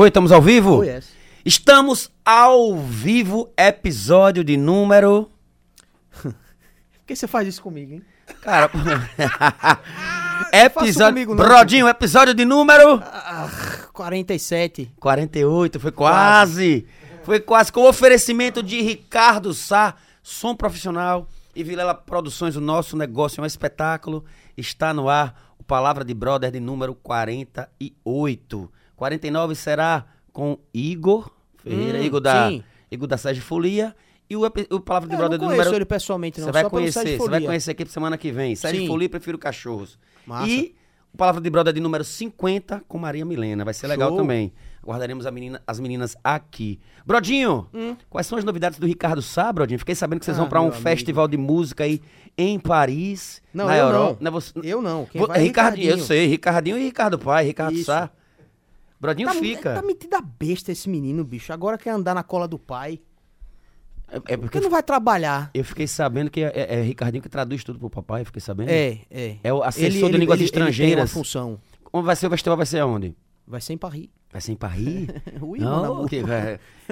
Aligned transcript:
Foi, 0.00 0.08
estamos 0.08 0.32
ao 0.32 0.40
vivo? 0.40 0.78
Oh, 0.78 0.82
yes. 0.82 1.10
Estamos 1.44 2.10
ao 2.24 2.74
vivo, 2.74 3.52
episódio 3.54 4.42
de 4.42 4.56
número. 4.56 5.30
Por 6.22 6.32
que 7.06 7.14
você 7.14 7.26
faz 7.26 7.46
isso 7.46 7.60
comigo, 7.60 7.92
hein? 7.92 8.02
Cara. 8.40 8.70
episódio. 10.54 11.12
comigo, 11.12 11.34
não. 11.34 11.44
Brodinho, 11.44 11.86
episódio 11.86 12.32
de 12.32 12.46
número. 12.46 12.94
Ah, 13.04 13.46
47. 13.92 14.90
48, 14.98 15.78
foi 15.78 15.92
quase. 15.92 16.86
Foi 17.22 17.38
quase. 17.38 17.70
Com 17.70 17.82
o 17.82 17.88
oferecimento 17.90 18.62
de 18.62 18.80
Ricardo 18.80 19.52
Sá, 19.52 19.96
som 20.22 20.56
profissional 20.56 21.28
e 21.54 21.62
Vilela 21.62 21.94
Produções. 21.94 22.56
O 22.56 22.60
nosso 22.62 22.96
negócio 22.96 23.42
é 23.42 23.44
um 23.44 23.46
espetáculo. 23.46 24.24
Está 24.56 24.94
no 24.94 25.10
ar 25.10 25.52
o 25.58 25.62
Palavra 25.62 26.06
de 26.06 26.14
Brother 26.14 26.50
de 26.50 26.58
número 26.58 26.94
48. 26.94 28.79
49 29.00 29.54
será 29.54 30.04
com 30.30 30.58
Igor 30.74 31.30
Ferreira, 31.56 31.98
Hum, 31.98 32.02
Igor 32.02 32.20
da, 32.20 32.50
sim. 32.50 32.62
Igor 32.90 33.08
da 33.08 33.16
Sérgio 33.16 33.42
Folia. 33.42 33.96
E 34.28 34.36
o, 34.36 34.42
o 34.44 34.80
Palavra 34.80 35.08
de 35.08 35.14
Eu 35.14 35.18
Brother 35.18 35.38
conheço 35.38 35.56
número. 35.58 35.74
ele 35.76 35.84
pessoalmente, 35.86 36.38
não. 36.38 36.46
Você 36.48 36.52
vai 36.52 36.68
conhecer, 36.68 37.16
você 37.18 37.28
vai 37.30 37.40
conhecer 37.40 37.70
aqui 37.70 37.86
semana 37.88 38.18
que 38.18 38.30
vem. 38.30 38.54
Sérgio 38.54 38.82
Sim. 38.82 38.86
Folia, 38.86 39.08
prefiro 39.08 39.38
cachorros. 39.38 39.98
Massa. 40.26 40.48
E 40.50 40.74
o 41.12 41.16
Palavra 41.16 41.40
de 41.40 41.48
Brother 41.48 41.72
de 41.72 41.80
número 41.80 42.04
50 42.04 42.84
com 42.86 42.98
Maria 42.98 43.24
Milena. 43.24 43.64
Vai 43.64 43.72
ser 43.74 43.86
legal 43.86 44.10
Show. 44.10 44.18
também. 44.18 44.52
Aguardaremos 44.82 45.26
a 45.26 45.30
menina- 45.30 45.62
as 45.66 45.80
meninas 45.80 46.14
aqui. 46.22 46.78
Brodinho, 47.06 47.66
quais 48.10 48.26
são 48.26 48.36
as 48.38 48.44
novidades 48.44 48.78
do 48.78 48.86
Ricardo 48.86 49.20
Sá, 49.22 49.50
Brodinho? 49.52 49.78
Fiquei 49.78 49.94
sabendo 49.94 50.18
que 50.20 50.26
vocês 50.26 50.36
Hum. 50.36 50.40
Ah, 50.40 50.42
vão 50.44 50.48
pra 50.50 50.60
um 50.60 50.66
amigo. 50.68 50.80
festival 50.82 51.26
de 51.26 51.36
música 51.38 51.84
aí 51.84 52.00
em 52.36 52.58
Paris, 52.60 53.42
Não, 53.52 53.66
na 53.66 53.76
eu 53.78 53.86
Europa. 53.86 54.18
não. 54.20 54.28
é 54.28 54.30
você- 54.30 54.52
Eu 54.62 54.80
não. 54.82 55.06
Quem 55.06 55.20
é 55.20 55.24
Ricardinho, 55.24 55.40
eu 55.40 55.46
Ricardinho. 55.96 56.04
sei. 56.06 56.26
Ricardinho 56.26 56.78
e 56.78 56.84
Ricardo 56.84 57.18
Pai, 57.18 57.44
Ricardo 57.46 57.74
Isso. 57.74 57.86
Sá. 57.86 58.10
Brodinho 59.00 59.28
Tá, 59.28 59.34
fica. 59.34 59.74
tá 59.74 59.82
metido 59.82 60.14
a 60.14 60.20
besta 60.20 60.70
esse 60.72 60.88
menino, 60.88 61.24
bicho. 61.24 61.52
Agora 61.52 61.78
quer 61.78 61.90
andar 61.90 62.14
na 62.14 62.22
cola 62.22 62.46
do 62.46 62.58
pai. 62.58 63.00
É, 64.08 64.16
é 64.16 64.18
Por 64.36 64.38
porque 64.40 64.58
que 64.58 64.64
não 64.64 64.70
vai 64.70 64.82
trabalhar? 64.82 65.50
eu 65.54 65.64
fiquei 65.64 65.86
sabendo 65.86 66.30
que 66.30 66.42
é, 66.42 66.48
é- 66.54 66.80
é 66.80 66.82
Ricardinho 66.82 67.22
que 67.22 67.28
traduz 67.28 67.62
tudo 67.64 67.78
pro 67.78 67.88
papai, 67.88 68.24
fiquei 68.24 68.40
sabendo. 68.40 68.68
É, 68.70 68.98
é. 69.10 69.36
É 69.42 69.52
o 69.52 69.62
assessor 69.62 70.10
de 70.10 70.18
línguas 70.18 70.38
Ele 70.40 70.50
tem 70.50 70.62
uma 70.62 70.68
estrangeiras. 70.68 71.12
função. 71.12 71.58
Como 71.84 72.02
vai 72.04 72.14
ser 72.16 72.26
o 72.26 72.30
festival? 72.30 72.56
Vai 72.56 72.66
ser 72.66 72.80
aonde? 72.80 73.14
Vai 73.46 73.60
ser 73.60 73.72
em 73.72 73.78
Paris. 73.78 74.08
Vai 74.32 74.40
ser 74.40 74.52
em 74.52 74.56
Paris? 74.56 75.08
Ui, 75.40 75.58
Não, 75.60 76.06
que, 76.06 76.22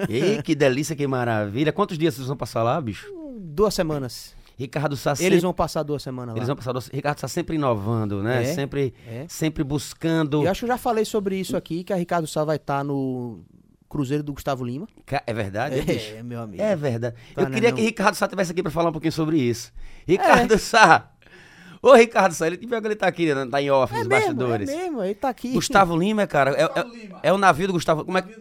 Ei, 0.08 0.42
que 0.42 0.54
delícia, 0.54 0.96
que 0.96 1.06
maravilha. 1.06 1.72
Quantos 1.72 1.98
dias 1.98 2.14
vocês 2.14 2.26
vão 2.28 2.36
passar 2.36 2.62
lá, 2.62 2.80
bicho? 2.80 3.06
Duas 3.38 3.74
semanas. 3.74 4.34
Ricardo 4.58 4.96
Sá 4.96 5.14
sempre... 5.14 5.34
Eles 5.34 5.42
vão 5.42 5.54
passar 5.54 5.82
duas 5.84 6.02
semanas 6.02 6.34
lá. 6.34 6.38
Eles 6.38 6.48
vão 6.48 6.56
passar... 6.56 6.72
doce- 6.72 6.90
Ricardo 6.92 7.20
Sá 7.20 7.28
sempre 7.28 7.54
inovando, 7.56 8.22
né? 8.22 8.42
É, 8.42 8.54
Sempre, 8.54 8.92
é. 9.06 9.24
sempre 9.28 9.62
buscando... 9.62 10.42
Eu 10.44 10.50
acho 10.50 10.60
que 10.60 10.64
eu 10.64 10.68
já 10.68 10.78
falei 10.78 11.04
sobre 11.04 11.36
isso 11.38 11.56
aqui, 11.56 11.84
que 11.84 11.92
a 11.92 11.96
Ricardo 11.96 12.26
Sá 12.26 12.44
vai 12.44 12.56
estar 12.56 12.82
no 12.82 13.40
Cruzeiro 13.88 14.22
do 14.24 14.32
Gustavo 14.32 14.64
Lima. 14.64 14.88
É 15.26 15.32
verdade, 15.32 15.78
é, 15.78 15.82
bicho? 15.82 16.14
É, 16.16 16.22
meu 16.22 16.40
amigo. 16.42 16.60
É 16.62 16.74
verdade. 16.74 17.14
Tá, 17.34 17.42
Eu 17.42 17.48
né, 17.48 17.54
queria 17.54 17.70
não? 17.70 17.76
que 17.76 17.82
Ricardo 17.84 18.14
Sá 18.16 18.26
estivesse 18.26 18.50
aqui 18.50 18.62
pra 18.62 18.72
falar 18.72 18.88
um 18.88 18.92
pouquinho 18.92 19.12
sobre 19.12 19.38
isso. 19.38 19.72
Ricardo 20.06 20.58
Sá! 20.58 21.08
Ô, 21.80 21.94
Ricardo 21.94 22.32
Sá, 22.34 22.48
ele, 22.48 22.58
pior 22.58 22.80
que 22.80 22.88
ele 22.88 22.96
tá 22.96 23.06
aqui, 23.06 23.32
né? 23.32 23.46
tá 23.46 23.62
em 23.62 23.70
off, 23.70 23.94
É 23.94 23.98
nos 23.98 24.08
mesmo, 24.08 24.22
é 24.22 24.26
bastidores. 24.34 24.68
mesmo, 24.68 25.04
ele 25.04 25.14
tá 25.14 25.28
aqui. 25.28 25.52
Gustavo 25.52 25.96
Lima, 25.96 26.26
cara, 26.26 26.50
é, 26.50 26.64
é- 26.64 27.08
é 27.28 27.32
o 27.32 27.38
navio 27.38 27.68
do 27.68 27.72
Gustavo... 27.74 28.04
Como 28.04 28.18
é 28.18 28.22
que... 28.22 28.34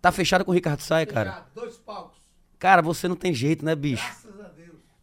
Tá 0.00 0.12
fechado 0.12 0.44
com 0.44 0.52
o 0.52 0.54
Ricardo 0.54 0.80
Sá, 0.80 1.04
cara? 1.04 1.44
Dois 1.54 1.74
palcos. 1.76 2.18
Cara, 2.58 2.80
você 2.80 3.08
não 3.08 3.16
tem 3.16 3.34
jeito, 3.34 3.64
né, 3.64 3.74
bicho? 3.74 4.02
Graças. 4.04 4.29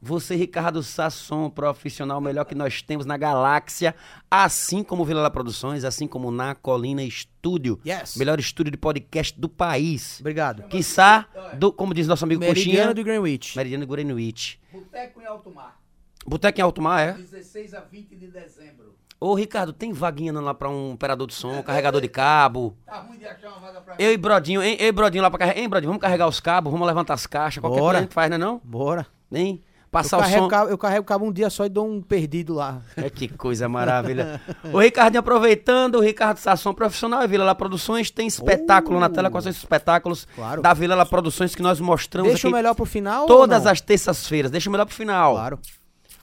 Você, 0.08 0.38
Ricardo 0.38 0.81
Sasson, 0.81 1.49
profissional 1.49 2.21
melhor 2.21 2.45
que 2.45 2.55
nós 2.55 2.82
temos 2.82 3.05
na 3.05 3.17
galáxia, 3.17 3.93
assim 4.32 4.82
como 4.82 5.04
Vilela 5.04 5.30
Produções, 5.30 5.83
assim 5.83 6.08
como 6.08 6.32
na 6.32 6.55
Colina 6.55 7.04
Estúdio. 7.04 7.77
Yes. 7.86 8.15
Melhor 8.15 8.39
estúdio 8.39 8.71
de 8.71 8.77
podcast 8.77 9.37
do 9.37 9.49
país. 9.49 10.21
Obrigado. 10.21 10.64
Quiçá, 10.70 11.27
do, 11.58 11.73
como 11.73 11.93
diz 11.93 12.08
nosso 12.08 12.23
amigo 12.23 12.39
Meridiano 12.39 12.77
Coxinha, 12.77 12.93
de 12.93 13.04
Greenwich. 13.04 13.58
Meridiano 13.58 13.86
de 13.86 13.92
Greenwich. 13.92 14.61
Boteco 14.71 15.21
em 15.21 15.26
Alto 15.26 15.54
Mar. 15.54 15.77
Boteco 16.26 16.58
em 16.58 16.64
Alto 16.64 16.82
Mar, 16.82 17.02
é? 17.02 17.11
16 17.11 17.73
a 17.73 17.82
20 17.82 18.15
de 18.15 18.27
dezembro. 18.27 18.95
Ô, 19.20 19.33
Ricardo, 19.33 19.73
tem 19.73 19.92
vaguinha 19.92 20.32
lá 20.32 20.53
pra 20.53 20.70
um 20.70 20.93
operador 20.93 21.27
de 21.27 21.33
som, 21.33 21.61
carregador 21.64 21.99
de 21.99 22.08
cabo? 22.08 22.77
Tá 22.86 22.99
ruim 23.02 23.17
de 23.17 23.26
achar 23.26 23.49
uma 23.49 23.59
vaga 23.59 23.82
pra 23.82 23.95
Eu 23.99 24.14
e 24.14 24.17
Brodinho, 24.17 24.64
hein? 24.64 24.77
Eu 24.80 24.87
e 24.87 24.92
Brodinho 24.93 25.21
lá 25.21 25.30
pra 25.30 25.39
carregar. 25.39 25.59
Hein, 25.59 25.67
Brodinho, 25.67 25.89
vamos 25.89 26.02
carregar 26.02 26.30
os 26.30 26.39
cabos, 26.39 26.71
vamos 26.71 26.87
levantar 26.87 27.15
as 27.15 27.27
caixas, 27.27 27.59
qualquer 27.59 27.80
Bora. 27.80 27.86
coisa 27.87 27.98
a 27.98 28.02
gente 28.03 28.14
faz, 28.14 28.30
né 28.30 28.37
não? 28.37 28.61
Bora. 28.64 29.05
Hein? 29.30 29.61
Eu 29.87 29.92
Passar 29.92 30.17
o 30.17 30.20
carrego, 30.21 30.43
som. 30.43 30.48
cabo, 30.49 30.70
eu 30.70 30.77
carrego 30.77 31.05
cabo 31.05 31.25
um 31.25 31.31
dia 31.31 31.49
só 31.49 31.65
e 31.65 31.70
dou 31.70 31.87
um 31.89 32.02
perdido 32.02 32.53
lá. 32.53 32.81
É 32.98 33.09
que 33.09 33.27
coisa 33.30 33.70
maravilha. 33.70 34.39
o 34.71 34.80
Ricardinho 34.80 35.21
aproveitando, 35.21 35.95
o 35.95 36.02
Ricardo 36.02 36.37
Sasson 36.37 36.73
profissional 36.73 37.23
e 37.23 37.27
Vila 37.27 37.45
Lá 37.45 37.55
Produções 37.55 38.11
tem 38.11 38.27
espetáculo 38.27 38.99
na 38.99 39.09
tela, 39.09 39.30
quais 39.31 39.43
são 39.45 39.49
esses 39.49 39.64
espetáculos 39.64 40.27
Claro. 40.36 40.61
da 40.61 40.73
Vila 40.73 40.93
Lá 40.93 41.05
Produções 41.05 41.55
que 41.55 41.61
nós 41.61 41.80
mostramos 41.80 42.30
Deixa 42.31 42.47
o 42.47 42.52
melhor 42.52 42.76
pro 42.76 42.86
final 42.86 43.26
todas 43.27 43.65
as 43.65 43.80
terças-feiras. 43.81 44.52
Deixa 44.52 44.70
o 44.70 44.71
melhor 44.71 44.86
pro 44.86 44.93
final. 44.95 45.33
Claro. 45.36 45.59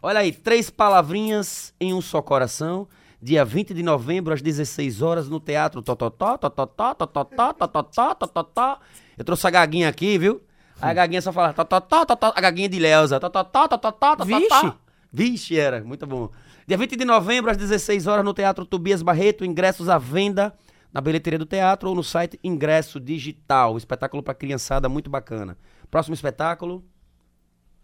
Olha 0.03 0.21
aí, 0.21 0.31
três 0.31 0.69
palavrinhas 0.71 1.73
em 1.81 1.95
um 1.95 2.01
só 2.03 2.21
coração. 2.21 2.87
Dia 3.23 3.43
20 3.47 3.73
de 3.73 3.83
novembro, 3.83 4.35
às 4.35 4.43
16 4.43 5.01
horas, 5.01 5.29
no 5.31 5.41
Teatro 5.41 5.81
Tototó, 5.81 6.37
Tototó, 6.37 6.93
Tototó, 6.93 7.53
Tototó, 7.55 8.15
Tototó. 8.15 8.79
Eu 9.17 9.25
trouxe 9.25 9.47
a 9.47 9.51
gaguinha 9.51 9.89
aqui, 9.89 10.19
viu? 10.19 10.43
A 10.81 10.93
gaguinha 10.93 11.23
só 11.23 11.33
fala 11.33 11.53
Tototó, 11.53 12.05
Totó, 12.05 12.33
a 12.35 12.41
gaguinha 12.41 12.69
de 12.69 12.79
Leusa. 12.79 13.19
Tototó, 13.21 13.69
Tototó, 13.69 14.17
Tototó. 14.17 14.25
Vixe. 14.25 14.73
Vixe, 15.13 15.59
era, 15.59 15.83
muito 15.85 16.07
bom. 16.07 16.29
Dia 16.67 16.77
20 16.77 16.97
de 16.97 17.05
novembro, 17.05 17.51
às 17.51 17.57
16 17.57 18.07
horas, 18.07 18.25
no 18.25 18.35
Teatro 18.35 18.65
Tobias 18.67 19.03
Barreto, 19.03 19.45
ingressos 19.45 19.89
à 19.89 19.99
venda 19.99 20.53
na 20.93 21.01
bilheteria 21.01 21.39
do 21.39 21.47
teatro 21.47 21.89
ou 21.89 21.95
no 21.95 22.03
site 22.03 22.39
Ingresso 22.43 22.99
Digital. 23.01 23.77
Espetáculo 23.77 24.23
pra 24.23 24.35
criançada, 24.35 24.89
muito 24.89 25.09
bacana. 25.11 25.57
Próximo 25.91 26.15
espetáculo, 26.15 26.85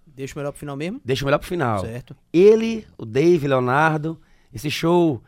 Deixa 0.07 0.35
o 0.35 0.39
melhor 0.39 0.51
pro 0.51 0.59
final 0.59 0.77
mesmo? 0.77 1.01
deixa 1.05 1.25
o 1.25 1.27
melhor 1.27 1.39
pro 1.39 1.47
final. 1.49 1.81
Certo. 1.81 2.17
Ele, 2.33 2.85
o 2.99 3.07
Dave 3.07 3.47
Leonardo, 3.47 4.21
esse 4.53 4.69
show 4.71 5.23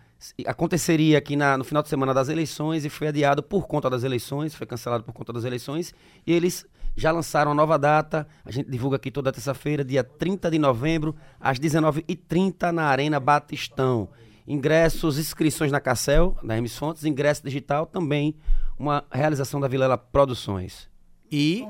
aconteceria 0.47 1.19
aqui 1.19 1.37
na- 1.37 1.57
no 1.57 1.65
final 1.65 1.83
de 1.83 1.89
semana 1.89 2.13
das 2.13 2.29
eleições 2.29 2.85
e 2.85 2.89
foi 2.89 3.09
adiado 3.09 3.43
por 3.43 3.67
conta 3.67 3.89
das 3.89 4.03
eleições, 4.03 4.55
foi 4.55 4.67
cancelado 4.67 5.05
por 5.05 5.13
conta 5.13 5.33
das 5.33 5.45
eleições. 5.45 5.95
E 6.27 6.33
eles 6.33 6.67
já 6.97 7.11
lançaram 7.11 7.53
a 7.53 7.55
nova 7.55 7.79
data, 7.79 8.27
a 8.45 8.51
gente 8.51 8.71
divulga 8.71 8.97
aqui 8.97 9.11
toda 9.11 9.33
terça-feira, 9.33 9.85
dia 9.85 10.05
30 10.05 10.51
de 10.51 10.59
novembro, 10.59 11.15
às 11.41 11.59
19h30, 11.59 12.71
na 12.71 12.85
Arena 12.85 13.19
Batistão. 13.19 14.09
Ingressos, 14.47 15.19
inscrições 15.19 15.73
na 15.73 15.81
Cassel, 15.81 16.37
na 16.43 16.55
Hermes 16.55 16.77
Fontes, 16.77 17.05
ingresso 17.05 17.43
digital 17.45 17.87
também, 17.87 18.35
uma 18.79 19.05
realização 19.11 19.61
da 19.61 19.69
Vilela 19.69 19.97
Produções. 19.97 20.92
E 21.35 21.67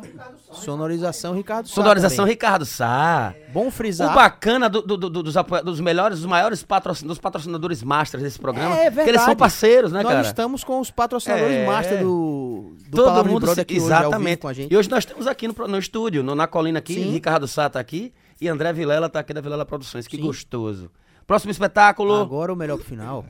sonorização 0.51 1.35
Ricardo 1.35 1.69
Sá 1.69 1.75
Sonorização 1.77 2.17
também. 2.25 2.33
Ricardo 2.33 2.67
Sá. 2.67 3.33
Bom 3.53 3.69
O 3.69 3.71
frisar. 3.71 4.13
bacana 4.13 4.69
do- 4.69 4.83
do- 4.83 4.97
do- 4.97 5.23
dos, 5.23 5.37
apoia- 5.37 5.63
dos 5.63 5.79
melhores, 5.79 6.19
dos 6.19 6.27
maiores 6.27 6.63
patrocin- 6.65 7.07
dos 7.07 7.19
patrocinadores 7.19 7.83
masters 7.83 8.23
desse 8.25 8.39
programa, 8.41 8.75
É 8.77 8.91
que 8.91 8.99
eles 9.01 9.05
são 9.21 9.27
verdade. 9.27 9.37
parceiros, 9.39 9.93
né, 9.93 10.03
Nós 10.03 10.13
cara? 10.13 10.27
estamos 10.27 10.65
com 10.65 10.81
os 10.81 10.91
patrocinadores 10.91 11.57
É. 11.59 11.67
master 11.67 11.99
do, 12.01 12.75
do 12.89 12.97
Todo 12.97 13.05
Palavra 13.07 13.31
mundo 13.33 13.51
aqui 13.53 13.75
hoje, 13.77 13.85
exatamente. 13.87 14.39
com 14.41 14.49
a 14.49 14.53
gente. 14.53 14.73
E 14.73 14.77
hoje 14.77 14.91
nós 14.91 15.05
temos 15.05 15.27
aqui 15.29 15.47
no, 15.47 15.55
no 15.69 15.79
estúdio, 15.79 16.23
no- 16.25 16.35
na 16.35 16.47
colina 16.49 16.81
aqui, 16.81 16.95
Sim. 16.95 17.11
Ricardo 17.13 17.47
Sá 17.47 17.71
tá 17.71 17.79
aqui 17.79 18.13
e 18.41 18.49
André 18.49 18.73
Vilela 18.73 19.09
tá 19.09 19.21
aqui 19.21 19.33
da 19.33 19.41
Vilela 19.41 19.65
Produções. 19.65 20.09
Que 20.09 20.17
Sim. 20.17 20.23
gostoso. 20.23 20.91
Próximo 21.25 21.53
espetáculo. 21.53 22.21
Agora 22.21 22.53
o 22.53 22.57
melhor 22.57 22.77
pro 22.79 22.85
final. 22.87 23.25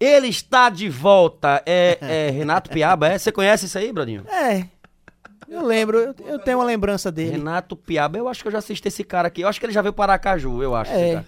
Ele 0.00 0.28
está 0.28 0.70
de 0.70 0.88
volta. 0.88 1.62
É, 1.66 1.98
é 2.00 2.30
Renato 2.30 2.70
Piaba, 2.70 3.08
é? 3.08 3.18
Você 3.18 3.30
conhece 3.30 3.66
isso 3.66 3.76
aí, 3.76 3.92
Brodinho? 3.92 4.24
É. 4.26 4.64
Eu 5.50 5.66
lembro, 5.66 5.98
eu, 5.98 6.14
eu 6.26 6.38
tenho 6.38 6.58
uma 6.58 6.64
lembrança 6.64 7.10
dele. 7.10 7.32
Renato 7.32 7.74
Piaba, 7.76 8.16
eu 8.16 8.28
acho 8.28 8.40
que 8.42 8.48
eu 8.48 8.52
já 8.52 8.58
assisti 8.58 8.86
esse 8.86 9.02
cara 9.02 9.26
aqui. 9.28 9.40
Eu 9.40 9.48
acho 9.48 9.58
que 9.58 9.66
ele 9.66 9.72
já 9.72 9.82
veio 9.82 9.92
para 9.92 10.12
Aracaju, 10.12 10.62
eu 10.62 10.74
acho. 10.76 10.92
É. 10.92 11.24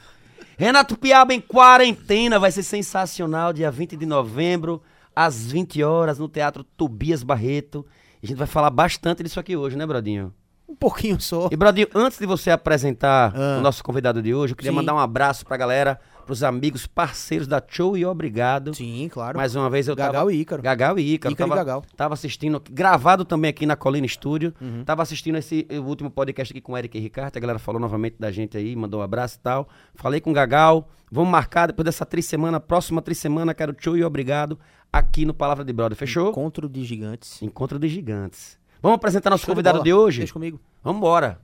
Renato 0.57 0.97
Piaba 0.97 1.35
em 1.35 1.41
quarentena, 1.41 2.39
vai 2.39 2.53
ser 2.53 2.63
sensacional, 2.63 3.53
dia 3.53 3.71
20 3.71 3.97
de 3.97 4.07
novembro, 4.07 4.81
às 5.15 5.51
20 5.51 5.83
horas, 5.83 6.19
no 6.21 6.29
Teatro 6.29 6.63
Tobias 6.63 7.23
Barreto. 7.25 7.85
A 8.23 8.27
gente 8.27 8.37
vai 8.39 8.47
falar 8.47 8.71
bastante 8.71 9.23
disso 9.25 9.41
aqui 9.41 9.57
hoje, 9.57 9.77
né, 9.77 9.85
Brodinho? 9.85 10.33
Um 10.69 10.77
pouquinho 10.77 11.21
só. 11.21 11.49
E, 11.51 11.57
Brodinho, 11.57 11.89
antes 11.95 12.19
de 12.19 12.25
você 12.27 12.51
apresentar 12.51 13.33
Ah. 13.37 13.59
o 13.59 13.61
nosso 13.61 13.83
convidado 13.83 14.23
de 14.23 14.33
hoje, 14.33 14.53
eu 14.53 14.57
queria 14.57 14.71
Sim. 14.71 14.77
mandar 14.77 14.95
um 14.95 14.99
abraço 15.01 15.45
pra 15.45 15.57
galera, 15.57 15.99
pros 16.23 16.43
amigos, 16.43 16.87
parceiros 16.87 17.47
da 17.47 17.63
Show 17.67 17.97
e 17.97 18.05
Obrigado. 18.05 18.75
Sim, 18.75 19.09
claro. 19.13 19.37
Mais 19.37 19.55
uma 19.55 19.69
vez 19.69 19.89
eu 19.89 19.97
Gagal 19.97 20.13
tava... 20.13 20.33
e 20.33 20.41
Ícaro. 20.41 20.63
Gagal 20.63 20.99
e 20.99 21.15
Ícaro. 21.15 21.33
Ícaro 21.33 21.49
e 21.49 21.51
tava, 21.51 21.57
Gagal. 21.57 21.85
tava 21.97 22.15
assistindo, 22.15 22.63
gravado 22.71 23.25
também 23.25 23.49
aqui 23.49 23.67
na 23.67 23.77
Colina 23.77 24.07
Estúdio. 24.07 24.55
Uhum. 24.61 24.85
Tava 24.85 25.03
assistindo 25.03 25.37
esse 25.37 25.67
o 25.71 25.83
último 25.83 26.11
podcast 26.11 26.53
aqui 26.53 26.61
com 26.61 26.73
o 26.73 26.79
Eric 26.79 26.97
e 26.97 27.01
Ricardo. 27.01 27.37
A 27.37 27.41
galera 27.41 27.59
falou 27.59 27.81
novamente 27.81 28.17
da 28.19 28.31
gente 28.31 28.57
aí, 28.57 28.75
mandou 28.75 29.01
um 29.01 29.03
abraço 29.03 29.37
e 29.37 29.41
tal. 29.41 29.69
Falei 29.95 30.21
com 30.21 30.31
o 30.31 30.35
Gagal. 30.35 30.89
Vamos 31.11 31.31
marcar 31.31 31.67
depois 31.67 31.85
dessa 31.85 32.07
trissemana, 32.07 32.59
próxima 32.59 33.03
trissemana, 33.03 33.53
quero 33.53 33.77
show 33.79 33.95
e 33.95 34.03
obrigado 34.03 34.59
aqui 34.93 35.25
no 35.25 35.35
Palavra 35.35 35.65
de 35.65 35.73
Brother. 35.73 35.97
Fechou? 35.97 36.31
Encontro 36.31 36.69
de 36.69 36.85
gigantes. 36.85 37.43
Encontro 37.43 37.79
de 37.79 37.89
Gigantes. 37.89 38.59
Vamos 38.83 38.97
apresentar 38.97 39.31
nosso 39.31 39.45
Show 39.45 39.55
de 39.55 39.57
convidado 39.57 39.83
de 39.83 39.93
hoje? 39.93 40.19
Deixa 40.19 40.33
comigo. 40.33 40.61
Vamos 40.83 40.99
embora. 40.99 41.41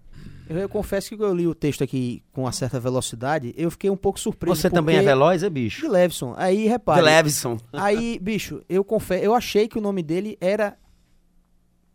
Eu, 0.49 0.57
eu 0.59 0.69
confesso 0.69 1.17
que 1.17 1.23
eu 1.23 1.35
li 1.35 1.47
o 1.47 1.55
texto 1.55 1.85
aqui 1.85 2.23
com 2.33 2.43
uma 2.43 2.53
certa 2.53 2.81
velocidade, 2.81 3.55
eu 3.57 3.71
fiquei 3.71 3.91
um 3.91 3.97
pouco 3.97 4.19
surpreso. 4.19 4.57
Você 4.57 4.71
também 4.71 4.97
é 4.97 5.03
veloz, 5.03 5.43
é 5.43 5.51
bicho? 5.51 5.83
De 5.83 5.89
Levison. 5.89 6.35
Aí, 6.37 6.63
De 6.63 6.69
repare. 6.69 7.03
Levison. 7.03 7.59
Aí, 7.73 8.19
bicho, 8.19 8.63
eu 8.69 8.83
confesso, 8.83 9.25
eu 9.25 9.35
achei 9.35 9.69
que 9.69 9.79
o 9.79 9.81
nome 9.81 10.03
dele 10.03 10.39
era 10.41 10.77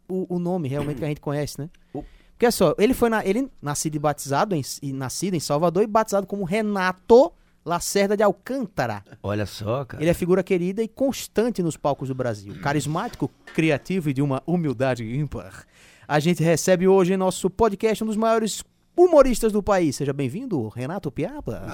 o, 0.08 0.36
o 0.36 0.40
nome 0.40 0.68
realmente 0.68 0.98
que 1.00 1.06
a 1.06 1.08
gente 1.08 1.22
conhece, 1.22 1.60
né? 1.60 1.70
Porque 1.92 2.46
é 2.46 2.52
só, 2.52 2.76
ele 2.78 2.94
foi 2.94 3.10
na, 3.10 3.26
ele 3.26 3.50
nascido 3.62 3.96
e 3.96 4.00
batizado 4.00 4.56
em, 4.56 4.62
e 4.82 4.92
nascido 4.92 5.34
em 5.34 5.40
Salvador 5.40 5.84
e 5.84 5.88
batizado 5.88 6.28
como 6.28 6.44
Renato 6.44 7.32
Lacerda 7.66 8.18
de 8.18 8.24
Alcântara. 8.24 9.04
Olha 9.22 9.46
só, 9.46 9.86
cara. 9.86 10.04
Ele 10.04 10.10
é 10.10 10.14
figura 10.14 10.44
querida 10.44 10.84
e 10.84 10.88
constante 10.88 11.64
nos 11.64 11.78
palcos 11.78 12.10
do 12.10 12.16
Brasil. 12.16 12.60
Carismático, 12.62 13.32
criativo 13.54 14.10
e 14.10 14.14
de 14.14 14.22
uma 14.22 14.44
humildade 14.46 15.04
ímpar. 15.04 15.66
A 16.08 16.20
gente 16.20 16.44
recebe 16.44 16.88
hoje 16.88 17.14
em 17.14 17.18
nosso 17.18 17.50
podcast 17.50 18.04
um 18.04 18.08
dos 18.08 18.18
maiores 18.18 18.64
humoristas 18.96 19.52
do 19.52 19.64
país. 19.64 19.96
Seja 19.96 20.14
bem-vindo, 20.14 20.68
Renato 20.70 21.12
Piaba. 21.12 21.64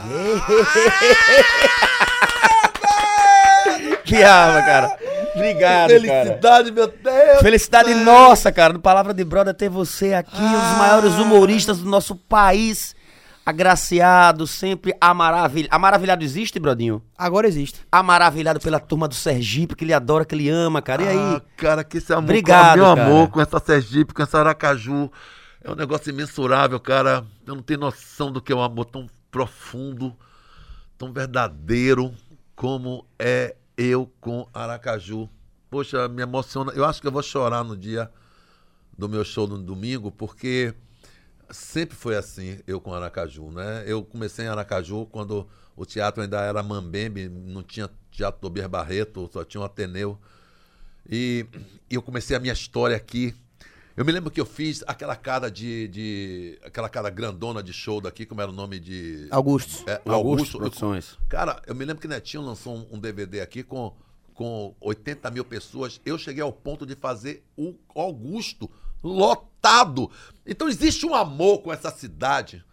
Piaba, 4.05 4.61
cara. 4.61 4.97
Obrigado, 5.35 5.89
cara. 5.89 5.99
Felicidade, 5.99 6.71
meu 6.71 6.87
Deus! 6.87 7.39
Felicidade 7.41 7.93
nossa, 7.95 8.51
cara, 8.51 8.73
do 8.73 8.79
Palavra 8.79 9.13
de 9.13 9.23
Brother 9.23 9.53
ter 9.53 9.69
você 9.69 10.13
aqui, 10.13 10.35
um 10.41 10.51
dos 10.51 10.77
maiores 10.77 11.13
humoristas 11.15 11.79
do 11.79 11.89
nosso 11.89 12.15
país. 12.15 12.95
Agraciado, 13.45 14.45
sempre 14.45 14.93
amaravilhado. 15.01 15.75
Amaravilhado 15.75 16.23
existe, 16.23 16.59
Brodinho? 16.59 17.01
Agora 17.17 17.47
existe. 17.47 17.81
Amaravilhado 17.91 18.59
pela 18.59 18.79
turma 18.79 19.07
do 19.07 19.15
Sergipe, 19.15 19.75
que 19.75 19.83
ele 19.83 19.93
adora, 19.93 20.23
que 20.23 20.35
ele 20.35 20.49
ama, 20.49 20.81
cara. 20.81 21.03
E 21.03 21.07
aí? 21.07 21.17
Ah, 21.17 21.41
cara, 21.57 21.83
que 21.83 21.97
esse 21.97 22.13
amor, 22.13 22.25
Obrigado, 22.25 22.77
meu 22.77 22.95
cara. 22.95 23.07
amor 23.07 23.29
com 23.29 23.41
essa 23.41 23.59
Sergipe, 23.59 24.13
com 24.13 24.21
essa 24.21 24.39
Aracaju, 24.39 25.11
é 25.63 25.71
um 25.71 25.75
negócio 25.75 26.09
imensurável, 26.09 26.79
cara. 26.79 27.25
Eu 27.45 27.55
não 27.55 27.63
tenho 27.63 27.79
noção 27.79 28.31
do 28.31 28.41
que 28.41 28.53
é 28.53 28.55
um 28.55 28.61
amor 28.61 28.85
tão 28.85 29.07
profundo, 29.31 30.15
tão 30.97 31.11
verdadeiro 31.11 32.13
como 32.55 33.05
é 33.17 33.55
eu 33.77 34.11
com 34.19 34.47
Aracaju. 34.53 35.29
Poxa, 35.69 36.07
me 36.07 36.21
emociona. 36.21 36.71
Eu 36.73 36.85
acho 36.85 37.01
que 37.01 37.07
eu 37.07 37.11
vou 37.11 37.23
chorar 37.23 37.63
no 37.63 37.75
dia 37.77 38.11
do 38.97 39.07
meu 39.07 39.23
show 39.23 39.47
no 39.47 39.57
domingo, 39.57 40.11
porque 40.11 40.73
sempre 41.51 41.95
foi 41.95 42.15
assim, 42.15 42.59
eu 42.67 42.79
com 42.81 42.93
Aracaju, 42.93 43.51
né? 43.51 43.83
Eu 43.85 44.03
comecei 44.03 44.45
em 44.45 44.47
Aracaju 44.47 45.05
quando 45.07 45.47
o 45.75 45.85
teatro 45.85 46.21
ainda 46.21 46.41
era 46.41 46.61
Mambembe, 46.63 47.27
não 47.29 47.63
tinha 47.63 47.89
Teatro 48.11 48.41
do 48.41 48.49
Bier 48.49 48.67
Barreto, 48.67 49.29
só 49.31 49.43
tinha 49.45 49.61
o 49.61 49.63
Ateneu. 49.63 50.17
E, 51.09 51.45
e 51.89 51.95
eu 51.95 52.01
comecei 52.01 52.35
a 52.35 52.39
minha 52.39 52.53
história 52.53 52.95
aqui. 52.95 53.33
Eu 53.95 54.05
me 54.05 54.11
lembro 54.11 54.31
que 54.31 54.39
eu 54.39 54.45
fiz 54.45 54.83
aquela 54.87 55.15
cara 55.15 55.49
de, 55.49 55.87
de 55.89 56.59
aquela 56.63 56.87
cara 56.87 57.09
grandona 57.09 57.61
de 57.61 57.73
show 57.73 57.99
daqui, 57.99 58.25
como 58.25 58.41
era 58.41 58.49
o 58.49 58.53
nome 58.53 58.79
de 58.79 59.27
Augusto. 59.29 59.83
é, 59.89 60.01
o 60.05 60.11
Augusto 60.11 60.13
Augusto. 60.13 60.55
Eu- 60.57 60.59
Produções. 60.61 61.17
Cara, 61.27 61.61
eu 61.67 61.75
me 61.75 61.83
lembro 61.83 62.01
que 62.01 62.07
Netinho 62.07 62.43
lançou 62.43 62.75
um, 62.75 62.95
um 62.95 62.99
DVD 62.99 63.41
aqui 63.41 63.61
com, 63.63 63.93
com 64.33 64.73
80 64.79 65.29
mil 65.31 65.43
pessoas. 65.43 65.99
Eu 66.05 66.17
cheguei 66.17 66.41
ao 66.41 66.51
ponto 66.53 66.85
de 66.85 66.95
fazer 66.95 67.43
o 67.57 67.75
Augusto 67.93 68.69
lotado. 69.03 70.09
Então 70.45 70.67
existe 70.67 71.05
um 71.05 71.13
amor 71.15 71.59
com 71.59 71.71
essa 71.71 71.91
cidade 71.91 72.63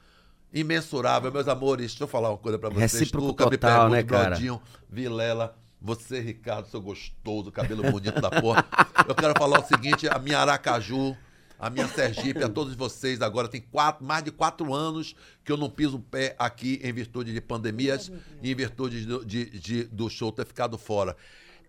imensurável. 0.53 1.31
Meus 1.33 1.49
amores, 1.49 1.89
deixa 1.93 2.05
eu 2.05 2.09
falar 2.09 2.31
uma 2.31 2.39
coisa 2.39 2.59
pra 2.59 2.69
vocês. 2.69 2.93
Recíproco 2.93 3.29
Tuca, 3.29 3.45
me 3.51 3.57
total, 3.59 3.91
pergunte, 3.91 3.97
né, 3.97 4.03
cara? 4.19 4.31
Brodinho, 4.31 4.63
Vilela, 4.89 5.57
você, 5.81 6.21
Ricardo, 6.21 6.69
seu 6.69 6.81
gostoso, 6.81 7.53
cabelo 7.53 7.83
bonito 7.91 8.21
da 8.21 8.31
porra. 8.31 8.65
Eu 9.07 9.15
quero 9.15 9.35
falar 9.39 9.61
o 9.61 9.65
seguinte, 9.67 10.09
a 10.09 10.19
minha 10.19 10.39
Aracaju, 10.39 11.17
a 11.59 11.69
minha 11.71 11.87
Sergipe, 11.89 12.43
a 12.43 12.49
todos 12.49 12.75
vocês 12.75 13.21
agora, 13.21 13.49
tem 13.49 13.61
quatro, 13.61 14.05
mais 14.05 14.23
de 14.25 14.31
quatro 14.31 14.73
anos 14.75 15.15
que 15.45 15.53
eu 15.53 15.57
não 15.57 15.69
piso 15.71 15.97
o 15.97 16.01
pé 16.01 16.35
aqui 16.39 16.81
em 16.83 16.93
virtude 16.93 17.33
de 17.33 17.41
pandemias 17.41 18.11
e 18.43 18.51
em 18.51 18.55
virtude 18.55 19.05
do, 19.07 19.25
de- 19.25 19.51
de- 19.59 19.85
do 19.85 20.09
show 20.09 20.33
ter 20.33 20.47
ficado 20.47 20.77
fora. 20.79 21.17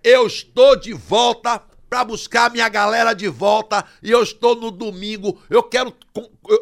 Eu 0.03 0.27
estou 0.27 0.75
de 0.75 0.94
volta 0.94 1.62
para 1.89 2.04
buscar 2.04 2.51
minha 2.51 2.68
galera 2.69 3.13
de 3.13 3.28
volta 3.28 3.84
e 4.04 4.12
eu 4.12 4.22
estou 4.22 4.56
no 4.56 4.72
domingo. 4.72 5.42
Eu 5.50 5.63
quero, 5.63 5.94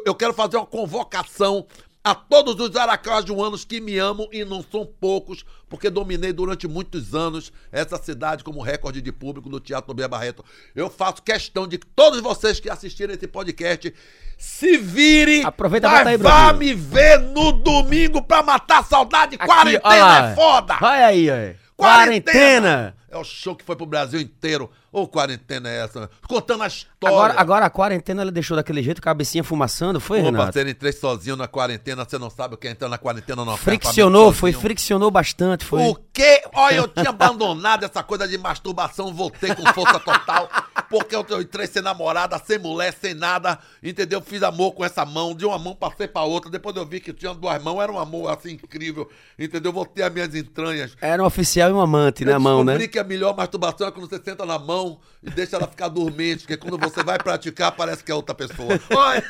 eu- 0.04 0.14
quero 0.14 0.32
fazer 0.32 0.56
uma 0.56 0.66
convocação 0.66 1.66
a 2.04 2.14
todos 2.14 2.54
os 2.60 2.76
aracajuanos 2.76 3.64
que 3.64 3.80
me 3.80 3.98
amam 3.98 4.28
e 4.30 4.44
não 4.44 4.62
são 4.62 4.86
poucos, 4.86 5.44
porque 5.68 5.90
dominei 5.90 6.32
durante 6.32 6.68
muitos 6.68 7.16
anos 7.16 7.52
essa 7.72 7.96
cidade 8.00 8.44
como 8.44 8.62
recorde 8.62 9.02
de 9.02 9.10
público 9.10 9.48
no 9.48 9.58
Teatro 9.58 9.92
Bia 9.92 10.06
Barreto. 10.06 10.44
Eu 10.72 10.88
faço 10.88 11.20
questão 11.20 11.66
de 11.66 11.78
que 11.78 11.86
todos 11.86 12.20
vocês 12.20 12.60
que 12.60 12.70
assistiram 12.70 13.12
esse 13.12 13.26
podcast 13.26 13.92
se 14.38 14.76
virem, 14.78 15.44
Aproveita 15.44 15.88
aí, 15.90 16.16
vá 16.16 16.52
me 16.52 16.72
ver 16.74 17.18
no 17.18 17.50
domingo 17.50 18.22
pra 18.22 18.40
matar 18.40 18.80
a 18.82 18.84
saudade. 18.84 19.34
Aqui, 19.34 19.44
Quarentena 19.44 19.82
olha 19.88 20.30
é 20.30 20.34
foda! 20.36 20.76
Vai 20.76 21.02
aí, 21.02 21.28
ó. 21.28 21.54
Quarentena! 21.76 22.94
É 23.08 23.16
o 23.16 23.22
show 23.22 23.54
que 23.54 23.64
foi 23.64 23.76
pro 23.76 23.86
Brasil 23.86 24.20
inteiro. 24.20 24.68
Ô, 24.90 25.06
quarentena 25.06 25.68
é 25.68 25.84
essa? 25.84 26.10
Contando 26.26 26.62
a 26.62 26.66
história. 26.66 27.14
Agora, 27.16 27.34
agora 27.36 27.66
a 27.66 27.70
quarentena 27.70 28.22
ela 28.22 28.32
deixou 28.32 28.56
daquele 28.56 28.82
jeito, 28.82 29.00
cabecinha 29.00 29.44
fumaçando, 29.44 30.00
foi, 30.00 30.20
Ô, 30.20 30.24
Renato? 30.24 30.44
parceiro, 30.44 30.70
entrei 30.70 30.90
sozinho 30.90 31.36
na 31.36 31.46
quarentena. 31.46 32.04
Você 32.04 32.18
não 32.18 32.30
sabe 32.30 32.54
o 32.54 32.56
que 32.56 32.66
é 32.66 32.70
entrar 32.70 32.88
na 32.88 32.98
quarentena 32.98 33.44
no 33.44 33.56
Friccionou, 33.56 34.32
foi, 34.32 34.52
friccionou 34.52 35.10
bastante, 35.10 35.64
foi. 35.64 35.82
O 35.82 35.94
quê? 36.12 36.42
Olha, 36.54 36.76
eu 36.76 36.88
tinha 36.88 37.10
abandonado 37.10 37.84
essa 37.84 38.02
coisa 38.02 38.26
de 38.26 38.38
masturbação, 38.38 39.12
voltei 39.12 39.54
com 39.54 39.64
força 39.72 40.00
total, 40.00 40.48
porque 40.88 41.14
eu, 41.14 41.24
entrei 41.40 41.66
sem 41.66 41.82
namorada, 41.82 42.40
sem 42.44 42.58
mulher, 42.58 42.94
sem 42.98 43.14
nada, 43.14 43.58
entendeu? 43.82 44.20
Fiz 44.22 44.42
amor 44.42 44.72
com 44.72 44.84
essa 44.84 45.04
mão, 45.04 45.34
de 45.34 45.44
uma 45.44 45.58
mão 45.58 45.74
passei 45.74 46.08
pra 46.08 46.22
outra, 46.22 46.50
depois 46.50 46.74
eu 46.74 46.86
vi 46.86 47.00
que 47.00 47.12
tinha 47.12 47.34
duas 47.34 47.62
mãos, 47.62 47.80
era 47.82 47.92
um 47.92 47.98
amor 47.98 48.30
assim 48.30 48.52
incrível, 48.52 49.08
entendeu? 49.38 49.72
Voltei 49.72 50.04
as 50.04 50.12
minhas 50.12 50.34
entranhas. 50.34 50.96
Era 51.00 51.22
um 51.22 51.26
oficial 51.26 51.70
e 51.70 51.72
um 51.72 51.80
amante 51.80 52.24
eu 52.24 52.40
mão, 52.40 52.64
né? 52.64 52.76
Que 52.96 53.00
a 53.00 53.04
melhor 53.04 53.36
masturbação 53.36 53.86
é 53.86 53.90
quando 53.90 54.08
você 54.08 54.18
senta 54.24 54.46
na 54.46 54.58
mão 54.58 54.98
e 55.22 55.28
deixa 55.28 55.56
ela 55.56 55.66
ficar 55.66 55.88
dormente, 55.88 56.40
porque 56.46 56.56
quando 56.56 56.78
você 56.78 57.02
vai 57.04 57.18
praticar, 57.18 57.70
parece 57.72 58.02
que 58.02 58.10
é 58.10 58.14
outra 58.14 58.34
pessoa. 58.34 58.80
Olha! 58.90 59.22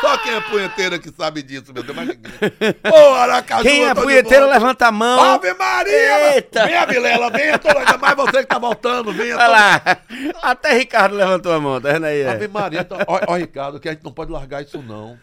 Só 0.00 0.16
quem 0.18 0.34
é 0.34 0.40
punheteiro 0.40 0.98
que 1.00 1.10
sabe 1.12 1.42
disso, 1.42 1.72
meu 1.72 1.82
Deus, 1.82 1.96
mas. 1.96 2.08
Ô, 2.92 3.14
Aracaju, 3.14 3.62
Quem 3.62 3.84
é 3.88 3.94
punheteiro, 3.94 4.48
levanta 4.48 4.86
a 4.88 4.92
mão. 4.92 5.34
Ave 5.34 5.52
Maria! 5.54 6.34
Eita! 6.34 6.66
Venha, 6.66 6.86
Vilela, 6.86 7.30
venha, 7.30 7.58
toda, 7.58 7.78
ainda 7.80 7.98
mais 7.98 8.14
você 8.16 8.38
que 8.38 8.46
tá 8.46 8.58
voltando, 8.58 9.12
venha. 9.12 9.36
Olha 9.36 9.44
toda- 9.46 9.58
lá. 9.58 10.42
Até 10.42 10.72
Ricardo 10.76 11.14
levantou 11.16 11.52
a 11.52 11.60
mão, 11.60 11.80
tá 11.80 11.92
vendo 11.92 12.06
aí? 12.06 12.26
Ave 12.26 12.44
É. 12.44 12.48
Maria, 12.48 12.80
então, 12.80 12.98
ó, 13.06 13.20
ó, 13.28 13.36
Ricardo, 13.36 13.78
que 13.80 13.88
a 13.88 13.92
gente 13.92 14.04
não 14.04 14.12
pode 14.12 14.30
largar 14.32 14.62
isso, 14.62 14.80
não. 14.82 15.18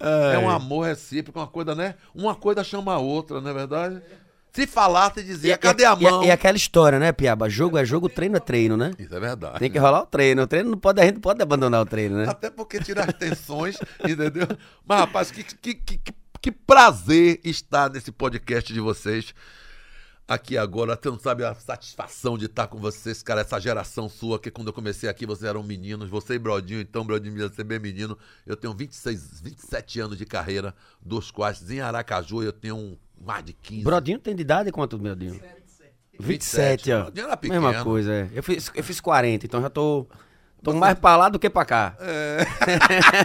É 0.00 0.38
um 0.38 0.48
amor 0.48 0.86
recíproco, 0.86 1.38
uma 1.38 1.46
coisa, 1.46 1.74
né? 1.74 1.94
Uma 2.14 2.34
coisa 2.34 2.62
chama 2.62 2.94
a 2.94 2.98
outra, 2.98 3.40
não 3.40 3.50
é 3.50 3.54
verdade? 3.54 4.00
Se 4.58 4.66
falasse 4.66 5.20
e 5.20 5.22
dizia, 5.22 5.56
cadê 5.56 5.84
a 5.84 5.94
e- 5.94 6.00
e- 6.00 6.02
mão? 6.02 6.24
E, 6.24 6.30
aquela 6.30 6.56
história, 6.56 6.98
né, 6.98 7.12
Piaba? 7.12 7.48
Jogo 7.48 7.78
é 7.78 7.84
jogo, 7.84 8.08
treino 8.08 8.36
é 8.36 8.40
treino, 8.40 8.76
né? 8.76 8.92
Isso 8.98 9.14
é 9.14 9.20
verdade. 9.20 9.58
Tem 9.58 9.70
que 9.70 9.78
rolar 9.78 10.02
o 10.02 10.06
treino. 10.06 10.42
O 10.42 10.46
treino 10.46 10.70
não 10.70 10.78
pode, 10.78 11.00
a 11.00 11.04
gente 11.04 11.14
não 11.14 11.20
pode 11.20 11.40
abandonar 11.42 11.80
o 11.82 11.86
treino, 11.86 12.16
né? 12.16 12.26
Até 12.28 12.50
porque 12.50 12.80
tira 12.80 13.04
as 13.04 13.12
tensões, 13.14 13.76
entendeu? 14.02 14.48
Mas, 14.84 14.98
rapaz, 15.00 15.30
que, 15.30 15.44
que, 15.44 15.74
que, 15.74 15.98
que- 16.40 16.52
prazer 16.52 17.40
estar 17.44 17.90
nesse 17.90 18.10
podcast 18.10 18.72
de 18.72 18.80
vocês. 18.80 19.34
Aqui 20.26 20.58
agora, 20.58 20.98
você 21.00 21.08
não 21.08 21.18
sabe 21.18 21.42
a 21.42 21.54
satisfação 21.54 22.36
de 22.36 22.44
estar 22.46 22.66
com 22.66 22.76
vocês, 22.78 23.22
cara, 23.22 23.40
essa 23.40 23.58
geração 23.58 24.10
sua, 24.10 24.38
que 24.38 24.50
quando 24.50 24.66
eu 24.66 24.72
comecei 24.74 25.08
aqui, 25.08 25.24
vocês 25.24 25.48
eram 25.48 25.62
meninos, 25.62 26.10
você 26.10 26.34
e 26.34 26.38
Brodinho, 26.38 26.80
então, 26.80 27.02
Brodinho 27.04 27.32
devia 27.34 27.48
ser 27.48 27.64
bem 27.64 27.78
menino. 27.78 28.16
Eu 28.46 28.54
tenho 28.54 28.74
26, 28.74 29.40
27 29.40 30.00
anos 30.00 30.18
de 30.18 30.26
carreira, 30.26 30.74
dos 31.00 31.30
quais 31.30 31.70
em 31.70 31.80
Aracaju 31.80 32.42
eu 32.42 32.52
tenho 32.52 32.76
um, 32.76 32.98
mais 33.24 33.44
de 33.44 33.52
15. 33.52 33.84
Brodinho 33.84 34.18
tem 34.18 34.34
de 34.34 34.42
idade 34.42 34.70
quanto, 34.72 34.98
Brodinho? 34.98 35.40
27, 36.18 36.92
ó. 36.92 37.02
Brodinho 37.02 37.26
era 37.26 37.36
pequeno. 37.36 37.62
Mesma 37.62 37.84
coisa, 37.84 38.12
é. 38.12 38.28
Eu 38.34 38.42
fiz, 38.42 38.70
eu 38.74 38.84
fiz 38.84 39.00
40, 39.00 39.46
então 39.46 39.60
já 39.62 39.70
tô. 39.70 40.06
Tô 40.62 40.72
mais 40.72 40.98
pra 40.98 41.16
lá 41.16 41.28
do 41.28 41.38
que 41.38 41.48
pra 41.48 41.64
cá. 41.64 41.96
É. 42.00 42.44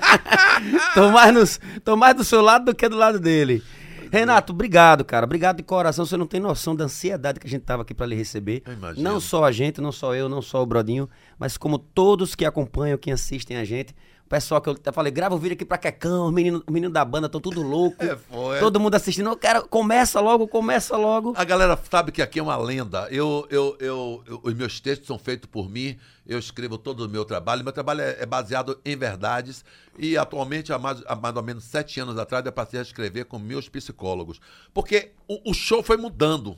tô, 0.94 1.10
mais 1.10 1.34
nos, 1.34 1.60
tô 1.84 1.96
mais 1.96 2.16
do 2.16 2.24
seu 2.24 2.42
lado 2.42 2.66
do 2.66 2.76
que 2.76 2.88
do 2.88 2.96
lado 2.96 3.20
dele. 3.20 3.64
Renato, 4.12 4.54
obrigado, 4.54 5.04
cara. 5.04 5.26
Obrigado 5.26 5.58
de 5.58 5.64
coração. 5.64 6.06
Você 6.06 6.16
não 6.16 6.28
tem 6.28 6.40
noção 6.40 6.76
da 6.76 6.86
ansiedade 6.86 7.40
que 7.40 7.48
a 7.48 7.50
gente 7.50 7.64
tava 7.64 7.82
aqui 7.82 7.96
pra 7.96 8.06
lhe 8.06 8.16
receber. 8.16 8.62
Não 8.96 9.20
só 9.20 9.44
a 9.44 9.52
gente, 9.52 9.82
não 9.82 9.92
só 9.92 10.14
eu, 10.14 10.30
não 10.30 10.40
só 10.40 10.62
o 10.62 10.66
Brodinho, 10.68 11.10
mas 11.40 11.58
como 11.58 11.80
todos 11.80 12.36
que 12.36 12.46
acompanham, 12.46 12.96
que 12.96 13.10
assistem 13.10 13.58
a 13.58 13.66
gente. 13.66 13.96
O 14.26 14.30
pessoal 14.34 14.60
que 14.62 14.68
eu 14.70 14.74
até 14.74 14.92
falei, 14.92 15.12
grava 15.12 15.36
o 15.36 15.38
vídeo 15.38 15.54
aqui 15.54 15.64
pra 15.66 15.78
Quecão, 15.78 16.28
os 16.28 16.34
meninos 16.34 16.64
menino 16.68 16.92
da 16.92 17.06
banda 17.06 17.28
estão 17.28 17.40
tudo 17.40 17.62
louco. 17.62 17.98
É, 18.04 18.16
foi. 18.16 18.60
Todo 18.60 18.80
mundo 18.80 18.96
assistindo. 18.96 19.30
Eu 19.30 19.38
quero, 19.38 19.68
começa 19.68 20.20
logo, 20.20 20.48
começa 20.48 20.98
logo. 20.98 21.34
A 21.38 21.44
galera 21.44 21.78
sabe 21.90 22.12
que 22.12 22.22
aqui 22.22 22.40
é 22.40 22.44
uma 22.44 22.58
lenda. 22.58 23.08
Eu, 23.12 23.46
eu, 23.52 23.78
eu, 23.80 24.24
eu- 24.26 24.40
os 24.44 24.54
meus 24.56 24.80
textos 24.80 25.06
são 25.08 25.20
feitos 25.20 25.48
por 25.52 25.70
mim, 25.70 25.98
eu 26.26 26.40
escrevo 26.40 26.78
todo 26.80 27.02
o 27.06 27.10
meu 27.10 27.24
trabalho. 27.26 27.64
Meu 27.64 27.72
trabalho 27.74 28.02
é, 28.02 28.18
é 28.22 28.26
baseado 28.26 28.80
em 28.84 28.96
verdades. 28.96 29.64
E 30.00 30.18
atualmente, 30.18 30.74
há 30.74 30.80
mais, 30.80 31.04
há 31.06 31.16
mais 31.16 31.36
ou 31.36 31.44
menos 31.44 31.66
sete 31.66 32.00
anos 32.00 32.18
atrás, 32.18 32.44
eu 32.46 32.52
passei 32.52 32.80
a 32.80 32.84
escrever 32.84 33.26
com 33.26 33.38
meus 33.38 33.70
psicólogos. 33.70 34.40
Porque 34.74 35.12
o, 35.28 35.52
o 35.52 35.54
show 35.54 35.84
foi 35.84 35.98
mudando. 35.98 36.58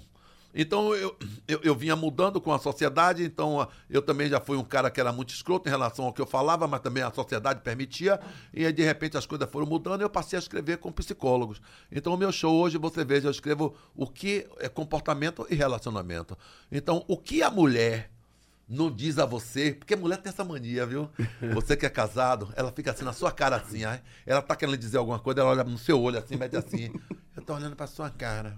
Então 0.56 0.96
eu, 0.96 1.16
eu, 1.48 1.60
eu 1.62 1.76
vinha 1.76 1.96
mudando 1.96 2.40
com 2.40 2.54
a 2.54 2.58
sociedade, 2.58 3.24
então 3.24 3.60
ah, 3.60 3.68
eu 3.90 4.02
também 4.02 4.30
já 4.30 4.40
fui 4.40 4.56
um 4.56 4.64
cara 4.64 4.90
que 4.90 5.02
era 5.02 5.12
muito 5.12 5.34
escroto 5.34 5.68
em 5.68 5.72
relação 5.72 6.06
ao 6.06 6.14
que 6.14 6.22
eu 6.22 6.26
falava, 6.26 6.66
mas 6.66 6.80
também 6.80 7.04
a 7.04 7.12
sociedade 7.12 7.60
permitia, 7.60 8.20
e 8.54 8.66
aí 8.66 8.72
de 8.72 8.82
repente 8.82 9.18
as 9.18 9.26
coisas 9.26 9.50
foram 9.52 9.68
mudando 9.68 10.02
e 10.02 10.04
eu 10.06 10.10
passei 10.10 10.38
a 10.38 10.40
escrever 10.40 10.78
com 10.78 10.92
psicólogos. 10.92 11.62
Então 11.92 12.14
o 12.14 12.18
meu 12.18 12.32
show 12.32 12.56
hoje, 12.56 12.78
você 12.78 13.04
veja, 13.04 13.28
eu 13.28 13.32
escrevo 13.32 13.76
o 13.94 14.08
que 14.08 14.48
é 14.60 14.70
comportamento 14.70 15.46
e 15.50 15.56
relacionamento. 15.56 16.38
Então, 16.72 17.04
o 17.08 17.18
que 17.18 17.44
a 17.44 17.52
mulher 17.52 18.10
não 18.68 18.90
diz 18.90 19.20
a 19.20 19.26
você, 19.26 19.74
porque 19.74 19.96
mulher 19.96 20.18
tem 20.18 20.30
essa 20.32 20.44
mania, 20.44 20.86
viu? 20.86 21.08
Você 21.54 21.78
que 21.78 21.86
é 21.86 21.90
casado, 21.90 22.52
ela 22.56 22.72
fica 22.72 22.92
assim 22.92 23.06
na 23.06 23.14
sua 23.14 23.32
cara 23.32 23.58
assim, 23.58 23.82
ela 24.26 24.42
tá 24.42 24.56
querendo 24.56 24.76
dizer 24.76 24.98
alguma 24.98 25.20
coisa, 25.20 25.42
ela 25.42 25.52
olha 25.52 25.64
no 25.64 25.78
seu 25.78 26.02
olho 26.02 26.18
assim, 26.18 26.36
mete 26.36 26.58
assim. 26.58 26.92
Eu 27.36 27.44
tô 27.44 27.54
olhando 27.54 27.76
pra 27.76 27.86
sua 27.86 28.10
cara. 28.10 28.58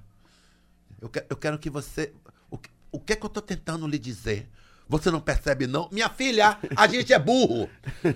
Eu, 1.01 1.09
que- 1.09 1.25
eu 1.29 1.35
quero 1.37 1.57
que 1.59 1.69
você. 1.69 2.11
O, 2.49 2.57
que- 2.57 2.69
o 2.91 2.99
que 2.99 3.13
é 3.13 3.15
que 3.15 3.25
eu 3.25 3.29
tô 3.29 3.41
tentando 3.41 3.87
lhe 3.87 3.99
dizer? 3.99 4.49
Você 4.89 5.11
não 5.11 5.19
percebe, 5.19 5.67
não? 5.67 5.89
Minha 5.91 6.09
filha, 6.09 6.57
a 6.75 6.87
gente 6.87 7.11
é 7.13 7.19
burro. 7.19 7.69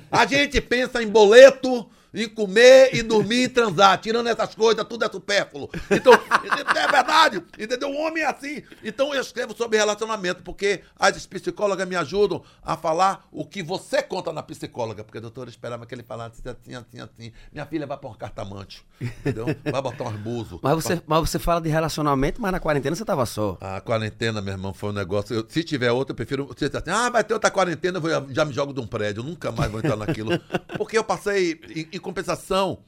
A 0.09 0.25
gente 0.25 0.61
pensa 0.61 1.03
em 1.03 1.07
boleto, 1.07 1.89
em 2.13 2.27
comer 2.27 2.93
e 2.93 3.01
dormir 3.01 3.43
e 3.43 3.47
transar. 3.49 3.97
Tirando 3.99 4.27
essas 4.27 4.53
coisas, 4.55 4.83
tudo 4.85 5.05
é 5.05 5.09
supérfluo. 5.09 5.69
Então, 5.89 6.13
é 6.13 6.87
verdade. 6.91 7.43
Entendeu? 7.57 7.89
O 7.89 7.97
homem 8.01 8.23
é 8.23 8.27
assim. 8.27 8.61
Então, 8.83 9.13
eu 9.13 9.21
escrevo 9.21 9.55
sobre 9.55 9.77
relacionamento, 9.77 10.43
porque 10.43 10.81
as 10.97 11.25
psicólogas 11.25 11.87
me 11.87 11.95
ajudam 11.95 12.43
a 12.63 12.75
falar 12.75 13.25
o 13.31 13.45
que 13.45 13.63
você 13.63 14.01
conta 14.01 14.31
na 14.33 14.43
psicóloga. 14.43 15.03
Porque 15.03 15.17
a 15.17 15.21
doutora 15.21 15.49
esperava 15.49 15.85
que 15.85 15.95
ele 15.95 16.03
falasse 16.03 16.41
assim, 16.45 16.75
assim, 16.75 16.99
assim. 16.99 17.31
Minha 17.51 17.65
filha 17.65 17.87
vai 17.87 17.97
pôr 17.97 18.11
um 18.11 18.15
cartamante. 18.15 18.85
Entendeu? 18.99 19.45
Vai 19.71 19.81
botar 19.81 20.03
um 20.03 20.07
arbuso. 20.07 20.59
Mas 20.61 20.73
você, 20.75 21.01
mas 21.07 21.19
você 21.29 21.39
fala 21.39 21.61
de 21.61 21.69
relacionamento, 21.69 22.41
mas 22.41 22.51
na 22.51 22.59
quarentena 22.59 22.95
você 22.95 23.05
tava 23.05 23.25
só. 23.25 23.57
A 23.61 23.79
quarentena, 23.81 24.41
meu 24.41 24.53
irmão, 24.53 24.73
foi 24.73 24.89
um 24.89 24.93
negócio. 24.93 25.33
eu- 25.35 25.45
se 25.47 25.63
tiver 25.63 25.91
outra, 25.91 26.11
eu 26.11 26.15
prefiro. 26.15 26.45
Você 26.47 26.65
assim, 26.65 26.89
ah, 26.89 27.09
vai 27.09 27.23
ter 27.23 27.33
outra 27.33 27.49
quarentena, 27.51 27.97
eu 27.97 28.01
vou- 28.01 28.33
já 28.33 28.43
me 28.45 28.53
jogo 28.53 28.73
de 28.73 28.79
um 28.79 28.87
prédio. 28.87 29.21
Eu 29.21 29.25
nunca 29.25 29.51
mais 29.51 29.71
vou 29.71 29.79
entrar 29.79 29.95
naquilo. 29.95 30.31
Porque 30.77 30.97
eu 30.97 31.03
passei, 31.03 31.59
em 31.75 31.99
compensação, 32.01 32.79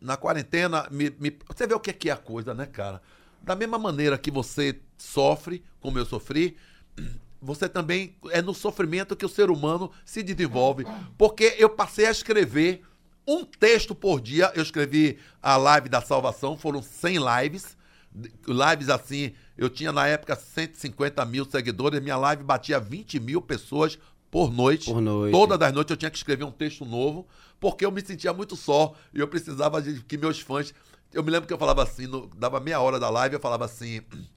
na 0.00 0.16
quarentena, 0.16 0.86
me, 0.90 1.10
me- 1.18 1.36
você 1.48 1.66
vê 1.66 1.74
o 1.74 1.80
que 1.80 1.90
é, 1.90 1.92
que 1.92 2.08
é 2.08 2.12
a 2.12 2.16
coisa, 2.16 2.54
né, 2.54 2.66
cara? 2.66 3.02
Da 3.42 3.54
mesma 3.54 3.78
maneira 3.78 4.16
que 4.18 4.30
você 4.30 4.80
sofre, 4.96 5.62
como 5.80 5.98
eu 5.98 6.06
sofri, 6.06 6.56
você 7.40 7.68
também 7.68 8.16
é 8.30 8.40
no 8.42 8.54
sofrimento 8.54 9.14
que 9.14 9.24
o 9.24 9.28
ser 9.28 9.50
humano 9.50 9.90
se 10.04 10.22
desenvolve. 10.22 10.84
Porque 11.18 11.54
eu 11.58 11.68
passei 11.70 12.06
a 12.06 12.10
escrever 12.10 12.82
um 13.26 13.44
texto 13.44 13.94
por 13.94 14.20
dia. 14.20 14.50
Eu 14.54 14.62
escrevi 14.62 15.18
a 15.42 15.56
live 15.56 15.88
da 15.88 16.00
salvação, 16.00 16.56
foram 16.56 16.82
100 16.82 17.18
lives. 17.18 17.76
Lives 18.48 18.88
assim, 18.88 19.32
eu 19.58 19.68
tinha 19.68 19.92
na 19.92 20.06
época 20.06 20.34
150 20.34 21.24
mil 21.26 21.44
seguidores, 21.44 22.00
minha 22.02 22.16
live 22.16 22.42
batia 22.42 22.80
20 22.80 23.20
mil 23.20 23.42
pessoas 23.42 23.98
por 24.30 24.50
noite. 24.52 24.90
Por 24.90 25.00
noite. 25.00 25.32
Todas 25.32 25.60
as 25.60 25.72
noites 25.72 25.90
eu 25.90 25.96
tinha 25.96 26.10
que 26.10 26.16
escrever 26.16 26.44
um 26.44 26.50
texto 26.50 26.84
novo, 26.84 27.26
porque 27.60 27.84
eu 27.84 27.90
me 27.90 28.00
sentia 28.04 28.32
muito 28.32 28.56
só 28.56 28.94
e 29.14 29.20
eu 29.20 29.28
precisava 29.28 29.80
de 29.82 30.00
que 30.02 30.16
meus 30.16 30.40
fãs. 30.40 30.72
Eu 31.12 31.22
me 31.22 31.30
lembro 31.30 31.46
que 31.46 31.52
eu 31.52 31.58
falava 31.58 31.82
assim, 31.82 32.06
no- 32.06 32.26
dava 32.36 32.60
meia 32.60 32.80
hora 32.80 32.98
da 32.98 33.08
live, 33.10 33.34
eu 33.36 33.40
falava 33.40 33.64
assim. 33.64 34.00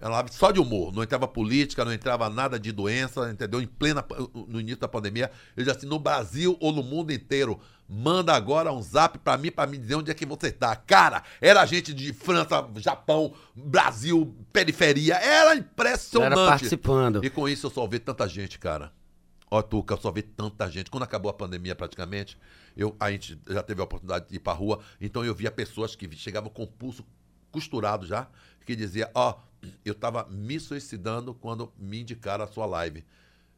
Era 0.00 0.10
live 0.10 0.30
só 0.32 0.50
de 0.50 0.60
humor, 0.60 0.92
não 0.92 1.02
entrava 1.02 1.26
política, 1.26 1.84
não 1.84 1.92
entrava 1.92 2.28
nada 2.28 2.58
de 2.58 2.72
doença, 2.72 3.30
entendeu? 3.30 3.60
Em 3.62 3.66
plena, 3.66 4.04
no 4.48 4.60
início 4.60 4.80
da 4.80 4.88
pandemia, 4.88 5.30
eu 5.56 5.64
disse 5.64 5.78
assim, 5.78 5.86
no 5.86 5.98
Brasil 5.98 6.58
ou 6.60 6.72
no 6.72 6.82
mundo 6.82 7.12
inteiro, 7.12 7.58
manda 7.88 8.34
agora 8.34 8.70
um 8.72 8.82
zap 8.82 9.18
pra 9.20 9.38
mim, 9.38 9.50
pra 9.52 9.66
me 9.66 9.78
dizer 9.78 9.94
onde 9.94 10.10
é 10.10 10.14
que 10.14 10.26
você 10.26 10.50
tá. 10.50 10.74
Cara, 10.76 11.22
era 11.40 11.64
gente 11.64 11.94
de 11.94 12.12
França, 12.12 12.68
Japão, 12.76 13.32
Brasil, 13.54 14.34
periferia, 14.52 15.14
era 15.14 15.54
impressionante. 15.54 16.26
Era 16.32 16.34
participando. 16.50 17.24
E 17.24 17.30
com 17.30 17.48
isso 17.48 17.66
eu 17.68 17.70
só 17.70 17.86
vi 17.86 17.98
tanta 17.98 18.28
gente, 18.28 18.58
cara. 18.58 18.92
Ó, 19.54 19.62
Tuca, 19.62 19.94
eu 19.94 19.98
só 19.98 20.10
vi 20.10 20.20
tanta 20.22 20.68
gente. 20.68 20.90
Quando 20.90 21.04
acabou 21.04 21.30
a 21.30 21.32
pandemia, 21.32 21.76
praticamente, 21.76 22.36
eu, 22.76 22.96
a 22.98 23.08
gente 23.12 23.38
já 23.48 23.62
teve 23.62 23.80
a 23.80 23.84
oportunidade 23.84 24.28
de 24.28 24.34
ir 24.34 24.40
pra 24.40 24.52
rua, 24.52 24.80
então 25.00 25.24
eu 25.24 25.32
via 25.32 25.48
pessoas 25.50 25.94
que 25.94 26.10
chegavam 26.16 26.50
com 26.50 26.64
o 26.64 26.66
pulso 26.66 27.04
costurado 27.52 28.04
já, 28.04 28.26
que 28.66 28.74
dizia, 28.74 29.08
ó, 29.14 29.36
eu 29.84 29.94
tava 29.94 30.26
me 30.28 30.58
suicidando 30.58 31.32
quando 31.34 31.72
me 31.78 32.00
indicaram 32.00 32.42
a 32.42 32.48
sua 32.48 32.66
live. 32.66 33.04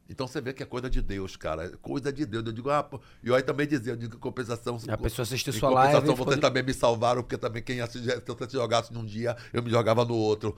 Então 0.08 0.26
você 0.28 0.38
vê 0.38 0.52
que 0.52 0.62
é 0.62 0.66
coisa 0.66 0.90
de 0.90 1.00
Deus, 1.00 1.34
cara. 1.34 1.64
É 1.64 1.68
Coisa 1.80 2.12
de 2.12 2.26
Deus. 2.26 2.44
Eu 2.46 2.52
digo, 2.52 2.68
ah, 2.70 2.82
pô. 2.82 3.00
E 3.24 3.32
aí 3.34 3.42
também 3.42 3.66
dizia, 3.66 3.92
eu 3.94 3.96
digo, 3.96 4.18
compensação. 4.18 4.78
A 4.88 4.96
pessoa 4.98 5.24
assistiu 5.24 5.52
sua 5.54 5.70
compensação, 5.70 5.92
live 5.94 6.10
ficou 6.10 6.24
vocês 6.26 6.36
de- 6.36 6.40
também 6.42 6.62
me 6.62 6.74
salvaram, 6.74 7.22
porque 7.22 7.38
também 7.38 7.62
quem 7.62 7.80
assiste, 7.80 8.04
se 8.08 8.20
você 8.24 8.44
se 8.46 8.52
jogasse 8.52 8.92
num 8.92 9.04
dia, 9.04 9.34
eu 9.52 9.62
me 9.62 9.70
jogava 9.70 10.04
no 10.04 10.14
outro. 10.14 10.54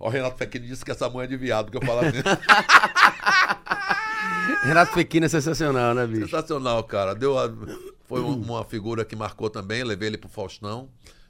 Ó, 0.00 0.06
o 0.06 0.08
Renato 0.08 0.36
Fequini 0.38 0.66
disse 0.66 0.82
que 0.84 0.90
essa 0.90 1.08
mãe 1.10 1.24
é 1.24 1.26
de 1.28 1.36
viado, 1.36 1.70
que 1.70 1.76
eu 1.76 1.82
falo 1.86 2.00
assim. 2.00 2.18
Renato 4.62 4.92
Pequeno 4.94 5.26
é 5.26 5.28
sensacional, 5.28 5.94
né, 5.94 6.06
bicho? 6.06 6.24
Sensacional, 6.26 6.82
cara. 6.84 7.14
Deu 7.14 7.38
a- 7.38 7.50
Foi 8.06 8.20
um- 8.22 8.40
uma 8.40 8.64
figura 8.64 9.04
que 9.04 9.14
marcou 9.14 9.50
também. 9.50 9.84
Levei 9.84 10.08
ele 10.08 10.16
pro 10.18 10.28
Faustão 10.30 10.88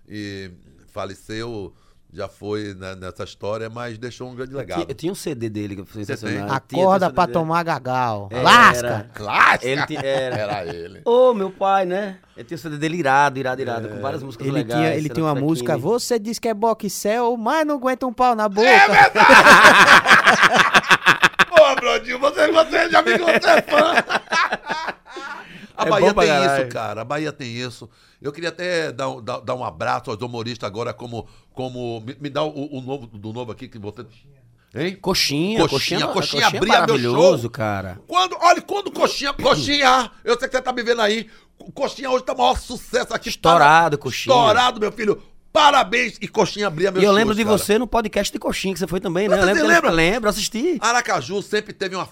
e 0.09 0.51
faleceu. 0.93 1.75
Já 2.11 2.27
foi 2.27 2.73
né, 2.73 2.95
nessa 2.95 3.23
história, 3.25 3.69
mas 3.69 3.99
deixou 3.99 4.31
um 4.31 4.35
grande 4.35 4.53
Eu 4.53 4.59
legado. 4.59 4.95
tinha 4.95 5.13
um 5.13 5.15
CD 5.15 5.51
dele 5.51 5.77
que 5.77 5.85
foi 5.85 6.07
sensacional. 6.07 6.49
Eu 6.49 6.55
Acorda 6.55 7.11
pra 7.13 7.27
tomar 7.27 7.63
gagal. 7.65 8.29
Era. 8.33 8.43
Lasca! 8.43 9.11
Lasca! 9.19 9.67
Ele 9.69 9.87
tinha- 9.87 10.01
era. 10.01 10.37
Era 10.37 10.75
ele. 10.75 11.03
Ô, 11.05 11.35
meu 11.35 11.51
pai, 11.51 11.85
né? 11.85 12.17
Ele 12.35 12.45
tinha 12.47 12.57
o 12.57 12.59
CD 12.61 12.79
dele 12.79 12.97
irado, 12.97 13.39
irado, 13.39 13.61
irado, 13.61 13.89
com 13.91 14.01
várias 14.01 14.23
músicas 14.23 14.47
Ele 14.47 14.55
legais. 14.57 14.81
tinha, 14.81 14.95
ele 14.97 15.09
tinha 15.11 15.27
uma 15.27 15.35
música, 15.35 15.77
você 15.77 16.19
diz 16.19 16.39
que 16.39 16.49
é 16.49 16.55
boxel, 16.55 17.37
mas 17.37 17.67
não 17.67 17.75
aguenta 17.75 18.07
um 18.07 18.13
pau 18.13 18.35
na 18.35 18.49
boca. 18.49 18.67
Ô, 18.67 18.73
Você, 22.15 22.51
você 22.53 22.91
já 22.91 23.03
me 23.03 23.19
você 23.19 23.49
é 23.51 23.63
fã. 23.63 23.95
A 25.77 25.85
É 25.87 25.91
Bahia 25.91 26.13
tem 26.13 26.27
caralho. 26.27 26.63
isso, 26.63 26.73
cara. 26.73 27.01
A 27.03 27.05
Bahia 27.05 27.33
tem 27.33 27.49
isso. 27.49 27.89
Eu 28.21 28.33
queria 28.33 28.49
até 28.49 28.91
dar, 28.91 29.09
um- 29.11 29.23
dar, 29.23 29.39
dar 29.41 29.55
um 29.55 29.65
abraço 29.65 30.11
aos 30.11 30.21
humoristas 30.21 30.67
agora, 30.67 30.93
como. 30.93 31.29
como 31.53 32.01
me, 32.01 32.17
me 32.21 32.29
dá 32.29 32.43
o, 32.43 32.77
o 32.77 32.81
novo 32.81 33.07
do 33.07 33.33
novo 33.33 33.53
aqui 33.53 33.69
que 33.69 33.79
você. 33.79 34.05
Hein? 34.75 34.97
Coxinha, 35.01 35.61
Coxinha, 35.61 36.01
coxinha, 36.01 36.07
coxinha 36.09 36.43
coxinha, 36.43 36.47
abria 36.47 36.73
meu 36.73 36.81
maravilhoso, 36.81 37.43
show. 37.43 37.51
cara. 37.51 38.01
Quando, 38.09 38.37
olha, 38.41 38.61
quando 38.61 38.91
Coxinha, 38.91 39.33
Coxinha, 39.33 40.11
eu 40.25 40.37
sei 40.39 40.49
que 40.49 40.57
você 40.57 40.63
tá 40.63 40.73
me 40.73 40.83
vendo 40.83 41.01
aí. 41.01 41.31
Coxinha 41.73 42.11
hoje 42.11 42.25
tá 42.25 42.33
o 42.35 42.39
maior 42.39 42.59
sucesso 42.59 43.15
aqui. 43.15 43.29
Estourado, 43.29 43.97
Para- 43.97 44.03
Coxinha. 44.03 44.35
Estourado, 44.35 44.81
meu 44.81 44.91
filho. 44.93 45.23
Parabéns. 45.53 46.17
E 46.21 46.29
Coxinha 46.29 46.67
abria 46.67 46.91
meu 46.91 47.01
E 47.01 47.05
eu 47.05 47.09
shows, 47.09 47.19
lembro 47.19 47.35
de 47.35 47.45
cara. 47.45 47.57
você 47.59 47.79
no 47.79 47.87
podcast 47.87 48.33
de 48.33 48.39
coxinha 48.39 48.73
que 48.75 48.79
você 48.81 48.87
foi 48.87 49.01
também, 49.01 49.29
né? 49.29 49.37
Você 49.37 49.43
eu 49.43 49.47
lembro, 49.55 49.67
lembra? 49.67 49.91
Lembro, 49.91 50.29
assisti. 50.31 50.79
Aracaju 50.81 51.43
sempre 51.43 51.73
teve 51.73 51.97
uma. 51.97 52.09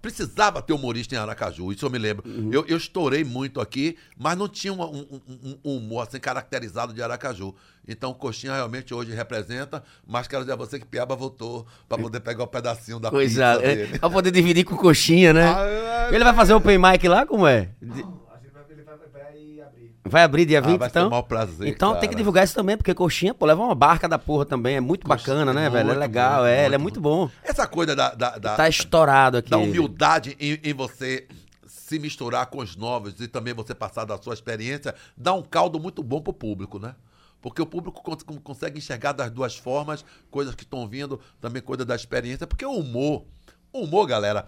Precisava 0.00 0.62
ter 0.62 0.72
humorista 0.72 1.16
em 1.16 1.18
Aracaju, 1.18 1.72
isso 1.72 1.84
eu 1.84 1.90
me 1.90 1.98
lembro. 1.98 2.22
Uhum. 2.30 2.48
Eu, 2.52 2.64
eu 2.68 2.76
estourei 2.76 3.24
muito 3.24 3.60
aqui, 3.60 3.96
mas 4.16 4.38
não 4.38 4.46
tinha 4.48 4.72
um, 4.72 4.80
um- 4.80 5.58
um 5.64 5.76
humor 5.78 6.06
assim 6.06 6.20
caracterizado 6.20 6.92
de 6.92 7.02
Aracaju. 7.02 7.52
Então 7.86 8.14
Coxinha 8.14 8.54
realmente 8.54 8.94
hoje 8.94 9.12
representa, 9.12 9.82
mas 10.06 10.28
quero 10.28 10.42
dizer 10.42 10.52
a 10.52 10.56
você 10.56 10.78
que 10.78 10.86
Piaba 10.86 11.16
voltou 11.16 11.66
pra 11.88 11.98
poder 11.98 12.20
pegar 12.20 12.44
o 12.44 12.46
pedacinho 12.46 13.00
da 13.00 13.10
Coisa. 13.10 13.54
pizza 13.56 13.66
É, 13.66 13.74
dele. 13.76 13.98
pra 13.98 14.08
poder 14.08 14.30
dividir 14.30 14.64
com 14.64 14.76
coxinha, 14.76 15.32
né? 15.32 15.44
Ah, 16.06 16.08
Ele 16.14 16.22
vai 16.22 16.34
fazer 16.34 16.52
o 16.52 16.58
open 16.58 16.78
mic 16.78 17.08
lá, 17.08 17.26
como 17.26 17.44
é? 17.46 17.70
De- 17.82 18.02
A 18.02 18.36
gente 18.38 18.52
vai, 18.52 18.62
ele 18.70 18.82
vai, 18.84 18.96
vai 18.96 19.22
abrir. 19.62 19.73
Vai 20.06 20.22
abrir 20.22 20.44
dia 20.44 20.60
20, 20.60 20.74
Ah, 20.74 20.76
vai 20.76 20.88
então? 20.88 21.06
um 21.06 21.10
maior 21.10 21.22
prazer, 21.22 21.66
Então 21.68 21.92
tem 21.92 22.00
que 22.02 22.06
cara. 22.08 22.16
divulgar 22.18 22.44
isso 22.44 22.54
também, 22.54 22.76
porque 22.76 22.92
coxinha, 22.92 23.32
pô, 23.32 23.46
leva 23.46 23.62
uma 23.62 23.74
barca 23.74 24.06
da 24.06 24.18
porra 24.18 24.44
também. 24.44 24.76
É 24.76 24.80
muito 24.80 25.08
bacana, 25.08 25.52
né, 25.54 25.70
velho? 25.70 25.78
É 25.80 25.84
muito, 25.84 25.98
legal, 25.98 26.42
muito, 26.42 26.46
é. 26.48 26.66
Ele 26.66 26.74
é 26.74 26.78
muito, 26.78 27.00
muito 27.00 27.00
bom. 27.00 27.30
Essa 27.42 27.66
coisa 27.66 27.96
da, 27.96 28.14
da, 28.14 28.36
da, 28.38 28.54
Tá 28.56 28.68
estourado 28.68 29.38
aqui. 29.38 29.48
da 29.48 29.56
humildade 29.56 30.36
em, 30.38 30.60
em 30.62 30.74
você 30.74 31.26
se 31.66 31.98
misturar 31.98 32.46
com 32.46 32.58
os 32.58 32.76
novos 32.76 33.18
e 33.18 33.26
também 33.28 33.54
você 33.54 33.74
passar 33.74 34.04
da 34.04 34.18
sua 34.20 34.34
experiência, 34.34 34.94
dá 35.16 35.32
um 35.32 35.42
caldo 35.42 35.80
muito 35.80 36.02
bom 36.02 36.20
pro 36.20 36.32
público, 36.34 36.78
né? 36.78 36.94
Porque 37.40 37.60
o 37.62 37.66
público 37.66 38.02
con- 38.02 38.16
con- 38.16 38.40
consegue 38.40 38.78
enxergar 38.78 39.12
das 39.12 39.30
duas 39.30 39.56
formas, 39.56 40.04
coisas 40.30 40.54
que 40.54 40.64
estão 40.64 40.86
vindo, 40.86 41.18
também 41.40 41.62
coisa 41.62 41.84
da 41.84 41.94
experiência, 41.94 42.46
porque 42.46 42.64
o 42.66 42.72
humor, 42.72 43.24
o 43.72 43.80
humor, 43.84 44.06
galera, 44.06 44.44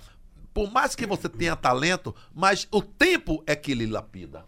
por 0.52 0.70
mais 0.70 0.94
que 0.94 1.06
você 1.06 1.28
tenha 1.30 1.56
talento, 1.56 2.14
mas 2.34 2.66
o 2.70 2.80
tempo 2.82 3.42
é 3.46 3.54
que 3.56 3.75
lhe 3.75 3.86
lapida. 3.86 4.44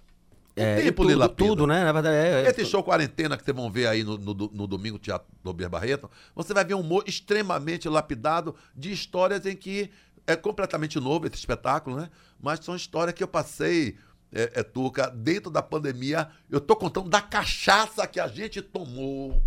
É, 0.63 0.83
tempo 0.83 1.03
tudo, 1.03 1.19
lapida. 1.19 1.49
tudo, 1.49 1.67
né? 1.67 1.85
Na 1.85 1.93
verdade, 1.93 2.17
é. 2.17 2.45
é- 2.45 2.51
Esse 2.51 2.65
show 2.65 2.83
quarentena 2.83 3.37
que 3.37 3.45
vocês 3.45 3.57
vão 3.57 3.71
ver 3.71 3.87
aí 3.87 4.03
no, 4.05 4.17
no, 4.19 4.35
no 4.35 4.67
domingo, 4.67 4.99
Teatro 4.99 5.29
Dober 5.43 5.69
Barreto, 5.69 6.11
você 6.35 6.53
vai 6.55 6.65
ver 6.65 6.75
um 6.75 6.81
humor 6.81 7.05
extremamente 7.07 7.89
lapidado 7.89 8.55
de 8.75 8.93
histórias 8.93 9.47
em 9.47 9.57
que 9.57 9.91
é 10.27 10.37
completamente 10.37 11.01
novo 11.01 11.27
esse 11.27 11.37
espetáculo, 11.37 11.97
né? 11.97 12.11
Mas 12.41 12.61
são 12.61 12.77
histórias 12.77 13.15
que 13.15 13.23
eu 13.23 13.29
passei, 13.29 13.97
é, 14.33 14.53
é, 14.57 14.63
Tuca, 14.63 15.09
dentro 15.11 15.51
da 15.51 15.63
pandemia. 15.63 16.29
Eu 16.51 16.61
tô 16.61 16.77
contando 16.77 17.09
da 17.09 17.21
cachaça 17.21 18.07
que 18.07 18.21
a 18.21 18.29
gente 18.29 18.61
tomou. 18.61 19.43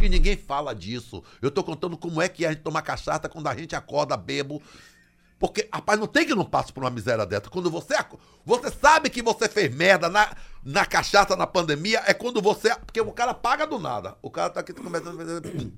Que 0.00 0.08
ninguém 0.08 0.36
fala 0.36 0.74
disso. 0.74 1.22
Eu 1.40 1.50
tô 1.52 1.62
contando 1.62 1.96
como 1.96 2.20
é 2.20 2.28
que 2.28 2.44
é 2.44 2.48
a 2.48 2.52
gente 2.52 2.62
tomar 2.62 2.82
cachaça 2.82 3.28
quando 3.28 3.46
a 3.46 3.54
gente 3.56 3.76
acorda 3.76 4.16
bebo. 4.16 4.60
Porque, 5.38 5.68
rapaz, 5.72 5.98
não 5.98 6.06
tem 6.06 6.24
que 6.24 6.34
não 6.34 6.44
passe 6.44 6.72
por 6.72 6.84
uma 6.84 6.90
miséria 6.90 7.26
dessa. 7.26 7.50
Quando 7.50 7.70
você. 7.70 7.94
Você 8.44 8.70
sabe 8.70 9.10
que 9.10 9.22
você 9.22 9.48
fez 9.48 9.74
merda 9.74 10.08
na, 10.08 10.34
na 10.64 10.86
cachaça 10.86 11.36
na 11.36 11.46
pandemia, 11.46 12.02
é 12.06 12.14
quando 12.14 12.40
você. 12.40 12.74
Porque 12.76 13.00
o 13.00 13.12
cara 13.12 13.34
paga 13.34 13.66
do 13.66 13.78
nada. 13.78 14.16
O 14.22 14.30
cara 14.30 14.50
tá 14.50 14.60
aqui 14.60 14.72
começando 14.72 15.20
a 15.20 15.24
fazer. 15.24 15.72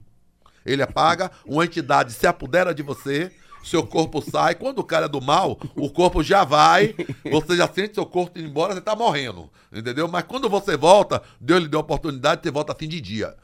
Ele 0.65 0.83
apaga, 0.83 1.31
uma 1.47 1.65
entidade 1.65 2.13
se 2.13 2.27
apodera 2.27 2.75
de 2.75 2.83
você, 2.83 3.33
seu 3.65 3.87
corpo 3.87 4.21
sai. 4.21 4.57
Quando 4.57 4.81
o 4.81 4.85
cara 4.85 5.07
é 5.07 5.09
do 5.09 5.21
mal, 5.21 5.59
o 5.77 5.89
corpo 5.89 6.23
já 6.23 6.45
vai, 6.45 6.95
você 7.31 7.57
já 7.57 7.69
sente 7.69 7.95
seu 7.95 8.05
corpo 8.05 8.39
indo 8.39 8.49
embora, 8.49 8.75
você 8.75 8.81
tá 8.81 8.97
morrendo. 8.97 9.49
Entendeu? 9.73 10.09
Mas 10.09 10.25
quando 10.25 10.49
você 10.49 10.77
volta, 10.77 11.23
Deus 11.41 11.63
lhe 11.63 11.69
deu 11.69 11.81
a 11.81 11.83
oportunidade, 11.83 12.43
você 12.43 12.51
volta 12.51 12.73
assim 12.73 12.89
de 12.89 13.01
dia. 13.01 13.37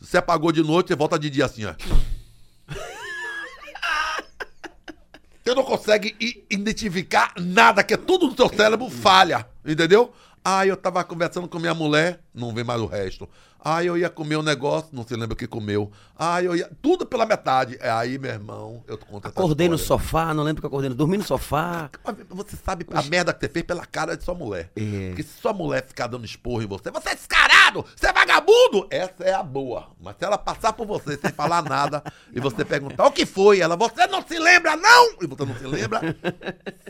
Você 0.00 0.18
apagou 0.18 0.52
de 0.52 0.62
noite, 0.62 0.88
você 0.88 0.96
volta 0.96 1.18
de 1.18 1.30
dia 1.30 1.46
assim, 1.46 1.64
ó. 1.64 1.74
Você 5.44 5.54
não 5.54 5.62
consegue 5.62 6.16
identificar 6.48 7.34
nada, 7.38 7.84
que 7.84 7.92
é 7.92 7.98
tudo 7.98 8.28
no 8.28 8.34
seu 8.34 8.48
cérebro 8.48 8.88
falha, 8.88 9.46
entendeu? 9.62 10.10
Aí 10.42 10.70
eu 10.70 10.76
tava 10.76 11.04
conversando 11.04 11.46
com 11.46 11.58
minha 11.58 11.74
mulher, 11.74 12.20
não 12.34 12.54
vê 12.54 12.64
mais 12.64 12.80
o 12.80 12.86
resto. 12.86 13.28
Aí 13.64 13.86
eu 13.86 13.96
ia 13.96 14.10
comer 14.10 14.36
um 14.36 14.42
negócio, 14.42 14.90
não 14.92 15.06
se 15.06 15.16
lembra 15.16 15.32
o 15.32 15.36
que 15.36 15.46
comeu. 15.46 15.90
Aí 16.18 16.44
eu 16.44 16.54
ia. 16.54 16.70
Tudo 16.82 17.06
pela 17.06 17.24
metade. 17.24 17.78
É 17.80 17.90
Aí, 17.90 18.18
meu 18.18 18.30
irmão, 18.30 18.84
eu 18.86 18.98
tô 18.98 19.06
contando. 19.06 19.30
essa 19.30 19.40
Acordei 19.40 19.68
no 19.68 19.78
sofá, 19.78 20.34
não 20.34 20.42
lembro 20.42 20.60
que 20.60 20.66
acordei. 20.66 20.90
Dormi 20.90 21.16
no 21.16 21.24
sofá. 21.24 21.88
Você 22.28 22.56
sabe 22.56 22.84
a 22.92 23.02
merda 23.02 23.32
que 23.32 23.40
você 23.40 23.48
fez 23.48 23.64
pela 23.64 23.86
cara 23.86 24.16
de 24.16 24.22
sua 24.22 24.34
mulher. 24.34 24.70
É. 24.76 25.08
Porque 25.08 25.22
se 25.22 25.40
sua 25.40 25.54
mulher 25.54 25.86
ficar 25.86 26.08
dando 26.08 26.26
esporro 26.26 26.62
em 26.62 26.66
você, 26.66 26.90
você 26.90 27.10
é 27.10 27.14
descarado, 27.14 27.86
você 27.96 28.06
é 28.06 28.12
vagabundo. 28.12 28.86
Essa 28.90 29.24
é 29.24 29.32
a 29.32 29.42
boa. 29.42 29.88
Mas 29.98 30.16
se 30.18 30.24
ela 30.24 30.36
passar 30.36 30.74
por 30.74 30.86
você 30.86 31.16
sem 31.16 31.30
falar 31.30 31.62
nada 31.62 32.02
e 32.32 32.40
você 32.40 32.64
perguntar 32.64 33.06
o 33.06 33.12
que 33.12 33.24
foi, 33.24 33.60
ela, 33.60 33.76
você 33.76 34.06
não 34.06 34.22
se 34.26 34.38
lembra, 34.38 34.76
não! 34.76 35.16
E 35.22 35.26
você 35.26 35.44
não 35.44 35.56
se 35.56 35.66
lembra, 35.66 36.14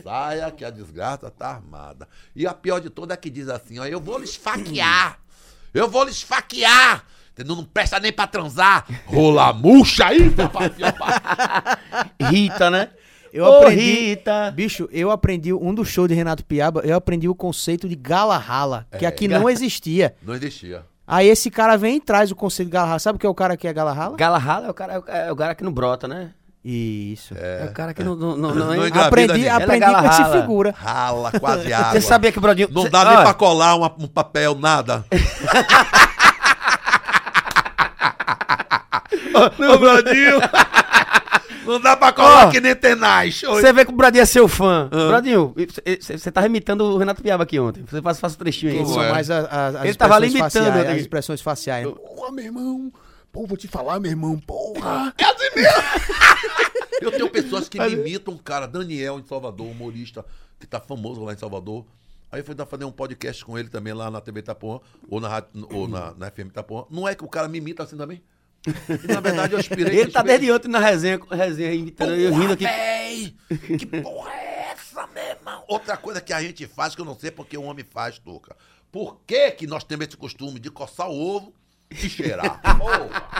saia 0.03 0.51
que 0.51 0.65
a 0.65 0.69
desgraça 0.69 1.31
tá 1.31 1.49
armada. 1.49 2.07
E 2.35 2.45
a 2.45 2.53
pior 2.53 2.81
de 2.81 2.89
todas 2.89 3.15
é 3.15 3.17
que 3.17 3.29
diz 3.29 3.47
assim: 3.47 3.79
ó, 3.79 3.85
eu 3.85 4.01
vou 4.01 4.17
lhe 4.17 4.25
esfaquear. 4.25 5.19
Eu 5.75 5.89
vou 5.89 6.03
lhe 6.03 6.11
esfaquear. 6.11 7.03
Entendeu? 7.33 7.57
Não 7.57 7.65
presta 7.65 7.99
nem 7.99 8.13
pra 8.13 8.25
transar. 8.25 8.85
Rola 9.05 9.51
murcha 9.51 10.05
aí, 10.05 10.29
papazinho, 10.31 10.87
Rita, 12.31 12.71
né? 12.71 12.89
Eu 13.33 13.43
Ô, 13.43 13.57
aprendi. 13.57 13.81
Rita. 13.81 14.51
Bicho, 14.51 14.87
eu 14.89 15.11
aprendi 15.11 15.51
um 15.51 15.73
dos 15.73 15.89
shows 15.89 16.07
de 16.07 16.15
Renato 16.15 16.45
Piaba, 16.45 16.79
eu 16.85 16.95
aprendi 16.95 17.27
o 17.27 17.35
conceito 17.35 17.89
de 17.89 17.95
gala 17.95 18.37
rala, 18.37 18.87
que 18.97 19.05
aqui 19.05 19.27
não 19.27 19.49
existia. 19.49 20.15
Não 20.23 20.33
existia. 20.33 20.85
Aí 21.05 21.27
esse 21.27 21.51
cara 21.51 21.75
vem 21.77 21.97
e 21.97 21.99
traz 21.99 22.31
o 22.31 22.35
conceito 22.35 22.69
de 22.69 22.71
gala 22.71 22.87
rala. 22.87 22.99
Sabe 22.99 23.17
o 23.17 23.19
que 23.19 23.25
é 23.25 23.29
o 23.29 23.35
cara 23.35 23.57
que 23.57 23.67
é 23.67 23.73
gala 23.73 23.91
rala? 23.91 24.15
Galarrala 24.15 24.67
é 24.67 24.69
o 24.69 24.73
cara, 24.73 24.93
é 25.07 25.31
o 25.31 25.35
cara 25.35 25.53
que 25.53 25.63
não 25.63 25.73
brota, 25.73 26.07
né? 26.07 26.31
Isso. 26.67 27.35
É, 27.37 27.67
o 27.69 27.73
cara 27.73 27.93
que 27.93 28.03
não. 28.03 28.15
não, 28.15 28.35
não, 28.35 28.55
Não 28.55 28.65
não- 28.65 28.73
engravida 28.87 29.05
Aprendi, 29.05 29.33
ninguém. 29.33 29.47
É 29.47 29.51
aprendi 29.51 29.79
gala 29.81 30.01
com 30.01 30.07
esse 30.09 30.21
rala. 30.23 30.41
figura. 30.41 30.73
Rala, 30.75 31.31
quase 31.39 31.71
água. 31.73 31.91
Você 31.91 32.01
sabia 32.01 32.31
que 32.31 32.39
o 32.39 32.41
Brodinho. 32.41 32.69
Não 32.71 32.81
cê- 32.83 32.89
dá 32.89 33.05
nem 33.05 33.13
olha, 33.13 33.23
pra 33.23 33.33
colar 33.35 33.75
uma- 33.75 33.93
um 33.99 34.07
papel, 34.07 34.55
nada. 34.55 35.05
Ô, 39.33 39.77
Brodinho! 39.77 40.39
Não 41.65 41.79
dá 41.79 41.97
pra 41.97 42.11
colar 42.13 42.47
Ó, 42.47 42.51
que 42.51 42.59
nem 42.61 42.75
tenaz. 42.75 43.41
Você 43.41 43.73
vê 43.73 43.83
que 43.85 43.91
o 43.91 43.95
Brodinho 43.95 44.21
é 44.21 44.25
seu 44.25 44.47
fã. 44.47 44.87
Ah. 44.91 45.07
Brodinho, 45.07 45.53
você 45.99 46.31
tá 46.31 46.45
imitando 46.45 46.81
o 46.81 46.97
Renato 46.97 47.21
Piaba 47.21 47.43
aqui 47.43 47.59
ontem. 47.59 47.83
Você 47.89 48.01
faz, 48.01 48.19
faz 48.19 48.33
um 48.33 48.37
trechinho 48.37 48.71
aí. 48.71 48.85
São 48.85 49.03
é? 49.03 49.11
mais 49.11 49.29
a- 49.31 49.39
a- 49.49 49.67
as 49.79 49.83
Ele 49.85 49.95
tava 49.95 50.19
limitando, 50.19 50.43
faciais, 50.51 50.73
né? 50.85 50.91
as 50.93 50.97
expressões 51.01 51.41
faciais. 51.41 51.87
Porra, 51.87 52.31
meu 52.31 52.45
irmão. 52.45 52.91
Pô, 53.35 53.45
vou 53.45 53.57
te 53.57 53.67
falar, 53.67 53.99
meu 53.99 54.09
irmão. 54.09 54.39
Porra. 54.39 55.13
É 55.17 55.25
assim 55.25 55.55
mesmo. 55.55 55.81
Eu 57.01 57.11
tenho 57.11 57.29
pessoas 57.29 57.67
que 57.67 57.77
me 57.77 57.89
imitam, 57.91 58.37
cara. 58.37 58.65
Daniel, 58.65 59.19
em 59.19 59.25
Salvador, 59.25 59.67
humorista, 59.67 60.23
que 60.57 60.65
tá 60.65 60.79
famoso 60.79 61.21
lá 61.21 61.33
em 61.33 61.37
Salvador. 61.37 61.85
Aí 62.31 62.39
eu 62.39 62.45
fui 62.45 62.55
dar- 62.55 62.65
fazer 62.65 62.85
um 62.85 62.91
podcast 62.93 63.43
com 63.43 63.59
ele 63.59 63.67
também 63.67 63.91
lá 63.93 64.09
na 64.09 64.21
TV 64.21 64.39
Itapuã, 64.39 64.79
ou 65.09 65.19
na, 65.19 65.43
ou 65.69 65.85
na, 65.85 66.13
na 66.13 66.31
FM 66.31 66.47
Itapuã. 66.47 66.85
Não 66.89 67.05
é 67.05 67.13
que 67.13 67.25
o 67.25 67.27
cara 67.27 67.49
me 67.49 67.57
imita 67.57 67.83
assim 67.83 67.97
também? 67.97 68.23
E, 68.65 69.07
na 69.11 69.19
verdade, 69.19 69.51
eu 69.53 69.59
aspirei... 69.59 69.99
Ele 69.99 70.11
tá 70.11 70.19
aspirei- 70.21 70.37
desde 70.39 70.51
ontem 70.53 70.67
na 70.69 70.79
resenha, 70.79 71.19
resenha 71.29 71.73
imitando, 71.73 72.13
eu 72.15 72.33
rindo 72.33 72.53
aqui. 72.53 72.63
Véi, 72.63 73.35
que 73.77 73.85
porra 73.85 74.31
é 74.33 74.71
essa, 74.71 75.05
meu 75.07 75.23
irmão? 75.23 75.61
Outra 75.67 75.97
coisa 75.97 76.21
que 76.21 76.31
a 76.31 76.41
gente 76.41 76.65
faz, 76.67 76.95
que 76.95 77.01
eu 77.01 77.05
não 77.05 77.19
sei 77.19 77.31
porque 77.31 77.57
o 77.57 77.63
homem 77.63 77.83
faz, 77.83 78.17
Tuca. 78.17 78.55
Por 78.91 79.19
que, 79.27 79.51
que 79.51 79.67
nós 79.67 79.83
temos 79.83 80.07
esse 80.07 80.15
costume 80.15 80.57
de 80.57 80.71
coçar 80.71 81.09
o 81.09 81.19
ovo 81.35 81.53
e 82.03 82.09
cheirar? 82.09 82.61
Porra. 82.77 83.35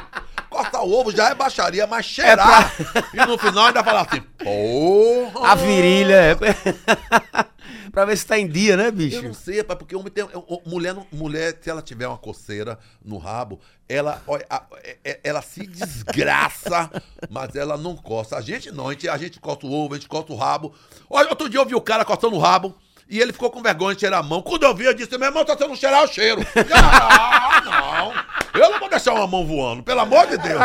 Coçar 0.50 0.84
o 0.86 0.92
ovo 0.94 1.12
já 1.12 1.30
é 1.30 1.36
baixaria, 1.36 1.86
mas 1.86 2.06
cheirar. 2.06 2.72
E 3.14 3.26
no 3.26 3.38
final 3.38 3.66
ainda 3.66 3.84
falar 3.84 4.02
assim, 4.02 4.22
porra. 4.22 5.50
A 5.52 5.56
virilha. 5.56 6.16
é. 6.16 6.36
pra 7.92 8.06
ver 8.06 8.18
se 8.18 8.26
tá 8.26 8.38
em 8.40 8.48
dia, 8.48 8.76
né, 8.78 8.88
Eu 8.88 8.92
bicho? 8.92 9.22
não 9.22 9.34
sei, 9.34 9.64
pai, 9.64 9.76
porque 9.76 9.96
homem 9.96 10.12
tem. 10.12 10.26
Mulher, 10.66 10.96
mulher, 11.12 11.58
se 11.62 11.70
ela 11.70 11.82
tiver 11.82 12.08
uma 12.08 12.18
coceira 12.18 12.80
no 13.04 13.18
rabo, 13.18 13.60
ela, 13.88 14.22
olha, 14.28 14.46
é- 14.84 14.98
é- 15.04 15.20
ela 15.24 15.42
se 15.42 15.66
desgraça, 15.68 16.90
mas 17.30 17.56
ela 17.56 17.78
não 17.78 17.96
coça. 17.96 18.38
A 18.38 18.42
gente 18.42 18.72
não, 18.72 18.88
a 18.88 18.92
gente, 18.94 19.10
a 19.10 19.18
gente 19.18 19.40
coça 19.40 19.66
o 19.66 19.72
ovo, 19.72 19.94
a 19.94 19.98
gente 19.98 20.08
coça 20.08 20.32
o 20.32 20.36
rabo. 20.38 20.74
Olha, 21.10 21.30
outro 21.30 21.50
dia 21.50 21.60
eu 21.60 21.66
vi 21.66 21.76
o 21.76 21.82
cara 21.82 22.06
coçando 22.06 22.36
o 22.36 22.40
rabo. 22.40 22.76
E 23.08 23.20
ele 23.22 23.32
ficou 23.32 23.52
com 23.52 23.62
vergonha 23.62 23.94
de 23.94 24.02
cheirar 24.02 24.20
a 24.20 24.24
mão. 24.24 24.42
Quando 24.42 24.64
eu 24.64 24.74
vi, 24.76 24.86
eu 24.86 24.94
disse: 24.94 25.16
meu 25.18 25.28
irmão, 25.28 25.46
tá 25.46 25.56
sendo 25.58 25.76
cheirar 25.76 26.04
o 26.04 26.08
cheiro. 26.08 26.42
Ah, 26.74 27.62
não. 27.64 28.14
Eu 28.62 28.72
não 28.72 28.80
vou 28.80 28.90
deixar 28.90 29.14
uma 29.14 29.28
mão 29.28 29.46
voando, 29.46 29.84
pelo 29.84 30.00
amor 30.02 30.28
de 30.28 30.38
Deus. 30.38 30.60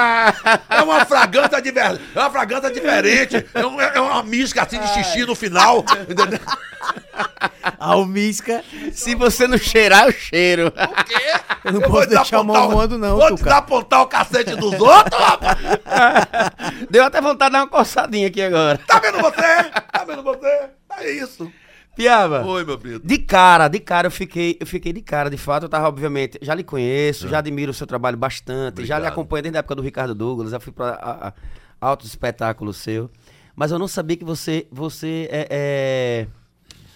É 0.68 0.82
uma 0.82 1.04
fragrância 1.04 1.60
diferente. 1.60 2.00
É 2.14 2.18
uma 2.20 2.30
fragrância 2.30 2.70
diferente. 2.70 3.46
É, 3.54 3.66
um- 3.66 3.80
é 3.80 4.00
uma 4.00 4.22
misca 4.22 4.62
assim 4.62 4.78
de 4.80 4.86
xixi 4.88 5.24
no 5.26 5.34
final. 5.34 5.84
Entendeu? 6.08 6.38
Almisca. 7.78 8.62
Se 8.92 9.14
você 9.14 9.46
não 9.46 9.58
cheirar, 9.58 10.06
eu 10.06 10.12
cheiro. 10.12 10.68
O 10.68 11.04
quê? 11.04 11.14
Eu 11.64 11.72
não 11.72 11.80
vou 11.80 11.90
posso 11.90 12.08
deixar 12.08 12.38
a 12.38 12.42
mão 12.44 12.66
o- 12.68 12.70
voando, 12.70 12.98
não, 12.98 13.16
Vou 13.16 13.28
Tuca. 13.28 13.44
desapontar 13.44 14.02
o 14.02 14.06
cacete 14.06 14.54
dos 14.56 14.72
outros, 14.80 15.20
rapaz. 15.20 15.58
Deu 16.90 17.04
até 17.04 17.20
vontade 17.20 17.50
de 17.50 17.58
dar 17.58 17.64
uma 17.64 17.68
coçadinha 17.68 18.28
aqui 18.28 18.42
agora. 18.42 18.78
Tá 18.86 18.98
vendo 18.98 19.18
você? 19.20 19.64
Tá 19.92 20.04
vendo 20.06 20.22
você? 20.22 20.68
É 20.98 21.10
isso. 21.12 21.50
Piaba. 22.00 22.44
Oi, 22.46 22.64
meu 22.64 22.78
filho. 22.80 23.00
De 23.04 23.18
cara, 23.18 23.68
de 23.68 23.78
cara, 23.78 24.06
eu 24.06 24.10
fiquei, 24.10 24.56
eu 24.58 24.66
fiquei 24.66 24.92
de 24.92 25.02
cara, 25.02 25.28
de 25.28 25.36
fato. 25.36 25.64
Eu 25.64 25.68
tava, 25.68 25.86
obviamente, 25.88 26.38
já 26.40 26.54
lhe 26.54 26.64
conheço, 26.64 27.28
já 27.28 27.38
admiro 27.38 27.70
o 27.70 27.74
seu 27.74 27.86
trabalho 27.86 28.16
bastante, 28.16 28.76
já 28.86 28.94
lhe 28.96 29.02
Obrigado. 29.02 29.12
acompanho 29.12 29.42
desde 29.42 29.58
a 29.58 29.60
época 29.60 29.74
do 29.74 29.82
Ricardo 29.82 30.14
Douglas, 30.14 30.50
já 30.50 30.58
fui 30.60 30.72
pra 30.72 30.90
a- 30.90 31.28
a- 31.28 31.32
altos 31.80 32.08
espetáculos 32.08 32.78
seu. 32.78 33.10
Mas 33.54 33.70
eu 33.70 33.78
não 33.78 33.86
sabia 33.88 34.16
que 34.16 34.24
você, 34.24 34.66
você 34.70 35.28
é, 35.30 35.46
é 35.50 36.26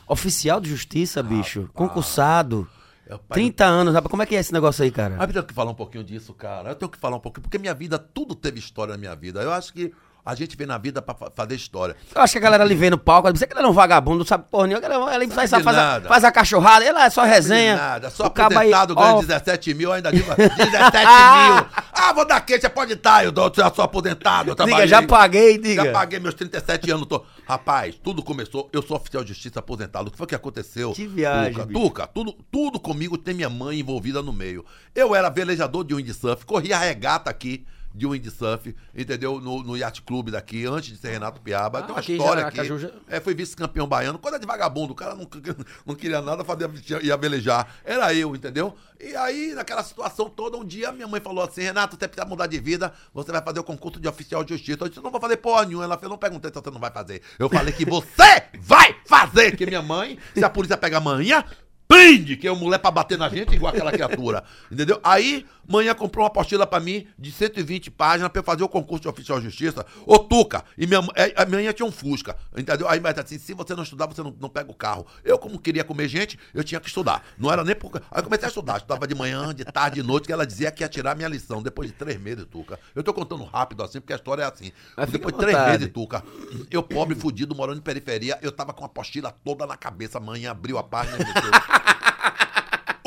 oficial 0.09 0.61
de 0.61 0.71
justiça, 0.71 1.23
bicho. 1.23 1.69
Concursado. 1.75 2.67
É, 3.07 3.11
pai, 3.19 3.35
30 3.35 3.67
anos, 3.67 3.93
rapaz. 3.93 4.11
Como 4.11 4.23
é 4.23 4.27
que 4.27 4.35
é 4.35 4.39
esse 4.41 4.53
negócio 4.55 4.83
aí, 4.83 4.91
cara? 4.91 5.17
Mas 5.19 5.27
eu 5.29 5.33
tenho 5.35 5.45
que 5.47 5.53
falar 5.53 5.71
um 5.71 5.75
pouquinho 5.75 6.03
disso, 6.03 6.33
cara. 6.33 6.71
Eu 6.71 6.75
tenho 6.75 6.91
que 6.91 6.97
falar 6.99 7.17
um 7.17 7.21
pouquinho, 7.21 7.43
porque 7.43 7.59
minha 7.59 7.75
vida, 7.75 7.99
tudo 7.99 8.35
teve 8.35 8.59
história 8.59 8.93
na 8.93 8.99
minha 8.99 9.15
vida. 9.15 9.43
Eu 9.43 9.53
acho 9.53 9.75
que 9.75 9.93
a 10.25 10.35
gente 10.35 10.57
vem 10.57 10.67
na 10.67 10.79
vida 10.79 11.03
pra 11.03 11.15
fa- 11.15 11.31
fazer 11.35 11.55
história. 11.55 11.95
Eu 12.15 12.23
acho 12.23 12.33
que 12.33 12.39
a 12.39 12.41
galera 12.41 12.65
ali 12.65 12.75
vê 12.75 12.89
no 12.89 12.97
palco, 12.97 13.29
você 13.31 13.47
que 13.47 13.53
ele 13.57 13.65
é 13.65 13.69
um 13.69 13.73
vagabundo, 13.73 14.19
não 14.19 14.25
sabe 14.25 14.45
porra 14.51 14.67
nenhuma, 14.69 15.15
ele, 15.15 15.25
ele 15.25 15.33
faz, 15.33 15.51
faz, 15.51 15.67
a, 15.67 16.01
faz 16.01 16.25
a 16.25 16.33
cachorrada, 16.33 16.85
ele 16.85 16.99
é 16.99 17.11
só 17.11 17.25
resenha. 17.25 17.77
Nada, 17.77 18.11
só 18.11 18.25
o 18.25 18.27
aposentado 18.27 18.95
ganha 18.95 19.15
ó, 19.15 19.21
17 19.21 19.75
mil, 19.75 19.93
ainda 19.93 20.11
digo 20.11 20.25
17 20.35 21.07
mil. 21.07 21.85
Ah, 22.07 22.13
vou 22.13 22.27
dar 22.27 22.41
queixa, 22.41 22.69
pode 22.69 22.93
estar, 22.93 23.25
eu 23.25 23.33
dou- 23.33 23.51
eu 23.57 23.75
sou 23.75 23.85
aposentado, 23.85 24.51
eu 24.51 24.55
Diga, 24.55 24.67
trabalhei. 24.67 24.89
já 24.89 25.03
paguei, 25.03 25.57
diga. 25.57 25.85
Já 25.85 25.93
paguei 25.93 26.19
meus 26.19 26.35
37 26.35 26.91
anos. 26.91 27.07
Tô... 27.07 27.25
Rapaz, 27.47 27.95
tudo 28.03 28.23
começou. 28.23 28.69
Eu 28.75 28.83
sou 28.83 28.97
oficial 28.97 29.23
de 29.23 29.29
justiça 29.31 29.61
aposentado. 29.61 30.09
O 30.09 30.11
que 30.11 30.19
foi 30.19 30.27
que 30.27 30.35
aconteceu? 30.35 30.93
Que 30.93 31.07
viagem, 31.07 31.55
Tuca. 31.55 31.73
Tuca, 31.73 32.07
tudo, 32.09 32.33
tudo 32.51 32.79
comigo 32.81 33.17
tem 33.17 33.33
minha 33.33 33.49
mãe 33.49 33.79
envolvida 33.81 34.21
no 34.23 34.33
meio. 34.35 34.65
Eu 34.95 35.15
era 35.15 35.31
velejador 35.31 35.85
de 35.85 35.95
windsurf, 35.95 36.45
corria 36.45 36.77
regata 36.79 37.31
aqui 37.31 37.65
de 37.95 38.07
windsurf, 38.07 38.75
entendeu? 38.95 39.41
No, 39.41 39.63
no 39.63 39.77
Yacht 39.77 40.03
Club 40.03 40.31
daqui, 40.31 40.67
antes 40.67 40.91
de 40.91 40.99
ser 40.99 41.11
Renato 41.11 41.41
Piaba. 41.41 41.79
Ah, 41.79 41.83
tem 41.83 41.91
uma 41.93 42.01
aqui 42.01 42.13
história 42.13 42.43
já, 42.43 42.49
aqui. 42.49 42.57
Caju 42.57 42.91
É, 43.09 43.21
foi 43.21 43.35
vice-campeão 43.35 43.87
baiano. 43.87 44.19
Coisa 44.19 44.39
de 44.39 44.47
vagabundo. 44.47 44.93
O 44.93 44.97
cara 44.97 45.15
não, 45.15 45.29
não 45.87 45.95
queria 45.95 46.21
nada, 46.21 46.43
fazia, 46.45 46.69
ia 47.03 47.17
velejar. 47.17 47.69
Era 47.85 48.13
eu, 48.13 48.35
entendeu? 48.35 48.75
E 49.01 49.15
aí, 49.15 49.55
naquela 49.55 49.83
situação 49.83 50.29
toda, 50.29 50.57
um 50.57 50.65
dia 50.65 50.91
minha 50.91 51.07
mãe 51.07 51.21
falou 51.21 51.45
assim: 51.45 51.63
Renato, 51.63 51.97
você 51.97 52.09
precisa 52.09 52.29
mudar 52.29 52.47
de 52.47 52.59
vida, 52.59 52.93
você 53.13 53.31
vai 53.31 53.43
fazer 53.43 53.61
o 53.61 53.65
concurso 53.65 54.01
de 54.01 54.09
oficial 54.09 54.43
de 54.43 54.55
justiça. 54.55 54.83
Eu 54.83 54.89
disse: 54.89 55.03
não 55.03 55.11
vou 55.11 55.21
fazer 55.21 55.37
porra 55.37 55.65
nenhuma. 55.65 55.85
Ela 55.85 55.97
fez: 55.97 56.11
não 56.11 56.19
perguntei 56.19 56.51
se 56.51 56.55
você 56.55 56.71
não 56.71 56.81
vai 56.81 56.91
fazer. 56.91 57.23
Eu 57.39 57.49
falei 57.49 57.73
que 57.73 57.85
você 57.87 58.45
vai 58.59 58.97
fazer. 59.07 59.57
Que 59.57 59.67
minha 59.67 59.83
mãe, 59.83 60.19
se 60.35 60.45
a 60.45 60.51
polícia 60.51 60.77
pegar 60.77 60.99
amanhã, 60.99 61.45
prende, 61.87 62.37
que 62.37 62.47
é 62.47 62.53
uma 62.53 62.61
mulher 62.61 62.79
pra 62.79 62.91
bater 62.91 63.19
na 63.19 63.29
gente 63.29 63.55
igual 63.55 63.73
aquela 63.73 63.93
criatura. 63.93 64.45
Entendeu? 64.71 65.01
Aí, 65.03 65.47
manhã 65.69 65.95
comprou 65.95 66.25
uma 66.25 66.29
apostila 66.29 66.67
pra 66.67 66.81
mim 66.81 67.07
de 67.19 67.31
120 67.31 67.91
páginas 67.91 68.31
pra 68.31 68.41
eu 68.41 68.45
fazer 68.45 68.63
o 68.63 68.69
concurso 68.69 69.03
de 69.03 69.09
oficial 69.09 69.39
de 69.39 69.47
justiça. 69.47 69.85
Ô, 70.07 70.19
Tuca, 70.19 70.65
e 70.77 70.87
minha, 70.87 71.01
é, 71.15 71.33
a 71.37 71.45
minha 71.45 71.73
tinha 71.73 71.87
um 71.87 71.93
Fusca, 71.93 72.37
entendeu? 72.57 72.89
Aí, 72.89 73.01
mas 73.01 73.19
assim, 73.19 73.39
se 73.39 73.55
você 73.55 73.75
não 73.75 73.83
estudar, 73.83 74.07
você 74.07 74.23
não, 74.23 74.35
não 74.41 74.49
pega 74.49 74.71
o 74.71 74.75
carro. 74.75 75.07
Eu, 75.25 75.39
como 75.39 75.59
queria 75.59 75.85
comer 75.85 76.09
gente, 76.09 76.39
eu 76.53 76.65
tinha 76.65 76.81
que 76.81 76.89
estudar. 76.89 77.25
Não 77.39 77.51
era 77.51 77.65
nem 77.65 77.75
por... 77.75 77.91
Aí 78.11 78.19
eu 78.19 78.25
comecei 78.25 78.47
a 78.47 78.49
estudar. 78.49 78.79
Estudava 78.79 79.07
de 79.07 79.15
manhã, 79.15 79.55
de 79.55 79.65
tarde, 79.65 80.01
de 80.01 80.07
noite, 80.07 80.27
que 80.27 80.33
ela 80.33 80.47
dizia 80.47 80.71
que 80.71 80.83
ia 80.83 80.89
tirar 80.89 81.15
minha 81.15 81.29
lição 81.29 81.63
depois 81.63 81.91
de 81.91 81.95
três 81.97 82.21
meses, 82.21 82.45
Tuca. 82.47 82.79
Eu 82.95 83.03
tô 83.03 83.13
contando 83.13 83.45
rápido 83.45 83.83
assim, 83.83 84.01
porque 84.01 84.13
a 84.13 84.17
história 84.17 84.43
é 84.43 84.47
assim. 84.47 84.73
Mas 84.97 85.11
depois 85.11 85.35
de 85.35 85.41
três 85.41 85.57
meses, 85.67 85.89
Tuca, 85.93 86.23
eu 86.71 86.83
pobre, 86.83 87.15
fudido, 87.15 87.55
morando 87.55 87.79
em 87.79 87.83
periferia, 87.83 88.39
eu 88.43 88.51
tava 88.51 88.73
com 88.73 88.85
a 88.85 88.87
apostila 88.87 89.35
toda 89.45 89.67
na 89.67 89.77
cabeça. 89.77 90.19
Amanhã 90.19 90.51
abriu 90.51 90.79
a 90.79 90.83
página 90.83 91.19
e. 91.19 91.74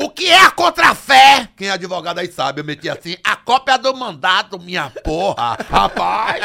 O 0.00 0.08
que 0.10 0.28
é 0.28 0.44
a 0.44 0.50
contrafé? 0.52 1.48
Quem 1.56 1.66
é 1.66 1.72
advogado 1.72 2.18
aí 2.20 2.30
sabe, 2.30 2.60
eu 2.60 2.64
meti 2.64 2.88
assim, 2.88 3.16
a 3.24 3.34
cópia 3.34 3.76
do 3.76 3.92
mandato, 3.96 4.56
minha 4.56 4.88
porra. 5.02 5.56
Rapaz, 5.68 6.40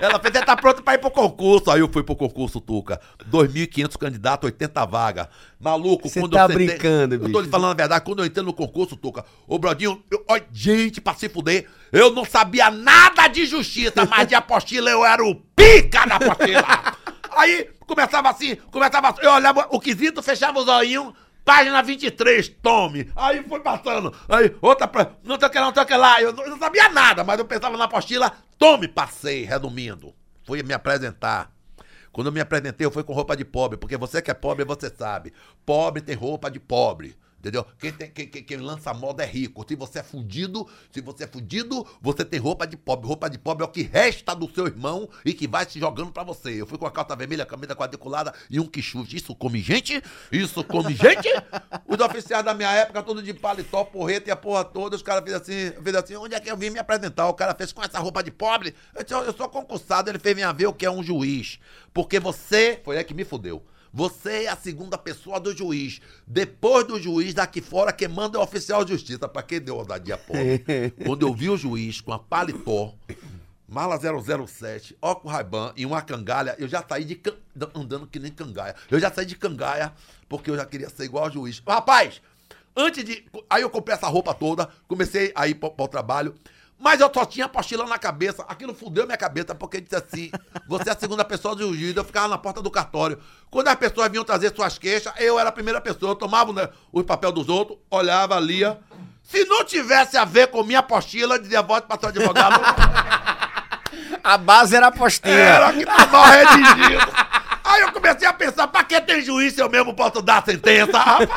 ela 0.00 0.18
fez, 0.18 0.32
você 0.32 0.42
tá 0.42 0.56
pronto 0.56 0.82
pra 0.82 0.94
ir 0.94 0.98
pro 0.98 1.10
concurso. 1.10 1.70
Aí 1.70 1.80
eu 1.80 1.88
fui 1.92 2.02
pro 2.02 2.16
concurso, 2.16 2.62
Tuca. 2.62 2.98
2.500 3.30 3.98
candidatos, 3.98 4.46
80 4.46 4.86
vagas. 4.86 5.28
Maluco, 5.60 6.08
Você 6.08 6.18
quando 6.18 6.32
tá 6.32 6.44
eu 6.44 6.48
sentei- 6.48 6.66
brincando, 6.66 7.14
Eu 7.16 7.20
tô 7.20 7.26
bicho. 7.26 7.40
lhe 7.42 7.48
falando 7.50 7.72
a 7.72 7.74
verdade, 7.74 8.04
quando 8.06 8.20
eu 8.20 8.24
entrei 8.26 8.44
no 8.44 8.54
concurso, 8.54 8.96
Tuca, 8.96 9.22
ô 9.46 9.58
Brodinho, 9.58 10.02
eu, 10.10 10.24
ó, 10.26 10.40
gente, 10.50 10.98
pra 10.98 11.12
se 11.12 11.28
fuder, 11.28 11.68
eu 11.92 12.10
não 12.10 12.24
sabia 12.24 12.70
nada 12.70 13.28
de 13.28 13.44
justiça, 13.44 14.06
mas 14.08 14.26
de 14.26 14.34
apostila 14.34 14.88
eu 14.90 15.04
era 15.04 15.22
o 15.22 15.34
pica 15.54 16.06
da 16.06 16.16
apostila. 16.16 16.64
Aí 17.36 17.68
começava 17.86 18.30
assim, 18.30 18.56
começava 18.70 19.10
assim, 19.10 19.20
eu 19.22 19.32
olhava 19.32 19.66
o 19.70 19.78
quesito, 19.78 20.22
fechava 20.22 20.58
o 20.58 20.64
zoinho, 20.64 21.14
página 21.44 21.82
23, 21.82 22.48
tome. 22.62 23.10
Aí 23.14 23.42
foi 23.48 23.60
passando. 23.60 24.14
Aí, 24.28 24.54
outra, 24.60 24.88
pra- 24.88 25.12
não 25.22 25.36
que 25.36 25.58
lá, 25.58 25.66
não 25.66 25.74
sei 25.74 25.82
o 25.82 25.86
que 25.86 25.96
lá. 25.96 26.20
Eu 26.22 26.32
não, 26.32 26.44
eu 26.44 26.50
não 26.50 26.58
sabia 26.58 26.88
nada, 26.88 27.22
mas 27.22 27.38
eu 27.38 27.44
pensava 27.44 27.76
na 27.76 27.84
apostila, 27.84 28.32
tome, 28.58 28.88
passei, 28.88 29.44
resumindo. 29.44 30.14
Fui 30.46 30.62
me 30.62 30.72
apresentar. 30.74 31.50
Quando 32.12 32.28
eu 32.28 32.32
me 32.32 32.40
apresentei, 32.40 32.86
eu 32.86 32.90
fui 32.90 33.02
com 33.02 33.12
roupa 33.12 33.36
de 33.36 33.44
pobre, 33.44 33.76
porque 33.76 33.96
você 33.96 34.22
que 34.22 34.30
é 34.30 34.34
pobre, 34.34 34.64
você 34.64 34.88
sabe. 34.88 35.32
Pobre 35.66 36.00
tem 36.00 36.14
roupa 36.14 36.50
de 36.50 36.60
pobre. 36.60 37.16
Entendeu? 37.44 37.66
Quem, 37.78 37.92
tem, 37.92 38.10
quem, 38.10 38.26
quem, 38.26 38.42
quem 38.42 38.56
lança 38.56 38.94
moda 38.94 39.22
é 39.22 39.26
rico. 39.26 39.62
Se 39.68 39.76
você 39.76 39.98
é 39.98 40.02
fudido, 40.02 40.66
se 40.90 41.02
você 41.02 41.24
é 41.24 41.26
fudido, 41.26 41.86
você 42.00 42.24
tem 42.24 42.40
roupa 42.40 42.66
de 42.66 42.74
pobre. 42.74 43.06
Roupa 43.06 43.28
de 43.28 43.36
pobre 43.36 43.62
é 43.62 43.66
o 43.66 43.70
que 43.70 43.82
resta 43.82 44.34
do 44.34 44.50
seu 44.50 44.66
irmão 44.66 45.06
e 45.26 45.34
que 45.34 45.46
vai 45.46 45.68
se 45.68 45.78
jogando 45.78 46.10
pra 46.10 46.24
você. 46.24 46.62
Eu 46.62 46.66
fui 46.66 46.78
com 46.78 46.86
a 46.86 46.90
calça 46.90 47.14
vermelha, 47.14 47.44
camisa 47.44 47.76
quadriculada 47.76 48.32
e 48.48 48.58
um 48.58 48.66
quichute. 48.66 49.16
Isso 49.16 49.34
come 49.34 49.60
gente? 49.60 50.02
Isso 50.32 50.64
come 50.64 50.94
gente? 50.96 51.28
Os 51.86 52.00
oficiais 52.00 52.42
da 52.42 52.54
minha 52.54 52.72
época, 52.72 53.02
tudo 53.02 53.22
de 53.22 53.34
paletó, 53.34 53.84
porreta 53.84 54.30
e 54.30 54.32
a 54.32 54.36
porra 54.36 54.64
toda. 54.64 54.96
Os 54.96 55.02
caras 55.02 55.22
fez 55.22 55.36
assim, 55.36 55.82
fez 55.82 55.96
assim, 55.96 56.16
onde 56.16 56.34
é 56.34 56.40
que 56.40 56.50
eu 56.50 56.56
vim 56.56 56.70
me 56.70 56.78
apresentar? 56.78 57.28
O 57.28 57.34
cara 57.34 57.54
fez 57.54 57.74
com 57.74 57.82
essa 57.82 57.98
roupa 57.98 58.22
de 58.22 58.30
pobre. 58.30 58.74
Eu 58.94 59.02
disse, 59.02 59.14
eu 59.14 59.34
sou 59.34 59.50
concursado. 59.50 60.08
Ele 60.08 60.18
fez 60.18 60.34
minha 60.34 60.50
ver 60.50 60.68
o 60.68 60.72
que 60.72 60.86
é 60.86 60.90
um 60.90 61.02
juiz. 61.02 61.58
Porque 61.92 62.18
você, 62.18 62.80
foi 62.82 62.96
aí 62.96 63.04
que 63.04 63.12
me 63.12 63.22
fudeu. 63.22 63.62
Você 63.96 64.44
é 64.44 64.48
a 64.48 64.56
segunda 64.56 64.98
pessoa 64.98 65.38
do 65.38 65.56
juiz. 65.56 66.00
Depois 66.26 66.84
do 66.84 67.00
juiz, 67.00 67.32
daqui 67.32 67.60
fora, 67.60 67.92
quem 67.92 68.08
manda 68.08 68.36
é 68.36 68.40
o 68.40 68.42
oficial 68.44 68.84
de 68.84 68.92
justiça. 68.92 69.28
Pra 69.28 69.40
quem 69.40 69.60
deu 69.60 69.76
ousadia 69.76 70.18
pobre. 70.18 70.64
Quando 71.06 71.24
eu 71.24 71.32
vi 71.32 71.48
o 71.48 71.56
juiz 71.56 72.00
com 72.00 72.12
a 72.12 72.18
paletó, 72.18 72.92
mala 73.68 73.96
007, 73.96 74.96
óculos 75.00 75.32
Ray-Ban 75.32 75.72
e 75.76 75.86
uma 75.86 76.02
cangalha, 76.02 76.56
eu 76.58 76.66
já 76.66 76.84
saí 76.86 77.04
de 77.04 77.14
can- 77.14 77.36
andando 77.72 78.06
que 78.08 78.18
nem 78.18 78.32
cangaia. 78.32 78.74
Eu 78.90 78.98
já 78.98 79.12
saí 79.12 79.24
de 79.26 79.36
cangaia 79.36 79.92
porque 80.28 80.50
eu 80.50 80.56
já 80.56 80.66
queria 80.66 80.90
ser 80.90 81.04
igual 81.04 81.26
ao 81.26 81.30
juiz. 81.30 81.62
Rapaz, 81.64 82.20
antes 82.76 83.04
de. 83.04 83.24
Aí 83.48 83.62
eu 83.62 83.70
comprei 83.70 83.94
essa 83.96 84.08
roupa 84.08 84.34
toda, 84.34 84.68
comecei 84.88 85.30
a 85.36 85.46
ir 85.46 85.54
para 85.54 85.72
o 85.78 85.86
trabalho. 85.88 86.34
Mas 86.84 87.00
eu 87.00 87.10
só 87.12 87.24
tinha 87.24 87.46
apostila 87.46 87.86
na 87.86 87.98
cabeça. 87.98 88.44
Aquilo 88.46 88.74
fudeu 88.74 89.06
minha 89.06 89.16
cabeça, 89.16 89.54
porque 89.54 89.80
disse 89.80 89.96
assim: 89.96 90.30
você 90.68 90.90
é 90.90 90.92
a 90.92 90.96
segunda 90.96 91.24
pessoa 91.24 91.56
do 91.56 91.74
juiz. 91.74 91.96
Eu 91.96 92.04
ficava 92.04 92.28
na 92.28 92.36
porta 92.36 92.60
do 92.60 92.70
cartório. 92.70 93.18
Quando 93.50 93.68
as 93.68 93.74
pessoas 93.76 94.10
vinham 94.10 94.22
trazer 94.22 94.54
suas 94.54 94.76
queixas, 94.76 95.10
eu 95.18 95.40
era 95.40 95.48
a 95.48 95.52
primeira 95.52 95.80
pessoa. 95.80 96.12
Eu 96.12 96.14
tomava 96.14 96.52
né, 96.52 96.68
o 96.92 97.02
papel 97.02 97.32
dos 97.32 97.48
outros, 97.48 97.78
olhava, 97.90 98.38
lia. 98.38 98.78
Se 99.22 99.46
não 99.46 99.64
tivesse 99.64 100.18
a 100.18 100.26
ver 100.26 100.48
com 100.48 100.62
minha 100.62 100.80
apostila, 100.80 101.36
eu 101.36 101.38
dizia: 101.40 101.62
volte 101.62 101.88
para 101.88 101.98
seu 101.98 102.10
advogado. 102.10 102.60
A 104.22 104.38
base 104.38 104.74
era 104.74 104.86
a 104.86 104.88
apostila. 104.88 105.34
Era 105.34 105.72
que 105.72 105.84
tá 105.84 106.06
mal 106.06 106.24
redigido. 106.24 107.12
Aí 107.62 107.82
eu 107.82 107.92
comecei 107.92 108.26
a 108.26 108.32
pensar, 108.32 108.66
pra 108.68 108.82
que 108.82 108.98
tem 109.02 109.20
juiz 109.20 109.52
se 109.54 109.60
eu 109.60 109.68
mesmo 109.68 109.94
posso 109.94 110.22
dar 110.22 110.38
a 110.38 110.44
sentença? 110.44 110.98
rapaz? 110.98 111.28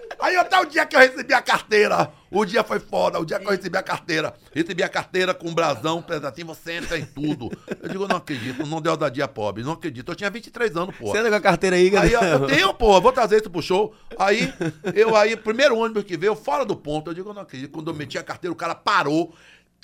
Aí 0.20 0.36
até 0.36 0.58
o 0.58 0.64
dia 0.64 0.86
que 0.86 0.96
eu 0.96 1.00
recebi 1.00 1.34
a 1.34 1.42
carteira, 1.42 2.10
o 2.30 2.44
dia 2.44 2.64
foi 2.64 2.80
foda, 2.80 3.18
o 3.18 3.24
dia 3.24 3.38
que 3.38 3.46
eu 3.46 3.50
recebi 3.50 3.76
a 3.76 3.82
carteira, 3.82 4.34
recebi 4.54 4.82
a 4.82 4.88
carteira 4.88 5.34
com 5.34 5.48
um 5.48 5.54
brasão, 5.54 6.02
pedacinho, 6.02 6.46
você 6.46 6.72
entra 6.72 6.98
em 6.98 7.04
tudo. 7.04 7.50
Eu 7.82 7.88
digo, 7.88 8.08
não 8.08 8.16
acredito, 8.16 8.66
não 8.66 8.80
deu 8.80 8.96
da 8.96 9.08
dia 9.08 9.28
pobre, 9.28 9.62
não 9.62 9.72
acredito. 9.72 10.10
Eu 10.10 10.16
tinha 10.16 10.30
23 10.30 10.76
anos, 10.76 10.96
pô. 10.96 11.10
Você 11.10 11.18
anda 11.18 11.30
com 11.30 11.36
a 11.36 11.40
carteira 11.40 11.76
aí, 11.76 11.84
Aí 11.86 11.90
galera? 11.90 12.26
eu, 12.26 12.40
eu 12.40 12.46
tenho, 12.46 12.74
pô, 12.74 13.00
vou 13.00 13.12
trazer 13.12 13.36
isso 13.36 13.50
pro 13.50 13.62
show. 13.62 13.94
Aí, 14.18 14.52
eu 14.94 15.14
aí, 15.14 15.36
primeiro 15.36 15.76
ônibus 15.76 16.04
que 16.04 16.16
veio, 16.16 16.34
fora 16.34 16.64
do 16.64 16.76
ponto, 16.76 17.10
eu 17.10 17.14
digo, 17.14 17.30
eu 17.30 17.34
não 17.34 17.42
acredito. 17.42 17.70
Quando 17.70 17.90
eu 17.90 17.94
meti 17.94 18.18
a 18.18 18.22
carteira, 18.22 18.52
o 18.52 18.56
cara 18.56 18.74
parou. 18.74 19.34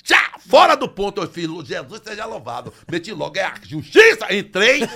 Tchá! 0.03 0.33
Fora 0.49 0.75
do 0.75 0.89
ponto, 0.89 1.21
eu 1.21 1.29
fiz, 1.29 1.47
Jesus 1.65 2.01
seja 2.03 2.25
louvado. 2.25 2.73
Meti 2.91 3.11
logo, 3.13 3.37
é 3.37 3.43
a 3.43 3.53
justiça, 3.63 4.33
entrei. 4.33 4.81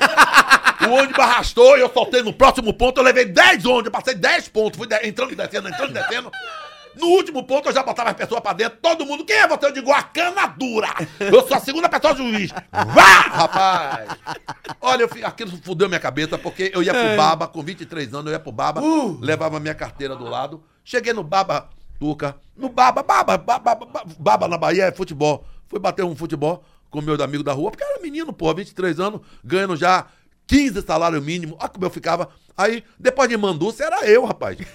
O 0.79 0.91
ônibus 0.91 1.17
arrastou 1.17 1.75
e 1.75 1.81
eu 1.81 1.91
soltei 1.91 2.21
no 2.21 2.31
próximo 2.31 2.71
ponto. 2.71 2.99
Eu 2.99 3.03
levei 3.03 3.25
10 3.25 3.65
ônibus, 3.65 3.85
eu 3.85 3.91
passei 3.91 4.13
10 4.13 4.47
pontos. 4.49 4.77
Fui 4.77 4.87
de- 4.87 5.07
entrando 5.07 5.31
e 5.33 5.35
descendo, 5.35 5.67
entrando 5.67 5.89
e 5.89 5.93
descendo. 5.93 6.31
No 6.95 7.07
último 7.07 7.43
ponto, 7.43 7.67
eu 7.67 7.73
já 7.73 7.81
botava 7.81 8.11
as 8.11 8.15
pessoas 8.15 8.41
pra 8.41 8.53
dentro. 8.53 8.77
Todo 8.79 9.03
mundo, 9.03 9.25
quem 9.25 9.35
é 9.37 9.47
você? 9.47 9.65
Eu 9.65 9.71
digo, 9.71 9.91
a 9.91 10.03
cana 10.03 10.45
dura. 10.45 10.89
Eu 11.19 11.45
sou 11.47 11.57
a 11.57 11.59
segunda 11.59 11.89
pessoa 11.89 12.13
do 12.13 12.31
juiz. 12.31 12.51
Vá, 12.71 13.19
rapaz! 13.21 14.09
Olha, 14.79 15.01
eu, 15.01 15.09
aquilo 15.25 15.51
fudeu 15.63 15.87
minha 15.89 15.99
cabeça, 15.99 16.37
porque 16.37 16.71
eu 16.73 16.83
ia 16.83 16.93
pro 16.93 17.17
Baba, 17.17 17.47
com 17.47 17.61
23 17.63 18.13
anos, 18.13 18.27
eu 18.27 18.33
ia 18.33 18.39
pro 18.39 18.51
Baba, 18.51 18.79
levava 19.19 19.59
minha 19.59 19.73
carteira 19.75 20.15
do 20.15 20.25
lado. 20.25 20.63
Cheguei 20.83 21.11
no 21.11 21.23
Baba, 21.23 21.69
Tuca, 21.99 22.35
no 22.55 22.69
Baba, 22.69 23.03
Baba, 23.03 23.37
Baba, 23.37 23.75
Baba, 23.75 24.03
Baba 24.19 24.47
na 24.47 24.57
Bahia 24.57 24.85
é 24.85 24.91
futebol. 24.91 25.45
Fui 25.67 25.79
bater 25.79 26.03
um 26.03 26.15
futebol 26.15 26.63
com 26.89 27.01
meus 27.01 27.19
amigos 27.19 27.43
da 27.43 27.53
rua, 27.53 27.71
porque 27.71 27.83
era 27.83 28.01
menino, 28.01 28.31
pô, 28.31 28.53
23 28.53 28.99
anos, 28.99 29.21
ganhando 29.43 29.75
já 29.75 30.05
15 30.47 30.81
salário 30.81 31.21
mínimo. 31.21 31.57
Olha 31.59 31.69
como 31.69 31.85
eu 31.85 31.89
ficava. 31.89 32.29
Aí, 32.57 32.83
depois 32.97 33.29
de 33.29 33.37
Manduça, 33.37 33.83
era 33.83 34.09
eu, 34.09 34.25
rapaz. 34.25 34.57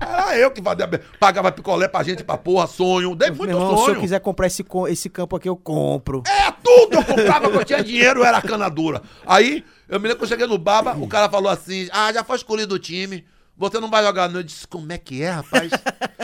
Era 0.00 0.38
eu 0.38 0.50
que 0.50 0.62
fazia, 0.62 0.88
pagava 1.20 1.52
picolé 1.52 1.86
pra 1.86 2.02
gente, 2.02 2.24
pra 2.24 2.36
porra, 2.36 2.66
sonho. 2.66 3.14
Dei 3.14 3.30
muito 3.30 3.46
Meu 3.46 3.56
irmão, 3.58 3.76
se 3.76 3.82
eu 3.82 3.86
sonho. 3.86 4.00
quiser 4.00 4.18
comprar 4.20 4.46
esse, 4.46 4.64
esse 4.88 5.08
campo 5.10 5.36
aqui, 5.36 5.48
eu 5.48 5.56
compro. 5.56 6.22
É, 6.26 6.50
tudo 6.50 6.94
eu 6.94 7.04
comprava, 7.04 7.50
que 7.50 7.56
eu 7.56 7.64
tinha 7.64 7.84
dinheiro, 7.84 8.24
era 8.24 8.40
cana 8.42 8.68
dura. 8.68 9.02
Aí, 9.26 9.64
eu 9.88 10.00
me 10.00 10.08
lembro 10.08 10.18
que 10.18 10.24
eu 10.24 10.28
cheguei 10.28 10.46
no 10.46 10.58
Baba, 10.58 10.96
o 10.96 11.06
cara 11.06 11.28
falou 11.28 11.50
assim: 11.50 11.88
Ah, 11.92 12.12
já 12.12 12.24
foi 12.24 12.36
escolhido 12.36 12.74
o 12.74 12.78
time. 12.78 13.24
Você 13.58 13.80
não 13.80 13.90
vai 13.90 14.04
jogar, 14.04 14.28
não. 14.28 14.38
Eu 14.38 14.44
disse, 14.44 14.66
como 14.68 14.90
é 14.92 14.96
que 14.96 15.20
é, 15.22 15.30
rapaz? 15.30 15.70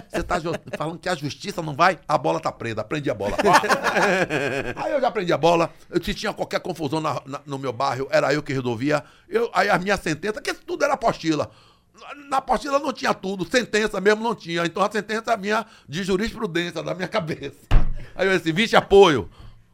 Você 0.09 0.23
tá 0.23 0.37
falando 0.79 0.99
que 0.99 1.09
a 1.09 1.14
justiça 1.16 1.61
não 1.61 1.75
vai? 1.75 1.99
A 2.07 2.16
bola 2.16 2.38
tá 2.38 2.53
presa, 2.53 2.81
aprendi 2.81 3.11
a 3.11 3.14
bola. 3.14 3.37
aí 4.77 4.92
eu 4.92 5.01
já 5.01 5.09
aprendi 5.09 5.33
a 5.33 5.37
bola. 5.38 5.70
Eu 5.90 6.03
se 6.03 6.14
tinha 6.14 6.33
qualquer 6.33 6.61
confusão 6.61 7.01
na- 7.01 7.20
na- 7.27 7.40
no 7.44 7.59
meu 7.59 7.73
bairro, 7.73 8.07
era 8.11 8.33
eu 8.33 8.42
que 8.42 8.53
resolvia. 8.53 9.03
Eu, 9.29 9.51
aí 9.53 9.68
a 9.68 9.79
minha 9.79 9.97
sentença, 9.97 10.40
que 10.40 10.55
tudo 10.55 10.85
era 10.85 10.94
apostila. 10.94 11.51
Na- 12.29 12.38
apostila 12.38 12.79
não 12.79 12.92
tinha 12.92 13.12
tudo, 13.12 13.44
sentença 13.49 14.01
mesmo 14.01 14.23
não 14.23 14.35
tinha. 14.35 14.64
Então 14.64 14.83
a 14.83 14.90
sentença 14.90 15.37
vinha 15.37 15.66
de 15.88 16.03
jurisprudência, 16.05 16.83
da 16.83 16.94
minha 16.94 17.09
cabeça. 17.09 17.57
Aí 18.14 18.27
eu 18.29 18.37
disse, 18.38 18.53
vixe 18.53 18.77
apoio. 18.77 19.29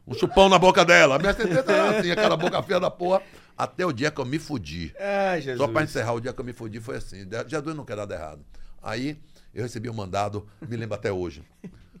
Um 0.07 0.15
chupão 0.15 0.49
na 0.49 0.57
boca 0.57 0.83
dela. 0.83 1.15
A 1.15 1.19
minha 1.19 1.33
sentença 1.33 1.71
era 1.71 1.99
assim, 1.99 2.11
aquela 2.11 2.35
boca 2.35 2.61
feia 2.63 2.79
da 2.79 2.89
porra. 2.89 3.21
Até 3.61 3.85
o 3.85 3.93
dia 3.93 4.09
que 4.09 4.19
eu 4.19 4.25
me 4.25 4.39
fudi. 4.39 4.91
Ai, 4.99 5.39
Jesus. 5.39 5.59
Só 5.59 5.67
pra 5.71 5.83
encerrar, 5.83 6.13
o 6.13 6.19
dia 6.19 6.33
que 6.33 6.41
eu 6.41 6.43
me 6.43 6.51
fudi 6.51 6.79
foi 6.79 6.95
assim. 6.95 7.27
Jesus 7.47 7.75
não 7.75 7.85
quer 7.85 7.95
nada 7.95 8.15
errado. 8.15 8.43
Aí 8.81 9.21
eu 9.53 9.61
recebi 9.61 9.87
um 9.87 9.93
mandado, 9.93 10.47
me 10.67 10.75
lembro 10.75 10.95
até 10.95 11.11
hoje. 11.11 11.43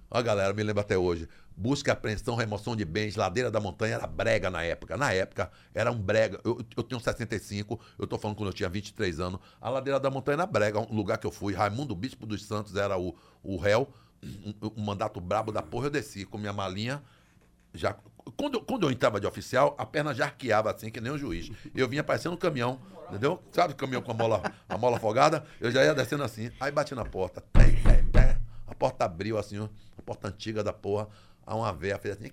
Ó, 0.09 0.19
galera, 0.23 0.51
me 0.55 0.63
lembro 0.63 0.81
até 0.81 0.97
hoje. 0.97 1.29
Busca, 1.55 1.91
apreensão, 1.91 2.35
remoção 2.35 2.75
de 2.75 2.83
bens, 2.83 3.15
ladeira 3.15 3.51
da 3.51 3.59
montanha, 3.59 3.93
era 3.93 4.07
brega 4.07 4.49
na 4.49 4.63
época. 4.63 4.97
Na 4.97 5.13
época, 5.13 5.51
era 5.71 5.91
um 5.91 6.01
brega. 6.01 6.41
Eu, 6.43 6.65
eu 6.75 6.81
tenho 6.81 6.99
65, 6.99 7.79
eu 7.99 8.07
tô 8.07 8.17
falando 8.17 8.37
quando 8.37 8.49
eu 8.49 8.53
tinha 8.53 8.67
23 8.67 9.19
anos. 9.19 9.39
A 9.61 9.69
ladeira 9.69 9.99
da 9.99 10.09
montanha 10.09 10.37
era 10.37 10.47
brega, 10.47 10.79
um 10.79 10.95
lugar 10.95 11.19
que 11.19 11.27
eu 11.27 11.31
fui. 11.31 11.53
Raimundo 11.53 11.95
Bispo 11.95 12.25
dos 12.25 12.43
Santos 12.43 12.75
era 12.75 12.97
o, 12.97 13.15
o 13.43 13.55
réu. 13.57 13.87
Um, 14.23 14.73
um 14.75 14.83
mandato 14.83 15.21
brabo 15.21 15.51
da 15.51 15.61
porra, 15.61 15.85
eu 15.85 15.91
desci 15.91 16.25
com 16.25 16.39
minha 16.39 16.53
malinha. 16.53 17.03
Já, 17.73 17.95
quando, 18.35 18.61
quando 18.61 18.87
eu 18.87 18.91
entrava 18.91 19.19
de 19.19 19.27
oficial, 19.27 19.75
a 19.77 19.85
perna 19.85 20.13
já 20.13 20.25
arqueava 20.25 20.71
assim, 20.71 20.89
que 20.89 20.99
nem 21.01 21.11
o 21.11 21.17
juiz. 21.17 21.51
Eu 21.75 21.87
vinha 21.87 22.03
parecendo 22.03 22.35
um 22.35 22.37
caminhão, 22.37 22.79
entendeu? 23.09 23.41
Sabe 23.51 23.73
o 23.73 23.75
caminhão 23.75 24.01
com 24.01 24.11
a 24.11 24.13
mola, 24.13 24.41
a 24.67 24.77
mola 24.77 24.97
afogada? 24.97 25.45
Eu 25.59 25.71
já 25.71 25.83
ia 25.83 25.93
descendo 25.93 26.23
assim. 26.23 26.51
Aí 26.59 26.71
bati 26.71 26.93
na 26.93 27.05
porta. 27.05 27.43
A 28.67 28.75
porta 28.75 29.05
abriu 29.05 29.37
assim, 29.37 29.59
ó, 29.59 29.67
a 29.97 30.01
porta 30.01 30.27
antiga 30.27 30.63
da 30.63 30.73
porra. 30.73 31.07
Aí 31.45 31.55
uma 31.55 31.73
véia 31.73 31.97
fez 31.97 32.17
assim. 32.17 32.31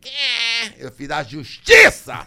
Eu 0.77 0.91
fiz 0.91 1.11
a 1.11 1.23
justiça! 1.23 2.27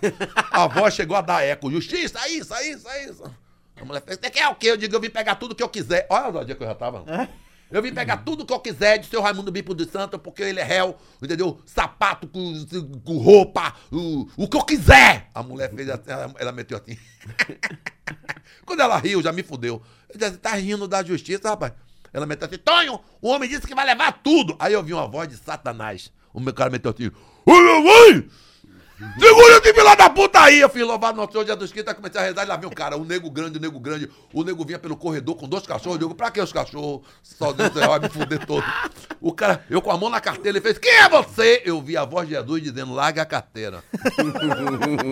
A 0.52 0.68
voz 0.68 0.94
chegou 0.94 1.16
a 1.16 1.22
dar 1.22 1.44
eco. 1.44 1.72
Justiça, 1.72 2.28
isso, 2.30 2.54
isso, 2.56 2.88
isso. 3.10 3.36
A 3.80 3.86
mulher 3.86 4.02
fez, 4.02 4.20
você 4.20 4.30
quer 4.30 4.48
o 4.48 4.56
quê? 4.56 4.68
Eu 4.68 4.78
digo, 4.78 4.96
eu 4.96 5.00
vim 5.00 5.10
pegar 5.10 5.36
tudo 5.36 5.56
que 5.56 5.64
eu 5.64 5.70
quiser. 5.70 6.06
Olha 6.10 6.40
o 6.40 6.44
dia 6.46 6.56
que 6.56 6.64
eu 6.64 6.68
já 6.68 6.76
tava. 6.76 7.04
Eu 7.72 7.82
vim 7.82 7.94
pegar 7.94 8.18
tudo 8.18 8.46
que 8.46 8.52
eu 8.52 8.60
quiser 8.60 8.98
de 8.98 9.08
seu 9.08 9.22
Raimundo 9.22 9.52
Bipo 9.52 9.74
dos 9.74 9.88
Santos, 9.90 10.20
porque 10.22 10.44
ele 10.44 10.60
é 10.60 10.64
réu, 10.64 10.98
entendeu? 11.22 11.60
Sapato 11.66 12.28
com, 12.28 12.66
com 13.06 13.18
roupa, 13.18 13.74
o, 13.90 14.28
o 14.36 14.48
que 14.48 14.58
eu 14.58 14.64
quiser. 14.64 15.30
A 15.34 15.42
mulher 15.42 15.74
fez 15.74 15.90
assim, 15.90 16.12
ela, 16.12 16.34
ela 16.38 16.52
meteu 16.52 16.78
assim. 16.78 16.98
Quando 18.66 18.82
ela 18.82 18.98
riu, 18.98 19.22
já 19.22 19.32
me 19.32 19.42
fudeu. 19.42 19.82
Eu 20.10 20.20
disse, 20.20 20.38
tá 20.38 20.52
rindo 20.56 20.88
da 20.88 21.02
justiça, 21.02 21.50
rapaz? 21.50 21.72
Ela 22.12 22.26
meteu 22.26 22.48
assim, 22.48 22.58
Tonho, 22.58 23.00
o 23.22 23.30
homem 23.30 23.50
disse 23.50 23.66
que 23.66 23.74
vai 23.74 23.86
levar 23.86 24.22
tudo. 24.22 24.56
Aí 24.60 24.74
eu 24.74 24.84
vi 24.84 24.94
uma 24.94 25.08
voz 25.08 25.30
de 25.30 25.38
Satanás. 25.38 26.12
O 26.34 26.40
meu 26.40 26.54
cara 26.54 26.70
meteu 26.70 26.92
assim, 26.92 27.10
ô 27.46 27.52
meu 27.54 27.84
mãe! 27.84 28.30
Segura 29.20 29.58
esse 29.58 29.74
filho 29.74 29.96
da 29.96 30.10
puta 30.10 30.40
aí! 30.42 30.60
Eu 30.60 30.70
fui 30.70 30.84
louvado 30.84 31.20
no 31.20 31.32
Senhor 31.32 31.46
Jesus 31.46 31.72
Cristo, 31.72 31.90
aí 31.90 31.96
comecei 31.96 32.22
a 32.22 32.24
rezar 32.24 32.44
e 32.44 32.48
lá 32.48 32.56
vem 32.56 32.68
o 32.70 32.74
cara, 32.74 32.96
o 32.98 33.04
nego 33.04 33.30
grande, 33.32 33.58
o 33.58 33.62
nego 33.62 33.80
grande. 33.80 34.10
O 34.34 34.44
nego 34.44 34.64
vinha 34.64 34.78
pelo 34.80 34.96
corredor 34.96 35.36
com 35.36 35.48
dois 35.48 35.66
cachorros. 35.66 35.94
Eu 36.00 36.08
digo, 36.08 36.16
pra 36.16 36.30
que 36.30 36.40
os 36.42 36.54
cachorros? 36.54 37.02
Só 37.24 37.52
Deus 37.52 37.72
vai 37.74 38.00
me 38.00 38.10
fuder 38.10 38.46
todo. 38.46 38.64
O 39.20 39.32
cara, 39.34 39.66
eu 39.70 39.82
com 39.82 39.92
a 39.92 39.98
mão 39.98 40.10
na 40.10 40.20
carteira, 40.22 40.50
ele 40.58 40.62
fez, 40.62 40.78
quem 40.78 40.92
é 40.94 41.10
você? 41.10 41.62
Eu 41.66 41.82
vi 41.82 41.98
a 41.98 42.06
voz 42.06 42.28
de 42.28 42.36
Jesus 42.36 42.62
dizendo, 42.62 42.94
larga 42.94 43.22
a 43.22 43.26
carteira. 43.26 43.84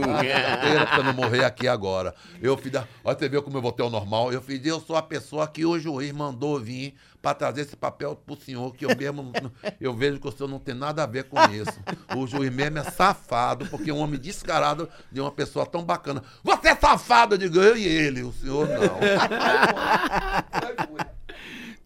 larga 0.07 0.37
a 0.37 0.41
carteira 0.41 0.85
pra 0.87 1.03
não 1.03 1.13
morrer 1.13 1.43
aqui 1.43 1.67
agora. 1.67 2.13
Eu 2.41 2.57
fiz, 2.57 2.71
da- 2.71 2.87
olha 3.03 3.17
você 3.17 3.29
viu 3.29 3.41
como 3.43 3.57
eu 3.57 3.61
voltei 3.61 3.83
ao 3.83 3.89
normal. 3.91 4.31
Eu 4.31 4.41
fiz, 4.41 4.65
eu 4.65 4.79
sou 4.79 4.95
a 4.95 5.01
pessoa 5.01 5.47
que 5.47 5.65
o 5.65 5.79
juiz 5.79 6.11
mandou 6.11 6.59
vir 6.59 6.93
pra 7.21 7.33
trazer 7.33 7.61
esse 7.61 7.75
papel 7.75 8.15
pro 8.15 8.35
senhor, 8.35 8.73
que 8.73 8.85
eu 8.85 8.95
mesmo, 8.95 9.31
eu 9.79 9.93
vejo 9.93 10.19
que 10.19 10.27
o 10.27 10.31
senhor 10.31 10.49
não 10.49 10.59
tem 10.59 10.73
nada 10.73 11.03
a 11.03 11.05
ver 11.05 11.25
com 11.25 11.37
isso. 11.51 11.79
O 12.15 12.25
juiz 12.25 12.51
mesmo 12.51 12.79
é 12.79 12.83
safado, 12.83 13.65
porque 13.67 13.91
um 13.91 13.99
homem 13.99 14.19
descarado 14.19 14.89
de 15.11 15.19
uma 15.19 15.31
pessoa 15.31 15.65
tão 15.65 15.83
bacana. 15.83 16.23
Você 16.43 16.69
é 16.69 16.75
safado, 16.75 17.35
eu 17.35 17.39
digo, 17.39 17.59
eu 17.59 17.75
e 17.75 17.85
ele, 17.85 18.23
o 18.23 18.31
senhor 18.31 18.67
não. 18.67 18.99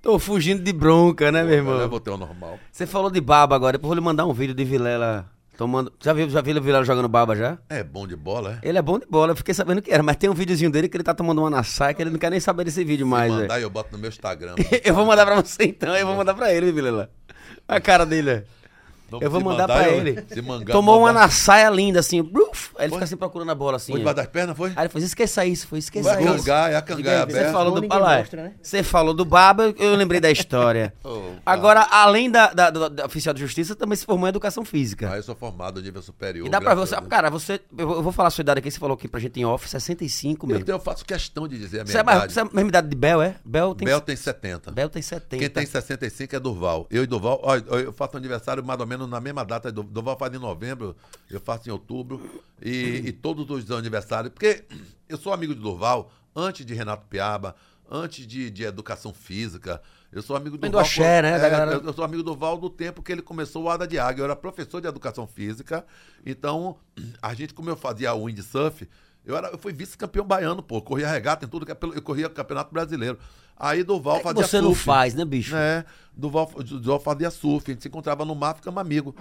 Tô 0.02 0.20
fugindo 0.20 0.62
de 0.62 0.74
bronca, 0.74 1.32
né, 1.32 1.44
meu 1.44 1.54
irmão? 1.54 1.78
Leva 1.78 1.96
o 1.96 2.00
teu 2.00 2.18
normal. 2.18 2.60
Você 2.72 2.86
falou 2.86 3.10
de 3.10 3.22
baba 3.22 3.56
agora, 3.56 3.74
depois 3.74 3.86
eu 3.86 3.96
vou 3.96 3.96
lhe 3.96 4.02
mandar 4.02 4.26
um 4.26 4.34
vídeo 4.34 4.54
de 4.54 4.66
Vilela 4.66 5.32
tomando. 5.64 5.94
Já 6.04 6.12
viu, 6.14 6.30
já 6.30 6.42
viu 6.42 6.58
o 6.58 6.62
Vilela 6.62 6.84
jogando 6.84 7.08
baba 7.08 7.36
já? 7.36 7.58
É 7.70 7.84
bom 7.84 8.06
de 8.06 8.16
bola, 8.16 8.60
é? 8.62 8.68
Ele 8.68 8.78
é 8.78 8.82
bom 8.82 9.00
de 9.00 9.06
bola, 9.10 9.32
eu 9.32 9.36
fiquei 9.36 9.54
sabendo 9.54 9.82
que 9.82 9.92
era, 9.92 10.04
mas 10.04 10.18
tem 10.18 10.30
um 10.30 10.34
videozinho 10.34 10.70
dele 10.70 10.90
que 10.90 10.98
ele 10.98 11.04
tá 11.04 11.14
tomando 11.14 11.40
uma 11.40 11.50
na 11.50 11.64
saia 11.64 11.94
que 11.94 12.02
ele 12.02 12.10
não 12.10 12.20
quer 12.20 12.30
nem 12.30 12.40
saber 12.40 12.66
desse 12.66 12.84
vídeo 12.84 13.08
mais, 13.08 13.32
Se 13.32 13.38
velho. 13.38 13.42
mandar, 13.48 13.62
eu 13.62 13.70
boto 13.70 13.90
no 13.94 13.98
meu 13.98 14.10
Instagram. 14.10 14.56
Eu 14.84 14.94
vou 14.94 15.06
mandar 15.06 15.26
pra 15.26 15.36
você 15.36 15.64
então, 15.64 15.96
eu 15.96 16.06
vou 16.06 16.16
mandar 16.16 16.34
pra 16.34 16.54
ele, 16.54 16.72
Vilela. 16.72 17.10
A 17.68 17.80
cara 17.80 18.06
dele, 18.06 18.30
é. 18.30 18.44
Não, 19.14 19.20
Eu 19.22 19.30
vou 19.30 19.42
mandar 19.42 19.68
mandar, 19.68 19.74
pra 19.84 19.90
eu- 19.92 19.98
ele. 20.00 20.24
Se 20.28 20.42
mangar, 20.42 20.74
Tomou 20.74 20.98
uma 21.00 21.08
mandar- 21.10 21.22
na 21.22 21.30
saia 21.30 21.70
linda, 21.70 22.00
assim, 22.00 22.22
bruf, 22.24 22.72
aí 22.78 22.86
ele 22.86 22.90
Foi? 22.90 22.98
fica 22.98 23.04
assim 23.06 23.18
procurando 23.18 23.52
a 23.52 23.56
bola, 23.56 23.78
assim. 23.78 23.92
Foi 23.92 24.00
debaixo 24.00 24.16
das 24.18 24.28
pernas, 24.28 24.58
foi? 24.58 24.70
Aí 24.76 24.84
ele 24.84 24.90
falou, 24.90 25.06
esqueça 25.06 25.46
isso, 25.46 25.68
foi, 25.68 25.80
esqueça 25.80 26.14
Vai 26.14 26.24
isso. 26.24 26.34
cangar, 26.38 26.72
é 26.72 26.76
a 26.76 26.82
cangar, 26.82 27.30
é 27.30 27.32
Você 27.32 27.52
falou 27.52 27.80
do 27.80 27.88
Palé. 27.88 28.18
mostra, 28.20 28.44
né? 28.44 28.54
Você 28.62 28.82
falou 28.84 29.14
do 29.14 29.24
Baba, 29.26 29.74
eu 29.78 29.96
lembrei 29.96 30.20
da 30.20 30.32
história. 30.32 30.94
Oh, 31.06 31.34
Agora, 31.46 31.88
além 31.92 32.30
da, 32.32 32.48
da, 32.54 32.70
da- 32.70 32.88
da 32.90 33.06
oficial 33.06 33.34
de 33.34 33.42
justiça, 33.42 33.76
também 33.76 33.96
se 33.96 34.06
formou 34.06 34.28
em 34.28 34.30
educação 34.30 34.64
física. 34.66 35.10
Ah, 35.12 35.18
eu 35.18 35.24
sou 35.24 35.36
formado 35.36 35.82
nível 35.82 36.02
superior. 36.02 36.48
e 36.48 36.50
dá 36.50 36.60
pra 36.62 36.74
você. 36.74 36.96
Cara, 37.02 37.30
você. 37.30 37.60
Eu 37.78 37.88
vou- 37.88 37.98
eu 38.04 38.12
falar 38.12 38.28
a 38.30 38.32
sua 38.32 38.42
idade 38.42 38.60
aqui, 38.60 38.72
você 38.72 38.80
falou 38.80 38.96
aqui 38.96 39.08
pra 39.08 39.20
gente 39.20 39.40
em 39.40 39.46
off, 39.46 39.68
65 39.70 40.46
Eu, 40.46 40.50
mesmo. 40.50 40.66
tenho- 40.66 40.76
eu 40.76 40.80
faço 40.80 41.04
questão 41.06 41.48
de 41.48 41.58
dizer 41.58 41.82
a 41.82 41.84
minha 41.84 41.92
Você 41.92 41.98
é, 41.98 42.02
idade. 42.02 42.34
você 42.34 42.40
é 42.40 42.44
a 42.44 42.46
mesma 42.46 42.70
idade 42.70 42.88
de 42.88 42.96
Bel, 42.96 43.22
é? 43.22 43.36
Bel 43.46 43.76
tem, 43.76 43.86
Bel 43.86 44.02
tem 44.02 44.16
70. 44.16 44.72
Bel 44.72 44.90
tem 44.90 45.02
70. 45.02 45.40
Quem 45.40 45.50
tem 45.50 45.66
65 45.66 46.36
é 46.36 46.40
Durval. 46.40 46.88
Eu 46.90 47.04
e 47.04 47.08
Durval, 47.08 47.40
ó, 47.44 47.56
eu 47.58 47.92
faço 47.94 48.18
aniversário 48.18 48.64
mais 48.64 48.80
ou 48.80 48.86
menos 48.88 49.03
na 49.08 49.20
mesma 49.22 49.44
data. 49.46 49.72
Du- 49.72 49.84
Durval 49.84 50.18
faz 50.18 50.34
em 50.34 50.40
novembro, 50.40 50.96
eu 51.30 51.40
faço 51.40 51.68
em 51.70 51.72
outubro. 51.72 52.22
E, 52.62 53.02
e 53.06 53.12
todos 53.12 53.50
os 53.50 53.70
aniversários. 53.72 54.32
Porque 54.34 54.64
eu 55.10 55.18
sou 55.18 55.34
amigo 55.34 55.54
de 55.54 55.62
Durval 55.62 56.12
antes 56.36 56.66
de 56.66 56.74
Renato 56.74 57.06
Piaba, 57.08 57.56
antes 57.90 58.26
de, 58.26 58.50
de 58.50 58.64
educação 58.64 59.14
física. 59.14 59.82
Eu 60.12 60.22
sou 60.22 60.36
amigo 60.36 60.58
do 60.58 60.62
Vem 60.62 60.70
do 60.72 60.78
axé, 60.80 61.22
né, 61.24 61.36
É, 61.36 61.50
galera. 61.50 61.82
eu, 61.84 61.92
sou 61.94 62.06
amigo 62.06 62.22
do 62.22 62.36
Val 62.36 62.58
do 62.58 62.70
tempo 62.70 63.02
que 63.02 63.12
ele 63.12 63.22
começou 63.24 63.64
o 63.64 63.70
Ada 63.70 63.88
de 63.88 63.98
Águia. 63.98 64.22
Eu 64.22 64.26
era 64.26 64.36
professor 64.36 64.80
de 64.80 64.88
educação 64.88 65.26
física. 65.26 65.84
Então, 66.26 66.78
a 67.22 67.34
gente, 67.34 67.54
como 67.54 67.70
eu 67.70 67.76
fazia 67.76 68.14
windsurf, 68.14 68.88
eu, 69.26 69.36
era, 69.38 69.48
eu 69.50 69.58
fui 69.58 69.72
vice-campeão 69.74 70.26
baiano, 70.26 70.62
pô. 70.64 70.82
Corria 70.82 71.08
regata 71.10 71.46
em 71.46 71.48
tudo, 71.48 71.66
que 71.66 71.72
é 71.72 71.76
pelo- 71.76 71.94
eu 71.94 72.02
corria 72.02 72.30
campeonato 72.30 72.74
brasileiro. 72.74 73.18
Aí 73.56 73.84
Durval 73.84 74.16
É 74.16 74.18
que 74.20 74.24
fazia 74.24 74.48
você 74.48 74.60
não 74.62 74.70
surf. 74.70 74.84
faz, 74.84 75.14
né, 75.14 75.24
bicho? 75.24 75.56
É, 75.56 75.86
Duval, 76.16 76.50
Duval 76.58 77.00
fazia 77.00 77.30
surf, 77.30 77.70
a 77.70 77.74
gente 77.74 77.82
se 77.84 77.88
encontrava 77.88 78.26
no 78.26 78.36
mar, 78.36 78.56
ficamos 78.56 78.80
amigos. 78.82 79.14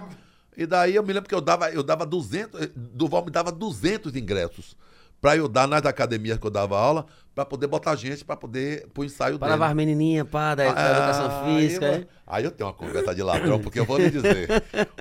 E 0.57 0.65
daí 0.65 0.95
eu 0.95 1.03
me 1.03 1.13
lembro 1.13 1.27
que 1.29 1.35
eu 1.35 1.41
dava, 1.41 1.69
eu 1.71 1.81
dava 1.83 2.05
200, 2.05 2.61
eh, 2.61 2.69
Duval 2.75 3.23
me 3.25 3.31
dava 3.31 3.51
200 3.51 4.15
ingressos 4.15 4.75
para 5.21 5.37
eu 5.37 5.47
dar 5.47 5.67
nas 5.67 5.85
academias 5.85 6.37
que 6.37 6.45
eu 6.45 6.51
dava 6.51 6.77
aula, 6.77 7.05
para 7.33 7.45
poder 7.45 7.65
botar 7.67 7.95
gente, 7.95 8.25
para 8.25 8.35
poder, 8.35 8.87
pro 8.93 9.05
ensaio 9.05 9.39
Pra 9.39 9.47
dele. 9.47 9.51
lavar 9.59 9.69
as 9.69 9.75
menininhas, 9.75 10.27
pá, 10.27 10.53
da, 10.53 10.63
Ah, 10.63 10.91
educação 10.97 11.29
física. 11.29 11.85
Aí, 11.85 11.93
é? 11.93 11.97
eu- 11.99 12.07
aí 12.27 12.43
eu 12.43 12.51
tenho 12.51 12.67
uma 12.67 12.73
conversa 12.75 13.15
de 13.15 13.23
ladrão, 13.23 13.59
porque 13.59 13.79
eu 13.79 13.85
vou 13.85 13.97
lhe 13.97 14.09
dizer. 14.11 14.49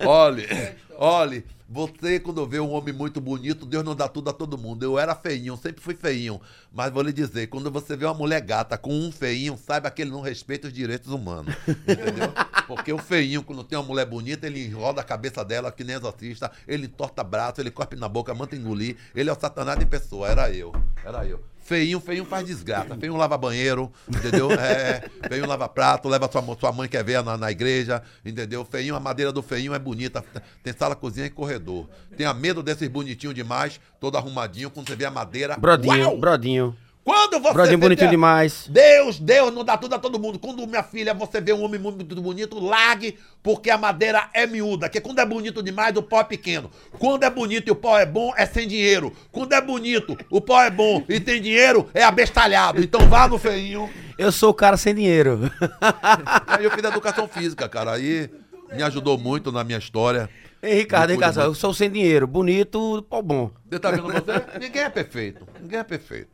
Olhe, 0.06 0.46
olhe, 0.98 1.44
você 1.68 2.20
quando 2.20 2.46
vê 2.46 2.60
um 2.60 2.70
homem 2.70 2.92
muito 2.92 3.18
bonito, 3.18 3.64
Deus 3.64 3.82
não 3.82 3.94
dá 3.94 4.06
tudo 4.06 4.28
a 4.28 4.32
todo 4.32 4.58
mundo. 4.58 4.82
Eu 4.82 4.98
era 4.98 5.14
feinho, 5.14 5.56
sempre 5.56 5.82
fui 5.82 5.94
feinho. 5.94 6.40
Mas 6.70 6.92
vou 6.92 7.02
lhe 7.02 7.12
dizer, 7.12 7.46
quando 7.46 7.70
você 7.70 7.96
vê 7.96 8.04
uma 8.04 8.12
mulher 8.12 8.42
gata 8.42 8.76
com 8.76 8.92
um 8.92 9.10
feinho, 9.10 9.56
saiba 9.56 9.90
que 9.90 10.02
ele 10.02 10.10
não 10.10 10.20
respeita 10.20 10.68
os 10.68 10.72
direitos 10.72 11.10
humanos. 11.10 11.54
Entendeu? 11.88 12.30
Porque 12.66 12.92
o 12.92 12.98
feinho, 12.98 13.42
quando 13.42 13.64
tem 13.64 13.78
uma 13.78 13.86
mulher 13.86 14.04
bonita, 14.04 14.46
ele 14.46 14.68
roda 14.68 15.00
a 15.00 15.04
cabeça 15.04 15.42
dela, 15.42 15.72
que 15.72 15.82
nem 15.82 15.96
exorcista, 15.96 16.52
ele 16.68 16.86
torta 16.86 17.24
braço, 17.24 17.60
ele 17.60 17.70
cospe 17.70 17.96
na 17.96 18.08
boca, 18.08 18.34
manda 18.34 18.54
engolir. 18.54 18.96
Ele 19.14 19.30
é 19.30 19.32
o 19.32 19.40
satanás 19.40 19.80
em 19.80 19.86
pessoa. 19.86 20.28
Era 20.28 20.50
eu. 20.50 20.72
Era 21.04 21.26
eu. 21.26 21.51
Feinho, 21.72 22.00
feinho 22.00 22.24
faz 22.26 22.46
desgraça. 22.46 22.94
Feinho 22.98 23.16
lava 23.16 23.38
banheiro, 23.38 23.90
entendeu? 24.06 24.50
É, 24.52 25.08
feinho 25.26 25.46
lava 25.46 25.66
prato, 25.66 26.06
leva 26.06 26.30
sua, 26.30 26.44
sua 26.60 26.70
mãe 26.70 26.86
quer 26.86 27.02
ver 27.02 27.22
na, 27.24 27.38
na 27.38 27.50
igreja, 27.50 28.02
entendeu? 28.22 28.62
Feinho, 28.62 28.94
a 28.94 29.00
madeira 29.00 29.32
do 29.32 29.42
feinho 29.42 29.72
é 29.72 29.78
bonita. 29.78 30.22
Tem 30.62 30.74
sala, 30.74 30.94
cozinha 30.94 31.24
e 31.24 31.30
corredor. 31.30 31.88
Tenha 32.14 32.34
medo 32.34 32.62
desses 32.62 32.86
bonitinhos 32.88 33.34
demais, 33.34 33.80
todo 33.98 34.18
arrumadinho, 34.18 34.68
quando 34.68 34.88
você 34.88 34.96
vê 34.96 35.06
a 35.06 35.10
madeira. 35.10 35.56
Brodinho, 35.56 36.08
Uau! 36.08 36.18
brodinho. 36.18 36.76
Quando 37.04 37.40
você 37.40 37.52
Brodinho 37.52 37.78
vê- 37.78 37.84
bonitinho 37.84 38.10
demais. 38.10 38.68
Deus, 38.70 39.18
Deus 39.18 39.52
não 39.52 39.64
dá 39.64 39.76
tudo 39.76 39.94
a 39.94 39.98
todo 39.98 40.20
mundo. 40.20 40.38
Quando, 40.38 40.64
minha 40.68 40.84
filha, 40.84 41.12
você 41.12 41.40
vê 41.40 41.52
um 41.52 41.64
homem 41.64 41.80
muito 41.80 42.04
bonito, 42.22 42.60
largue, 42.60 43.18
porque 43.42 43.70
a 43.70 43.76
madeira 43.76 44.28
é 44.32 44.46
miúda. 44.46 44.88
Que 44.88 45.00
quando 45.00 45.18
é 45.18 45.26
bonito 45.26 45.62
demais, 45.64 45.96
o 45.96 46.02
pau 46.02 46.20
é 46.20 46.24
pequeno. 46.24 46.70
Quando 47.00 47.24
é 47.24 47.30
bonito 47.30 47.66
e 47.66 47.72
o 47.72 47.74
pau 47.76 47.98
é 47.98 48.06
bom, 48.06 48.32
é 48.36 48.46
sem 48.46 48.68
dinheiro. 48.68 49.12
Quando 49.32 49.52
é 49.52 49.60
bonito, 49.60 50.16
o 50.30 50.40
pau 50.40 50.60
é 50.60 50.70
bom 50.70 51.02
e 51.08 51.18
tem 51.18 51.42
dinheiro, 51.42 51.88
é 51.92 52.04
abestalhado. 52.04 52.80
Então 52.80 53.08
vá 53.08 53.26
no 53.26 53.36
feinho. 53.36 53.90
Eu 54.16 54.30
sou 54.30 54.50
o 54.50 54.54
cara 54.54 54.76
sem 54.76 54.94
dinheiro. 54.94 55.50
Aí 56.46 56.64
eu 56.64 56.70
fiz 56.70 56.84
educação 56.84 57.26
física, 57.26 57.68
cara. 57.68 57.94
Aí 57.94 58.30
me 58.72 58.82
ajudou 58.84 59.18
muito 59.18 59.50
na 59.50 59.64
minha 59.64 59.78
história. 59.78 60.30
Ei, 60.62 60.74
Ricardo, 60.74 61.10
Ricardo, 61.10 61.40
eu 61.40 61.54
sou 61.54 61.74
sem 61.74 61.90
dinheiro. 61.90 62.28
Bonito, 62.28 63.04
pô, 63.10 63.20
bom. 63.20 63.50
Você 63.68 63.80
tá 63.80 63.90
vendo 63.90 64.04
você? 64.04 64.58
Ninguém 64.60 64.82
é 64.82 64.88
perfeito. 64.88 65.44
Ninguém 65.60 65.80
é 65.80 65.82
perfeito. 65.82 66.28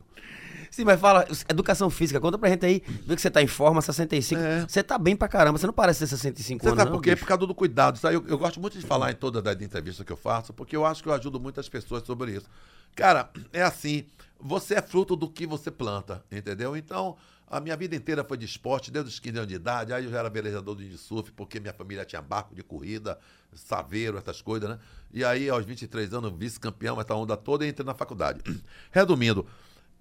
Sim, 0.79 0.85
mas 0.85 1.01
fala, 1.01 1.27
educação 1.49 1.91
física, 1.91 2.21
conta 2.21 2.39
pra 2.39 2.49
gente 2.51 2.65
aí, 2.65 2.85
vê 3.05 3.17
que 3.17 3.21
você 3.21 3.29
tá 3.29 3.43
em 3.43 3.49
forma, 3.49 3.83
65. 3.83 4.41
É. 4.41 4.61
Você 4.61 4.81
tá 4.81 4.97
bem 4.97 5.17
pra 5.17 5.27
caramba, 5.27 5.59
você 5.59 5.67
não 5.67 5.73
parece 5.73 5.99
ter 5.99 6.07
65 6.07 6.63
Você 6.63 6.69
anos, 6.69 6.79
sabe 6.79 6.93
por 6.93 7.03
quê? 7.03 7.17
Por 7.17 7.27
causa 7.27 7.45
do 7.45 7.53
cuidado. 7.53 7.99
Aí 8.07 8.15
eu, 8.15 8.25
eu 8.29 8.39
gosto 8.39 8.61
muito 8.61 8.79
de 8.79 8.87
falar 8.87 9.11
em 9.11 9.17
todas 9.17 9.45
as 9.45 9.61
entrevistas 9.61 10.07
que 10.07 10.13
eu 10.13 10.17
faço, 10.17 10.53
porque 10.53 10.77
eu 10.77 10.87
acho 10.87 11.03
que 11.03 11.09
eu 11.09 11.13
ajudo 11.13 11.41
muitas 11.41 11.69
pessoas 11.69 12.05
sobre 12.05 12.31
isso. 12.31 12.47
Cara, 12.95 13.29
é 13.53 13.61
assim, 13.61 14.07
você 14.39 14.77
é 14.77 14.81
fruto 14.81 15.17
do 15.17 15.29
que 15.29 15.49
você 15.49 15.69
planta, 15.69 16.23
entendeu? 16.31 16.77
Então, 16.77 17.17
a 17.49 17.59
minha 17.59 17.77
vida 17.77 17.97
inteira 17.97 18.23
foi 18.23 18.37
de 18.37 18.45
esporte, 18.45 18.93
desde 18.93 19.11
os 19.11 19.19
15 19.19 19.37
anos 19.37 19.49
de 19.49 19.57
idade. 19.57 19.93
Aí 19.93 20.05
eu 20.05 20.11
já 20.13 20.21
era 20.21 20.31
velejador 20.31 20.77
de 20.77 20.97
surf, 20.97 21.33
porque 21.33 21.59
minha 21.59 21.75
família 21.75 22.05
tinha 22.05 22.23
barco 22.23 22.55
de 22.55 22.63
corrida, 22.63 23.19
saveiro, 23.53 24.17
essas 24.17 24.41
coisas, 24.41 24.71
né? 24.71 24.79
E 25.13 25.25
aí, 25.25 25.51
aos 25.51 25.65
23 25.65 26.15
anos, 26.15 26.33
vice-campeão, 26.39 27.01
essa 27.01 27.17
onda 27.17 27.37
toda, 27.37 27.67
e 27.67 27.69
entrei 27.69 27.85
na 27.85 27.95
faculdade. 27.95 28.41
Resumindo, 28.93 29.45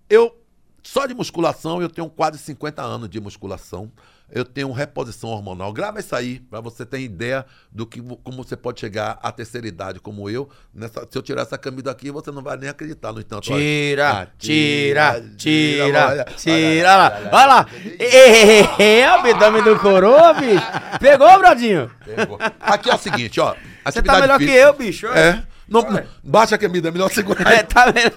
eu 0.08 0.40
só 0.90 1.06
de 1.06 1.14
musculação, 1.14 1.82
eu 1.82 1.90
tenho 1.90 2.10
quase 2.10 2.38
50 2.40 2.82
anos 2.82 3.10
de 3.10 3.20
musculação. 3.20 3.92
Eu 4.30 4.44
tenho 4.44 4.70
reposição 4.74 5.30
hormonal. 5.30 5.72
Grava 5.72 6.02
isso 6.02 6.14
aí, 6.14 6.40
para 6.50 6.60
você 6.60 6.86
ter 6.86 7.00
ideia 7.00 7.46
do 7.72 7.86
que 7.88 8.02
como 8.02 8.44
você 8.44 8.58
pode 8.58 8.78
chegar 8.80 9.18
à 9.24 9.32
terceira 9.32 9.66
idade, 9.68 10.02
como 10.02 10.30
eu. 10.30 10.50
Nessa- 10.74 11.08
se 11.10 11.18
eu 11.18 11.22
tirar 11.22 11.44
essa 11.44 11.58
camisa 11.58 11.84
daqui, 11.84 12.12
você 12.12 12.30
não 12.30 12.42
vai 12.42 12.58
nem 12.58 12.68
acreditar. 12.70 13.14
No 13.14 13.22
entanto. 13.22 13.44
Tira, 13.44 14.10
Ah, 14.24 14.28
tira, 14.38 15.24
tira, 15.38 16.26
tira 16.36 16.90
olha, 16.90 17.30
lá. 17.32 17.66
olha. 17.70 18.84
É, 18.84 19.10
o 19.10 19.14
abdômen 19.16 19.64
do 19.64 19.80
coroa, 19.80 20.34
bicho. 20.34 20.66
Pegou, 21.00 21.38
Brodinho? 21.40 21.90
Pegou. 22.04 22.38
Aqui 22.60 22.90
é 22.90 22.96
o 22.96 22.98
seguinte, 22.98 23.40
ó. 23.40 23.56
Você 23.86 24.02
tá 24.02 24.20
melhor 24.20 24.38
que 24.40 24.50
eu, 24.52 24.74
bicho. 24.74 25.08
É. 25.08 25.42
Não, 25.70 25.86
baixa 26.24 26.56
a 26.56 26.58
camisa, 26.58 26.88
é 26.90 26.92
melhor 26.92 27.10
segurar. 27.12 27.50
É, 27.52 27.64
tá 27.64 27.92
vendo? 27.92 28.12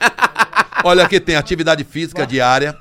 Olha 0.84 1.04
aqui 1.04 1.20
tem 1.20 1.36
atividade 1.36 1.84
física 1.84 2.26
diária. 2.26 2.76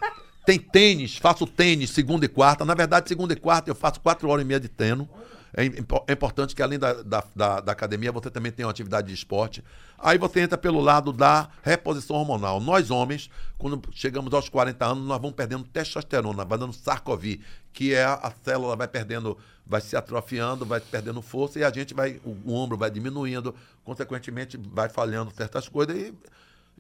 Tem 0.46 0.58
tênis, 0.58 1.18
faço 1.18 1.46
tênis 1.46 1.92
segunda 1.92 2.26
e 2.26 2.30
quarta. 2.30 2.66
Na 2.66 2.74
verdade, 2.74 3.08
segunda 3.08 3.34
e 3.34 3.36
quarta 3.36 3.70
eu 3.70 3.76
faço 3.76 4.00
quatro 4.00 4.28
horas 4.30 4.44
e 4.44 4.48
meia 4.48 4.60
de 4.60 4.68
treino. 4.68 5.08
É, 5.56 5.66
impo- 5.66 6.04
é 6.08 6.14
importante 6.14 6.56
que 6.56 6.62
além 6.62 6.78
da, 6.80 6.94
da, 7.02 7.24
da- 7.36 7.60
da 7.60 7.72
academia, 7.72 8.12
você 8.12 8.30
também 8.30 8.52
tenha 8.52 8.68
uma 8.68 8.72
atividade 8.72 9.08
de 9.08 9.14
esporte. 9.14 9.64
Aí 9.98 10.18
você 10.18 10.40
entra 10.42 10.58
pelo 10.58 10.80
lado 10.80 11.12
da 11.12 11.50
reposição 11.64 12.16
hormonal. 12.16 12.60
Nós, 12.60 12.90
homens, 12.92 13.30
quando 13.58 13.82
chegamos 13.92 14.34
aos 14.34 14.48
40 14.48 14.86
anos, 14.86 15.06
nós 15.08 15.20
vamos 15.20 15.36
perdendo 15.36 15.64
testosterona, 15.66 16.46
vai 16.46 16.58
dando 16.58 16.74
sarcovir, 16.74 17.42
que 17.74 17.94
é 17.94 18.04
a, 18.04 18.14
a 18.14 18.32
célula 18.44 18.76
vai 18.76 18.88
perdendo, 18.88 19.38
vai 19.66 19.82
se 19.82 19.96
atrofiando, 19.96 20.66
vai 20.66 20.80
perdendo 20.80 21.22
força 21.22 21.60
e 21.60 21.64
a 21.64 21.72
gente 21.72 21.94
vai, 21.96 22.20
o, 22.24 22.30
o 22.46 22.54
ombro 22.54 22.78
vai 22.78 22.90
diminuindo, 22.92 23.54
consequentemente 23.84 24.56
vai 24.72 24.88
falhando 24.88 25.32
certas 25.32 25.68
coisas 25.68 25.96
e 25.96 26.14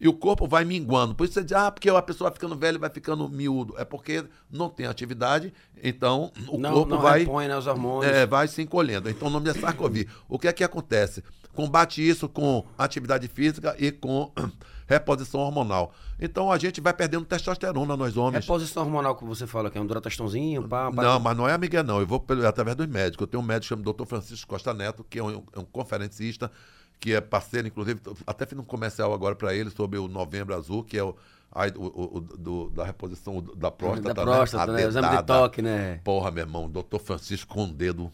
e 0.01 0.07
o 0.07 0.13
corpo 0.13 0.47
vai 0.47 0.63
minguando. 0.65 1.13
Por 1.15 1.25
isso 1.25 1.33
você 1.33 1.43
diz, 1.43 1.53
ah, 1.53 1.69
porque 1.71 1.89
a 1.89 2.01
pessoa 2.01 2.29
vai 2.29 2.35
ficando 2.35 2.55
velha 2.55 2.75
e 2.75 2.79
vai 2.79 2.89
ficando 2.89 3.27
miúdo. 3.29 3.75
É 3.77 3.83
porque 3.85 4.23
não 4.49 4.69
tem 4.69 4.85
atividade, 4.85 5.53
então 5.83 6.31
o 6.47 6.57
Não, 6.57 6.73
corpo 6.73 6.89
não 6.95 7.01
vai, 7.01 7.19
repõe, 7.19 7.47
né, 7.47 7.57
os 7.57 7.67
hormônios. 7.67 8.11
é, 8.11 8.25
vai 8.25 8.47
se 8.47 8.61
encolhendo. 8.61 9.09
Então 9.09 9.27
o 9.27 9.31
nome 9.31 9.49
é 9.49 9.53
sarcovir. 9.53 10.07
O 10.27 10.39
que 10.39 10.47
é 10.47 10.53
que 10.53 10.63
acontece? 10.63 11.23
Combate 11.53 12.07
isso 12.07 12.29
com 12.29 12.63
atividade 12.77 13.27
física 13.27 13.75
e 13.77 13.91
com 13.91 14.31
reposição 14.87 15.41
hormonal. 15.41 15.91
Então 16.19 16.51
a 16.51 16.57
gente 16.57 16.79
vai 16.79 16.93
perdendo 16.93 17.25
testosterona, 17.25 17.97
nós 17.97 18.15
homens. 18.17 18.45
Reposição 18.45 18.83
hormonal 18.83 19.15
que 19.15 19.25
você 19.25 19.45
fala, 19.45 19.69
que 19.69 19.77
é 19.77 19.81
um 19.81 19.85
duratestãozinho, 19.85 20.67
pá, 20.67 20.91
pá. 20.91 21.03
Não, 21.03 21.19
mas 21.19 21.35
não 21.37 21.47
é 21.47 21.53
amiga, 21.53 21.83
não. 21.83 21.99
Eu 21.99 22.07
vou 22.07 22.19
pelo- 22.19 22.45
através 22.47 22.75
dos 22.77 22.87
médicos. 22.87 23.21
Eu 23.23 23.27
tenho 23.27 23.43
um 23.43 23.45
médico 23.45 23.67
chamado 23.75 23.91
Dr. 23.93 24.05
Francisco 24.05 24.47
Costa 24.47 24.73
Neto, 24.73 25.03
que 25.09 25.19
é 25.19 25.23
um, 25.23 25.43
é 25.53 25.59
um 25.59 25.65
conferencista, 25.65 26.51
que 26.99 27.13
é 27.13 27.21
parceiro, 27.21 27.67
inclusive, 27.67 27.99
até 28.27 28.45
fiz 28.45 28.57
um 28.59 28.63
comercial 28.63 29.13
agora 29.13 29.35
para 29.35 29.53
ele 29.55 29.69
sobre 29.69 29.97
o 29.97 30.07
Novembro 30.07 30.53
Azul, 30.55 30.83
que 30.83 30.97
é 30.97 31.03
o, 31.03 31.15
aí, 31.51 31.71
o- 31.75 31.83
o- 31.85 32.17
o- 32.17 32.19
do- 32.21 32.69
da 32.71 32.83
reposição 32.83 33.41
da 33.55 33.71
próstata. 33.71 34.13
da 34.13 34.21
próstata, 34.21 34.71
né? 34.73 34.83
A 34.83 34.85
O 34.85 34.89
exame 34.89 35.07
de 35.09 35.23
toque, 35.23 35.61
né? 35.61 36.01
Porra, 36.03 36.29
meu 36.31 36.43
irmão, 36.43 36.69
Dr. 36.69 36.97
Francisco 36.99 37.53
com 37.53 37.63
um 37.63 37.71
dedo. 37.71 38.11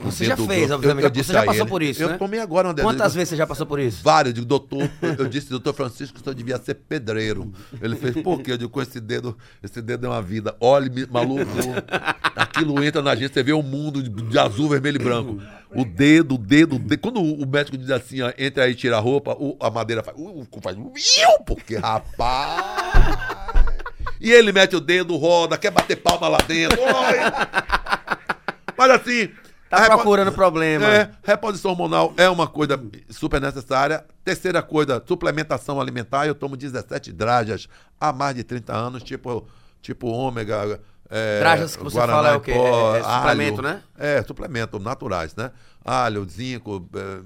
O 0.00 0.10
Você 0.10 0.24
já 0.24 0.36
fez, 0.36 0.48
grosso. 0.48 0.74
obviamente. 0.74 1.02
Eu, 1.04 1.08
eu 1.08 1.14
Você 1.14 1.20
disse 1.20 1.32
já 1.32 1.40
a 1.42 1.44
passou 1.44 1.62
ele, 1.62 1.70
por 1.70 1.82
isso, 1.82 2.02
Eu 2.02 2.08
né? 2.10 2.18
tomei 2.18 2.40
agora 2.40 2.68
uma 2.68 2.74
Quantas 2.74 3.14
vezes 3.14 3.28
você 3.30 3.36
já 3.36 3.46
passou 3.46 3.64
por 3.66 3.78
isso? 3.78 4.02
Vários, 4.02 4.34
digo, 4.34 4.46
doutor, 4.46 4.90
eu 5.18 5.26
disse, 5.28 5.48
doutor 5.50 5.72
Francisco, 5.74 6.20
que 6.22 6.28
eu 6.28 6.34
devia 6.34 6.58
ser 6.58 6.74
pedreiro. 6.74 7.52
Ele 7.80 7.96
fez, 7.96 8.14
por 8.22 8.40
quê? 8.42 8.52
Eu 8.52 8.58
digo, 8.58 8.70
com 8.70 8.82
esse 8.82 9.00
dedo, 9.00 9.36
esse 9.62 9.80
dedo 9.80 10.06
é 10.06 10.08
uma 10.08 10.22
vida. 10.22 10.56
Olha, 10.60 10.90
me- 10.90 11.06
maluco, 11.06 11.44
aquilo 12.34 12.82
entra 12.82 13.00
na 13.02 13.14
gente, 13.14 13.32
você 13.34 13.42
vê 13.42 13.52
um 13.52 13.62
mundo 13.62 14.02
de, 14.02 14.38
azul, 14.38 14.68
vermelho 14.68 15.00
e 15.00 15.04
branco. 15.04 15.40
O 15.74 15.84
dedo, 15.84 16.36
o 16.36 16.38
dedo, 16.38 16.76
o 16.76 16.78
dedo. 16.78 17.00
Quando 17.00 17.20
o 17.20 17.46
médico 17.46 17.76
diz 17.76 17.90
assim, 17.90 18.20
ó, 18.22 18.32
entra 18.38 18.64
aí 18.64 18.72
e 18.72 18.74
tira 18.76 18.96
a 18.96 19.00
roupa, 19.00 19.32
o- 19.38 19.56
a 19.60 19.70
madeira 19.70 20.02
faz, 20.02 20.16
uh, 20.18 20.46
faz, 20.62 20.76
iu, 20.76 20.84
porque 21.46 21.76
rapaz. 21.76 22.64
E 24.20 24.30
ele 24.30 24.52
mete 24.52 24.74
o 24.76 24.80
dedo, 24.80 25.16
roda, 25.16 25.58
quer 25.58 25.70
bater 25.70 25.96
palma 25.96 26.28
lá 26.28 26.38
dentro. 26.38 26.80
Oi. 26.80 26.88
Mas 28.76 28.90
assim. 28.90 29.28
Tá 29.74 29.82
repo- 29.82 29.96
procurando 29.96 30.32
problema. 30.32 30.86
é, 30.86 31.10
reposição 31.22 31.70
hormonal 31.72 32.12
é 32.16 32.28
uma 32.28 32.46
coisa 32.46 32.80
super 33.10 33.40
necessária. 33.40 34.04
Terceira 34.24 34.62
coisa, 34.62 35.02
suplementação 35.06 35.80
alimentar. 35.80 36.26
Eu 36.26 36.34
tomo 36.34 36.56
17 36.56 37.12
drajas 37.12 37.68
há 38.00 38.12
mais 38.12 38.34
de 38.36 38.44
30 38.44 38.72
anos, 38.74 39.02
tipo, 39.02 39.46
tipo 39.82 40.08
ômega. 40.08 40.80
É, 41.10 41.38
Drajas 41.40 41.76
que 41.76 41.84
você 41.84 41.96
Guaraná 41.96 42.16
fala 42.16 42.28
é 42.30 42.36
o 42.36 42.40
quê? 42.40 42.52
pó, 42.52 42.94
É- 42.96 42.98
é 42.98 43.02
suplemento, 43.02 43.60
alho. 43.60 43.68
né? 43.68 43.82
É, 43.98 44.22
suplemento, 44.22 44.78
naturais, 44.78 45.34
né? 45.36 45.50
Alho, 45.84 46.24
zinco, 46.28 46.88
é, 46.96 47.20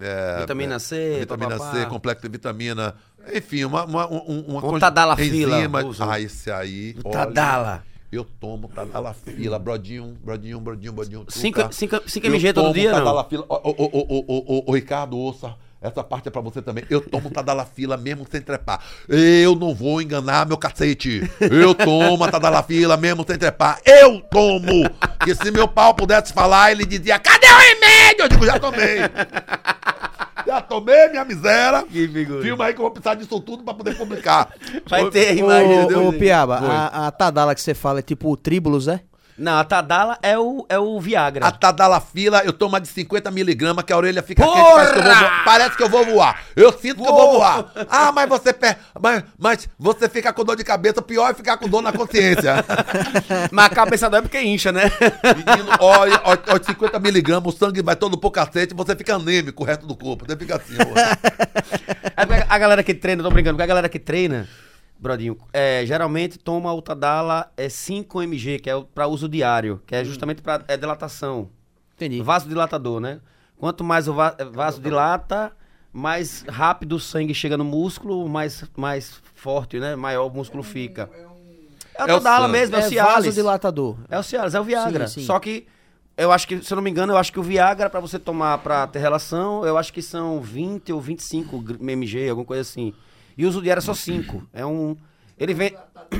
é, 0.00 0.40
Vitamina 0.40 0.76
é, 0.76 0.78
C, 0.78 1.16
vitamina 1.20 1.58
papapá. 1.58 1.78
C, 1.78 1.86
complexo 1.86 2.22
de 2.22 2.28
vitamina. 2.30 2.94
Enfim, 3.34 3.64
uma, 3.64 3.84
uma, 3.84 4.06
um- 4.10 4.44
uma 4.48 4.64
O 4.64 4.78
Tadalafila, 4.78 5.58
enzima. 5.58 5.84
usa. 5.84 6.10
Ah, 6.10 6.18
esse 6.18 6.50
aí. 6.50 6.96
O 7.04 7.08
olha, 7.08 7.18
Tadala. 7.26 7.84
Eu 8.10 8.24
tomo 8.24 8.68
Tadalafila, 8.68 9.58
brodinho, 9.58 10.16
brodinho, 10.24 10.58
brodinho, 10.60 10.92
brodinho. 10.92 11.26
Cinco- 11.28 11.60
açúcar. 11.60 11.72
cinco- 11.74 12.02
cinco 12.08 12.26
Eu 12.26 12.30
mg 12.34 12.52
todo 12.54 12.72
dia, 12.72 12.90
não? 12.90 12.98
Tadalafila. 12.98 13.44
Ô, 13.48 13.54
ô, 13.54 13.90
ô, 13.92 14.24
ô, 14.28 14.64
ô, 14.66 14.74
Ricardo, 14.74 15.16
ouça. 15.16 15.54
Essa 15.80 16.02
parte 16.02 16.26
é 16.26 16.30
pra 16.30 16.40
você 16.40 16.60
também. 16.60 16.82
Eu 16.90 17.00
tomo 17.00 17.30
Tadalafila 17.30 17.96
mesmo 17.96 18.26
sem 18.28 18.40
trepar. 18.40 18.80
Eu 19.08 19.54
não 19.54 19.72
vou 19.74 20.02
enganar 20.02 20.44
meu 20.46 20.56
cacete. 20.56 21.30
Eu 21.40 21.72
tomo 21.74 22.24
a 22.24 22.30
Tadalafila 22.30 22.96
mesmo 22.96 23.24
sem 23.24 23.38
trepar. 23.38 23.78
Eu 23.84 24.20
tomo! 24.22 24.90
Que 25.24 25.34
se 25.36 25.50
meu 25.52 25.68
pau 25.68 25.94
pudesse 25.94 26.32
falar, 26.32 26.72
ele 26.72 26.84
dizia: 26.84 27.18
cadê 27.18 27.46
o 27.46 27.58
remédio? 27.58 28.22
Eu 28.24 28.28
digo: 28.28 28.44
já 28.46 28.58
tomei. 28.58 28.98
Já 30.48 30.62
tomei 30.62 31.10
minha 31.10 31.26
miséria. 31.26 31.82
Que 31.82 32.08
figura. 32.08 32.40
Filma 32.40 32.64
aí 32.64 32.72
que 32.72 32.80
eu 32.80 32.84
vou 32.84 32.90
precisar 32.90 33.14
disso 33.16 33.38
tudo 33.38 33.62
pra 33.62 33.74
poder 33.74 33.94
publicar. 33.98 34.48
Vai 34.88 35.10
ter 35.10 35.36
imagem, 35.36 35.82
entendeu? 35.82 36.08
ô, 36.08 36.12
Piaba, 36.14 36.56
a, 36.56 37.06
a 37.06 37.10
Tadala 37.10 37.54
que 37.54 37.60
você 37.60 37.74
fala 37.74 37.98
é 37.98 38.02
tipo 38.02 38.32
o 38.32 38.36
Tribulus, 38.36 38.88
é? 38.88 39.02
Não, 39.38 39.58
a 39.58 39.64
Tadala 39.64 40.18
é 40.20 40.36
o, 40.36 40.66
é 40.68 40.78
o 40.78 41.00
Viagra. 41.00 41.46
A 41.46 41.52
Tadalafila, 41.52 42.42
eu 42.44 42.52
tomo 42.52 42.78
de 42.80 42.88
50 42.88 43.30
miligramas, 43.30 43.84
que 43.84 43.92
a 43.92 43.96
orelha 43.96 44.22
fica 44.22 44.42
Porra! 44.44 44.86
quente, 44.86 44.94
parece 44.94 44.96
que, 44.96 45.02
eu 45.02 45.04
vou, 45.04 45.14
vo- 45.14 45.44
parece 45.44 45.76
que 45.76 45.82
eu 45.82 45.88
vou 45.88 46.04
voar. 46.04 46.42
Eu 46.56 46.72
sinto 46.72 47.02
que 47.02 47.08
eu 47.08 47.14
vou 47.14 47.32
voar. 47.38 47.72
Ah, 47.88 48.10
mas 48.10 48.28
você 48.28 48.54
mas, 49.00 49.24
mas 49.38 49.68
você 49.78 50.08
fica 50.08 50.32
com 50.32 50.44
dor 50.44 50.56
de 50.56 50.64
cabeça, 50.64 51.00
pior 51.00 51.30
é 51.30 51.34
ficar 51.34 51.56
com 51.56 51.68
dor 51.68 51.82
na 51.82 51.92
consciência. 51.92 52.64
Mas 53.52 53.66
a 53.66 53.70
cabeça 53.70 54.10
dói 54.10 54.22
porque 54.22 54.40
incha, 54.40 54.72
né? 54.72 54.82
Menino, 55.22 55.70
olha, 55.80 56.20
olha, 56.24 56.40
olha, 56.48 56.64
50 56.64 56.98
miligramas, 56.98 57.54
o 57.54 57.56
sangue 57.56 57.82
vai 57.82 57.94
todo 57.96 58.18
pro 58.18 58.30
cacete, 58.30 58.74
você 58.74 58.96
fica 58.96 59.14
anêmico 59.14 59.62
o 59.62 59.66
resto 59.66 59.86
do 59.86 59.96
corpo. 59.96 60.24
Você 60.26 60.36
fica 60.36 60.56
assim, 60.56 60.74
ó. 60.80 62.26
Pega 62.26 62.46
A 62.48 62.58
galera 62.58 62.82
que 62.82 62.94
treina, 62.94 63.22
tô 63.22 63.30
brincando, 63.30 63.62
a 63.62 63.66
galera 63.66 63.88
que 63.88 63.98
treina, 63.98 64.48
Brodinho, 64.98 65.36
é, 65.52 65.84
geralmente 65.86 66.38
toma 66.38 66.72
o 66.72 66.82
Tadala 66.82 67.52
é 67.56 67.68
5 67.68 68.20
mg, 68.22 68.58
que 68.58 68.68
é 68.70 68.80
pra 68.94 69.06
uso 69.06 69.28
diário, 69.28 69.80
que 69.86 69.94
é 69.94 70.04
justamente 70.04 70.42
pra 70.42 70.62
é 70.66 70.76
dilatação. 70.76 71.48
Entendi. 71.94 72.20
Vasodilatador, 72.22 72.98
né? 73.00 73.20
Quanto 73.56 73.82
mais 73.84 74.08
o 74.08 74.14
va 74.14 74.36
vasodilata, 74.52 75.52
mais 75.92 76.44
rápido 76.48 76.96
o 76.96 77.00
sangue 77.00 77.34
chega 77.34 77.56
no 77.56 77.64
músculo, 77.64 78.28
mais, 78.28 78.64
mais 78.76 79.20
forte, 79.34 79.78
né? 79.80 79.96
Maior 79.96 80.26
o 80.26 80.30
músculo 80.30 80.62
fica. 80.62 81.08
É 81.12 82.04
o 82.04 82.08
É 82.08 82.14
o 82.14 82.20
Tadala 82.20 82.46
sangue. 82.46 82.52
mesmo, 82.58 82.76
é, 82.76 82.80
É 82.80 82.86
o 82.86 82.88
Cialis. 82.88 83.14
vasodilatador. 83.26 83.96
É 84.08 84.18
o 84.18 84.22
Cialis, 84.22 84.54
é 84.54 84.60
o 84.60 84.64
Viagra. 84.64 85.06
Sim, 85.08 85.20
sim. 85.20 85.26
Só 85.26 85.38
que 85.40 85.66
eu 86.16 86.30
acho 86.32 86.46
que, 86.46 86.62
se 86.62 86.72
eu 86.72 86.76
não 86.76 86.82
me 86.82 86.90
engano, 86.90 87.12
eu 87.12 87.16
acho 87.16 87.32
que 87.32 87.40
o 87.40 87.42
Viagra, 87.42 87.88
pra 87.90 88.00
você 88.00 88.18
tomar 88.18 88.58
pra 88.58 88.86
ter 88.86 88.98
relação, 89.00 89.64
eu 89.64 89.76
acho 89.78 89.92
que 89.92 90.02
são 90.02 90.40
20 90.40 90.92
ou 90.92 91.00
25 91.00 91.60
gr- 91.60 91.76
mg, 91.80 92.28
alguma 92.30 92.46
coisa 92.46 92.62
assim. 92.62 92.92
E 93.38 93.46
o 93.46 93.48
uso 93.48 93.62
diário 93.62 93.78
é 93.78 93.82
só 93.82 93.94
5. 93.94 94.48
É 94.52 94.66
um. 94.66 94.96
Ele 95.38 95.54
vem. 95.54 95.74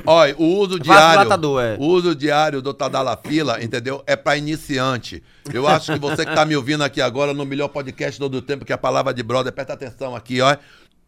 Olha, 0.07 0.37
o 0.39 0.45
uso 0.45 0.79
diário. 0.79 1.61
É. 1.61 1.77
O 1.81 1.87
uso 1.87 2.15
diário 2.15 2.63
do 2.63 2.73
Tadalafila, 2.73 3.63
entendeu? 3.63 4.05
É 4.07 4.15
pra 4.15 4.37
iniciante. 4.37 5.23
Eu 5.53 5.67
acho 5.67 5.93
que 5.93 5.99
você 5.99 6.25
que 6.25 6.33
tá 6.33 6.45
me 6.45 6.55
ouvindo 6.55 6.85
aqui 6.85 7.01
agora 7.01 7.35
no 7.35 7.45
melhor 7.45 7.69
podcast 7.69 8.21
todo 8.21 8.37
o 8.37 8.43
tempo, 8.43 8.65
que 8.65 8.73
é 8.73 8.77
a 8.77 8.79
palavra 8.79 9.13
de 9.13 9.23
brother, 9.23 9.53
presta 9.53 9.73
atenção 9.73 10.15
aqui, 10.15 10.41
ó. 10.41 10.57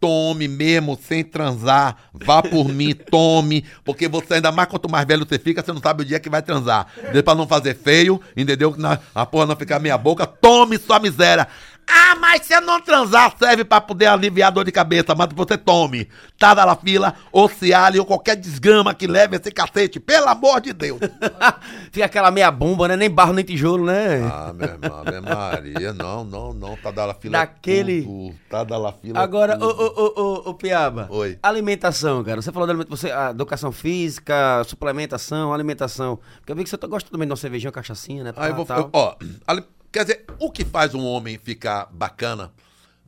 Tome 0.01 0.49
mesmo 0.49 0.99
sem 0.99 1.23
transar, 1.23 1.95
vá 2.15 2.43
por 2.43 2.71
mim, 2.71 2.95
tome, 2.95 3.67
porque 3.85 4.09
você 4.09 4.33
ainda 4.33 4.51
mais 4.51 4.67
quanto 4.67 4.91
mais 4.91 5.07
velho 5.07 5.27
você 5.29 5.39
fica, 5.39 5.63
você 5.63 5.75
não 5.75 5.81
sabe 5.83 6.03
o 6.03 6.07
dia 6.07 6.19
que 6.19 6.31
vai 6.31 6.41
transar. 6.41 6.87
Pra 7.23 7.35
não 7.35 7.47
fazer 7.47 7.77
feio, 7.77 8.19
entendeu? 8.35 8.75
A 9.15 9.27
porra 9.27 9.45
não 9.45 9.55
ficar 9.55 9.79
meia 9.79 9.99
boca, 9.99 10.27
tome 10.27 10.79
sua 10.79 10.99
miséria. 10.99 11.47
Ah, 11.93 12.15
mas 12.17 12.47
se 12.47 12.55
eu 12.55 12.61
não 12.61 12.81
transar, 12.81 13.35
serve 13.39 13.65
pra 13.65 13.81
poder 13.81 14.07
aliviar 14.07 14.49
a 14.49 14.51
dor 14.51 14.65
de 14.65 14.73
cabeça, 14.73 15.15
mas 15.15 15.29
você 15.35 15.57
tome. 15.59 16.09
Tadalafila, 16.39 17.15
ou 17.33 17.49
Cialis, 17.49 17.99
ou 18.01 18.07
qualquer 18.07 18.37
desgrama 18.37 18.95
que 18.95 19.07
leve 19.07 19.37
esse 19.37 19.51
cacete, 19.51 19.99
pelo 20.01 20.29
amor 20.29 20.61
de 20.61 20.73
Deus. 20.73 20.99
Fica 21.93 22.07
aquela 22.07 22.31
meia 22.31 22.51
bomba, 22.51 22.89
né? 22.89 22.97
Nem 22.97 23.11
barro, 23.11 23.33
nem 23.33 23.45
tijolo, 23.45 23.85
né? 23.85 24.23
Ah, 24.23 24.53
meu 24.55 24.69
irmão, 24.69 25.03
Ave 25.05 25.21
Maria, 25.21 25.93
não, 25.93 26.25
não, 26.25 26.53
não, 26.55 26.77
Tadalafila 26.77 27.37
é 27.37 27.41
Daquele- 27.41 28.03
tudo, 28.03 28.35
Tadalafila 28.49 29.19
é 29.19 29.23
Agora, 29.23 29.57
ô, 29.57 29.59
tudo. 29.75 29.83
ô, 29.83 30.03
ô, 30.05 30.23
ô, 30.47 30.51
ô, 30.51 30.55
Piaba. 30.55 31.07
Oi. 31.11 31.39
Alimentação, 31.43 32.23
cara. 32.25 32.41
Você 32.41 32.51
falou 32.53 32.67
da 32.67 32.73
alimentação, 32.73 32.97
você, 33.11 33.31
educação 33.31 33.73
física, 33.73 34.63
suplementação, 34.65 35.53
alimentação. 35.53 36.19
Porque 36.39 36.53
eu 36.53 36.57
vi 36.57 36.65
que 36.65 36.71
você 36.71 36.79
tá- 36.79 36.87
gosta 36.87 37.11
também 37.11 37.27
de 37.27 37.33
uma 37.33 37.37
cervejinha, 37.37 37.69
uma 37.69 37.73
cachaçinha, 37.75 38.25
né? 38.25 38.33
Aí 38.37 38.51
eu 38.51 38.55
vou, 38.57 38.65
tal. 38.65 38.89
ó, 38.93 39.15
ali- 39.47 39.65
quer 39.93 40.05
dizer, 40.05 40.25
o 40.39 40.51
que 40.51 40.65
faz 40.65 40.95
um 40.95 41.05
homem 41.05 41.39
ficar 41.39 41.87
bacana 41.93 42.53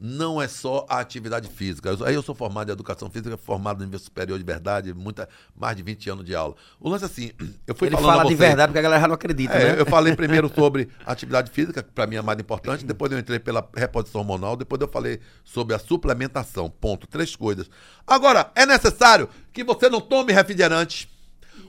não 0.04 0.42
é 0.42 0.48
só 0.48 0.84
a 0.88 0.98
atividade 0.98 1.48
física. 1.48 1.88
Eu- 1.90 2.04
aí 2.04 2.12
eu 2.14 2.22
sou 2.22 2.34
formado 2.34 2.68
em 2.68 2.72
educação 2.72 3.08
física, 3.08 3.36
formado 3.36 3.78
no 3.78 3.84
nível 3.84 4.00
superior 4.00 4.36
de 4.36 4.44
verdade, 4.44 4.92
muita, 4.92 5.28
mais 5.54 5.76
de 5.76 5.82
20 5.84 6.10
anos 6.10 6.24
de 6.24 6.34
aula. 6.34 6.56
O 6.80 6.88
lance 6.88 7.04
é 7.04 7.06
assim, 7.06 7.30
eu 7.68 7.72
fui 7.74 7.86
Ele 7.86 7.94
falando 7.94 8.10
a 8.10 8.12
fala 8.14 8.22
de 8.28 8.34
vocês- 8.36 8.48
verdade 8.48 8.68
porque 8.72 8.80
a 8.80 8.82
galera 8.82 9.06
não 9.06 9.14
acredita, 9.14 9.52
É, 9.54 9.74
né? 9.74 9.80
eu 9.80 9.86
falei 9.86 10.16
primeiro 10.16 10.50
sobre 10.52 10.88
atividade 11.06 11.52
física, 11.52 11.84
que 11.84 11.90
para 11.92 12.08
mim 12.08 12.16
é 12.16 12.22
mais 12.22 12.36
importante, 12.40 12.84
depois 12.84 13.12
eu 13.12 13.18
entrei 13.18 13.38
pela 13.38 13.68
reposição 13.76 14.22
hormonal, 14.22 14.56
depois 14.56 14.80
eu 14.80 14.88
falei 14.88 15.20
sobre 15.44 15.72
a 15.76 15.78
suplementação. 15.78 16.68
Ponto. 16.68 17.06
Três 17.06 17.36
coisas. 17.36 17.70
Agora, 18.04 18.50
é 18.56 18.66
necessário 18.66 19.28
que 19.52 19.62
você 19.62 19.88
não 19.88 20.00
tome 20.00 20.32
refrigerante. 20.32 21.08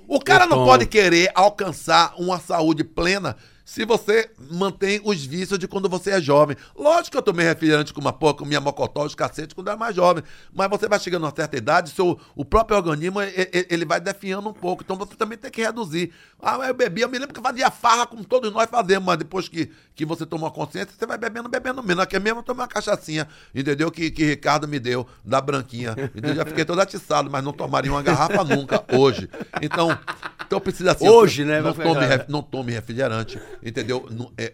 O 0.07 0.19
cara 0.19 0.47
não 0.47 0.65
pode 0.65 0.87
querer 0.87 1.29
alcançar 1.35 2.15
uma 2.17 2.39
saúde 2.39 2.83
plena 2.83 3.37
se 3.65 3.85
você 3.85 4.29
mantém 4.51 4.99
os 5.03 5.25
vícios 5.25 5.57
de 5.57 5.67
quando 5.67 5.87
você 5.87 6.11
é 6.11 6.21
jovem. 6.21 6.57
Lógico 6.75 7.11
que 7.11 7.17
eu 7.17 7.21
tomei 7.21 7.45
refrigerante 7.45 7.93
com 7.93 8.01
uma 8.01 8.11
porra, 8.11 8.35
com 8.35 8.45
minha 8.45 8.59
mocotó, 8.59 9.05
os 9.05 9.15
cacete, 9.15 9.55
quando 9.55 9.67
eu 9.67 9.71
era 9.71 9.79
mais 9.79 9.95
jovem. 9.95 10.23
Mas 10.53 10.69
você 10.69 10.87
vai 10.87 10.99
chegando 10.99 11.23
a 11.23 11.29
uma 11.29 11.35
certa 11.35 11.57
idade, 11.57 11.91
seu, 11.91 12.19
o 12.35 12.43
próprio 12.43 12.77
organismo, 12.77 13.19
ele 13.21 13.85
vai 13.85 14.01
definhando 14.01 14.49
um 14.49 14.53
pouco. 14.53 14.83
Então 14.83 14.97
você 14.97 15.15
também 15.15 15.37
tem 15.37 15.49
que 15.49 15.61
reduzir. 15.61 16.11
Ah, 16.45 16.57
eu 16.67 16.73
bebi, 16.73 17.01
eu 17.01 17.07
me 17.09 17.17
lembro 17.17 17.33
que 17.33 17.39
eu 17.39 17.43
fazia 17.43 17.71
farra, 17.71 18.05
como 18.05 18.23
todos 18.25 18.51
nós 18.51 18.69
fazemos, 18.69 19.05
mas 19.05 19.17
depois 19.17 19.47
que, 19.47 19.71
que 19.95 20.05
você 20.05 20.25
tomou 20.25 20.47
a 20.47 20.51
consciência, 20.51 20.93
você 20.97 21.05
vai 21.05 21.17
bebendo, 21.17 21.47
bebendo 21.47 21.81
menos. 21.81 22.03
Aqui 22.03 22.19
mesmo 22.19 22.39
eu 22.39 22.43
tomei 22.43 22.61
uma 22.61 22.67
cachaçinha, 22.67 23.27
entendeu? 23.55 23.89
Que, 23.89 24.11
que 24.11 24.25
Ricardo 24.25 24.67
me 24.67 24.79
deu, 24.79 25.07
da 25.23 25.39
branquinha. 25.39 25.95
Então 26.13 26.35
já 26.35 26.45
fiquei 26.45 26.65
todo 26.65 26.79
atiçado, 26.81 27.29
mas 27.31 27.43
não 27.43 27.53
tomaria 27.53 27.91
uma 27.91 28.03
garrafa 28.03 28.43
nunca, 28.45 28.83
hoje. 28.93 29.29
Então, 29.61 29.97
então 30.45 30.59
precisa 30.59 30.91
assim. 30.91 31.07
Hoje, 31.07 31.45
né? 31.45 31.61
Não 31.61 31.73
tome, 31.73 32.05
ref- 32.05 32.27
não 32.29 32.41
tome 32.41 32.71
refrigerante, 32.73 33.39
entendeu? 33.63 34.05
Não- 34.11 34.31
é, 34.37 34.53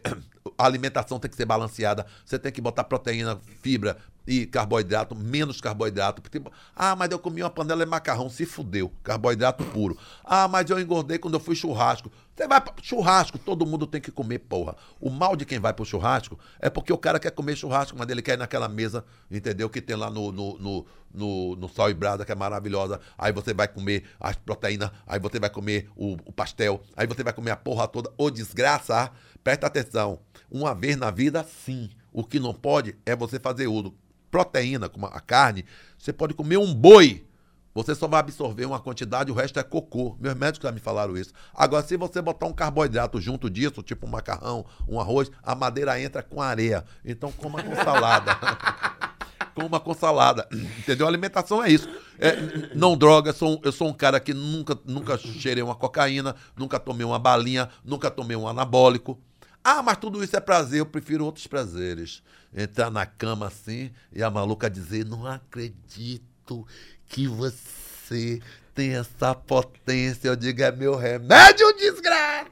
a 0.59 0.65
alimentação 0.65 1.17
tem 1.17 1.31
que 1.31 1.37
ser 1.37 1.45
balanceada. 1.45 2.05
Você 2.25 2.37
tem 2.37 2.51
que 2.51 2.59
botar 2.59 2.83
proteína, 2.83 3.39
fibra 3.61 3.95
e 4.27 4.45
carboidrato, 4.45 5.15
menos 5.15 5.61
carboidrato. 5.61 6.21
Porque, 6.21 6.41
ah, 6.75 6.97
mas 6.97 7.09
eu 7.09 7.17
comi 7.17 7.41
uma 7.41 7.49
panela 7.49 7.85
de 7.85 7.89
macarrão, 7.89 8.29
se 8.29 8.45
fudeu. 8.45 8.91
Carboidrato 9.01 9.63
puro. 9.63 9.97
Ah, 10.23 10.49
mas 10.49 10.69
eu 10.69 10.77
engordei 10.77 11.17
quando 11.17 11.35
eu 11.35 11.39
fui 11.39 11.55
churrasco. 11.55 12.11
Você 12.35 12.45
vai 12.47 12.59
pra 12.59 12.73
churrasco, 12.81 13.37
todo 13.37 13.65
mundo 13.65 13.87
tem 13.87 13.99
que 14.01 14.11
comer, 14.11 14.39
porra. 14.39 14.75
O 14.99 15.09
mal 15.09 15.35
de 15.35 15.45
quem 15.45 15.59
vai 15.59 15.73
pro 15.73 15.85
churrasco 15.85 16.37
é 16.59 16.69
porque 16.69 16.91
o 16.91 16.97
cara 16.97 17.19
quer 17.19 17.31
comer 17.31 17.55
churrasco, 17.55 17.97
mas 17.97 18.07
ele 18.09 18.21
quer 18.21 18.33
ir 18.33 18.37
naquela 18.37 18.67
mesa, 18.67 19.03
entendeu? 19.31 19.69
Que 19.69 19.81
tem 19.81 19.95
lá 19.95 20.09
no, 20.09 20.31
no, 20.31 20.57
no, 20.57 20.85
no, 21.13 21.55
no 21.55 21.69
Sal 21.69 21.89
e 21.89 21.93
Brasa, 21.93 22.25
que 22.25 22.31
é 22.31 22.35
maravilhosa. 22.35 22.99
Aí 23.17 23.31
você 23.31 23.53
vai 23.53 23.67
comer 23.67 24.03
as 24.19 24.35
proteínas, 24.35 24.91
aí 25.07 25.19
você 25.19 25.39
vai 25.39 25.49
comer 25.49 25.89
o, 25.95 26.13
o 26.25 26.31
pastel, 26.31 26.81
aí 26.95 27.07
você 27.07 27.23
vai 27.23 27.33
comer 27.33 27.51
a 27.51 27.57
porra 27.57 27.87
toda. 27.87 28.11
Ô, 28.17 28.29
desgraça, 28.29 29.11
presta 29.43 29.67
atenção. 29.67 30.19
Uma 30.49 30.73
vez 30.73 30.97
na 30.97 31.11
vida, 31.11 31.43
sim. 31.43 31.89
O 32.11 32.23
que 32.23 32.39
não 32.39 32.53
pode 32.53 32.95
é 33.05 33.15
você 33.15 33.39
fazer 33.39 33.67
uso. 33.67 33.93
Proteína, 34.31 34.89
como 34.89 35.05
a 35.05 35.19
carne, 35.19 35.65
você 35.97 36.13
pode 36.13 36.33
comer 36.33 36.57
um 36.57 36.73
boi. 36.73 37.25
Você 37.73 37.93
só 37.93 38.07
vai 38.07 38.19
absorver 38.19 38.65
uma 38.65 38.79
quantidade, 38.79 39.31
o 39.31 39.35
resto 39.35 39.59
é 39.59 39.63
cocô. 39.63 40.17
Meus 40.19 40.35
médicos 40.35 40.67
já 40.67 40.71
me 40.71 40.79
falaram 40.79 41.15
isso. 41.15 41.31
Agora, 41.53 41.85
se 41.85 41.95
você 41.95 42.21
botar 42.21 42.47
um 42.47 42.53
carboidrato 42.53 43.21
junto 43.21 43.49
disso, 43.49 43.83
tipo 43.83 44.07
um 44.07 44.09
macarrão, 44.09 44.65
um 44.87 44.99
arroz, 44.99 45.31
a 45.43 45.53
madeira 45.55 45.99
entra 46.01 46.23
com 46.23 46.41
areia. 46.41 46.83
Então 47.05 47.31
coma 47.31 47.61
com 47.61 47.75
salada. 47.75 48.37
coma 49.53 49.79
com 49.79 49.93
salada. 49.93 50.47
Entendeu? 50.51 51.05
A 51.05 51.09
alimentação 51.09 51.63
é 51.63 51.71
isso. 51.71 51.87
É, 52.17 52.75
não 52.75 52.97
droga, 52.97 53.31
sou, 53.31 53.61
eu 53.63 53.71
sou 53.71 53.87
um 53.87 53.93
cara 53.93 54.19
que 54.19 54.33
nunca, 54.33 54.77
nunca 54.85 55.17
cheirei 55.17 55.63
uma 55.63 55.75
cocaína, 55.75 56.35
nunca 56.57 56.79
tomei 56.79 57.05
uma 57.05 57.19
balinha, 57.19 57.69
nunca 57.85 58.09
tomei 58.09 58.35
um 58.35 58.47
anabólico. 58.47 59.19
Ah, 59.63 59.81
mas 59.83 59.97
tudo 59.97 60.23
isso 60.23 60.35
é 60.35 60.39
prazer, 60.39 60.79
eu 60.79 60.85
prefiro 60.85 61.25
outros 61.25 61.45
prazeres. 61.47 62.23
Entrar 62.55 62.89
na 62.89 63.05
cama 63.05 63.47
assim 63.47 63.91
e 64.11 64.23
a 64.23 64.29
maluca 64.29 64.69
dizer: 64.69 65.05
Não 65.05 65.25
acredito 65.27 66.65
que 67.07 67.27
você 67.27 68.39
tem 68.73 68.95
essa 68.95 69.35
potência. 69.35 70.29
Eu 70.29 70.35
digo: 70.35 70.61
É 70.63 70.71
meu 70.71 70.95
remédio, 70.95 71.71
desgraça! 71.77 72.47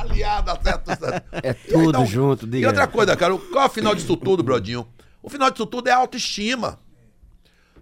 Aliada, 0.00 0.58
certo? 0.62 0.86
certo. 0.96 1.26
É 1.42 1.52
tudo 1.52 1.88
Então, 1.88 2.06
junto, 2.06 2.46
E 2.46 2.50
diga. 2.50 2.68
outra 2.68 2.86
coisa, 2.86 3.16
cara, 3.16 3.36
qual 3.36 3.64
é 3.64 3.66
o 3.66 3.70
final 3.70 3.94
disso 3.94 4.16
tudo, 4.16 4.42
Brodinho? 4.42 4.86
O 5.20 5.28
final 5.28 5.50
disso 5.50 5.66
tudo 5.66 5.88
é 5.88 5.92
autoestima. 5.92 6.78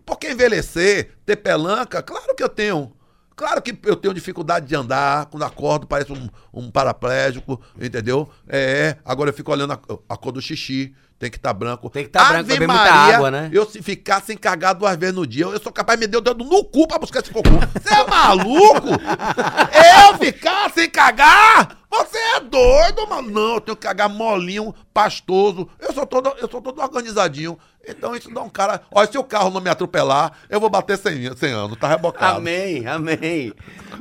Porque 0.06 0.30
envelhecer, 0.30 1.10
ter 1.26 1.36
pelanca, 1.36 2.00
claro 2.02 2.34
que 2.34 2.42
eu 2.42 2.48
tenho. 2.48 2.95
Claro 3.36 3.60
que 3.60 3.78
eu 3.84 3.94
tenho 3.94 4.14
dificuldade 4.14 4.66
de 4.66 4.74
andar, 4.74 5.26
quando 5.26 5.42
acordo 5.42 5.86
parece 5.86 6.10
um, 6.10 6.26
um 6.54 6.70
paraplégico, 6.70 7.60
entendeu? 7.78 8.26
É, 8.48 8.96
agora 9.04 9.28
eu 9.28 9.34
fico 9.34 9.52
olhando 9.52 9.74
a, 9.74 9.80
a 10.08 10.16
cor 10.16 10.32
do 10.32 10.40
xixi, 10.40 10.94
tem 11.18 11.30
que 11.30 11.36
estar 11.36 11.52
branco. 11.52 11.90
Tem 11.90 12.04
que 12.04 12.10
tá 12.10 12.24
branco, 12.24 12.40
Ave 12.40 12.54
beber 12.54 12.66
muita 12.66 12.82
água, 12.82 13.30
né? 13.30 13.50
Eu 13.52 13.66
se 13.66 13.82
ficar 13.82 14.22
sem 14.22 14.38
cagar 14.38 14.74
duas 14.74 14.96
vezes 14.96 15.14
no 15.14 15.26
dia, 15.26 15.44
eu 15.44 15.60
sou 15.60 15.70
capaz 15.70 16.00
de 16.00 16.06
me 16.06 16.10
dar 16.10 16.18
o 16.18 16.20
dedo 16.22 16.44
no 16.44 16.64
cu 16.64 16.88
pra 16.88 16.98
buscar 16.98 17.20
esse 17.20 17.30
cocô. 17.30 17.50
Você 17.50 17.92
é 17.94 18.06
maluco? 18.06 18.88
eu 20.08 20.18
ficar 20.18 20.70
sem 20.72 20.88
cagar? 20.88 21.76
Você 21.90 22.18
é 22.18 22.40
doido, 22.40 23.06
mano? 23.08 23.30
Não, 23.30 23.54
eu 23.54 23.60
tenho 23.60 23.76
que 23.76 23.86
cagar 23.86 24.08
molinho, 24.08 24.74
pastoso. 24.92 25.68
Eu 25.78 25.92
sou 25.92 26.06
todo, 26.06 26.34
eu 26.38 26.50
sou 26.50 26.60
todo 26.60 26.80
organizadinho. 26.80 27.58
Então 27.88 28.14
isso 28.16 28.30
dá 28.32 28.42
um 28.42 28.48
cara. 28.48 28.82
Olha, 28.90 29.10
se 29.10 29.16
o 29.16 29.22
carro 29.24 29.50
não 29.50 29.60
me 29.60 29.70
atropelar, 29.70 30.32
eu 30.50 30.58
vou 30.60 30.68
bater 30.68 30.98
100, 30.98 31.36
100 31.36 31.52
anos, 31.52 31.78
tá 31.78 31.86
rebocado. 31.88 32.38
Amém, 32.38 32.86
amém. 32.86 33.52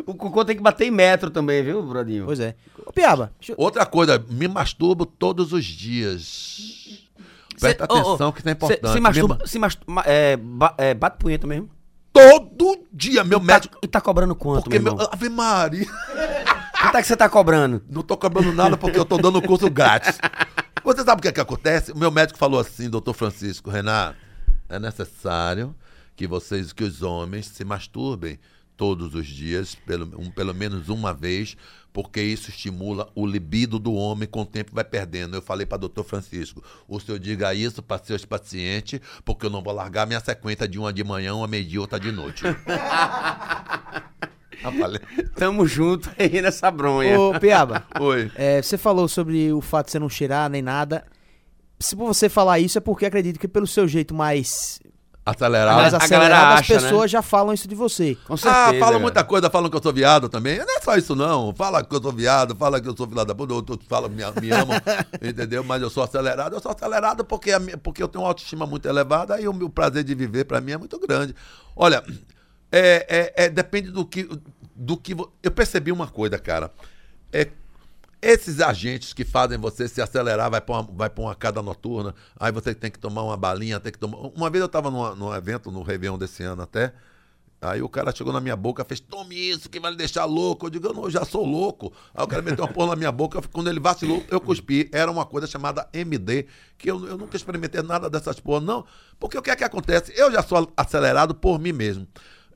O 0.06 0.16
cocô 0.16 0.44
tem 0.44 0.56
que 0.56 0.62
bater 0.64 0.88
em 0.88 0.92
metro 0.92 1.30
também, 1.30 1.64
viu, 1.64 1.82
Brodinho? 1.84 2.26
Pois 2.26 2.40
é. 2.40 2.56
Ô, 2.86 2.92
Piaba, 2.92 3.32
eu- 3.48 3.56
Outra 3.58 3.86
coisa, 3.86 4.24
me 4.30 4.48
masturbo 4.48 5.06
todos 5.06 5.54
os 5.54 5.64
dias. 5.66 7.04
Presta 7.60 7.86
Cê- 7.86 7.94
ô, 7.94 7.96
ô, 7.96 8.00
atenção 8.10 8.32
que 8.32 8.40
isso 8.40 8.50
é 8.50 8.52
importante. 8.52 8.88
Se 8.90 8.94
Me 8.96 9.00
masturba, 9.02 9.38
ma- 9.40 9.48
se 9.48 9.60
masturba, 9.60 10.04
é, 10.06 10.36
ba- 10.38 10.74
é, 10.78 10.94
bate 10.94 11.18
punheta 11.18 11.46
mesmo? 11.48 11.70
Todo 12.12 12.86
dia, 12.92 13.24
meu 13.24 13.40
Tá- 13.40 13.46
médico. 13.46 13.78
E 13.84 13.88
tá 13.88 14.02
cobrando 14.02 14.36
quanto, 14.36 14.64
Porque 14.64 14.80
meu 14.80 14.94
meu. 14.94 15.04
irmão? 15.04 15.10
Ave 15.14 15.30
Maria. 15.30 15.86
Quanto 16.82 16.98
é 16.98 17.02
que 17.02 17.08
você 17.08 17.16
tá 17.18 17.28
cobrando? 17.28 17.82
Não 17.90 18.02
tô 18.02 18.16
cobrando 18.16 18.52
nada 18.54 18.78
porque 18.78 18.98
eu 19.00 19.06
tô 19.06 19.18
dando 19.18 19.42
curso 19.42 19.70
grátis. 19.70 20.18
Você 20.86 21.04
sabe 21.04 21.20
o 21.20 21.22
que, 21.22 21.28
é 21.28 21.32
que 21.32 21.42
acontece? 21.42 21.92
O 21.92 21.98
meu 21.98 22.12
médico 22.12 22.38
falou 22.40 22.60
assim, 22.60 22.90
doutor 22.90 23.14
Francisco, 23.14 23.70
Renato, 23.70 24.18
é 24.70 24.78
necessário 24.80 25.76
que 26.16 26.28
vocês, 26.28 26.72
que 26.72 26.84
os 26.84 27.02
homens 27.02 27.48
se 27.48 27.66
masturbem 27.66 28.40
todos 28.78 29.16
os 29.16 29.26
dias, 29.26 29.74
pelo, 29.74 30.06
um- 30.20 30.30
pelo 30.30 30.54
menos 30.54 30.88
uma 30.90 31.14
vez, 31.14 31.58
porque 31.92 32.22
isso 32.22 32.50
estimula 32.50 33.10
o 33.16 33.26
libido 33.26 33.80
do 33.80 33.94
homem, 33.94 34.28
com 34.28 34.42
o 34.42 34.46
tempo 34.46 34.72
vai 34.76 34.84
perdendo. 34.84 35.36
Eu 35.36 35.42
falei 35.42 35.66
para 35.66 35.78
doutor 35.78 36.04
Francisco, 36.04 36.62
o 36.88 37.00
senhor 37.00 37.18
diga 37.20 37.54
isso 37.54 37.82
para 37.82 38.04
seus 38.04 38.24
pacientes, 38.26 39.00
porque 39.24 39.46
eu 39.46 39.50
não 39.50 39.64
vou 39.64 39.74
largar 39.74 40.06
minha 40.06 40.20
sequência 40.20 40.68
de 40.68 40.78
uma 40.78 40.92
de 40.94 41.04
manhã, 41.04 41.34
uma 41.34 41.48
meio-dia, 41.48 41.82
outra 41.82 42.00
de 42.00 42.12
noite. 42.12 42.44
Falei, 44.62 44.99
Tamo 45.36 45.66
junto 45.68 46.10
aí 46.18 46.41
nessa 46.41 46.70
bronha. 46.72 47.20
Ô, 47.20 47.39
Piaba, 47.39 47.84
Oi. 47.99 48.32
é, 48.36 48.62
você 48.62 48.78
falou 48.78 49.08
sobre 49.08 49.51
o 49.51 49.62
fato 49.62 49.88
de 49.88 49.91
você 49.93 49.99
não 49.99 50.10
cheirar 50.10 50.49
nem 50.49 50.62
nada. 50.62 51.03
Se 51.80 51.95
você 51.95 52.30
falar 52.30 52.60
isso 52.60 52.78
é 52.78 52.82
porque 52.82 53.06
acredito 53.06 53.39
que 53.39 53.47
pelo 53.47 53.68
seu 53.68 53.88
jeito 53.88 54.14
mais, 54.14 54.80
Acelerado. 55.26 55.76
mais 55.78 55.93
a 55.93 55.97
acelerado, 55.97 56.30
galera 56.30 56.53
as 56.53 56.60
acha, 56.60 56.74
né? 56.76 56.80
pessoas 56.80 57.12
já 57.12 57.22
falam 57.22 57.53
isso 57.53 57.68
de 57.68 57.74
você. 57.76 58.16
Com 58.28 58.38
certeza. 58.38 58.62
Ah, 58.62 58.74
fala 58.74 58.91
cara. 58.91 58.99
muita 58.99 59.24
coisa, 59.24 59.49
falam 59.49 59.70
que 59.70 59.76
eu 59.76 59.82
sou 59.82 59.91
viado 59.91 60.30
também. 60.30 60.58
Não 60.60 60.78
é 60.78 60.82
só 60.82 60.95
isso, 60.95 61.16
não. 61.16 61.53
Fala 61.53 61.84
que 61.84 61.93
eu 61.93 62.01
sou 62.01 62.12
viado, 62.14 62.56
fala 62.56 62.80
que 62.80 62.88
eu 62.88 62.95
sou 62.95 63.08
filha 63.08 63.26
da 63.26 63.34
puta, 63.34 63.53
outros 63.53 63.80
falam 63.89 64.10
que 64.10 64.16
me, 64.16 64.24
me 64.41 64.51
amam, 64.51 64.78
entendeu? 65.22 65.64
Mas 65.64 65.82
eu 65.82 65.89
sou 65.89 66.03
acelerado. 66.03 66.56
Eu 66.56 66.62
sou 66.62 66.72
acelerado 66.72 67.26
porque, 67.26 67.51
porque 67.84 68.03
eu 68.03 68.08
tenho 68.08 68.24
uma 68.24 68.30
autoestima 68.30 68.66
muito 68.68 68.88
elevada 68.88 69.41
e 69.41 69.47
o 69.47 69.53
meu 69.53 69.70
prazer 69.70 70.03
de 70.03 70.14
viver, 70.14 70.45
pra 70.45 70.62
mim, 70.62 70.74
é 70.74 70.78
muito 70.78 70.97
grande. 70.99 71.36
Olha, 71.76 72.03
é, 72.78 73.34
é- 73.38 73.45
é- 73.45 73.49
depende 73.49 73.91
do 73.91 74.05
que, 74.05 74.28
do 74.76 74.97
que. 74.97 75.15
Eu 75.41 75.51
percebi 75.51 75.91
uma 75.91 76.07
coisa, 76.07 76.38
cara. 76.38 76.71
É, 77.32 77.47
esses 78.21 78.59
agentes 78.59 79.13
que 79.13 79.23
fazem 79.23 79.57
você 79.57 79.88
se 79.88 80.01
acelerar, 80.01 80.49
vai 80.49 80.59
pra 80.61 80.80
uma, 80.82 81.11
uma 81.17 81.36
cada 81.36 81.61
noturna, 81.61 82.13
aí 82.39 82.51
você 82.51 82.73
tem 82.73 82.89
que 82.91 82.99
tomar 82.99 83.23
uma 83.23 83.38
balinha, 83.38 83.80
tem 83.80 83.91
que 83.91 83.99
tomar. 83.99 84.17
Uma 84.36 84.49
vez 84.49 84.61
eu 84.61 84.67
tava 84.69 84.89
numa- 84.91 85.15
num 85.15 85.34
evento, 85.34 85.71
no 85.71 85.84
Réveillon 85.84 86.17
desse 86.17 86.43
ano 86.43 86.63
até. 86.63 86.93
Aí 87.61 87.82
o 87.82 87.89
cara 87.89 88.13
chegou 88.15 88.32
na 88.34 88.39
minha 88.41 88.55
boca 88.55 88.84
fez, 88.86 88.99
tome 88.99 89.34
isso, 89.36 89.69
que 89.69 89.80
vai 89.80 89.89
lhe 89.89 89.97
deixar 89.97 90.26
louco. 90.26 90.65
Eu 90.67 90.69
digo, 90.69 90.88
eu 90.88 90.93
não, 90.93 91.03
eu 91.05 91.09
já 91.09 91.23
sou 91.26 91.43
louco. 91.45 91.91
Aí 92.13 92.23
o 92.23 92.28
cara 92.28 92.41
meteu 92.41 92.63
uma 92.63 92.71
porra 92.71 92.89
na 92.89 92.95
minha 92.95 93.11
boca, 93.11 93.41
quando 93.51 93.69
ele 93.69 93.80
vacilou, 93.80 94.23
eu 94.30 94.39
cuspi. 94.39 94.89
Era 94.91 95.09
uma 95.09 95.26
coisa 95.26 95.47
chamada 95.47 95.88
MD, 95.93 96.45
que 96.78 96.91
eu, 96.91 97.07
eu 97.07 97.17
nunca 97.17 97.36
experimentei 97.38 97.82
nada 97.82 98.09
dessas 98.09 98.39
porra, 98.39 98.59
não. 98.59 98.86
Porque 99.19 99.38
o 99.38 99.41
que 99.41 99.49
é 99.49 99.55
que 99.55 99.63
acontece? 99.63 100.13
Eu 100.15 100.32
já 100.32 100.43
sou 100.43 100.71
acelerado 100.78 101.34
por 101.34 101.57
mim 101.59 101.71
mesmo. 101.71 102.05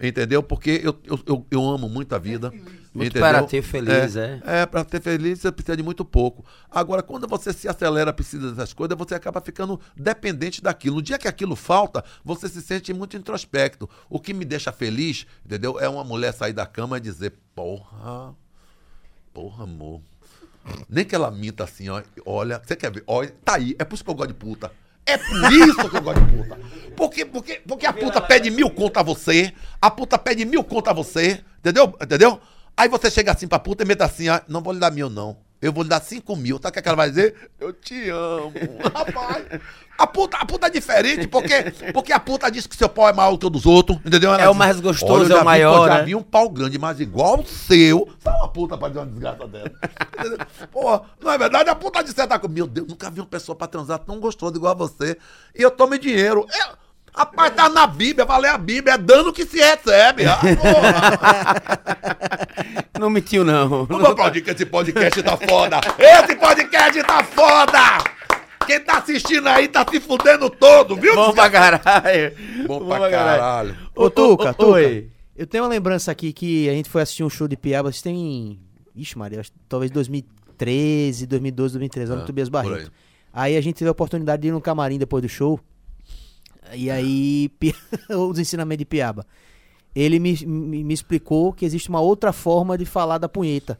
Entendeu? 0.02 0.42
Porque 0.42 0.80
eu, 0.82 0.98
eu, 1.04 1.46
eu, 1.52 1.70
amo 1.70 1.90
muito 1.90 2.16
a 2.16 2.18
vida. 2.18 2.54
Muito 2.94 3.20
para 3.20 3.44
ter 3.44 3.62
feliz, 3.62 4.16
é. 4.16 4.42
É, 4.46 4.66
para 4.66 4.86
ter 4.86 5.02
feliz 5.02 5.40
você 5.40 5.52
precisa 5.52 5.76
de 5.76 5.84
muito 5.84 6.06
pouco. 6.06 6.46
Agora, 6.72 7.04
quando 7.04 7.28
você 7.28 7.52
se 7.52 7.68
acelera, 7.68 8.14
precisa 8.14 8.50
dessas 8.50 8.72
coisas, 8.72 8.98
você 8.98 9.14
acaba 9.14 9.42
ficando 9.42 9.80
dependente 9.96 10.62
daquilo. 10.62 10.96
No 10.96 11.02
dia 11.02 11.18
que 11.18 11.28
aquilo 11.28 11.54
falta, 11.54 12.04
você 12.24 12.48
se 12.48 12.62
sente 12.62 12.94
muito 12.94 13.18
introspecto. 13.18 13.90
O 14.10 14.22
que 14.22 14.34
me 14.34 14.46
deixa 14.46 14.72
feliz, 14.72 15.28
entendeu? 15.46 15.78
É 15.78 15.90
uma 15.90 16.04
mulher 16.04 16.34
sair 16.34 16.54
da 16.54 16.66
cama 16.66 16.98
e 16.98 17.02
dizer, 17.02 17.34
porra, 17.54 18.34
porra, 19.34 19.66
amor. 19.66 20.02
Nem 20.88 21.04
que 21.04 21.14
ela 21.14 21.30
minta 21.30 21.66
assim, 21.66 21.90
ó, 21.90 22.02
olha, 22.26 22.62
você 22.64 22.76
quer 22.76 22.92
ver? 22.92 23.04
Olha, 23.06 23.34
tá 23.44 23.56
aí, 23.56 23.76
é 23.78 23.84
por 23.84 23.96
isso 23.96 24.04
que 24.04 24.10
eu 24.10 24.16
gosto 24.16 24.30
de 24.30 24.34
puta. 24.34 24.72
É 25.10 25.18
por 25.18 25.52
isso 25.52 25.90
que 25.90 25.98
eu 25.98 26.02
gosto 26.02 26.22
de 26.22 26.38
puta. 26.38 26.60
Porque, 26.96 27.26
porque, 27.26 27.62
porque 27.68 27.86
a 27.86 27.94
puta 27.94 28.22
pede 28.22 28.52
mil 28.52 28.70
conto 28.70 28.98
a 28.98 29.04
você, 29.04 29.54
a 29.82 29.90
puta 29.90 30.18
pede 30.18 30.46
mil 30.46 30.64
conto 30.64 30.90
a 30.90 30.94
você, 30.94 31.44
entendeu? 31.60 31.96
Entendeu? 32.02 32.40
Aí 32.78 32.88
você 32.88 33.10
chega 33.10 33.32
assim 33.32 33.48
pra 33.48 33.58
puta 33.58 33.84
e 33.84 33.88
mete 33.88 34.04
assim, 34.04 34.30
ó, 34.30 34.40
não 34.48 34.62
vou 34.62 34.74
lhe 34.74 34.80
dar 34.80 34.92
mil, 34.92 35.10
não. 35.10 35.38
Eu 35.62 35.74
vou 35.74 35.84
lhe 35.84 35.90
dar 35.90 36.02
cinco 36.02 36.36
mil. 36.36 36.56
Sabe 36.58 36.70
o 36.70 36.72
que, 36.74 36.80
é 36.80 36.82
que 36.82 36.88
ela 36.88 36.96
vai 36.96 37.10
dizer? 37.10 37.36
Eu 37.60 37.74
te 37.74 38.10
amo. 38.10 38.54
Rapaz. 38.96 39.46
A 39.98 40.08
puta, 40.08 40.38
a 40.38 40.46
puta 40.46 40.68
é 40.68 40.70
diferente, 40.70 41.28
porque, 41.28 41.74
porque 41.94 42.14
a 42.14 42.20
puta 42.22 42.50
diz 42.50 42.66
que 42.66 42.74
seu 42.78 42.88
pau 42.88 43.10
é 43.10 43.12
maior 43.12 43.36
que 43.38 43.46
o 43.46 43.50
dos 43.50 43.66
outros, 43.66 43.98
entendeu? 44.06 44.34
Ela 44.34 44.44
É 44.44 44.48
o 44.48 44.52
diz, 44.52 44.58
mais 44.58 44.80
gostoso, 44.80 45.26
"Olha, 45.26 45.28
eu 45.28 45.32
é 45.32 45.36
o 45.36 45.40
vi- 45.40 45.44
maior, 45.46 45.82
Eu 45.84 45.88
já 45.92 45.98
né?" 45.98 46.04
vi 46.06 46.16
um 46.16 46.24
pau 46.24 46.50
grande, 46.50 46.80
mas 46.80 47.02
igual 47.02 47.42
o 47.42 47.46
seu. 47.46 48.08
Só 48.24 48.30
uma 48.30 48.48
puta 48.48 48.78
pra 48.78 48.88
dizer 48.88 49.02
uma 49.02 49.08
desgraça 49.08 49.46
dela. 49.46 49.70
Entendeu? 50.18 50.38
Pô, 50.72 51.02
não 51.22 51.32
é 51.34 51.38
verdade? 51.38 51.70
A 51.70 51.76
puta 51.76 52.02
de 52.02 52.14
certa 52.14 52.40
coisa. 52.40 52.54
Meu 52.56 52.66
Deus, 52.66 52.88
nunca 52.88 53.10
vi 53.12 53.20
uma 53.20 53.26
pessoa 53.28 53.58
pra 53.58 53.68
transar 53.68 54.00
tão 54.00 54.22
gostosa 54.22 54.56
igual 54.56 54.72
a 54.72 54.76
você. 54.76 55.18
E 55.54 55.62
eu 55.62 55.70
tomo 55.70 56.00
dinheiro. 56.00 56.46
Eu, 56.50 56.68
rapaz, 57.16 57.54
tá 57.54 57.70
na 57.70 57.86
Bíblia, 57.88 58.26
valer 58.26 58.50
a 58.52 58.58
Bíblia, 58.58 58.96
é 58.96 58.98
dano 58.98 59.32
que 59.34 59.46
se 59.46 59.58
recebe. 59.58 60.26
Ah, 60.26 60.38
porra. 60.40 61.60
Não 63.00 63.10
mentiu, 63.10 63.46
não. 63.46 63.86
Vamos 63.86 64.10
aplaudir 64.10 64.42
que 64.42 64.52
esse 64.52 64.66
podcast 64.66 65.24
tá 65.24 65.38
foda. 65.38 65.80
Esse 65.98 66.36
podcast 66.36 67.02
tá 67.04 67.24
foda. 67.24 67.80
Quem 68.68 68.80
tá 68.82 68.98
assistindo 68.98 69.48
aí 69.48 69.68
tá 69.70 69.86
se 69.90 70.00
fudendo 70.02 70.50
todo, 70.50 70.96
viu? 70.98 71.16
Bom 71.16 71.32
pra 71.34 71.50
caralho. 71.50 72.34
Bom 72.68 72.86
pra 72.86 73.10
caralho. 73.10 73.78
Ô, 73.96 74.10
Tuca, 74.10 74.54
Tuca, 74.54 74.66
oi. 74.72 75.10
eu 75.36 75.48
tenho 75.48 75.64
uma 75.64 75.70
lembrança 75.70 76.12
aqui 76.12 76.34
que 76.34 76.68
a 76.70 76.74
gente 76.74 76.90
foi 76.90 77.02
assistir 77.02 77.24
um 77.24 77.30
show 77.30 77.48
de 77.48 77.56
Piaba, 77.56 77.90
isso 77.90 78.04
tem... 78.04 78.60
Ixi, 78.96 79.18
Maria, 79.18 79.42
talvez 79.70 79.90
2013, 79.92 81.26
2012, 81.26 81.74
2013, 81.76 82.10
lá 82.12 82.18
no 82.18 82.24
Ah, 82.24 82.26
Tobias 82.26 82.50
por 82.50 82.64
Barreto. 82.64 82.92
aí. 83.34 83.52
Aí 83.52 83.58
a 83.58 83.62
gente 83.62 83.76
teve 83.78 83.88
a 83.88 83.94
oportunidade 83.94 84.42
de 84.42 84.50
ir 84.50 84.52
no 84.52 84.60
camarim 84.60 84.98
depois 85.00 85.24
do 85.24 85.30
show. 85.30 85.58
E 86.74 86.90
aí, 86.90 87.52
os 88.10 88.40
ensinamentos 88.40 88.80
de 88.80 88.86
Piaba. 88.86 89.26
Ele 89.96 90.20
me, 90.20 90.38
me, 90.46 90.84
me 90.84 90.94
explicou 90.94 91.52
que 91.52 91.66
existe 91.66 91.90
uma 91.90 92.00
outra 92.00 92.32
forma 92.32 92.78
de 92.78 92.86
falar 92.86 93.18
da 93.18 93.28
punheta. 93.28 93.78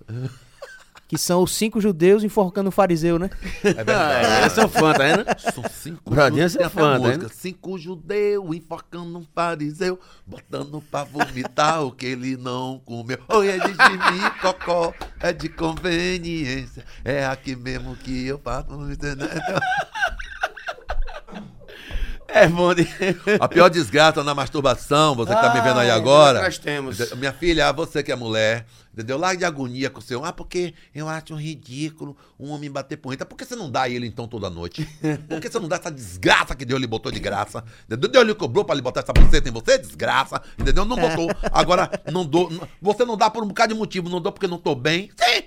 Que 1.08 1.18
são 1.18 1.42
os 1.42 1.56
cinco 1.56 1.82
judeus 1.82 2.24
enforcando 2.24 2.70
o 2.70 2.72
fariseu, 2.72 3.18
né? 3.18 3.32
É 3.64 3.74
verdade. 3.74 4.28
Ah, 4.28 4.42
eu 4.44 4.50
sou 4.52 4.68
fã, 4.70 4.94
tá 4.94 5.00
vendo? 5.00 5.26
São 5.54 5.64
cinco 5.68 6.14
judeus, 6.14 6.56
é 6.56 6.70
fã, 6.70 7.00
música. 7.00 7.18
né? 7.24 7.30
Cinco 7.34 7.78
judeus 7.80 8.56
enforcando 8.56 9.18
um 9.18 9.26
fariseu, 9.34 10.00
botando 10.26 10.82
pra 10.92 11.04
vomitar 11.04 11.84
o 11.84 11.92
que 11.92 12.06
ele 12.06 12.38
não 12.38 12.80
comeu. 12.86 13.18
Oi, 13.28 13.48
é 13.48 13.58
de 13.58 13.70
Jimmy 13.70 14.32
Cocó, 14.40 14.94
é 15.20 15.34
de 15.34 15.50
conveniência, 15.50 16.86
é 17.04 17.26
aqui 17.26 17.56
mesmo 17.56 17.96
que 17.96 18.28
eu 18.28 18.38
faço. 18.38 18.68
É 22.34 22.48
bom 22.48 22.74
de... 22.74 22.88
A 23.40 23.48
pior 23.48 23.70
desgraça 23.70 24.24
na 24.24 24.34
masturbação, 24.36 25.16
você 25.16 25.34
que 25.36 25.42
tá 25.42 25.54
me 25.54 25.62
vendo 25.62 25.80
aí 25.80 25.90
Ah, 25.90 25.96
agora. 25.96 26.42
nós 26.44 26.58
temos. 26.58 27.12
Minha 27.14 27.34
filha, 27.34 27.72
você 27.72 28.04
que 28.04 28.12
é 28.12 28.16
mulher, 28.16 28.66
entendeu? 28.94 29.18
Larga 29.18 29.38
de 29.40 29.46
agonia 29.46 29.90
com 29.90 30.00
o 30.00 30.02
seu. 30.02 30.24
Ah, 30.24 30.32
porque 30.32 30.74
eu 30.94 31.08
acho 31.10 31.36
ridículo 31.36 32.16
um 32.40 32.50
homem 32.52 32.70
bater 32.70 32.98
punheta. 32.98 33.26
Por 33.26 33.36
que 33.38 33.46
você 33.46 33.56
não 33.56 33.70
dá 33.70 33.90
ele 33.90 34.06
então 34.08 34.28
toda 34.28 34.50
noite? 34.50 34.88
Por 35.28 35.40
que 35.42 35.50
você 35.50 35.60
não 35.60 35.68
dá 35.68 35.78
essa 35.78 35.92
desgraça 35.92 36.56
que 36.56 36.66
Deus 36.66 36.80
lhe 36.80 36.88
botou 36.88 37.12
de 37.12 37.20
graça? 37.20 37.64
Entendeu? 37.86 38.10
Deus 38.10 38.26
lhe 38.28 38.36
cobrou 38.36 38.64
pra 38.64 38.76
lhe 38.76 38.82
botar 38.82 39.02
essa 39.02 39.14
buceta 39.14 39.50
em 39.50 39.52
você? 39.52 39.78
Desgraça, 39.78 40.42
entendeu? 40.58 40.86
Não 40.86 40.96
botou. 40.96 41.30
Agora, 41.52 41.90
não 42.12 42.26
dou. 42.26 42.50
Você 42.82 43.04
não 43.06 43.18
dá 43.18 43.30
por 43.30 43.44
um 43.44 43.48
bocado 43.48 43.74
de 43.74 43.80
motivo. 43.80 44.08
Não 44.10 44.22
dou 44.22 44.32
porque 44.32 44.48
não 44.48 44.58
tô 44.58 44.76
bem. 44.76 45.10
Sim! 45.18 45.44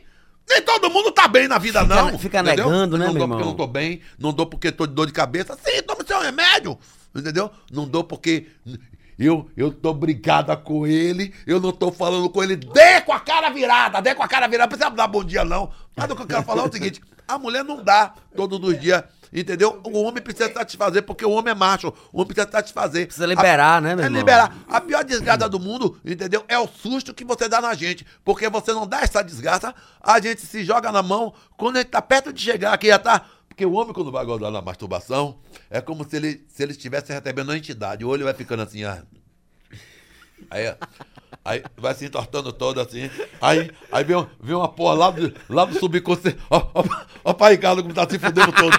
Nem 0.49 0.61
todo 0.63 0.91
mundo 0.91 1.11
tá 1.13 1.29
bem 1.29 1.47
na 1.49 1.59
vida, 1.59 1.81
Fica- 1.83 1.95
não. 2.03 2.19
fica 2.19 2.41
entendeu? 2.41 2.69
negando, 2.71 2.99
né, 2.99 3.07
Não 3.07 3.13
meu 3.15 3.21
dou 3.21 3.29
porque 3.29 3.43
irmão? 3.43 3.51
não 3.51 3.57
tô 3.57 3.67
bem. 3.67 4.01
Não 4.19 4.33
dou 4.33 4.47
porque 4.47 4.73
tô 4.73 4.87
de 4.87 4.93
dor 4.95 5.07
de 5.07 5.13
cabeça. 5.13 5.57
Sim, 5.65 5.83
tome 5.83 6.05
seu 6.07 6.21
remédio. 6.21 6.79
Entendeu? 7.15 7.51
Não 7.71 7.87
dou 7.87 8.03
porque 8.05 8.47
eu, 9.19 9.49
eu 9.57 9.71
tô 9.71 9.93
brigada 9.95 10.57
com 10.57 10.87
ele, 10.87 11.33
eu 11.47 11.61
não 11.61 11.71
tô 11.73 11.93
falando 11.93 12.29
com 12.29 12.43
ele. 12.43 12.57
Dê 12.57 13.01
com 13.03 13.13
a 13.13 13.21
cara 13.21 13.51
virada, 13.51 14.01
dê 14.01 14.15
com 14.15 14.23
a 14.23 14.29
cara 14.29 14.47
virada. 14.49 14.71
Não 14.71 14.77
precisa 14.79 14.91
dar 14.97 15.07
bom 15.07 15.23
dia, 15.23 15.45
não. 15.45 15.71
Mas 15.95 16.11
o 16.11 16.17
que 16.17 16.23
eu 16.23 16.27
quero 16.27 16.43
falar 16.43 16.63
é 16.65 16.69
o 16.69 16.73
seguinte: 16.73 17.01
a 17.29 17.39
mulher 17.39 17.65
não 17.65 17.83
dá 17.83 18.13
todos 18.35 18.59
os 18.63 18.81
dias. 18.81 19.03
Entendeu? 19.33 19.81
O 19.85 20.03
homem 20.03 20.23
precisa 20.23 20.53
satisfazer, 20.53 21.03
porque 21.05 21.25
o 21.25 21.31
homem 21.31 21.53
é 21.53 21.55
macho. 21.55 21.89
O 22.13 22.19
homem 22.21 22.27
precisa 22.35 22.51
satisfazer. 22.53 23.07
Precisa 23.07 23.25
liberar, 23.27 23.81
né, 23.81 23.95
meu 23.95 24.05
É 24.05 24.07
irmão? 24.07 24.19
liberar. 24.21 24.55
A 24.69 24.81
pior 24.81 25.03
desgraça 25.03 25.49
do 25.49 25.59
mundo, 25.59 25.99
entendeu? 26.05 26.45
É 26.49 26.59
o 26.59 26.69
susto 26.69 27.15
que 27.15 27.25
você 27.25 27.49
dá 27.49 27.61
na 27.61 27.73
gente. 27.75 28.07
Porque 28.25 28.49
você 28.51 28.73
não 28.75 28.87
dá 28.87 29.01
essa 29.01 29.23
desgraça, 29.23 29.75
a 30.03 30.21
gente 30.21 30.43
se 30.43 30.63
joga 30.63 30.93
na 30.93 31.03
mão. 31.03 31.33
Quando 31.57 31.77
a 31.77 31.79
gente 31.81 31.89
tá 31.91 32.03
perto 32.03 32.31
de 32.33 32.43
chegar 32.43 32.75
aqui, 32.75 32.89
já 32.89 32.99
tá. 32.99 33.25
Porque 33.49 33.65
o 33.65 33.73
homem, 33.73 33.93
quando 33.95 34.13
vai 34.13 34.25
gozar 34.25 34.51
na 34.51 34.61
masturbação, 34.63 35.39
é 35.71 35.81
como 35.81 36.05
se 36.09 36.17
ele, 36.17 36.45
se 36.49 36.63
ele 36.63 36.73
estivesse 36.73 37.13
recebendo 37.13 37.49
uma 37.51 37.57
entidade. 37.57 38.05
O 38.05 38.09
olho 38.09 38.25
vai 38.25 38.35
ficando 38.35 38.63
assim, 38.63 38.85
ó. 38.85 38.97
Aí, 40.51 40.75
aí 41.45 41.63
vai 41.77 41.95
se 41.95 42.05
entortando 42.05 42.53
todo 42.53 42.81
assim. 42.81 43.09
Aí, 43.41 43.71
aí 43.93 44.05
vem, 44.05 44.17
um- 44.17 44.27
vem 44.41 44.57
uma 44.57 44.69
porra 44.69 44.95
lá 44.95 45.11
do, 45.11 45.33
lá 45.49 45.65
do 45.65 45.79
subconsciente. 45.79 46.39
Ó, 46.51 46.67
ó, 46.75 46.85
ó, 47.25 47.33
pai 47.33 47.53
Ricardo 47.53 47.83
como 47.83 47.95
tá 47.95 48.07
se 48.09 48.19
fudendo 48.19 48.51
todo. 48.53 48.73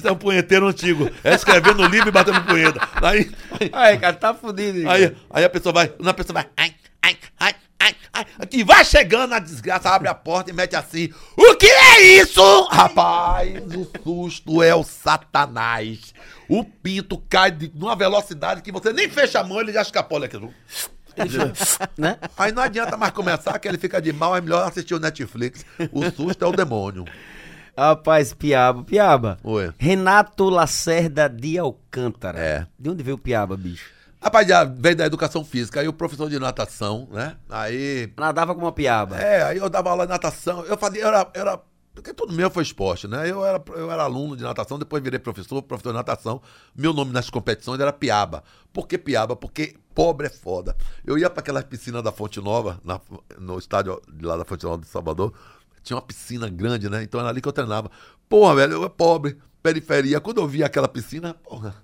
Isso 0.00 0.08
é 0.08 0.12
um 0.12 0.16
punheteiro 0.16 0.66
antigo. 0.66 1.10
É 1.22 1.34
escrevendo 1.34 1.86
livro 1.86 2.08
e 2.08 2.10
batendo 2.10 2.40
punheta. 2.40 2.80
Aí, 3.02 3.30
aí, 3.60 3.70
Aí, 3.70 3.98
cara, 3.98 4.16
tá 4.16 4.32
fudido. 4.32 4.88
Aí, 4.88 5.14
aí 5.28 5.44
a 5.44 5.50
pessoa 5.50 5.74
vai, 5.74 5.92
uma 5.98 6.14
pessoa 6.14 6.32
vai, 6.32 6.48
ai, 6.56 6.74
ai, 7.02 7.18
ai, 7.38 7.54
ai, 7.78 7.94
ai, 8.14 8.26
que 8.48 8.64
vai 8.64 8.82
chegando 8.82 9.34
a 9.34 9.38
desgraça, 9.38 9.90
abre 9.90 10.08
a 10.08 10.14
porta 10.14 10.50
e 10.50 10.54
mete 10.54 10.74
assim. 10.74 11.12
O 11.36 11.54
que 11.54 11.66
é 11.66 12.00
isso? 12.22 12.62
Rapaz, 12.70 13.62
o 13.74 13.86
susto 14.02 14.62
é 14.62 14.74
o 14.74 14.82
satanás. 14.82 16.14
O 16.48 16.64
pinto 16.64 17.18
cai 17.28 17.50
de 17.50 17.70
uma 17.74 17.94
velocidade 17.94 18.62
que 18.62 18.72
você 18.72 18.94
nem 18.94 19.06
fecha 19.10 19.40
a 19.40 19.44
mão, 19.44 19.60
ele 19.60 19.74
já 19.74 19.82
escapola 19.82 20.24
aqui. 20.24 20.38
né? 21.98 22.16
Aí 22.38 22.52
não 22.52 22.62
adianta 22.62 22.96
mais 22.96 23.12
começar, 23.12 23.58
que 23.58 23.68
ele 23.68 23.76
fica 23.76 24.00
de 24.00 24.14
mal, 24.14 24.34
é 24.34 24.40
melhor 24.40 24.66
assistir 24.66 24.94
o 24.94 24.98
Netflix. 24.98 25.66
O 25.92 26.10
susto 26.10 26.42
é 26.42 26.48
o 26.48 26.52
demônio. 26.52 27.04
Rapaz, 27.84 28.34
Piaba. 28.34 28.84
Piaba. 28.84 29.38
Oi. 29.42 29.72
Renato 29.78 30.50
Lacerda 30.50 31.30
de 31.30 31.58
Alcântara. 31.58 32.38
É. 32.38 32.66
De 32.78 32.90
onde 32.90 33.02
veio 33.02 33.14
o 33.16 33.18
Piaba, 33.18 33.56
bicho? 33.56 33.90
Rapaz, 34.22 34.46
já 34.46 34.64
veio 34.64 34.96
da 34.96 35.06
educação 35.06 35.42
física, 35.42 35.80
aí 35.80 35.88
o 35.88 35.92
professor 35.94 36.28
de 36.28 36.38
natação, 36.38 37.08
né? 37.10 37.36
Aí 37.48 38.12
Nadava 38.18 38.54
com 38.54 38.60
uma 38.60 38.70
Piaba. 38.70 39.16
É, 39.16 39.42
aí 39.44 39.56
eu 39.56 39.70
dava 39.70 39.88
aula 39.88 40.04
de 40.04 40.12
natação. 40.12 40.62
Eu 40.66 40.76
fazia, 40.76 41.00
eu 41.00 41.08
era, 41.08 41.26
eu 41.32 41.40
era. 41.40 41.58
Porque 41.94 42.12
tudo 42.12 42.34
meu 42.34 42.50
foi 42.50 42.62
esporte, 42.62 43.08
né? 43.08 43.28
Eu 43.30 43.42
era, 43.46 43.62
eu 43.74 43.90
era 43.90 44.02
aluno 44.02 44.36
de 44.36 44.42
natação, 44.42 44.78
depois 44.78 45.02
virei 45.02 45.18
professor, 45.18 45.62
professor 45.62 45.92
de 45.92 45.96
natação. 45.96 46.42
Meu 46.76 46.92
nome 46.92 47.12
nas 47.12 47.30
competições 47.30 47.80
era 47.80 47.94
Piaba. 47.94 48.44
Por 48.74 48.86
que 48.86 48.98
Piaba? 48.98 49.34
Porque 49.34 49.74
pobre 49.94 50.26
é 50.26 50.30
foda. 50.30 50.76
Eu 51.04 51.16
ia 51.16 51.30
para 51.30 51.40
aquela 51.40 51.62
piscina 51.62 52.02
da 52.02 52.12
Fonte 52.12 52.40
Nova, 52.42 52.78
na- 52.84 53.00
no 53.38 53.58
estádio 53.58 54.02
de 54.12 54.26
lá 54.26 54.36
da 54.36 54.44
Fonte 54.44 54.64
Nova 54.64 54.82
de 54.82 54.86
Salvador. 54.86 55.32
Tinha 55.82 55.96
uma 55.96 56.02
piscina 56.02 56.48
grande, 56.48 56.88
né? 56.88 57.02
Então 57.02 57.20
era 57.20 57.28
ali 57.28 57.40
que 57.40 57.48
eu 57.48 57.52
treinava. 57.52 57.90
Porra, 58.28 58.54
velho, 58.54 58.74
eu 58.74 58.84
é 58.84 58.88
pobre, 58.88 59.38
periferia. 59.62 60.20
Quando 60.20 60.40
eu 60.40 60.46
via 60.46 60.66
aquela 60.66 60.88
piscina, 60.88 61.34
porra. 61.34 61.74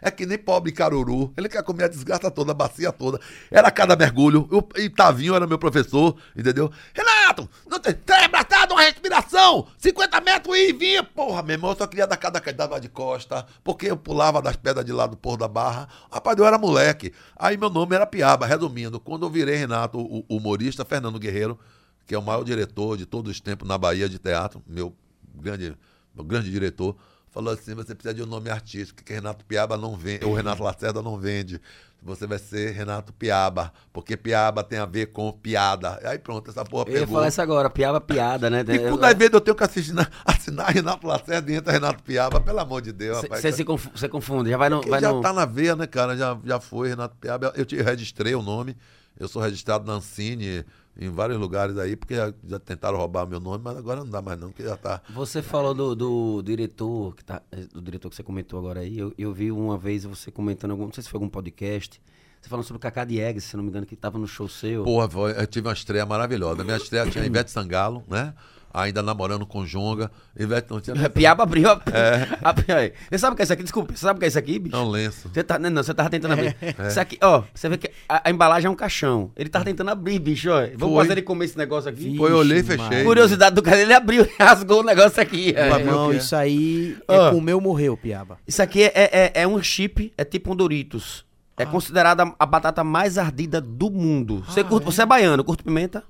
É 0.00 0.10
que 0.10 0.26
nem 0.26 0.38
pobre 0.38 0.72
caruru. 0.72 1.32
Ele 1.36 1.48
quer 1.48 1.62
comer 1.62 1.84
a 1.84 1.88
desgraça 1.88 2.30
toda, 2.30 2.52
a 2.52 2.54
bacia 2.54 2.92
toda. 2.92 3.18
Era 3.50 3.70
cada 3.70 3.96
mergulho. 3.96 4.48
Eu, 4.52 4.68
e 4.76 4.90
Tavinho 4.90 5.34
era 5.34 5.46
meu 5.46 5.58
professor, 5.58 6.16
entendeu? 6.36 6.70
Renato, 6.94 7.48
não 7.66 7.78
tem. 7.78 7.96
Abraçado, 8.26 8.74
uma 8.74 8.82
respiração! 8.82 9.66
50 9.78 10.20
metros 10.20 10.56
e 10.56 10.72
vinha. 10.72 11.02
Porra, 11.02 11.42
meu 11.42 11.54
irmão, 11.54 11.70
eu 11.70 11.76
só 11.76 11.86
queria 11.86 12.06
dar 12.06 12.16
cada 12.16 12.40
dava 12.52 12.78
de 12.80 12.88
costa, 12.88 13.46
porque 13.64 13.90
eu 13.90 13.96
pulava 13.96 14.42
das 14.42 14.56
pedras 14.56 14.84
de 14.84 14.92
lá 14.92 15.06
do 15.06 15.16
Porto 15.16 15.40
da 15.40 15.48
Barra. 15.48 15.88
Rapaz, 16.12 16.36
eu 16.36 16.44
era 16.44 16.58
moleque. 16.58 17.12
Aí 17.34 17.56
meu 17.56 17.70
nome 17.70 17.94
era 17.94 18.06
Piaba. 18.06 18.46
Resumindo, 18.46 19.00
quando 19.00 19.24
eu 19.24 19.30
virei 19.30 19.56
Renato, 19.56 19.98
o 19.98 20.24
humorista, 20.28 20.84
Fernando 20.84 21.18
Guerreiro, 21.18 21.58
que 22.06 22.14
é 22.14 22.18
o 22.18 22.22
maior 22.22 22.44
diretor 22.44 22.96
de 22.96 23.04
todos 23.04 23.30
os 23.32 23.40
tempos 23.40 23.68
na 23.68 23.76
Bahia 23.76 24.08
de 24.08 24.18
teatro, 24.18 24.62
meu 24.66 24.94
grande, 25.34 25.76
meu 26.14 26.24
grande 26.24 26.50
diretor, 26.50 26.96
falou 27.28 27.52
assim: 27.52 27.74
você 27.74 27.94
precisa 27.94 28.14
de 28.14 28.22
um 28.22 28.26
nome 28.26 28.48
artístico, 28.48 29.02
que 29.02 29.12
Renato 29.12 29.44
Piaba 29.44 29.76
não 29.76 29.96
vende, 29.96 30.24
ou 30.24 30.32
Renato 30.32 30.62
Lacerda 30.62 31.02
não 31.02 31.18
vende. 31.18 31.60
Você 32.02 32.24
vai 32.24 32.38
ser 32.38 32.70
Renato 32.70 33.12
Piaba, 33.12 33.72
porque 33.92 34.16
Piaba 34.16 34.62
tem 34.62 34.78
a 34.78 34.86
ver 34.86 35.06
com 35.06 35.32
piada. 35.32 35.98
Aí 36.04 36.18
pronto, 36.18 36.48
essa 36.48 36.64
porra 36.64 36.84
Eu 36.86 36.92
ia 36.92 37.00
pegou. 37.00 37.14
falar 37.14 37.28
isso 37.28 37.42
agora, 37.42 37.68
Piaba 37.68 38.00
piada, 38.00 38.48
né? 38.48 38.60
E 38.60 38.78
quando 38.78 39.02
às 39.02 39.14
vezes 39.14 39.32
eu 39.32 39.40
tenho 39.40 39.56
que 39.56 39.64
assinar, 39.64 40.08
assinar 40.24 40.72
Renato 40.72 41.04
Lacerda 41.04 41.50
e 41.50 41.56
entra 41.56 41.72
Renato 41.72 42.02
Piaba, 42.04 42.40
pelo 42.40 42.60
amor 42.60 42.80
de 42.80 42.92
Deus, 42.92 43.22
rapaz. 43.22 43.42
Você 43.42 43.52
se 43.52 44.08
confunde, 44.08 44.50
já 44.50 44.56
vai 44.56 44.68
no. 44.68 44.82
Vai 44.82 45.00
já 45.00 45.12
no... 45.12 45.20
tá 45.20 45.32
na 45.32 45.44
veia, 45.44 45.74
né, 45.74 45.86
cara? 45.86 46.16
Já, 46.16 46.38
já 46.44 46.60
foi 46.60 46.90
Renato 46.90 47.16
Piaba. 47.16 47.52
Eu 47.56 47.64
te 47.64 47.74
registrei 47.82 48.34
o 48.36 48.42
nome. 48.42 48.76
Eu 49.18 49.26
sou 49.26 49.42
registrado 49.42 49.84
na 49.86 49.94
Ancine 49.94 50.64
em 50.98 51.10
vários 51.10 51.38
lugares 51.38 51.76
aí, 51.78 51.94
porque 51.96 52.14
já, 52.14 52.58
tentaram 52.58 52.96
roubar 52.98 53.26
meu 53.26 53.38
nome, 53.40 53.62
mas 53.62 53.76
agora 53.76 54.00
não 54.00 54.08
dá 54.10 54.22
mais 54.22 54.38
não, 54.40 54.48
porque 54.48 54.62
já 54.62 54.76
tá. 54.76 55.02
Você 55.14 55.42
falou 55.42 55.74
do, 55.74 55.94
do 55.94 56.42
diretor, 56.42 57.14
que 57.14 57.24
tá, 57.24 57.42
do 57.72 57.82
diretor 57.82 58.08
que 58.08 58.16
você 58.16 58.22
comentou 58.22 58.58
agora 58.58 58.80
aí. 58.80 58.98
Eu, 58.98 59.12
eu 59.18 59.32
vi 59.32 59.52
uma 59.52 59.76
vez 59.76 60.04
você 60.04 60.30
comentando, 60.30 60.70
algum, 60.70 60.84
não 60.86 60.92
sei 60.92 61.02
se 61.02 61.10
foi 61.10 61.18
algum 61.18 61.28
podcast, 61.28 62.00
você 62.40 62.48
falando 62.48 62.64
sobre 62.64 62.78
o 62.78 62.80
Cacá 62.80 63.04
Diegues, 63.04 63.44
se 63.44 63.56
não 63.56 63.62
me 63.64 63.70
engano, 63.70 63.84
que 63.86 63.96
tava 63.96 64.18
no 64.18 64.26
show 64.26 64.48
seu. 64.48 64.84
Porra, 64.84 65.08
foi- 65.08 65.32
eu 65.40 65.46
tive 65.46 65.66
uma 65.68 65.74
estreia 65.74 66.06
maravilhosa. 66.06 66.62
A 66.62 66.64
minha 66.64 66.76
estreia 66.76 67.08
tinha 67.10 67.24
Ivete 67.24 67.50
Sangalo, 67.50 68.02
né? 68.08 68.32
Ainda 68.76 69.02
namorando 69.02 69.46
com 69.46 69.64
Jonga. 69.64 70.10
Ivete 70.38 70.70
não 70.70 70.82
tinha. 70.82 71.08
Piaba 71.08 71.44
abriu 71.44 71.70
a. 71.70 71.80
aí. 72.76 72.92
Você 73.08 73.16
sabe 73.16 73.32
o 73.32 73.36
que 73.36 73.40
é 73.40 73.44
isso 73.44 73.52
aqui? 73.54 73.62
Desculpa, 73.62 73.94
você 73.94 74.00
sabe 74.00 74.18
o 74.18 74.20
que 74.20 74.26
é 74.26 74.28
isso 74.28 74.38
aqui, 74.38 74.58
bicho? 74.58 74.76
É 74.76 74.78
um 74.78 74.90
lenço. 74.90 75.30
Você 75.32 75.42
tá, 75.42 75.58
não, 75.58 75.70
não, 75.70 75.82
você 75.82 75.94
tava 75.94 76.10
tentando 76.10 76.34
abrir. 76.34 76.54
Isso 76.86 77.00
aqui, 77.00 77.16
ó, 77.22 77.42
você 77.54 77.70
vê 77.70 77.78
que 77.78 77.90
a, 78.06 78.28
a 78.28 78.30
embalagem 78.30 78.68
é 78.68 78.70
um 78.70 78.74
caixão. 78.74 79.30
Ele 79.34 79.48
tava 79.48 79.64
tentando 79.64 79.88
abrir, 79.90 80.18
bicho, 80.18 80.50
ó. 80.50 80.60
Vamos 80.76 80.94
Foi. 80.94 81.04
fazer 81.04 81.12
ele 81.12 81.22
comer 81.22 81.46
esse 81.46 81.56
negócio 81.56 81.88
aqui. 81.88 82.18
Foi, 82.18 82.30
olhei 82.32 82.58
e 82.58 82.62
fechei. 82.62 83.02
Curiosidade 83.02 83.54
do 83.54 83.62
cara, 83.62 83.80
ele 83.80 83.94
abriu 83.94 84.24
e 84.24 84.42
rasgou 84.42 84.80
o 84.80 84.84
negócio 84.84 85.22
aqui. 85.22 85.54
é. 85.56 85.70
É. 85.70 86.16
isso 86.16 86.36
aí 86.36 86.98
é 87.08 87.18
Ó. 87.18 87.30
comeu, 87.30 87.58
morreu, 87.60 87.96
Piaba. 87.96 88.38
Isso 88.46 88.60
aqui 88.62 88.82
é, 88.82 88.92
é, 88.94 89.32
é 89.34 89.48
um 89.48 89.62
chip, 89.62 90.12
é 90.18 90.24
tipo 90.24 90.52
um 90.52 90.56
Doritos. 90.56 91.24
É 91.56 91.64
considerada 91.64 92.24
a, 92.24 92.34
a 92.38 92.44
batata 92.44 92.84
mais 92.84 93.16
ardida 93.16 93.58
do 93.60 93.90
mundo. 93.90 94.44
Você, 94.46 94.62
curte, 94.62 94.84
você 94.84 95.00
é 95.02 95.06
baiano, 95.06 95.42
curte 95.42 95.62
pimenta? 95.62 96.04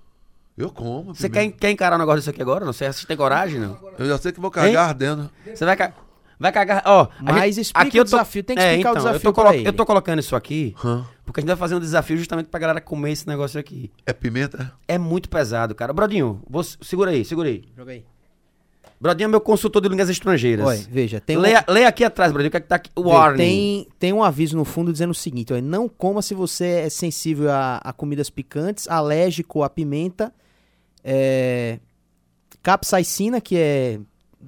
Eu 0.56 0.70
como. 0.70 1.14
Você 1.14 1.28
quer, 1.28 1.50
quer 1.52 1.70
encarar 1.70 1.96
um 1.96 1.98
negócio 1.98 2.20
desse 2.20 2.30
aqui 2.30 2.40
agora? 2.40 2.64
Não 2.64 2.72
sei 2.72 2.90
se 2.92 3.06
tem 3.06 3.16
coragem, 3.16 3.60
não. 3.60 3.76
Eu 3.98 4.06
já 4.06 4.16
sei 4.18 4.32
que 4.32 4.40
vou 4.40 4.50
cagar 4.50 4.70
Hein? 4.70 4.76
ardendo. 4.76 5.30
Você 5.54 5.64
vai, 5.66 5.76
ca- 5.76 5.92
vai 6.40 6.50
cagar. 6.50 6.82
Ó, 6.86 7.08
Mas 7.20 7.58
explica 7.58 8.00
o 8.00 8.04
desafio, 8.04 8.42
tem 8.42 8.56
que 8.56 8.62
explicar 8.62 8.88
o 8.88 8.92
então, 8.92 9.02
desafio 9.04 9.16
eu 9.18 9.20
tô, 9.20 9.32
colo- 9.34 9.52
ele. 9.52 9.68
eu 9.68 9.72
tô 9.74 9.84
colocando 9.84 10.18
isso 10.20 10.34
aqui 10.34 10.74
Hã? 10.82 11.04
porque 11.26 11.40
a 11.40 11.42
gente 11.42 11.48
vai 11.48 11.56
fazer 11.56 11.74
um 11.74 11.80
desafio 11.80 12.16
justamente 12.16 12.46
pra 12.46 12.58
galera 12.58 12.80
comer 12.80 13.12
esse 13.12 13.28
negócio 13.28 13.60
aqui. 13.60 13.90
É 14.06 14.14
pimenta? 14.14 14.72
É 14.88 14.96
muito 14.96 15.28
pesado, 15.28 15.74
cara. 15.74 15.92
Brodinho, 15.92 16.40
vou, 16.48 16.62
segura 16.64 17.10
aí, 17.10 17.22
segura 17.22 17.48
aí. 17.50 17.64
Joga 17.76 17.92
aí. 17.92 18.04
Brodinho 18.98 19.26
é 19.26 19.28
meu 19.28 19.42
consultor 19.42 19.82
de 19.82 19.90
línguas 19.90 20.08
estrangeiras. 20.08 20.66
Olha, 20.66 20.80
veja, 20.90 21.20
tem 21.20 21.36
um, 21.36 21.40
leia, 21.40 21.62
leia 21.68 21.86
aqui 21.86 22.02
atrás, 22.02 22.32
Brodinho, 22.32 22.48
o 22.48 22.50
que 22.50 22.56
é 22.56 22.60
que 22.60 22.66
tá 22.66 22.76
aqui? 22.76 22.90
O 22.96 23.02
warning. 23.10 23.36
Tem, 23.36 23.88
tem 23.98 24.12
um 24.14 24.24
aviso 24.24 24.56
no 24.56 24.64
fundo 24.64 24.90
dizendo 24.90 25.10
o 25.10 25.14
seguinte: 25.14 25.52
olha, 25.52 25.60
não 25.60 25.86
coma 25.86 26.22
se 26.22 26.32
você 26.32 26.64
é 26.86 26.88
sensível 26.88 27.50
a, 27.52 27.76
a 27.84 27.92
comidas 27.92 28.30
picantes, 28.30 28.88
alérgico 28.88 29.62
à 29.62 29.68
pimenta, 29.68 30.32
é, 31.08 31.78
capsaicina, 32.62 33.40
que 33.40 33.56
é 33.56 34.00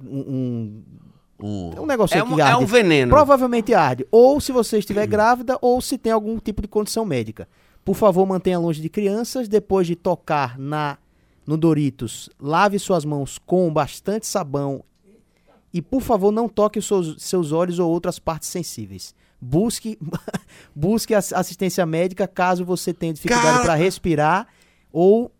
um, 0.03 0.83
um, 1.41 1.71
é 1.73 1.79
um 1.79 1.83
Um... 1.83 1.85
negócio 1.85 2.15
É 2.17 2.21
aí 2.21 2.27
que 2.27 2.33
um, 2.33 2.39
é 2.39 2.41
arde. 2.41 2.63
um 2.63 2.67
veneno. 2.67 3.09
Provavelmente 3.09 3.73
arde. 3.73 4.05
Ou 4.11 4.41
se 4.41 4.51
você 4.51 4.77
estiver 4.79 5.07
grávida, 5.07 5.57
ou 5.61 5.79
se 5.81 5.97
tem 5.97 6.11
algum 6.11 6.37
tipo 6.37 6.61
de 6.61 6.67
condição 6.67 7.05
médica. 7.05 7.47
Por 7.85 7.95
favor, 7.95 8.25
mantenha 8.27 8.59
longe 8.59 8.81
de 8.81 8.89
crianças. 8.89 9.47
Depois 9.47 9.87
de 9.87 9.95
tocar 9.95 10.59
na 10.59 10.97
no 11.47 11.57
Doritos, 11.57 12.29
lave 12.39 12.77
suas 12.77 13.03
mãos 13.03 13.39
com 13.39 13.71
bastante 13.73 14.27
sabão. 14.27 14.83
E, 15.73 15.81
por 15.81 16.01
favor, 16.01 16.31
não 16.31 16.47
toque 16.47 16.77
os 16.77 16.85
seus, 16.85 17.15
seus 17.23 17.51
olhos 17.51 17.79
ou 17.79 17.89
outras 17.89 18.19
partes 18.19 18.49
sensíveis. 18.49 19.15
Busque, 19.41 19.97
busque 20.75 21.15
ass- 21.15 21.33
assistência 21.33 21.85
médica 21.87 22.27
caso 22.27 22.63
você 22.65 22.93
tenha 22.93 23.13
dificuldade 23.13 23.63
para 23.63 23.73
respirar 23.73 24.47
ou 24.91 25.31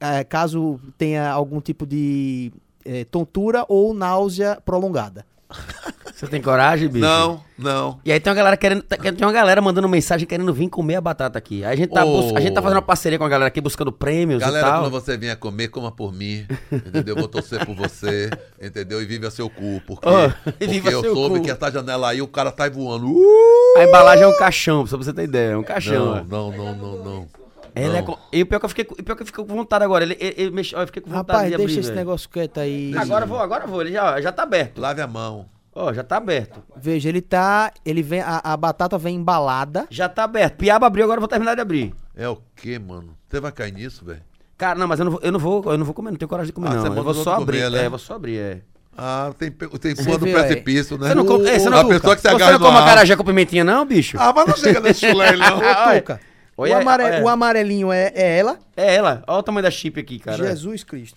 eh, 0.00 0.24
caso 0.24 0.78
tenha 0.96 1.30
algum 1.30 1.60
tipo 1.60 1.86
de 1.86 2.52
eh, 2.84 3.04
tontura 3.10 3.64
ou 3.68 3.92
náusea 3.94 4.58
prolongada. 4.64 5.24
Você 6.14 6.26
tem 6.28 6.40
coragem, 6.40 6.88
bicho? 6.88 7.04
Não, 7.04 7.42
não. 7.58 7.98
E 8.04 8.12
aí 8.12 8.20
tem 8.20 8.30
uma 8.30 8.36
galera 8.36 8.56
querendo. 8.56 8.82
Tem 8.82 9.26
uma 9.26 9.32
galera 9.32 9.60
mandando 9.60 9.88
mensagem 9.88 10.26
querendo 10.26 10.52
vir 10.54 10.68
comer 10.68 10.94
a 10.96 11.00
batata 11.00 11.36
aqui. 11.36 11.64
Aí 11.64 11.72
a 11.72 11.76
gente 11.76 11.90
tá, 11.90 12.04
Oh. 12.04 12.22
bus- 12.22 12.36
a 12.36 12.40
gente 12.40 12.54
tá 12.54 12.62
fazendo 12.62 12.76
uma 12.76 12.82
parceria 12.82 13.18
com 13.18 13.24
a 13.24 13.28
galera 13.28 13.48
aqui 13.48 13.60
buscando 13.60 13.90
prêmios 13.90 14.38
Galera, 14.40 14.66
e 14.66 14.70
tal. 14.70 14.80
quando 14.82 14.92
você 14.92 15.16
vier 15.16 15.36
comer, 15.36 15.68
coma 15.68 15.90
por 15.90 16.12
mim, 16.12 16.46
entendeu? 16.70 17.16
Vou 17.16 17.26
torcer 17.28 17.66
por 17.66 17.74
você, 17.74 18.30
entendeu? 18.62 19.02
E 19.02 19.04
vive 19.04 19.26
a 19.26 19.30
seu 19.32 19.50
cu, 19.50 19.82
porque, 19.86 20.08
Oh, 20.08 20.52
porque 20.52 20.88
eu 20.94 21.02
soube 21.14 21.38
cu. 21.40 21.44
que 21.44 21.50
essa 21.50 21.70
janela 21.72 22.10
aí 22.10 22.22
o 22.22 22.28
cara 22.28 22.52
tá 22.52 22.68
voando. 22.68 23.08
Uh! 23.10 23.78
A 23.78 23.84
embalagem 23.84 24.24
é 24.24 24.28
um 24.28 24.36
caixão, 24.38 24.86
só 24.86 24.96
pra 24.96 25.04
você 25.04 25.12
ter 25.12 25.24
ideia. 25.24 25.52
É 25.52 25.56
um 25.56 25.64
caixão. 25.64 26.06
Não, 26.06 26.16
é. 26.18 26.24
não, 26.28 26.52
não, 26.52 26.76
não, 26.76 27.04
não. 27.04 27.26
Ele 27.74 27.96
é 27.96 28.00
Não. 28.00 28.04
com- 28.06 28.18
E 28.32 28.42
o 28.42 28.46
pior 28.46 28.58
que 28.58 28.64
eu 28.64 28.68
fiquei, 28.68 28.86
e 28.98 29.02
pior 29.02 29.14
que 29.16 29.22
eu 29.22 29.26
fiquei 29.26 29.44
com 29.44 29.54
vontade 29.54 29.84
agora. 29.84 30.04
Ele, 30.04 30.16
ele, 30.20 30.34
ele 30.36 30.50
mexeu, 30.50 30.78
eu 30.80 30.86
fiquei 30.86 31.00
com 31.02 31.10
vontade 31.10 31.26
Rapaz, 31.28 31.50
de 31.50 31.56
deixa 31.56 31.62
abrir, 31.64 31.78
esse 31.80 31.88
velho. 31.88 31.96
negócio 31.98 32.28
quieto 32.28 32.60
aí. 32.60 32.94
Agora 32.96 33.24
eu 33.24 33.28
vou, 33.28 33.38
agora 33.40 33.64
eu 33.64 33.68
vou. 33.68 33.80
Ele 33.80 33.92
já, 33.92 34.20
já 34.20 34.30
tá 34.32 34.42
aberto. 34.42 34.80
Lave 34.80 35.00
a 35.00 35.06
mão. 35.06 35.46
Ó, 35.74 35.90
já 35.92 36.02
tá 36.04 36.18
aberto. 36.18 36.62
Veja, 36.76 37.08
ele 37.08 37.22
tá. 37.22 37.72
Ele 37.84 38.02
vem. 38.02 38.20
A, 38.20 38.40
a 38.44 38.56
batata 38.56 38.98
vem 38.98 39.16
embalada. 39.16 39.86
Já 39.88 40.06
tá 40.08 40.24
aberto. 40.24 40.56
Piaba 40.56 40.86
abriu, 40.86 41.04
agora 41.04 41.16
eu 41.16 41.22
vou 41.22 41.28
terminar 41.28 41.54
de 41.54 41.62
abrir. 41.62 41.94
É 42.14 42.28
o 42.28 42.36
quê, 42.54 42.78
mano? 42.78 43.16
Você 43.28 43.40
vai 43.40 43.50
cair 43.52 43.72
nisso, 43.72 44.04
velho? 44.04 44.20
Cara, 44.58 44.78
não, 44.78 44.86
mas 44.86 44.98
eu 45.00 45.04
não 45.06 45.12
vou, 45.12 45.20
eu 45.22 45.32
não 45.32 45.40
vou, 45.40 45.64
eu 45.72 45.78
não 45.78 45.84
vou 45.86 45.94
comer, 45.94 46.10
não 46.10 46.18
tenho 46.18 46.28
coragem 46.28 46.48
de 46.48 46.52
comer, 46.52 46.68
Ah, 46.68 46.74
não. 46.74 46.82
você 46.82 46.98
Eu 46.98 47.02
vou 47.04 47.14
só 47.14 47.34
abrir. 47.36 47.56
comer, 47.62 47.70
né? 47.70 47.82
É, 47.82 47.86
eu 47.86 47.90
vou 47.90 47.98
só 47.98 48.14
abrir, 48.14 48.36
é. 48.38 48.60
Ah, 48.96 49.32
tem, 49.38 49.50
tem 49.50 49.94
Você 49.96 50.18
viu, 50.18 50.38
é? 50.38 50.42
precipício, 50.44 50.98
né? 50.98 51.08
Você 51.08 51.14
não 51.14 51.24
come, 51.24 51.48
é, 51.48 51.58
você 51.58 51.70
não, 51.70 51.78
a 51.78 51.84
pessoa 51.86 52.14
que 52.14 52.20
se 52.20 52.28
você 52.28 52.34
agarra 52.34 52.52
não 52.52 52.58
no 52.60 52.66
come 52.66 52.76
ar. 52.76 52.82
acarajé 52.84 53.16
com 53.16 53.24
pimentinha, 53.24 53.64
não, 53.64 53.86
bicho? 53.86 54.18
Ah, 54.20 54.32
mas 54.36 54.46
não 54.46 54.56
chega 54.56 54.78
nesse 54.80 55.08
chulé, 55.08 55.34
não. 55.34 55.46
Ah, 55.64 55.86
olha. 55.88 56.00
Tuca. 56.02 56.20
Olha, 56.56 56.76
o, 56.76 56.80
amare- 56.80 57.04
olha. 57.04 57.22
o 57.24 57.28
amarelinho 57.28 57.90
é, 57.92 58.12
é 58.14 58.38
ela. 58.38 58.58
É 58.76 58.94
ela. 58.94 59.22
Olha 59.26 59.38
o 59.38 59.42
tamanho 59.42 59.62
da 59.64 59.70
chip 59.70 59.98
aqui, 59.98 60.18
cara. 60.18 60.36
Jesus 60.48 60.84
Cristo. 60.84 61.16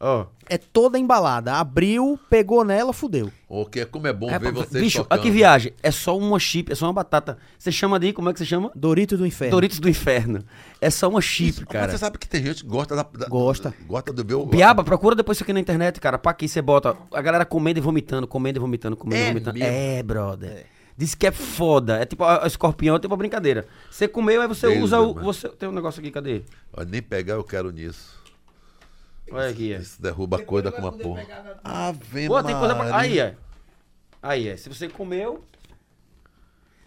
Ó. 0.00 0.26
É 0.50 0.58
toda 0.58 0.98
embalada. 0.98 1.54
Abriu, 1.54 2.18
pegou 2.28 2.64
nela, 2.64 2.92
fudeu. 2.92 3.30
O 3.48 3.64
que 3.64 3.86
como 3.86 4.06
é 4.06 4.12
bom 4.12 4.28
É, 4.28 4.38
ver 4.38 4.52
vocês 4.52 4.82
bicho, 4.82 4.98
tocando. 4.98 5.12
olha 5.18 5.22
que 5.22 5.30
viagem. 5.30 5.72
É 5.82 5.90
só 5.90 6.18
uma 6.18 6.38
chip, 6.38 6.70
é 6.70 6.74
só 6.74 6.86
uma 6.86 6.92
batata. 6.92 7.38
Você 7.58 7.70
chama 7.72 7.98
de, 7.98 8.12
como 8.12 8.28
é 8.28 8.32
que 8.32 8.38
você 8.38 8.44
chama? 8.44 8.70
Dorito 8.74 9.16
do 9.16 9.24
inferno. 9.24 9.52
Doritos 9.52 9.78
do 9.78 9.88
inferno. 9.88 10.44
É 10.80 10.90
só 10.90 11.08
uma 11.08 11.20
chip, 11.22 11.60
Mas 11.60 11.68
cara. 11.68 11.92
você 11.92 11.96
sabe 11.98 12.18
que 12.18 12.28
tem 12.28 12.42
gente 12.44 12.64
que 12.64 12.68
gosta 12.68 12.94
da... 12.96 13.02
da- 13.04 13.28
Gosta. 13.28 13.72
Gosta 13.86 14.12
do 14.12 14.24
meu... 14.24 14.46
Piaba, 14.46 14.82
procura 14.84 15.14
depois 15.14 15.36
isso 15.38 15.44
aqui 15.44 15.52
na 15.52 15.60
internet, 15.60 15.98
cara. 16.00 16.18
Pra 16.18 16.32
aqui 16.32 16.48
você 16.48 16.60
bota 16.60 16.94
a 17.12 17.22
galera 17.22 17.46
comendo 17.46 17.78
e 17.78 17.82
vomitando, 17.82 18.26
comendo 18.26 18.58
e 18.58 18.60
vomitando, 18.60 18.96
comendo 18.96 19.22
e 19.22 19.24
É 19.24 19.28
vomitando. 19.28 19.58
mesmo? 19.58 19.72
É, 19.74 20.02
brother. 20.02 20.66
Diz 20.96 21.14
que 21.14 21.26
é 21.26 21.32
foda. 21.32 21.98
É 21.98 22.06
tipo 22.06 22.22
a, 22.22 22.44
a 22.44 22.46
escorpião, 22.46 22.96
é 22.96 22.98
tipo 22.98 23.12
uma 23.12 23.18
brincadeira. 23.18 23.66
Você 23.90 24.06
comeu, 24.06 24.40
aí 24.40 24.48
você 24.48 24.68
Deus 24.68 24.84
usa 24.84 25.00
o. 25.00 25.14
Você, 25.14 25.48
tem 25.48 25.68
um 25.68 25.72
negócio 25.72 26.00
aqui, 26.00 26.10
cadê? 26.10 26.42
Ó, 26.72 26.84
Nem 26.84 27.02
pegar 27.02 27.34
eu 27.34 27.44
quero 27.44 27.70
nisso. 27.70 28.22
Olha 29.30 29.48
aqui, 29.48 29.72
é. 29.72 29.78
Isso 29.78 30.00
derruba 30.00 30.38
coisa 30.42 30.70
com 30.70 30.80
uma 30.80 30.92
porra. 30.92 31.26
Ave 31.64 32.28
Pô, 32.28 32.42
tem 32.42 32.56
coisa 32.56 32.74
pra. 32.74 32.96
Aí, 32.96 33.18
é. 33.18 33.36
Aí, 34.22 34.48
é. 34.48 34.56
Se 34.56 34.68
você 34.68 34.88
comeu. 34.88 35.44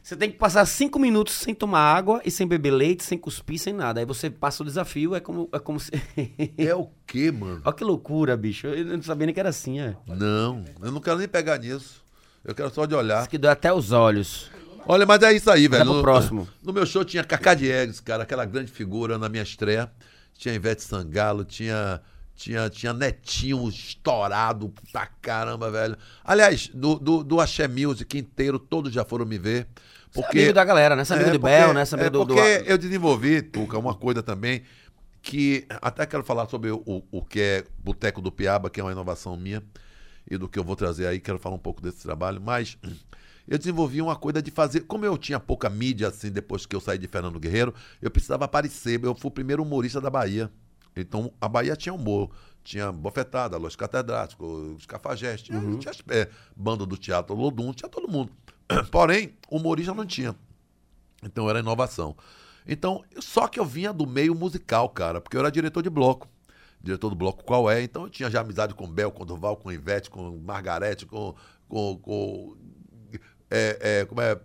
Você 0.01 0.15
tem 0.15 0.31
que 0.31 0.37
passar 0.37 0.65
cinco 0.65 0.97
minutos 0.97 1.33
sem 1.33 1.53
tomar 1.53 1.81
água 1.81 2.21
e 2.23 2.31
sem 2.31 2.47
beber 2.47 2.71
leite, 2.71 3.03
sem 3.03 3.17
cuspir, 3.17 3.59
sem 3.59 3.73
nada. 3.73 3.99
Aí 3.99 4.05
você 4.05 4.29
passa 4.29 4.63
o 4.63 4.65
desafio, 4.65 5.13
é 5.13 5.19
como, 5.19 5.49
é 5.51 5.59
como 5.59 5.77
se. 5.81 5.91
É 6.57 6.73
o 6.73 6.89
quê, 7.05 7.29
mano? 7.29 7.61
Olha 7.65 7.75
que 7.75 7.83
loucura, 7.83 8.37
bicho. 8.37 8.67
Eu 8.67 8.85
não 8.85 9.01
sabia 9.01 9.25
nem 9.25 9.33
que 9.33 9.39
era 9.41 9.49
assim, 9.49 9.81
é. 9.81 9.97
Não, 10.07 10.63
eu 10.81 10.93
não 10.93 11.01
quero 11.01 11.17
nem 11.17 11.27
pegar 11.27 11.59
nisso. 11.59 12.06
Eu 12.47 12.55
quero 12.55 12.69
só 12.73 12.85
de 12.85 12.95
olhar. 12.95 13.19
Isso 13.19 13.29
que 13.29 13.37
dói 13.37 13.51
até 13.51 13.71
os 13.73 13.91
olhos. 13.91 14.49
Olha, 14.85 15.05
mas 15.05 15.21
é 15.21 15.33
isso 15.33 15.51
aí, 15.51 15.67
velho. 15.67 15.83
No- 15.83 16.01
próximo. 16.01 16.47
No 16.63 16.71
meu 16.71 16.85
show 16.85 17.03
tinha 17.03 17.21
Cacá 17.23 17.53
Diegues, 17.53 17.99
cara, 17.99 18.23
aquela 18.23 18.45
grande 18.45 18.71
figura 18.71 19.17
na 19.17 19.27
minha 19.27 19.43
estreia. 19.43 19.91
Tinha 20.33 20.53
Ivete 20.55 20.81
Sangalo, 20.81 21.43
tinha, 21.43 21.99
tinha, 22.35 22.69
tinha 22.69 22.93
Netinho 22.93 23.67
estourado 23.67 24.73
pra 24.93 25.07
caramba, 25.21 25.69
velho. 25.69 25.97
Aliás, 26.23 26.69
do, 26.73 26.97
do, 26.97 27.23
do 27.23 27.41
Axé 27.41 27.67
Music 27.67 28.17
inteiro, 28.17 28.57
todos 28.57 28.93
já 28.93 29.03
foram 29.03 29.25
me 29.25 29.37
ver. 29.37 29.61
É 29.61 29.65
Porque, 30.13 30.37
amigo 30.39 30.53
da 30.53 30.63
galera, 30.63 30.95
né? 30.95 31.03
Você 31.03 31.15
é 31.15 31.17
de 31.17 31.23
porque- 31.23 31.39
Bel, 31.39 31.73
né? 31.73 31.83
Você 31.83 31.95
é 31.97 32.03
é 32.05 32.09
do, 32.09 32.23
do- 32.23 32.33
porque 32.35 32.63
eu 32.65 32.77
desenvolvi, 32.77 33.41
Tuca, 33.41 33.77
uma 33.77 33.93
coisa 33.93 34.23
também 34.23 34.63
que 35.21 35.65
até 35.81 36.05
quero 36.05 36.23
falar 36.23 36.47
sobre 36.47 36.71
o, 36.71 36.81
o, 36.85 37.03
o 37.11 37.21
que 37.25 37.41
é 37.41 37.63
Boteco 37.83 38.21
do 38.21 38.31
Piaba, 38.31 38.69
que 38.69 38.79
é 38.79 38.83
uma 38.83 38.93
inovação 38.93 39.35
minha, 39.35 39.61
e 40.29 40.37
do 40.37 40.47
que 40.47 40.59
eu 40.59 40.63
vou 40.63 40.75
trazer 40.75 41.07
aí, 41.07 41.19
quero 41.19 41.39
falar 41.39 41.55
um 41.55 41.59
pouco 41.59 41.81
desse 41.81 42.03
trabalho, 42.03 42.41
mas 42.41 42.77
eu 43.47 43.57
desenvolvi 43.57 44.01
uma 44.01 44.15
coisa 44.15 44.41
de 44.41 44.51
fazer, 44.51 44.81
como 44.81 45.05
eu 45.05 45.17
tinha 45.17 45.39
pouca 45.39 45.69
mídia 45.69 46.07
assim 46.09 46.29
depois 46.31 46.65
que 46.65 46.75
eu 46.75 46.81
saí 46.81 46.97
de 46.97 47.07
Fernando 47.07 47.39
Guerreiro, 47.39 47.73
eu 48.01 48.11
precisava 48.11 48.45
aparecer, 48.45 49.01
eu 49.03 49.15
fui 49.15 49.29
o 49.29 49.31
primeiro 49.31 49.63
humorista 49.63 50.01
da 50.01 50.09
Bahia. 50.09 50.51
Então 50.95 51.31
a 51.39 51.47
Bahia 51.47 51.75
tinha 51.75 51.93
humor, 51.93 52.29
tinha 52.63 52.91
Bofetada, 52.91 53.55
Los 53.57 53.75
Catedráticos, 53.75 54.77
os 54.77 54.85
Cafajestes, 54.85 55.43
tinha, 55.47 55.59
tinha 55.77 55.91
as- 55.91 56.03
é, 56.09 56.29
banda 56.55 56.85
do 56.85 56.97
teatro 56.97 57.35
Lodum, 57.35 57.71
tinha 57.71 57.87
todo 57.89 58.07
mundo. 58.11 58.31
Porém, 58.91 59.33
humorista 59.49 59.93
não 59.93 60.05
tinha. 60.05 60.35
Então 61.23 61.49
era 61.49 61.59
inovação. 61.59 62.15
Então, 62.67 63.03
só 63.19 63.47
que 63.47 63.59
eu 63.59 63.65
vinha 63.65 63.93
do 63.93 64.05
meio 64.05 64.35
musical, 64.35 64.89
cara, 64.89 65.21
porque 65.21 65.37
eu 65.37 65.39
era 65.39 65.49
diretor 65.51 65.81
de 65.81 65.89
bloco. 65.89 66.27
Diretor 66.81 67.09
do 67.09 67.15
bloco 67.15 67.43
qual 67.43 67.69
é? 67.69 67.81
Então 67.83 68.03
eu 68.03 68.09
tinha 68.09 68.29
já 68.29 68.41
amizade 68.41 68.73
com 68.73 68.87
Bel, 68.87 69.11
com 69.11 69.25
Durval, 69.25 69.57
com 69.57 69.71
Ivete, 69.71 70.09
com 70.09 70.37
Margarete, 70.39 71.05
com. 71.05 71.33
com, 71.67 71.97
com 71.97 72.55
é, 73.49 73.99
é, 74.01 74.05
como 74.05 74.21
é? 74.21 74.39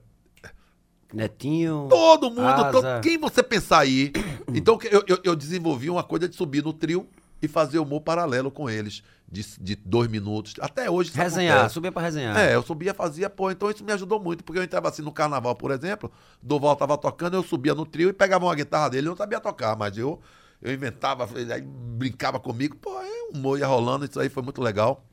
Netinho. 1.12 1.88
Todo 1.90 2.30
mundo, 2.30 2.70
todo- 2.72 3.00
quem 3.02 3.18
você 3.18 3.42
pensar 3.42 3.80
aí. 3.80 4.12
Então 4.54 4.78
eu, 4.90 5.02
eu, 5.06 5.18
eu 5.24 5.36
desenvolvi 5.36 5.88
uma 5.88 6.02
coisa 6.02 6.28
de 6.28 6.36
subir 6.36 6.62
no 6.62 6.74
trio 6.74 7.08
e 7.40 7.48
fazer 7.48 7.78
humor 7.78 8.02
paralelo 8.02 8.50
com 8.50 8.68
eles, 8.68 9.02
de, 9.30 9.42
de 9.58 9.74
dois 9.76 10.10
minutos. 10.10 10.52
Até 10.60 10.90
hoje 10.90 11.10
Resenhar, 11.14 11.54
acontece. 11.56 11.74
subia 11.74 11.90
pra 11.90 12.02
resenhar. 12.02 12.36
É, 12.38 12.54
eu 12.54 12.62
subia, 12.62 12.92
fazia, 12.92 13.30
pô, 13.30 13.50
então 13.50 13.70
isso 13.70 13.82
me 13.82 13.92
ajudou 13.92 14.20
muito, 14.20 14.44
porque 14.44 14.58
eu 14.58 14.62
entrava 14.62 14.90
assim 14.90 15.00
no 15.00 15.10
carnaval, 15.10 15.54
por 15.56 15.70
exemplo, 15.70 16.12
Doval 16.42 16.76
tava 16.76 16.98
tocando, 16.98 17.34
eu 17.34 17.42
subia 17.42 17.74
no 17.74 17.86
trio 17.86 18.10
e 18.10 18.12
pegava 18.12 18.44
uma 18.44 18.54
guitarra 18.54 18.90
dele, 18.90 19.06
eu 19.06 19.10
não 19.12 19.16
sabia 19.16 19.40
tocar, 19.40 19.74
mas 19.74 19.96
eu, 19.96 20.20
eu 20.62 20.72
inventava, 20.72 21.28
ele 21.38 21.52
aí 21.52 21.60
brincava 21.60 22.38
comigo, 22.38 22.76
pô, 22.76 22.90
o 23.32 23.36
humor 23.36 23.58
ia 23.58 23.66
rolando, 23.66 24.04
isso 24.04 24.18
aí 24.20 24.28
foi 24.28 24.42
muito 24.42 24.62
legal. 24.62 25.04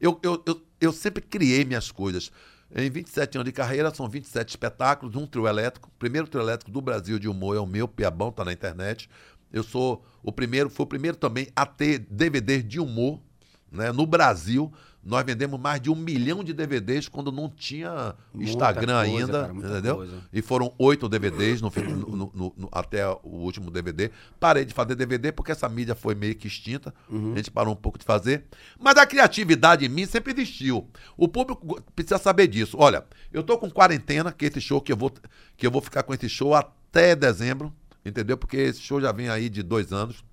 Eu, 0.00 0.18
eu, 0.22 0.42
eu, 0.44 0.62
eu 0.80 0.92
sempre 0.92 1.22
criei 1.22 1.64
minhas 1.64 1.90
coisas. 1.90 2.30
Em 2.74 2.90
27 2.90 3.38
anos 3.38 3.44
de 3.44 3.52
carreira, 3.52 3.94
são 3.94 4.08
27 4.08 4.48
espetáculos, 4.50 5.14
um 5.14 5.26
trio 5.26 5.46
elétrico. 5.46 5.88
O 5.88 5.98
primeiro 5.98 6.26
trio 6.26 6.42
elétrico 6.42 6.70
do 6.70 6.80
Brasil 6.80 7.18
de 7.18 7.28
humor 7.28 7.56
é 7.56 7.60
o 7.60 7.66
meu, 7.66 7.86
Piabão, 7.86 8.32
tá 8.32 8.44
na 8.44 8.52
internet. 8.52 9.08
Eu 9.52 9.62
sou 9.62 10.04
o 10.22 10.32
primeiro, 10.32 10.68
fui 10.68 10.84
o 10.84 10.88
primeiro 10.88 11.16
também 11.16 11.48
a 11.54 11.64
ter 11.64 12.00
DVD 12.00 12.60
de 12.62 12.80
humor 12.80 13.20
né? 13.70 13.92
No 13.92 14.06
Brasil, 14.06 14.72
nós 15.04 15.24
vendemos 15.24 15.60
mais 15.60 15.80
de 15.80 15.88
um 15.88 15.94
milhão 15.94 16.42
de 16.42 16.52
DVDs 16.52 17.06
quando 17.08 17.30
não 17.30 17.48
tinha 17.48 18.14
Instagram 18.34 19.04
coisa, 19.04 19.20
ainda, 19.20 19.40
cara, 19.42 19.52
entendeu? 19.54 19.96
coisa. 19.98 20.22
E 20.32 20.42
foram 20.42 20.72
oito 20.78 21.08
DVDs 21.08 21.60
no, 21.60 21.70
no- 21.76 22.32
no- 22.34 22.52
no- 22.56 22.68
até 22.72 23.06
o 23.08 23.20
último 23.24 23.70
DVD. 23.70 24.10
Parei 24.40 24.64
de 24.64 24.74
fazer 24.74 24.96
DVD 24.96 25.30
porque 25.30 25.52
essa 25.52 25.68
mídia 25.68 25.94
foi 25.94 26.16
meio 26.16 26.34
que 26.34 26.48
extinta. 26.48 26.92
Uhum. 27.08 27.34
A 27.34 27.36
gente 27.36 27.52
parou 27.52 27.72
um 27.72 27.76
pouco 27.76 27.98
de 28.00 28.04
fazer. 28.04 28.46
Mas 28.80 28.96
a 28.96 29.06
criatividade 29.06 29.84
em 29.86 29.88
mim 29.88 30.06
sempre 30.06 30.32
existiu. 30.32 30.88
O 31.16 31.28
público 31.28 31.80
precisa 31.94 32.18
saber 32.18 32.48
disso. 32.48 32.76
Olha, 32.80 33.04
eu 33.32 33.44
tô 33.44 33.56
com 33.58 33.70
quarentena, 33.70 34.32
que 34.32 34.44
esse 34.46 34.60
show 34.60 34.80
que 34.80 34.90
eu 34.92 34.96
vou, 34.96 35.12
que 35.56 35.64
eu 35.66 35.70
vou 35.70 35.80
ficar 35.80 36.02
com 36.02 36.12
esse 36.14 36.28
show 36.28 36.52
até 36.52 37.14
dezembro, 37.14 37.72
entendeu? 38.04 38.36
Porque 38.36 38.56
esse 38.56 38.80
show 38.80 39.00
já 39.00 39.12
vem 39.12 39.28
aí 39.28 39.48
de 39.48 39.62
dois 39.62 39.92
anos. 39.92 40.24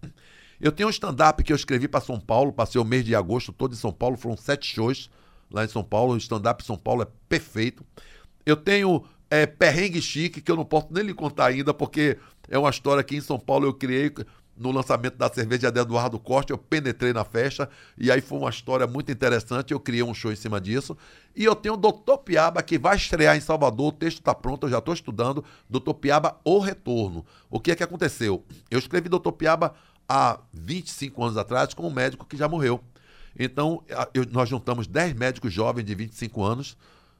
Eu 0.64 0.72
tenho 0.72 0.88
um 0.88 0.90
stand-up 0.90 1.44
que 1.44 1.52
eu 1.52 1.58
escrevi 1.58 1.90
para 1.90 2.00
São 2.00 2.18
Paulo, 2.18 2.54
passei 2.54 2.80
o 2.80 2.86
mês 2.86 3.04
de 3.04 3.14
agosto 3.14 3.52
todo 3.52 3.74
em 3.74 3.76
São 3.76 3.92
Paulo, 3.92 4.16
foram 4.16 4.38
sete 4.38 4.74
shows 4.74 5.10
lá 5.52 5.66
em 5.66 5.68
São 5.68 5.84
Paulo. 5.84 6.14
O 6.14 6.18
stand-up 6.18 6.64
São 6.64 6.78
Paulo 6.78 7.02
é 7.02 7.08
perfeito. 7.28 7.86
Eu 8.46 8.56
tenho 8.56 9.04
é, 9.30 9.46
Perrengue 9.46 10.02
Chique, 10.02 10.40
que 10.40 10.50
eu 10.50 10.56
não 10.56 10.64
posso 10.64 10.88
nem 10.90 11.04
lhe 11.04 11.14
contar 11.14 11.48
ainda, 11.48 11.74
porque 11.74 12.18
é 12.48 12.58
uma 12.58 12.70
história 12.70 13.04
que 13.04 13.14
em 13.14 13.20
São 13.20 13.38
Paulo 13.38 13.66
eu 13.66 13.74
criei 13.74 14.10
no 14.56 14.72
lançamento 14.72 15.18
da 15.18 15.28
cerveja 15.28 15.70
de 15.70 15.82
Eduardo 15.82 16.18
Costa, 16.18 16.54
eu 16.54 16.58
penetrei 16.58 17.12
na 17.12 17.26
festa, 17.26 17.70
e 17.98 18.10
aí 18.10 18.22
foi 18.22 18.38
uma 18.38 18.50
história 18.50 18.88
muito 18.88 19.12
interessante, 19.12 19.74
eu 19.74 19.82
criei 19.82 20.04
um 20.04 20.14
show 20.14 20.32
em 20.32 20.36
cima 20.38 20.62
disso. 20.62 20.96
E 21.36 21.44
eu 21.44 21.56
tenho 21.56 21.74
o 21.74 21.78
Doutor 21.78 22.20
Piaba, 22.20 22.64
que 22.64 22.78
vai 22.78 22.96
estrear 22.96 23.36
em 23.36 23.42
Salvador, 23.42 23.88
o 23.88 23.92
texto 23.92 24.20
está 24.20 24.34
pronto, 24.34 24.66
eu 24.66 24.70
já 24.70 24.78
estou 24.78 24.94
estudando, 24.94 25.44
Doutor 25.70 25.96
Piaba, 25.96 26.40
O 26.46 26.60
Retorno. 26.60 27.26
O 27.50 27.60
que 27.60 27.72
é 27.72 27.76
que 27.76 27.84
aconteceu? 27.84 28.46
Eu 28.72 28.80
escrevi 28.80 29.10
Doutor 29.10 29.34
Piaba 29.34 29.74
há 30.08 30.40
25 30.54 31.24
anos 31.24 31.38
atrás 31.38 31.74
com 31.74 31.88
um 31.88 31.92
médico 31.94 32.26
que 32.26 32.38
já 32.38 32.48
morreu. 32.48 32.80
Então, 33.38 33.84
eu- 34.14 34.26
nós 34.32 34.48
juntamos 34.50 34.86
10 34.88 35.14
médicos 35.14 35.52
jovens 35.52 35.84
de 35.86 35.96
25 35.96 36.44
anos, 36.44 36.78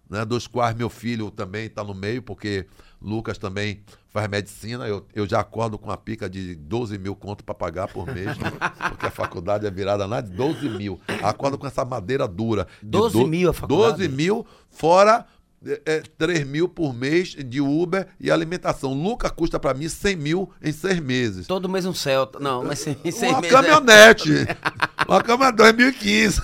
né, 0.10 0.24
dos 0.24 0.46
quais 0.48 0.76
meu 0.76 0.90
filho 0.90 1.32
também 1.32 1.66
está 1.66 1.84
no 1.84 1.94
meio, 1.94 2.22
porque 2.22 2.68
Lucas 3.02 3.38
também 3.38 3.82
faz 4.10 4.30
medicina. 4.30 4.88
Eu, 4.88 5.08
eu 5.16 5.28
já 5.28 5.40
acordo 5.40 5.78
com 5.80 5.90
a 5.90 5.98
pica 5.98 6.30
de 6.30 6.54
12 6.56 6.98
mil 7.00 7.16
conto 7.16 7.44
para 7.44 7.56
pagar 7.56 7.88
por 7.88 8.06
mês, 8.06 8.38
né, 8.38 8.52
porque 8.90 9.08
a 9.08 9.12
faculdade 9.12 9.66
é 9.66 9.72
virada 9.72 10.08
na 10.08 10.22
de 10.22 10.30
12 10.32 10.70
mil. 10.70 11.00
Acordo 11.24 11.58
com 11.58 11.66
essa 11.66 11.84
madeira 11.84 12.28
dura. 12.28 12.68
de 12.82 12.90
12 12.90 13.18
do- 13.20 13.28
mil 13.28 13.50
a 13.50 13.54
faculdade? 13.54 13.98
12 14.08 14.10
mil, 14.10 14.46
fora 14.70 15.26
é, 15.66 15.82
é, 15.86 16.04
3 16.18 16.46
mil 16.46 16.68
por 16.68 16.94
mês 16.94 17.30
de 17.30 17.62
Uber 17.62 18.08
e 18.20 18.30
alimentação. 18.32 18.94
Lucas 18.94 19.32
custa 19.32 19.60
para 19.60 19.74
mim 19.74 19.88
100 19.88 20.16
mil 20.16 20.50
em 20.62 20.72
seis 20.72 21.00
meses. 21.00 21.48
Todo 21.48 21.70
mês 21.70 21.86
um 21.86 21.94
Celta. 21.94 22.40
Não, 22.40 22.64
mas 22.64 22.80
sem, 22.80 22.98
sem 23.12 23.30
Uma 23.30 23.42
mês 23.42 23.54
é- 23.54 23.56
caminhonete. 23.56 24.30
Uma 25.08 25.22
cama 25.24 25.52
2015. 25.54 26.42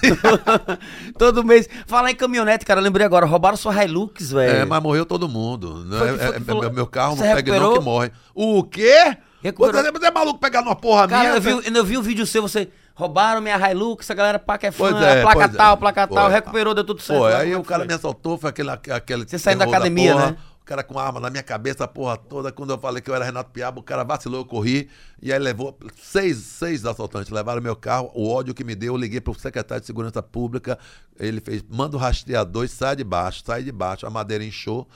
Todo 1.18 1.44
mês. 1.44 1.68
Falar 1.88 2.12
em 2.12 2.16
caminhonete, 2.16 2.66
cara, 2.66 2.80
eu 2.80 2.84
lembrei 2.84 3.06
agora. 3.06 3.26
Roubaram 3.26 3.58
sua 3.58 3.84
Hilux, 3.84 4.32
velho. 4.32 4.58
É, 4.62 4.66
mas 4.66 4.82
morreu 4.82 5.06
todo 5.06 5.28
mundo. 5.28 5.84
Não 5.86 5.98
Foi 5.98 6.10
é- 6.10 6.18
foi 6.18 6.26
é- 6.26 6.38
é- 6.38 6.40
falou- 6.40 6.72
meu 6.72 6.88
carro 6.88 7.16
não 7.16 7.22
pega 7.24 7.34
não 7.34 7.38
recuperou? 7.38 7.74
que 7.80 7.84
morre. 7.84 8.12
O 8.34 8.64
quê? 8.64 9.18
Recuperou. 9.42 9.82
Você, 9.82 10.06
é 10.06 10.12
maluco 10.12 10.40
pegar 10.40 10.62
numa 10.62 10.76
porra 10.76 11.08
Cara, 11.08 11.40
minha? 11.40 11.54
eu 11.56 11.62
vi, 11.62 11.78
eu 11.78 11.86
vi 11.86 11.98
um 11.98 12.02
vídeo 12.02 12.26
seu, 12.28 12.42
você 12.42 12.68
roubaram 13.00 13.40
minha 13.40 13.72
Hilux, 13.72 14.12
a 14.12 14.14
galera 14.14 14.38
que 14.60 14.68
é 14.68 14.72
fã, 14.72 14.90
é, 15.02 15.22
placa 15.22 15.46
é. 15.46 15.48
tal, 15.48 15.78
placa 15.78 16.06
tal, 16.06 16.26
Foi. 16.26 16.34
recuperou, 16.34 16.74
deu 16.74 16.84
tudo 16.84 17.02
certo. 17.02 17.20
Pô, 17.20 17.26
aí 17.26 17.54
é 17.54 17.58
o 17.58 17.64
cara 17.64 17.86
me 17.86 17.94
assaltou, 17.94 18.38
foi 18.38 18.50
aquele, 18.50 18.70
aquele 18.70 19.26
Você 19.26 19.40
saindo 19.40 19.60
da 19.60 19.66
academia, 19.66 20.14
né? 20.14 20.36
Cara 20.70 20.84
com 20.84 21.00
arma 21.00 21.20
na 21.20 21.32
minha 21.32 21.42
cabeça, 21.42 21.84
a 21.84 21.88
porra 21.88 22.16
toda. 22.16 22.52
Quando 22.52 22.70
eu 22.70 22.78
falei 22.78 23.02
que 23.02 23.10
eu 23.10 23.16
era 23.16 23.26
Renato 23.26 23.50
Piaba, 23.50 23.80
o 23.80 23.84
cara 23.84 24.04
vacilou, 24.04 24.42
eu 24.42 24.46
corri. 24.46 24.88
E 25.20 25.34
aí 25.34 25.40
levou 25.40 25.76
seis, 26.00 26.38
seis 26.38 26.86
assaltantes, 26.86 27.32
levaram 27.32 27.60
meu 27.60 27.76
carro. 27.76 28.12
O 28.14 28.30
ódio 28.32 28.54
que 28.54 28.64
me 28.64 28.76
deu, 28.76 28.94
eu 28.94 28.98
liguei 28.98 29.20
pro 29.20 29.34
secretário 29.34 29.82
de 29.82 29.88
Segurança 29.88 30.22
Pública. 30.22 30.78
Ele 31.20 31.42
fez, 31.42 31.64
manda 31.68 31.98
o 31.98 32.00
rastreador 32.00 32.66
e 32.66 32.68
sai 32.68 32.96
de 32.96 33.04
baixo, 33.04 33.42
sai 33.44 33.64
de 33.64 33.72
baixo. 33.72 34.06
A 34.06 34.12
madeira 34.12 34.44
inchou. 34.44 34.88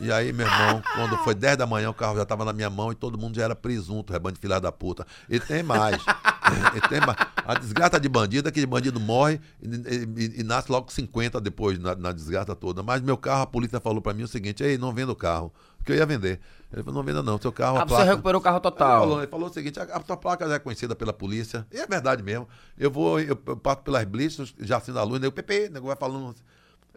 E 0.00 0.10
aí, 0.10 0.32
meu 0.32 0.46
irmão, 0.48 0.82
quando 0.96 1.16
foi 1.18 1.34
10 1.34 1.58
da 1.58 1.66
manhã, 1.66 1.90
o 1.90 1.94
carro 1.94 2.16
já 2.16 2.26
tava 2.26 2.44
na 2.44 2.52
minha 2.52 2.68
mão 2.68 2.90
e 2.90 2.96
todo 2.96 3.16
mundo 3.16 3.36
já 3.36 3.44
era 3.44 3.54
presunto, 3.54 4.12
rebanho 4.12 4.34
de 4.34 4.40
filha 4.40 4.58
da 4.60 4.72
puta. 4.72 5.06
E 5.28 5.38
tem 5.38 5.62
mais. 5.62 6.02
e 6.76 6.88
tem 6.88 7.00
mais. 7.00 7.16
A 7.46 7.54
desgraça 7.54 8.00
de 8.00 8.08
bandido 8.08 8.48
é 8.48 8.52
que 8.52 8.66
bandido 8.66 8.98
morre 8.98 9.40
e, 9.62 9.68
e- 9.68 10.40
e 10.40 10.42
nasce 10.42 10.70
logo 10.70 10.90
50 10.92 11.40
depois 11.40 11.78
na, 11.78 11.94
na 11.94 12.10
desgraça 12.12 12.54
toda. 12.56 12.82
Mas 12.82 13.00
meu 13.00 13.16
carro, 13.16 13.42
a 13.42 13.46
polícia 13.46 13.80
falou 13.80 14.02
pra 14.02 14.12
mim 14.12 14.24
o 14.24 14.28
seguinte: 14.28 14.62
ei, 14.62 14.76
não 14.76 14.92
venda 14.92 15.12
o 15.12 15.16
carro. 15.20 15.52
Porque 15.76 15.92
eu 15.92 15.96
ia 15.96 16.06
vender. 16.06 16.40
Ele 16.72 16.82
falou: 16.82 17.02
não 17.02 17.06
venda 17.06 17.22
não, 17.22 17.38
seu 17.40 17.52
carro. 17.52 17.78
Ah, 17.78 17.82
a 17.82 17.84
você 17.84 17.94
placa... 17.94 18.10
recuperou 18.10 18.40
o 18.40 18.42
carro 18.42 18.56
Ele 18.56 18.62
total. 18.62 19.00
falou, 19.00 19.18
ele 19.18 19.26
falou 19.26 19.48
o 19.48 19.52
seguinte: 19.52 19.80
a, 19.80 19.84
a 19.84 20.02
sua 20.04 20.16
placa 20.16 20.48
já 20.48 20.54
é 20.54 20.58
conhecida 20.58 20.94
pela 20.94 21.12
polícia. 21.12 21.66
E 21.72 21.78
é 21.78 21.86
verdade 21.86 22.22
mesmo. 22.22 22.48
Eu 22.78 22.90
vou, 22.90 23.20
eu, 23.20 23.38
eu 23.46 23.56
passo 23.56 23.82
pelas 23.82 24.04
blisters, 24.04 24.54
já 24.58 24.76
acendo 24.76 24.98
a 24.98 25.02
luz, 25.02 25.20
nego, 25.20 25.32
Pepe, 25.32 25.68
nego 25.68 25.86
vai 25.86 25.96
falando. 25.96 26.34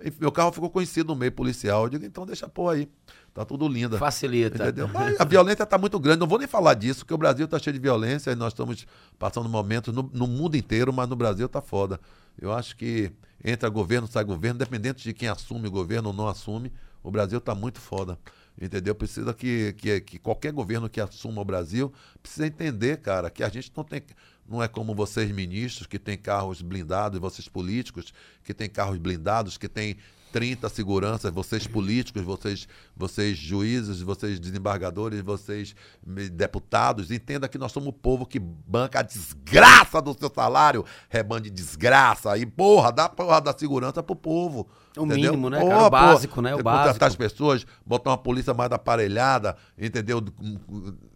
E 0.03 0.11
meu 0.19 0.31
carro 0.31 0.51
ficou 0.51 0.69
conhecido 0.69 1.07
no 1.07 1.15
meio 1.15 1.31
policial. 1.31 1.83
Eu 1.83 1.89
digo, 1.89 2.05
então 2.05 2.25
deixa 2.25 2.47
pôr 2.47 2.69
aí. 2.69 2.89
Tá 3.33 3.45
tudo 3.45 3.67
linda. 3.67 3.97
Facilita. 3.97 4.63
Entendeu? 4.63 4.87
Mas 4.87 5.19
a 5.19 5.23
violência 5.23 5.63
está 5.63 5.77
muito 5.77 5.99
grande. 5.99 6.19
Não 6.19 6.27
vou 6.27 6.37
nem 6.37 6.47
falar 6.47 6.73
disso, 6.75 6.99
porque 6.99 7.13
o 7.13 7.17
Brasil 7.17 7.45
está 7.45 7.57
cheio 7.57 7.73
de 7.73 7.79
violência 7.79 8.31
e 8.31 8.35
nós 8.35 8.53
estamos 8.53 8.85
passando 9.17 9.49
momentos 9.49 9.93
no, 9.93 10.09
no 10.13 10.27
mundo 10.27 10.55
inteiro, 10.55 10.91
mas 10.93 11.07
no 11.09 11.15
Brasil 11.15 11.47
tá 11.49 11.61
foda. 11.61 11.99
Eu 12.39 12.51
acho 12.51 12.75
que 12.75 13.11
entra 13.43 13.69
governo, 13.69 14.07
sai 14.07 14.23
governo, 14.23 14.55
independente 14.57 15.03
de 15.03 15.13
quem 15.13 15.29
assume 15.29 15.67
o 15.67 15.71
governo 15.71 16.09
ou 16.09 16.13
não 16.13 16.27
assume, 16.27 16.71
o 17.03 17.11
Brasil 17.11 17.37
está 17.37 17.53
muito 17.53 17.79
foda. 17.79 18.17
Entendeu? 18.59 18.93
Precisa 18.93 19.33
que, 19.33 19.73
que, 19.73 20.01
que 20.01 20.19
qualquer 20.19 20.53
governo 20.53 20.89
que 20.89 21.01
assuma 21.01 21.41
o 21.41 21.45
Brasil 21.45 21.91
precisa 22.21 22.45
entender, 22.45 22.97
cara, 23.01 23.29
que 23.29 23.43
a 23.43 23.49
gente 23.49 23.71
não 23.75 23.83
tem. 23.83 24.03
Não 24.47 24.61
é 24.61 24.67
como 24.67 24.93
vocês 24.93 25.31
ministros 25.31 25.87
que 25.87 25.97
têm 25.97 26.17
carros 26.17 26.61
blindados, 26.61 27.19
vocês 27.19 27.47
políticos 27.47 28.13
que 28.43 28.53
têm 28.53 28.69
carros 28.69 28.97
blindados, 28.97 29.57
que 29.57 29.67
têm 29.67 29.97
30 30.33 30.67
seguranças, 30.69 31.31
vocês 31.31 31.65
políticos, 31.65 32.23
vocês, 32.23 32.67
vocês 32.95 33.37
juízes, 33.37 34.01
vocês 34.01 34.39
desembargadores, 34.39 35.21
vocês 35.21 35.75
me- 36.05 36.29
deputados, 36.29 37.09
entenda 37.11 37.47
que 37.49 37.57
nós 37.57 37.71
somos 37.71 37.89
o 37.89 37.93
povo 37.93 38.25
que 38.25 38.39
banca 38.39 38.99
a 38.99 39.01
desgraça 39.01 40.01
do 40.01 40.15
seu 40.17 40.31
salário, 40.33 40.85
rebande 41.09 41.49
desgraça, 41.49 42.37
e 42.37 42.45
porra, 42.45 42.91
dá 42.91 43.09
porra 43.09 43.41
da 43.41 43.57
segurança 43.57 44.01
pro 44.03 44.15
povo. 44.15 44.67
O 44.95 45.05
entendeu? 45.05 45.31
mínimo, 45.31 45.49
né, 45.49 45.57
cara? 45.57 45.69
Porra, 45.71 45.87
O 45.87 45.89
básico, 45.89 46.41
né? 46.41 46.53
O 46.53 46.57
Você 46.57 46.63
Contratar 46.63 46.85
básico. 46.87 47.05
as 47.05 47.15
pessoas, 47.15 47.65
botar 47.83 48.11
uma 48.11 48.17
polícia 48.17 48.53
mais 48.53 48.71
aparelhada, 48.71 49.57
entendeu? 49.75 50.21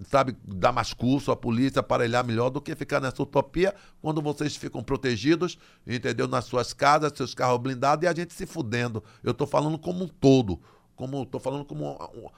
Sabe, 0.09 0.35
dar 0.43 0.71
mais 0.71 0.93
curso 0.93 1.31
à 1.31 1.35
polícia, 1.35 1.79
aparelhar 1.79 2.25
melhor 2.25 2.49
do 2.49 2.59
que 2.61 2.75
ficar 2.75 2.99
nessa 2.99 3.21
utopia 3.21 3.73
quando 4.01 4.21
vocês 4.21 4.55
ficam 4.55 4.81
protegidos, 4.83 5.57
entendeu? 5.85 6.27
Nas 6.27 6.45
suas 6.45 6.73
casas, 6.73 7.11
seus 7.15 7.35
carros 7.35 7.59
blindados 7.59 8.03
e 8.03 8.07
a 8.07 8.13
gente 8.15 8.33
se 8.33 8.45
fudendo. 8.47 9.03
Eu 9.23 9.33
tô 9.33 9.45
falando 9.45 9.77
como 9.77 10.03
um 10.03 10.07
todo, 10.07 10.59
como 10.97 11.25
tô 11.25 11.39
falando 11.39 11.63
como 11.63 11.95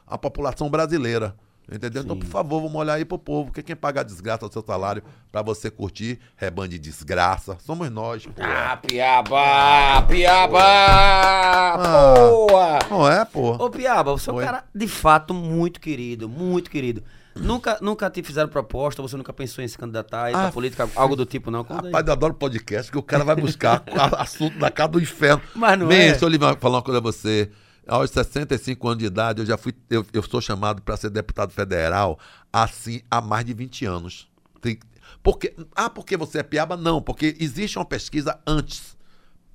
a, 0.08 0.14
a 0.14 0.18
população 0.18 0.70
brasileira. 0.70 1.34
Entendeu? 1.72 2.02
Então, 2.02 2.18
por 2.18 2.26
favor, 2.26 2.62
vamos 2.64 2.76
olhar 2.82 2.96
aí 2.96 3.06
pro 3.06 3.20
povo. 3.20 3.46
Porque 3.46 3.62
quem 3.62 3.76
paga 3.76 4.02
a 4.02 4.04
desgraça 4.04 4.48
do 4.48 4.52
seu 4.52 4.64
salário 4.66 5.04
pra 5.32 5.44
você 5.44 5.70
curtir, 5.70 6.20
rebanho 6.36 6.70
de 6.70 6.80
desgraça, 6.80 7.58
somos 7.60 7.92
nós. 7.92 8.26
pô. 8.26 8.32
Ah, 8.40 8.76
Piaba! 8.78 10.02
Piaba! 10.08 10.60
Ah. 10.64 12.14
Boa! 12.16 12.80
Não 12.90 13.08
é, 13.12 13.24
pô? 13.24 13.52
Ô, 13.54 13.70
Piaba, 13.70 14.12
você 14.14 14.32
é 14.32 14.34
um 14.34 14.38
cara 14.40 14.64
de 14.74 14.88
fato 14.88 15.32
muito 15.34 15.80
querido, 15.80 16.28
muito 16.28 16.72
querido. 16.72 17.04
Nunca, 17.36 17.78
nunca 17.82 18.10
te 18.10 18.24
fizeram 18.24 18.50
proposta, 18.50 19.02
você 19.02 19.16
nunca 19.16 19.32
pensou 19.32 19.64
em 19.64 19.68
se 19.68 19.78
candidatar 19.78 20.26
aí 20.26 20.34
Ah, 20.34 20.52
política, 20.52 20.90
algo 20.96 21.16
do 21.16 21.26
tipo, 21.26 21.52
não? 21.52 21.64
Conta 21.64 21.82
aí. 21.86 21.92
Rapaz, 21.92 22.08
eu 22.08 22.14
adoro 22.14 22.34
podcast, 22.34 22.92
que 22.92 22.98
o 22.98 23.04
cara 23.04 23.24
vai 23.24 23.36
buscar 23.36 23.84
assunto 24.18 24.58
da 24.58 24.72
casa 24.72 24.90
do 24.90 25.00
inferno. 25.00 25.42
Mas 25.56 25.78
não 25.80 25.88
Bem, 25.88 26.02
é. 26.08 26.10
deixa 26.12 26.26
eu 26.26 26.30
lhe 26.30 26.40
falar 26.60 26.78
uma 26.78 26.82
coisa 26.82 26.98
a 26.98 27.02
você. 27.02 27.50
Aos 27.90 28.12
65 28.12 28.88
anos 28.88 29.00
de 29.00 29.06
idade, 29.06 29.42
eu 29.42 29.46
já 29.46 29.58
fui. 29.58 29.74
Eu, 29.90 30.06
eu 30.14 30.22
sou 30.24 30.40
chamado 30.40 30.82
para 30.82 30.96
ser 30.96 31.10
deputado 31.10 31.52
federal 31.52 32.20
assim 32.54 33.02
há 33.10 33.20
mais 33.20 33.44
de 33.46 33.54
20 33.54 33.86
anos. 33.86 34.30
Tem, 34.62 34.78
porque, 35.24 35.56
ah, 35.76 35.90
porque 35.90 36.16
você 36.16 36.40
é 36.40 36.44
piaba? 36.44 36.78
Não, 36.78 37.02
porque 37.02 37.36
existe 37.40 37.78
uma 37.80 37.86
pesquisa 37.86 38.40
antes 38.46 38.96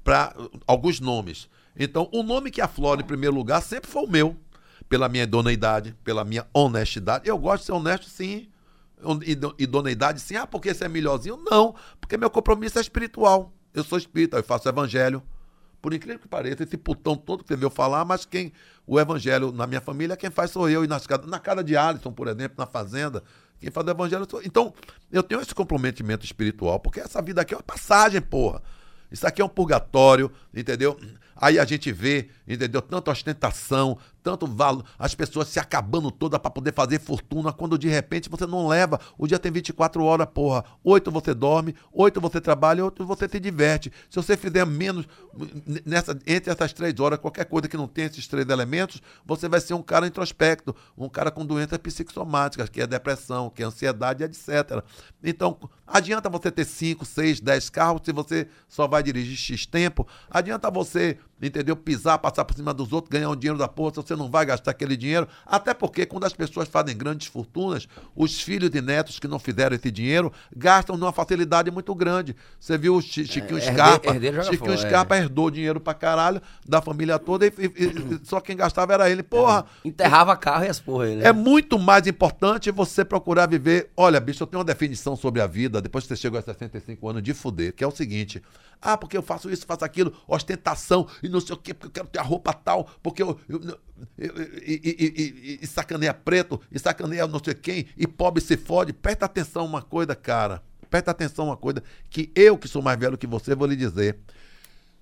para 0.03 0.35
alguns 0.67 1.01
nomes. 1.01 1.49
Então, 1.77 2.09
o 2.13 2.23
nome 2.23 2.51
que 2.51 2.61
aflora 2.61 3.01
em 3.01 3.05
primeiro 3.05 3.35
lugar 3.35 3.63
sempre 3.63 3.91
foi 3.91 4.05
o 4.05 4.11
meu. 4.11 4.37
Pela 4.89 5.09
minha 5.09 5.25
idoneidade, 5.25 5.97
pela 6.05 6.25
minha 6.25 6.47
honestidade. 6.53 7.29
Eu 7.29 7.39
gosto 7.39 7.61
de 7.61 7.67
ser 7.67 7.73
honesto, 7.73 8.07
sim. 8.09 8.49
Ido- 9.25 9.55
Idoneidade, 9.59 10.21
sim. 10.21 10.37
Ah, 10.37 10.47
porque 10.47 10.75
você 10.75 10.85
é 10.85 10.89
melhorzinho? 10.89 11.37
Não, 11.51 11.75
porque 12.01 12.17
meu 12.17 12.31
compromisso 12.31 12.79
é 12.79 12.83
espiritual. 12.83 13.53
Eu 13.73 13.83
sou 13.83 13.97
espírita, 13.97 14.37
eu 14.37 14.45
faço 14.45 14.69
evangelho. 14.69 15.23
Por 15.85 15.93
incrível 15.93 16.19
que 16.19 16.27
pareça, 16.27 16.63
esse 16.63 16.79
putão 16.79 17.15
todo 17.15 17.43
que 17.45 17.49
você 17.49 17.57
veio 17.57 17.69
falar, 17.69 18.07
mas 18.07 18.25
quem. 18.25 18.55
O 18.87 18.99
evangelho 18.99 19.53
na 19.53 19.67
minha 19.67 19.83
família, 19.83 20.17
quem 20.17 20.31
faz 20.31 20.51
sou 20.51 20.67
eu. 20.67 20.83
E 20.83 20.87
nas, 20.87 21.07
na 21.27 21.39
casa 21.39 21.63
de 21.63 21.77
Alisson, 21.77 22.11
por 22.11 22.27
exemplo, 22.27 22.55
na 22.57 22.65
fazenda, 22.65 23.23
quem 23.61 23.71
faz 23.71 23.87
o 23.87 23.91
evangelho 23.91 24.27
sou 24.27 24.41
eu. 24.41 24.47
Então, 24.47 24.73
eu 25.13 25.23
tenho 25.23 25.43
esse 25.43 25.55
comprometimento 25.55 26.25
espiritual, 26.25 26.81
porque 26.81 27.01
essa 27.01 27.21
vida 27.21 27.43
aqui 27.43 27.53
é 27.53 27.59
uma 27.59 27.63
passagem, 27.63 28.19
porra. 28.23 28.63
Isso 29.13 29.27
aqui 29.27 29.43
é 29.43 29.45
um 29.45 29.49
purgatório, 29.49 30.33
entendeu? 30.55 30.99
Aí 31.37 31.59
a 31.59 31.67
gente 31.67 31.93
vê, 31.93 32.31
entendeu? 32.47 32.83
Tanta 32.83 33.11
ostentação, 33.11 33.99
tanto 34.23 34.47
valor, 34.47 34.85
as 34.99 35.15
pessoas 35.15 35.49
se 35.49 35.61
acabando 35.61 36.11
toda 36.11 36.39
para 36.39 36.51
poder 36.51 36.73
fazer 36.73 37.01
fortuna, 37.01 37.53
quando 37.53 37.79
de 37.79 37.89
repente 37.89 38.29
você 38.29 38.47
não 38.47 38.67
leva. 38.67 38.99
O 39.19 39.27
dia 39.27 39.39
tem 39.39 39.53
24 39.53 40.03
horas, 40.03 40.27
porra. 40.33 40.65
Oito 40.83 41.11
você 41.11 41.35
dorme, 41.35 41.75
oito 41.93 42.21
você 42.21 42.41
trabalha, 42.41 42.85
oito 42.85 43.05
você 43.05 43.29
te 43.29 43.39
diverte. 43.39 43.93
Se 44.09 44.17
você 44.17 44.37
fizer 44.37 44.65
menos 44.65 45.07
nessa, 45.85 46.19
entre 46.27 46.51
essas 46.51 46.73
três 46.73 46.99
horas, 46.99 47.19
qualquer 47.19 47.45
coisa 47.45 47.69
que 47.69 47.77
não 47.77 47.87
tenha 47.87 48.07
esses 48.07 48.27
três 48.27 48.49
elementos, 48.49 49.03
você 49.25 49.49
vai 49.49 49.61
ser 49.61 49.75
um 49.75 49.83
cara 49.83 50.07
introspecto, 50.07 50.75
um 50.97 51.09
cara 51.09 51.31
com 51.31 51.45
doenças 51.45 51.79
psicossomáticas, 51.79 52.69
que 52.69 52.81
é 52.81 52.87
depressão, 52.87 53.51
que 53.51 53.63
é 53.63 53.67
ansiedade, 53.67 54.25
etc. 54.25 54.83
Então, 55.23 55.59
adianta 55.87 56.31
você 56.31 56.51
ter 56.51 56.65
5, 56.65 57.05
6, 57.05 57.41
10 57.41 57.71
carros 57.71 58.03
se 58.05 58.13
você 58.13 58.49
só 58.69 58.87
vai 58.87 59.03
dirigir 59.03 59.37
X 59.37 59.67
tempo. 59.67 60.07
Adianta 60.31 60.71
você, 60.71 61.19
entendeu, 61.49 61.77
pisar, 61.77 62.19
passar 62.19 62.45
por 62.45 62.55
cima 62.55 62.73
dos 62.75 62.93
outros, 62.93 63.11
ganhar 63.11 63.29
um 63.31 63.37
dinheiro 63.37 63.59
da 63.59 63.69
porra, 63.69 63.93
você 63.95 64.15
não 64.17 64.31
vai 64.31 64.45
gastar 64.47 64.71
aquele 64.71 64.97
dinheiro. 64.97 65.27
Até 65.47 65.73
porque 65.75 66.07
quando 66.07 66.25
as 66.25 66.33
pessoas 66.33 66.69
fazem 66.69 66.97
grandes 66.97 67.27
fortunas, 67.27 67.87
os 68.15 68.41
filhos 68.41 68.71
e 68.75 68.81
netos 68.81 69.19
que 69.19 69.29
não 69.29 69.39
fizeram 69.39 69.75
esse 69.77 69.91
dinheiro 69.91 70.33
gastam 70.57 70.97
numa 70.97 71.13
facilidade 71.13 71.71
muito 71.71 71.95
grande. 71.95 72.35
Você 72.59 72.77
viu 72.79 72.97
o 72.97 73.01
Chi- 73.03 73.27
Chiquinho 73.27 73.59
herdeiro- 73.59 73.75
Scarpa? 73.75 74.11
herdeiro 74.11 74.43
Chiquinho 74.45 74.59
fora, 74.59 74.73
é. 74.75 74.77
Scarpa 74.89 75.17
herdou 75.17 75.51
dinheiro 75.51 75.81
pra 75.81 75.95
caralho 75.95 76.41
da 76.67 76.81
família 76.81 77.19
toda 77.19 77.47
e, 77.47 77.53
e- 77.59 77.85
e- 77.85 78.21
só 78.25 78.41
quem 78.41 78.57
gastava 78.57 78.93
era 78.95 79.11
ele. 79.11 79.23
Porra, 79.23 79.65
Enterrava 79.85 80.37
carro 80.37 80.65
e 80.65 80.69
as 80.69 80.81
porra 80.81 81.05
aí, 81.05 81.17
né? 81.17 81.27
é 81.27 81.33
muito 81.33 81.79
mais 81.79 82.07
importante 82.07 82.71
você 82.71 83.05
procurar 83.05 83.47
viver. 83.49 83.91
Olha, 83.97 84.21
bicho, 84.21 84.43
eu 84.43 84.47
tenho 84.47 84.59
uma 84.59 84.65
definição 84.65 85.17
sobre 85.17 85.41
a 85.41 85.47
vida, 85.47 85.81
depois 85.83 86.05
que 86.05 86.09
você 86.09 86.17
chegou 86.21 86.39
a 86.39 86.43
65 86.43 87.09
anos, 87.09 87.23
de 87.23 87.35
fuder, 87.35 87.73
que 87.75 87.83
é 87.83 87.87
o 87.87 87.91
seguinte: 87.91 88.43
ah, 88.81 88.97
porque 88.97 89.17
eu 89.17 89.23
faço 89.23 89.51
isso, 89.51 89.67
faço 89.67 89.85
aquilo, 89.85 90.13
ostentação 90.27 91.07
e 91.23 91.29
não 91.35 91.41
sei 91.41 91.55
o 91.55 91.59
quê, 91.59 91.75
porque 91.75 91.89
eu 91.89 91.91
quero 91.93 92.09
ter 92.09 92.19
a 92.19 92.23
roupa 92.23 92.53
tal, 92.53 92.85
porque 93.03 93.23
eu. 93.23 93.39
eu, 93.49 93.61
eu- 93.63 93.81
e- 94.67 94.81
e- 94.85 95.59
e 95.63 95.67
sacaneia 95.67 96.15
preto, 96.15 96.61
e 96.73 96.79
sacaneia 96.79 97.27
não 97.27 97.41
sei 97.43 97.55
quem, 97.55 97.87
e 97.97 98.07
pobre 98.07 98.41
se 98.43 98.57
fode. 98.57 98.93
Presta 98.93 99.27
atenção 99.27 99.65
uma 99.67 99.83
coisa, 99.83 100.15
cara. 100.15 100.63
Presta 100.89 101.11
atenção 101.11 101.47
uma 101.47 101.57
coisa, 101.57 101.83
que 102.09 102.31
eu, 102.35 102.57
que 102.57 102.69
sou 102.69 102.81
mais 102.81 102.99
velho 102.99 103.19
que 103.19 103.27
você, 103.27 103.55
vou 103.55 103.67
lhe 103.67 103.77
dizer. 103.77 104.17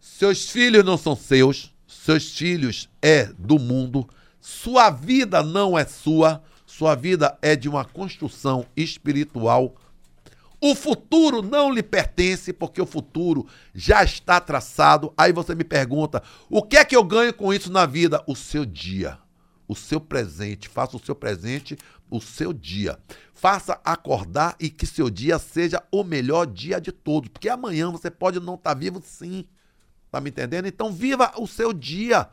Seus 0.01 0.49
filhos 0.51 0.85
não 0.85 0.97
são 0.97 1.14
seus, 1.14 1.72
seus 1.87 2.37
filhos 2.37 2.89
é 3.01 3.26
do 3.39 3.59
mundo. 3.59 4.09
Sua 4.41 4.91
vida 4.91 5.43
não 5.43 5.78
é 5.78 5.85
sua, 5.85 6.43
sua 6.66 6.95
vida 6.95 7.39
é 7.41 7.55
de 7.55 7.68
uma 7.68 7.85
construção 7.85 8.66
espiritual. 8.76 9.76
O 10.62 10.76
futuro 10.76 11.42
não 11.42 11.72
lhe 11.72 11.82
pertence, 11.82 12.52
porque 12.52 12.80
o 12.80 12.86
futuro 12.86 13.46
já 13.74 14.04
está 14.04 14.40
traçado. 14.40 15.12
Aí 15.16 15.32
você 15.32 15.56
me 15.56 15.64
pergunta: 15.64 16.22
o 16.48 16.62
que 16.62 16.76
é 16.76 16.84
que 16.84 16.94
eu 16.94 17.02
ganho 17.02 17.34
com 17.34 17.52
isso 17.52 17.70
na 17.72 17.84
vida? 17.84 18.22
O 18.28 18.36
seu 18.36 18.64
dia, 18.64 19.18
o 19.66 19.74
seu 19.74 20.00
presente. 20.00 20.68
Faça 20.68 20.96
o 20.96 21.00
seu 21.04 21.16
presente 21.16 21.76
o 22.12 22.20
seu 22.20 22.52
dia. 22.52 22.98
Faça 23.32 23.80
acordar 23.84 24.54
e 24.60 24.68
que 24.68 24.86
seu 24.86 25.08
dia 25.08 25.38
seja 25.38 25.82
o 25.90 26.04
melhor 26.04 26.46
dia 26.46 26.80
de 26.80 26.92
todos, 26.92 27.30
porque 27.30 27.48
amanhã 27.48 27.90
você 27.90 28.10
pode 28.10 28.38
não 28.38 28.54
estar 28.54 28.74
vivo 28.74 29.02
sim. 29.04 29.46
Tá 30.10 30.20
me 30.20 30.28
entendendo? 30.28 30.66
Então 30.66 30.92
viva 30.92 31.32
o 31.38 31.46
seu 31.46 31.72
dia. 31.72 32.28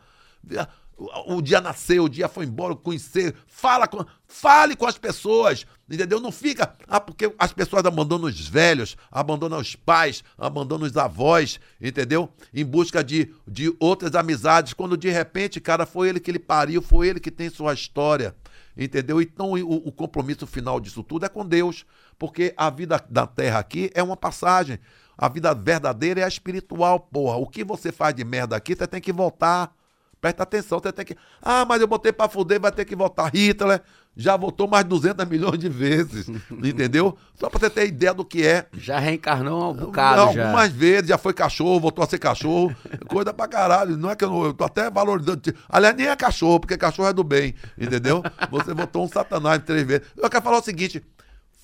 O 1.28 1.42
dia 1.42 1.62
nasceu, 1.62 2.04
o 2.04 2.10
dia 2.10 2.28
foi 2.28 2.44
embora, 2.44 2.76
conhecer, 2.76 3.34
fala 3.48 3.88
com, 3.88 4.06
fale 4.28 4.76
com 4.76 4.86
as 4.86 4.98
pessoas, 4.98 5.66
entendeu? 5.90 6.20
Não 6.20 6.30
fica, 6.30 6.76
ah, 6.88 7.00
porque 7.00 7.34
as 7.40 7.54
pessoas 7.54 7.86
abandonam 7.86 8.28
os 8.28 8.48
velhos, 8.50 8.98
abandonam 9.10 9.60
os 9.60 9.78
pais, 9.78 10.22
abandonam 10.38 10.86
os 10.86 10.98
avós, 10.98 11.58
entendeu? 11.80 12.30
Em 12.54 12.66
busca 12.66 13.02
de, 13.02 13.34
de 13.48 13.74
outras 13.80 14.14
amizades, 14.14 14.74
quando 14.74 14.98
de 14.98 15.10
repente, 15.10 15.62
cara, 15.62 15.86
foi 15.86 16.10
ele 16.10 16.20
que 16.20 16.30
ele 16.30 16.40
pariu, 16.40 16.82
foi 16.82 17.08
ele 17.08 17.22
que 17.22 17.32
tem 17.32 17.50
sua 17.50 17.74
história, 17.74 18.36
entendeu? 18.78 19.22
Então 19.22 19.54
o, 19.54 19.88
o 19.88 19.92
compromisso 19.94 20.46
final 20.46 20.82
disso 20.82 21.02
tudo 21.02 21.26
é 21.26 21.30
com 21.30 21.46
Deus, 21.46 21.86
porque 22.18 22.54
a 22.58 22.70
vida 22.70 23.02
da 23.10 23.26
terra 23.26 23.60
aqui 23.60 23.90
é 23.94 24.04
uma 24.04 24.18
passagem. 24.18 24.78
A 25.18 25.30
vida 25.30 25.54
verdadeira 25.54 26.22
é 26.22 26.24
a 26.24 26.28
espiritual, 26.28 27.00
porra. 27.00 27.38
O 27.38 27.48
que 27.48 27.64
você 27.64 27.92
faz 27.92 28.14
de 28.14 28.24
merda 28.24 28.56
aqui, 28.56 28.76
você 28.76 28.88
tem 28.88 29.02
que 29.02 29.12
voltar. 29.12 29.74
Presta 30.22 30.44
atenção, 30.44 30.80
você 30.80 30.92
tem 30.92 31.06
que. 31.06 31.16
Ah, 31.42 31.66
mas 31.66 31.80
eu 31.80 31.88
botei 31.88 32.12
pra 32.12 32.28
fuder, 32.28 32.60
vai 32.60 32.72
ter 32.72 32.84
que 32.84 32.96
votar. 32.96 33.32
Hitler 33.34 33.82
já 34.18 34.36
votou 34.36 34.68
mais 34.68 34.84
de 34.84 34.90
200 34.90 35.26
milhões 35.28 35.58
de 35.58 35.70
vezes, 35.70 36.28
entendeu? 36.52 37.18
Só 37.36 37.50
pra 37.50 37.58
você 37.58 37.70
ter 37.70 37.88
ideia 37.88 38.14
do 38.14 38.26
que 38.26 38.46
é. 38.46 38.68
Já 38.74 39.00
reencarnou 39.00 39.72
um 39.72 39.74
bocado 39.74 40.34
já. 40.34 40.48
Algumas 40.48 40.72
vezes, 40.74 41.08
já 41.08 41.18
foi 41.18 41.34
cachorro, 41.34 41.80
voltou 41.80 42.04
a 42.04 42.08
ser 42.08 42.18
cachorro. 42.18 42.76
Coisa 43.08 43.34
pra 43.34 43.48
caralho. 43.48 43.96
Não 43.96 44.10
é 44.10 44.16
que 44.16 44.26
eu, 44.26 44.30
não, 44.30 44.44
eu 44.44 44.54
tô 44.54 44.66
até 44.66 44.90
valorizando. 44.92 45.42
Aliás, 45.70 45.96
nem 45.96 46.08
é 46.08 46.16
cachorro, 46.18 46.60
porque 46.60 46.78
cachorro 46.78 47.08
é 47.08 47.14
do 47.14 47.24
bem, 47.24 47.56
entendeu? 47.78 48.22
Você 48.52 48.74
votou 48.74 49.06
um 49.06 49.08
satanás 49.08 49.64
três 49.64 49.88
vezes. 49.88 50.08
Eu 50.18 50.30
quero 50.30 50.44
falar 50.44 50.60
o 50.60 50.64
seguinte: 50.64 51.02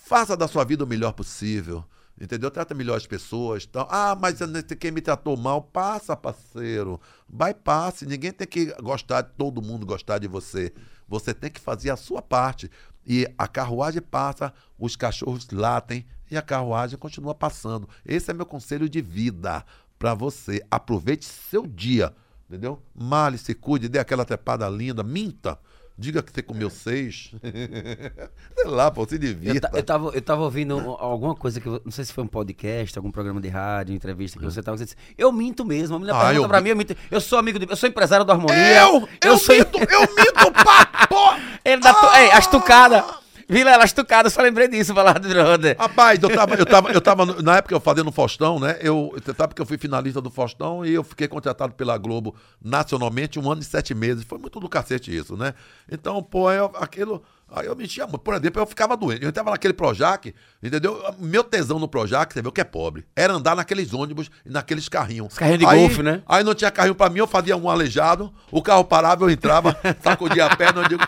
faça 0.06 0.38
da 0.38 0.48
sua 0.48 0.64
vida 0.64 0.86
o 0.86 0.88
melhor 0.88 1.12
possível. 1.12 1.84
Entendeu? 2.20 2.50
Trata 2.50 2.74
melhor 2.74 2.96
as 2.96 3.06
pessoas. 3.06 3.66
Tal. 3.66 3.88
Ah, 3.90 4.18
mas 4.20 4.40
quem 4.80 4.92
me 4.92 5.02
tratou 5.02 5.36
mal, 5.36 5.62
passa, 5.62 6.16
parceiro. 6.16 7.00
Vai, 7.28 7.54
passe. 7.54 8.06
Ninguém 8.06 8.32
tem 8.32 8.48
que 8.48 8.68
gostar, 8.82 9.24
todo 9.24 9.62
mundo 9.62 9.86
gostar 9.86 10.20
de 10.20 10.28
você. 10.28 10.74
Você 11.08 11.34
tem 11.34 11.52
que 11.52 11.60
fazer 11.60 11.90
a 11.90 11.98
sua 11.98 12.22
parte. 12.22 12.72
E 13.06 13.28
a 13.38 13.48
carruagem 13.48 14.02
passa, 14.02 14.54
os 14.80 14.96
cachorros 14.96 15.48
latem 15.52 16.06
e 16.32 16.38
a 16.38 16.42
carruagem 16.42 16.98
continua 16.98 17.36
passando. 17.36 17.88
Esse 18.06 18.32
é 18.32 18.34
meu 18.34 18.46
conselho 18.46 18.90
de 18.90 19.02
vida 19.02 19.64
para 20.00 20.14
você. 20.14 20.66
Aproveite 20.72 21.26
seu 21.26 21.68
dia. 21.68 22.14
Entendeu? 22.48 22.82
Male, 22.94 23.38
se 23.38 23.54
cuide, 23.54 23.90
dê 23.90 24.00
aquela 24.00 24.24
trepada 24.24 24.68
linda, 24.70 25.04
minta. 25.04 25.60
Diga 25.98 26.22
que 26.22 26.32
você 26.32 26.42
comeu 26.42 26.70
seis. 26.70 27.32
Sei 28.56 28.66
lá, 28.66 28.92
pô, 28.92 29.06
se 29.08 29.16
Eu, 29.16 29.20
divirta. 29.20 29.70
ta- 29.70 29.78
eu, 29.78 29.84
tava, 29.84 30.10
eu 30.14 30.22
tava 30.22 30.42
ouvindo 30.44 30.76
um- 30.78 30.92
alguma 31.00 31.34
coisa 31.36 31.62
que. 31.62 31.68
eu- 31.68 31.82
Não 31.86 31.92
sei 31.92 32.04
se 32.04 32.12
foi 32.12 32.24
um 32.24 32.28
podcast, 32.28 32.98
algum 32.98 33.10
programa 33.12 33.40
de 33.40 33.48
rádio, 33.48 33.96
entrevista 33.96 34.38
que 34.38 34.44
você 34.44 34.62
tava. 34.62 34.78
Você 34.78 34.84
disse, 34.86 34.98
eu 35.18 35.32
minto 35.32 35.64
mesmo. 35.64 35.96
A 35.96 36.00
menina 36.00 36.18
Ah, 36.18 36.26
pergunta 36.26 36.46
eu 36.46 36.50
pra 36.50 36.60
mi- 36.60 36.66
mim, 36.66 36.70
eu 36.72 36.76
minto. 36.76 36.96
Eu 37.10 37.22
sou 37.22 37.40
amigo 37.40 37.58
de. 37.60 37.66
Eu 37.70 37.78
sou 37.78 37.88
empresário 37.88 38.26
do 38.26 38.32
Harmonia. 38.32 38.56
Eu, 38.82 39.08
eu, 39.24 39.38
sou. 39.38 39.56
minto, 39.56 39.78
eu 39.78 40.02
minto, 40.02 40.52
pá, 40.64 40.86
pô. 41.08 41.34
Ele 41.64 41.82
dá. 41.82 41.94
Tu... 41.94 42.06
Ei, 42.18 42.32
as 42.32 42.48
tucadas. 42.48 43.04
Vilela, 43.48 43.84
as 43.84 43.94
tucadas, 43.94 44.34
só 44.34 44.42
lembrei 44.42 44.68
disso, 44.68 44.94
falar 44.94 45.20
do 45.20 45.30
brother. 45.30 45.76
Rapaz, 45.80 46.22
eu 46.22 46.30
tava, 46.30 46.56
eu 46.56 46.66
tava, 46.66 46.92
eu 46.92 47.00
tava, 47.02 47.26
no- 47.26 47.42
na 47.42 47.58
época 47.58 47.76
eu 47.76 47.80
fazendo 47.80 48.08
o 48.08 48.12
Faustão, 48.12 48.60
né? 48.60 48.78
Eu, 48.82 49.12
você 49.14 49.34
sabe 49.34 49.54
que 49.54 49.62
eu 49.62 49.66
fui 49.66 49.78
finalista 49.78 50.20
do 50.20 50.32
Faustão 50.32 50.84
e 50.86 50.94
eu 50.94 51.04
fiquei 51.04 51.28
contratado 51.28 51.74
pela 51.76 51.98
Globo 51.98 52.36
nacionalmente 52.64 53.40
um 53.40 53.52
ano 53.52 53.62
e 53.62 53.66
sete 53.66 53.94
meses. 53.94 54.24
Foi 54.24 54.38
muito 54.40 54.60
do 54.60 54.68
cacete 54.68 55.16
isso, 55.16 55.38
né? 55.38 55.54
Então, 55.92 56.22
pô, 56.24 56.52
eu, 56.52 56.72
aquilo. 56.76 57.24
Aí 57.52 57.68
eu 57.68 57.76
mentia 57.76 58.06
muito. 58.08 58.20
Por 58.20 58.34
exemplo, 58.34 58.60
eu 58.60 58.66
ficava 58.66 58.98
doente. 58.98 59.22
Eu 59.22 59.30
entrava 59.30 59.52
naquele 59.52 59.74
Projac, 59.74 60.34
entendeu? 60.64 61.00
Meu 61.20 61.44
tesão 61.44 61.78
no 61.78 61.88
Projac, 61.88 62.34
você 62.34 62.42
vê 62.42 62.48
o 62.48 62.52
que 62.52 62.60
é 62.60 62.64
pobre. 62.64 63.06
Era 63.16 63.34
andar 63.34 63.56
naqueles 63.56 63.94
ônibus 63.94 64.32
e 64.44 64.50
naqueles 64.50 64.90
carrinhos. 64.90 65.28
Os 65.34 65.38
carrinhos 65.38 65.60
de 65.60 65.66
Aí- 65.68 65.80
golfe, 65.80 66.02
né? 66.02 66.24
Aí 66.28 66.44
não 66.44 66.56
tinha 66.56 66.72
carrinho 66.72 66.96
pra 66.96 67.08
mim, 67.08 67.20
eu 67.20 67.28
fazia 67.28 67.56
um 67.56 67.70
aleijado, 67.70 68.34
o 68.52 68.64
carro 68.64 68.84
parava, 68.84 69.24
eu 69.26 69.30
entrava, 69.30 69.78
sacudia 70.02 70.48
a 70.48 70.56
perna, 70.56 70.82
eu 70.82 70.90
digo, 70.90 71.04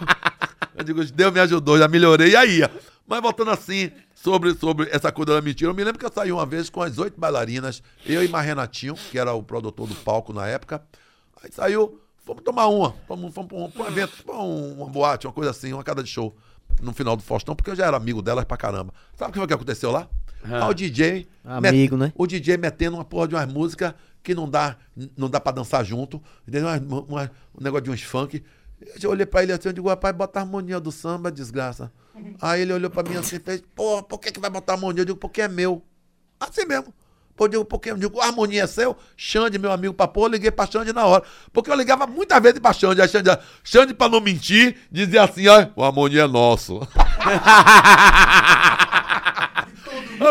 eu 0.78 0.84
digo, 0.84 1.04
Deus 1.06 1.34
me 1.34 1.40
ajudou, 1.40 1.78
já 1.78 1.88
melhorei, 1.88 2.32
e 2.32 2.36
aí. 2.36 2.62
Mas 3.06 3.22
voltando 3.22 3.52
assim, 3.52 3.90
sobre, 4.14 4.54
sobre 4.56 4.90
essa 4.92 5.12
coisa 5.12 5.34
da 5.36 5.42
mentira, 5.42 5.70
eu 5.72 5.76
me 5.76 5.84
lembro 5.84 5.98
que 6.00 6.06
eu 6.06 6.12
saí 6.14 6.32
uma 6.32 6.46
vez 6.46 6.70
com 6.70 6.82
as 6.82 6.98
oito 6.98 7.20
bailarinas, 7.20 7.82
eu 8.06 8.24
e 8.24 8.28
mais 8.28 8.46
Renatinho, 8.46 8.96
que 8.96 9.18
era 9.18 9.34
o 9.34 9.42
produtor 9.42 9.88
do 9.88 9.96
palco 9.96 10.34
na 10.34 10.46
época, 10.48 10.82
aí 11.42 11.50
saiu, 11.52 12.00
fomos 12.26 12.44
tomar 12.44 12.68
uma, 12.68 12.94
fomos, 13.08 13.34
fomos 13.34 13.50
pra 13.50 13.58
um, 13.58 13.72
pra 13.72 13.84
um 13.84 13.88
evento, 13.88 14.24
pra 14.26 14.36
um- 14.36 14.74
uma 14.82 14.90
boate, 14.90 15.26
uma 15.26 15.34
coisa 15.34 15.52
assim, 15.52 15.72
uma 15.72 15.84
casa 15.84 16.04
de 16.04 16.10
show, 16.10 16.36
no 16.82 16.94
final 16.94 17.16
do 17.16 17.24
Faustão, 17.24 17.56
porque 17.56 17.72
eu 17.72 17.76
já 17.76 17.86
era 17.86 17.96
amigo 17.96 18.22
delas 18.22 18.44
pra 18.44 18.58
caramba. 18.58 18.94
Sabe 19.16 19.30
o 19.30 19.34
que 19.34 19.40
foi 19.40 19.48
que 19.48 19.54
aconteceu 19.54 19.90
lá? 19.90 20.08
Ah. 20.44 20.66
Ah, 20.66 20.68
o 20.68 20.74
DJ... 20.74 21.28
Amigo, 21.70 21.96
né? 21.98 22.12
O 22.16 22.28
DJ 22.28 22.58
metendo 22.58 22.98
uma 22.98 23.06
porra 23.06 23.28
de 23.30 23.36
umas 23.36 23.52
músicas 23.52 23.94
que 24.22 24.36
não 24.36 24.48
dá, 24.50 24.76
não 25.18 25.30
dá 25.30 25.40
pra 25.40 25.54
dançar 25.54 25.84
junto, 25.86 26.22
entendeu? 26.48 26.68
Uma- 26.68 27.02
uma- 27.08 27.32
um 27.58 27.64
negócio 27.64 27.86
de 27.86 27.90
uns 27.92 28.02
funk. 28.04 28.44
Eu 29.02 29.10
olhei 29.10 29.26
pra 29.26 29.44
ele 29.44 29.52
assim, 29.52 29.70
eu 29.70 29.74
digo, 29.74 29.90
rapaz, 29.90 30.16
bota 30.16 30.40
a 30.40 30.44
harmonia 30.44 30.80
do 30.80 30.92
samba, 30.92 31.32
desgraça. 31.32 31.92
Aí 32.42 32.62
ele 32.62 32.74
olhou 32.74 32.90
pra 32.90 33.04
mim 33.04 33.16
assim 33.16 33.38
e 33.38 33.40
fez, 33.40 33.62
porra, 33.76 34.04
por 34.04 34.20
que, 34.20 34.32
que 34.32 34.40
vai 34.40 34.50
botar 34.50 34.74
harmonia? 34.74 35.02
Eu 35.02 35.06
digo, 35.06 35.18
porque 35.18 35.42
é 35.42 35.48
meu. 35.48 35.84
Assim 36.40 36.66
mesmo. 36.66 36.94
Pô, 37.36 37.46
eu 37.46 37.50
digo, 37.50 37.66
porque 37.66 37.92
eu 37.92 37.98
digo, 37.98 38.20
a 38.20 38.26
harmonia 38.26 38.64
é 38.64 38.68
seu? 38.68 38.96
Xande, 39.16 39.60
meu 39.60 39.72
amigo, 39.72 39.94
pra 39.94 40.08
pôr, 40.08 40.24
eu 40.24 40.32
liguei 40.32 40.50
pra 40.50 40.66
Xande 40.66 40.92
na 40.94 41.06
hora. 41.06 41.24
Porque 41.54 41.70
eu 41.70 41.76
ligava 41.76 42.08
muitas 42.08 42.42
vezes 42.42 42.60
pra 42.60 42.74
Xande. 42.74 43.02
Aí 43.02 43.08
Xande, 43.08 43.30
Xande, 43.64 43.94
pra 43.94 44.10
não 44.10 44.20
mentir, 44.20 44.76
dizia 44.92 45.24
assim, 45.24 45.48
ó, 45.48 45.68
o 45.76 45.84
harmonia 45.84 46.24
é 46.24 46.28
nosso. 46.28 46.80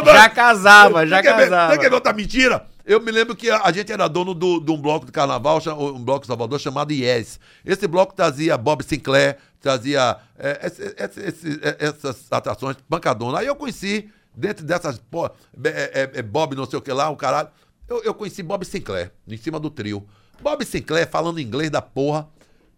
Já 0.05 0.29
casava, 0.29 1.07
já 1.07 1.23
casava. 1.23 1.73
Você 1.73 1.79
quer 1.79 1.89
ver 1.89 1.95
outra 1.95 2.13
mentira? 2.13 2.67
Eu 2.87 3.01
me 3.01 3.11
lembro 3.11 3.35
que 3.35 3.51
a, 3.51 3.73
gente 3.73 3.91
era 3.91 4.07
dono 4.07 4.33
do- 4.33 4.61
de 4.61 4.71
um 4.71 4.81
bloco 4.81 5.07
de 5.07 5.11
carnaval, 5.11 5.61
um 5.77 6.05
bloco 6.05 6.25
Salvador 6.25 6.61
chamado 6.61 6.93
Yes. 6.93 7.41
Esse 7.65 7.85
bloco 7.89 8.15
trazia 8.15 8.57
Bob 8.57 8.85
Sinclair, 8.85 9.39
trazia 9.61 10.17
é, 10.39 10.67
esse- 10.67 11.21
esse- 11.21 11.61
é, 11.65 11.77
essas 11.81 12.27
atrações 12.31 12.77
pancadona. 12.89 13.41
Aí 13.41 13.47
eu 13.49 13.57
conheci, 13.57 14.09
dentro 14.37 14.65
dessas. 14.65 14.99
pô, 15.01 15.27
é, 15.27 15.31
é, 15.65 16.11
é, 16.15 16.23
Bob 16.23 16.55
não 16.55 16.65
sei 16.65 16.79
o 16.79 16.83
que 16.83 16.93
lá, 16.93 17.11
o 17.11 17.17
caralho. 17.17 17.49
Eu, 17.89 18.05
eu 18.05 18.15
conheci 18.15 18.41
Bob 18.41 18.65
Sinclair, 18.65 19.11
em 19.27 19.37
cima 19.37 19.59
do 19.59 19.69
trio. 19.69 20.07
Bob 20.41 20.65
Sinclair 20.65 21.09
falando 21.11 21.41
inglês 21.41 21.71
da 21.71 21.83
porra. 21.83 22.29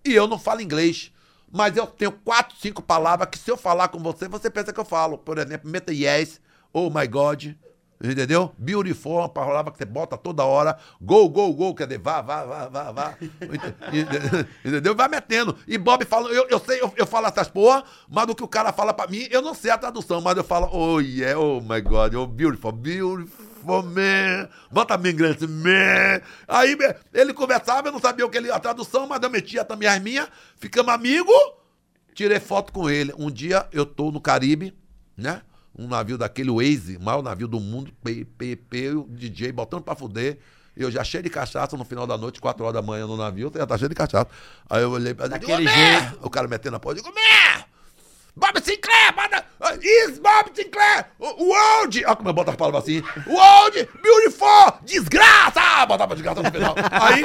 E 0.06 0.14
eu 0.14 0.26
não 0.26 0.38
falo 0.38 0.62
inglês. 0.62 1.12
Mas 1.52 1.76
eu 1.76 1.86
tenho 1.86 2.12
quatro, 2.12 2.56
cinco 2.58 2.80
palavras 2.80 3.28
que 3.30 3.38
se 3.38 3.50
eu 3.50 3.56
falar 3.58 3.88
com 3.88 3.98
você, 3.98 4.26
você 4.26 4.48
pensa 4.48 4.72
que 4.72 4.80
eu 4.80 4.84
falo. 4.86 5.18
Por 5.18 5.36
exemplo, 5.36 5.68
meta 5.68 5.92
yes, 5.92 6.40
oh 6.72 6.88
my 6.88 7.06
God. 7.06 7.48
Entendeu? 8.02 8.54
Beautiful, 8.56 9.16
uma 9.18 9.28
palavra 9.28 9.72
que 9.72 9.78
você 9.78 9.84
bota 9.84 10.16
toda 10.16 10.44
hora. 10.44 10.78
Go, 11.00 11.28
go, 11.28 11.52
go, 11.52 11.74
quer 11.74 11.88
dizer, 11.88 12.00
vá, 12.00 12.22
vá, 12.22 12.44
vá, 12.44 12.68
vá, 12.68 12.92
vá. 12.92 13.14
Entendeu? 14.64 14.94
Vai 14.94 15.08
metendo. 15.08 15.56
E 15.66 15.76
Bob 15.76 16.04
fala, 16.04 16.28
eu, 16.30 16.46
eu 16.48 16.60
sei, 16.60 16.80
eu, 16.80 16.92
eu 16.96 17.06
falo 17.06 17.26
essas 17.26 17.48
porra, 17.48 17.82
mas 18.08 18.26
do 18.26 18.36
que 18.36 18.44
o 18.44 18.48
cara 18.48 18.72
fala 18.72 18.94
pra 18.94 19.08
mim, 19.08 19.26
eu 19.30 19.42
não 19.42 19.52
sei 19.52 19.72
a 19.72 19.78
tradução, 19.78 20.20
mas 20.20 20.36
eu 20.36 20.44
falo, 20.44 20.68
oh 20.72 21.00
yeah, 21.00 21.38
oh 21.38 21.60
my 21.60 21.80
God, 21.80 22.14
oh 22.14 22.26
beautiful, 22.26 22.70
beautiful 22.70 23.82
man. 23.82 24.48
Bota 24.70 24.96
bem 24.96 25.16
grande, 25.16 25.48
man. 25.48 26.20
Aí 26.46 26.78
ele 27.12 27.34
conversava, 27.34 27.88
eu 27.88 27.92
não 27.92 28.00
sabia 28.00 28.24
o 28.24 28.30
que 28.30 28.38
ele, 28.38 28.48
a 28.50 28.60
tradução, 28.60 29.08
mas 29.08 29.20
eu 29.20 29.30
metia 29.30 29.64
também 29.64 29.88
as 29.88 30.00
minhas, 30.00 30.28
ficamos 30.56 30.94
amigos, 30.94 31.34
tirei 32.14 32.38
foto 32.38 32.72
com 32.72 32.88
ele. 32.88 33.12
Um 33.18 33.28
dia 33.28 33.66
eu 33.72 33.84
tô 33.84 34.12
no 34.12 34.20
Caribe, 34.20 34.72
né? 35.16 35.42
Um 35.78 35.86
navio 35.86 36.18
daquele 36.18 36.50
Waze, 36.50 36.96
o 36.96 37.02
maior 37.02 37.22
navio 37.22 37.46
do 37.46 37.60
mundo, 37.60 37.92
PPP, 38.02 38.90
o 38.96 39.06
DJ 39.08 39.52
botando 39.52 39.82
pra 39.82 39.94
fuder. 39.94 40.38
Eu 40.76 40.90
já 40.90 41.04
cheio 41.04 41.22
de 41.22 41.30
cachaça 41.30 41.76
no 41.76 41.84
final 41.84 42.06
da 42.06 42.16
noite, 42.18 42.40
4 42.40 42.64
horas 42.64 42.74
da 42.74 42.82
manhã 42.82 43.06
no 43.06 43.16
navio, 43.16 43.52
já 43.54 43.66
tá 43.66 43.78
cheio 43.78 43.88
de 43.88 43.94
cachaça. 43.94 44.28
Aí 44.68 44.82
eu 44.82 44.90
olhei 44.90 45.14
pra 45.14 45.26
ele, 45.26 45.34
Daquele 45.34 45.68
jeito. 45.68 46.18
O 46.22 46.30
cara 46.30 46.48
metendo 46.48 46.76
a 46.76 46.80
porra, 46.80 46.96
eu 46.96 47.02
digo, 47.02 47.14
Mé! 47.14 47.64
Bob 48.36 48.60
Sinclair, 48.62 49.14
manda, 49.16 49.44
is 49.82 50.20
Bob 50.20 50.50
Sinclair, 50.54 51.06
World, 51.18 52.04
olha 52.04 52.14
como 52.14 52.28
eu 52.28 52.32
boto 52.32 52.50
as 52.50 52.56
palavras 52.56 52.84
assim, 52.84 53.02
World, 53.26 53.88
beautiful, 54.00 54.78
desgraça, 54.84 55.84
botava 55.86 56.14
desgraça 56.14 56.40
no 56.40 56.50
final. 56.52 56.72
Aí, 56.92 57.24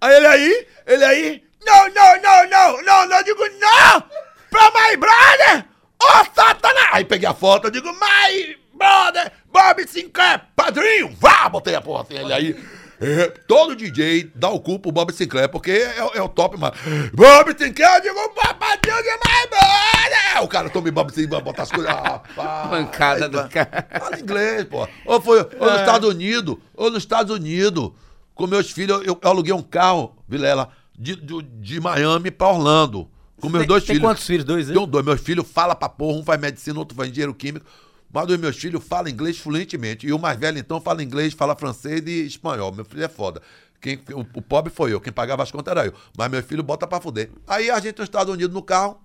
Aí 0.00 0.14
ele 0.14 0.26
aí, 0.26 0.66
ele 0.86 1.04
aí, 1.04 1.44
não, 1.66 1.92
não, 1.92 2.22
não, 2.22 2.48
não, 2.48 2.82
não, 2.82 3.08
não, 3.08 3.18
eu 3.18 3.24
digo, 3.24 3.42
não, 3.58 4.00
pra 4.48 4.70
my 4.70 4.96
brother, 4.96 5.66
ô 6.02 6.24
satanás. 6.34 6.88
Aí 6.92 7.04
peguei 7.04 7.28
a 7.28 7.34
foto, 7.34 7.66
eu 7.66 7.70
digo, 7.70 7.88
my 7.88 8.56
brother, 8.74 9.32
Bob 9.52 9.86
Sinclair, 9.88 10.42
padrinho, 10.56 11.14
vá, 11.20 11.48
botei 11.48 11.74
a 11.74 11.80
porra 11.80 12.02
assim, 12.02 12.14
ele 12.14 12.32
aí. 12.32 12.64
é, 13.00 13.28
todo 13.46 13.76
DJ 13.76 14.30
dá 14.34 14.48
o 14.48 14.58
cu 14.60 14.78
pro 14.78 14.90
Bob 14.92 15.12
Sinclair, 15.12 15.48
porque 15.48 15.70
é, 15.70 15.98
é 16.14 16.22
o 16.22 16.28
top, 16.28 16.56
mas. 16.58 16.72
Bob 17.12 17.54
Sinclair, 17.58 17.96
eu 17.96 18.00
digo, 18.02 18.28
papadinho 18.34 18.96
de 18.96 19.10
my 19.10 19.48
brother. 19.50 20.42
O 20.42 20.48
cara 20.48 20.70
toma 20.70 20.90
Bob 20.90 21.12
Sinclair, 21.12 21.44
bota 21.44 21.62
as 21.62 21.70
coisas. 21.70 21.92
rapaz, 21.92 22.68
Pancada 22.70 23.28
do 23.28 23.36
mano. 23.38 23.50
cara. 23.50 23.86
Fala 23.98 24.18
inglês, 24.18 24.64
pô. 24.64 24.88
Ou, 25.04 25.20
foi, 25.20 25.40
ou 25.58 25.68
É. 25.68 25.72
nos 25.72 25.80
Estados 25.80 26.08
Unidos, 26.08 26.56
ou 26.74 26.90
nos 26.90 27.02
Estados 27.02 27.34
Unidos. 27.36 27.92
Com 28.34 28.46
meus 28.46 28.70
filhos, 28.70 29.02
eu, 29.06 29.18
eu 29.22 29.28
aluguei 29.30 29.52
um 29.52 29.60
carro, 29.62 30.16
Vilela, 30.26 30.70
de, 30.98 31.14
de, 31.16 31.42
de 31.42 31.78
Miami 31.80 32.30
pra 32.30 32.48
Orlando. 32.48 33.10
Com 33.40 33.48
meus 33.48 33.62
Tem- 33.62 33.68
dois 33.68 33.84
tem 33.84 33.94
filhos. 33.96 34.08
quantos 34.08 34.26
filhos? 34.26 34.44
Dois, 34.44 34.68
né? 34.68 34.74
Tenho 34.74 34.86
dois. 34.86 35.04
Meus 35.04 35.20
filhos 35.20 35.46
falam 35.50 35.74
pra 35.76 35.88
porra, 35.88 36.18
um 36.18 36.24
faz 36.24 36.40
medicina, 36.40 36.78
outro 36.78 36.96
faz 36.96 37.10
engenheiro 37.10 37.34
químico. 37.34 37.66
Mas 38.12 38.26
dos 38.26 38.36
meus 38.38 38.56
filhos 38.56 38.82
fala 38.84 39.08
inglês 39.08 39.38
fluentemente. 39.38 40.06
E 40.06 40.12
o 40.12 40.18
mais 40.18 40.38
velho, 40.38 40.58
então, 40.58 40.80
fala 40.80 41.02
inglês, 41.02 41.32
fala 41.32 41.54
francês 41.54 42.02
e 42.06 42.26
espanhol. 42.26 42.72
Meu 42.72 42.84
filho 42.84 43.04
é 43.04 43.08
foda. 43.08 43.40
Quem, 43.80 43.96
o, 44.12 44.20
o 44.38 44.42
pobre 44.42 44.70
foi 44.70 44.92
eu, 44.92 45.00
quem 45.00 45.12
pagava 45.12 45.42
as 45.42 45.50
contas 45.50 45.70
era 45.72 45.86
eu. 45.86 45.94
Mas 46.16 46.30
meu 46.30 46.42
filho 46.42 46.62
bota 46.62 46.86
pra 46.86 47.00
fuder. 47.00 47.30
Aí 47.46 47.70
a 47.70 47.80
gente 47.80 47.98
nos 47.98 48.06
Estados 48.06 48.32
Unidos 48.32 48.52
no 48.52 48.62
carro. 48.62 49.00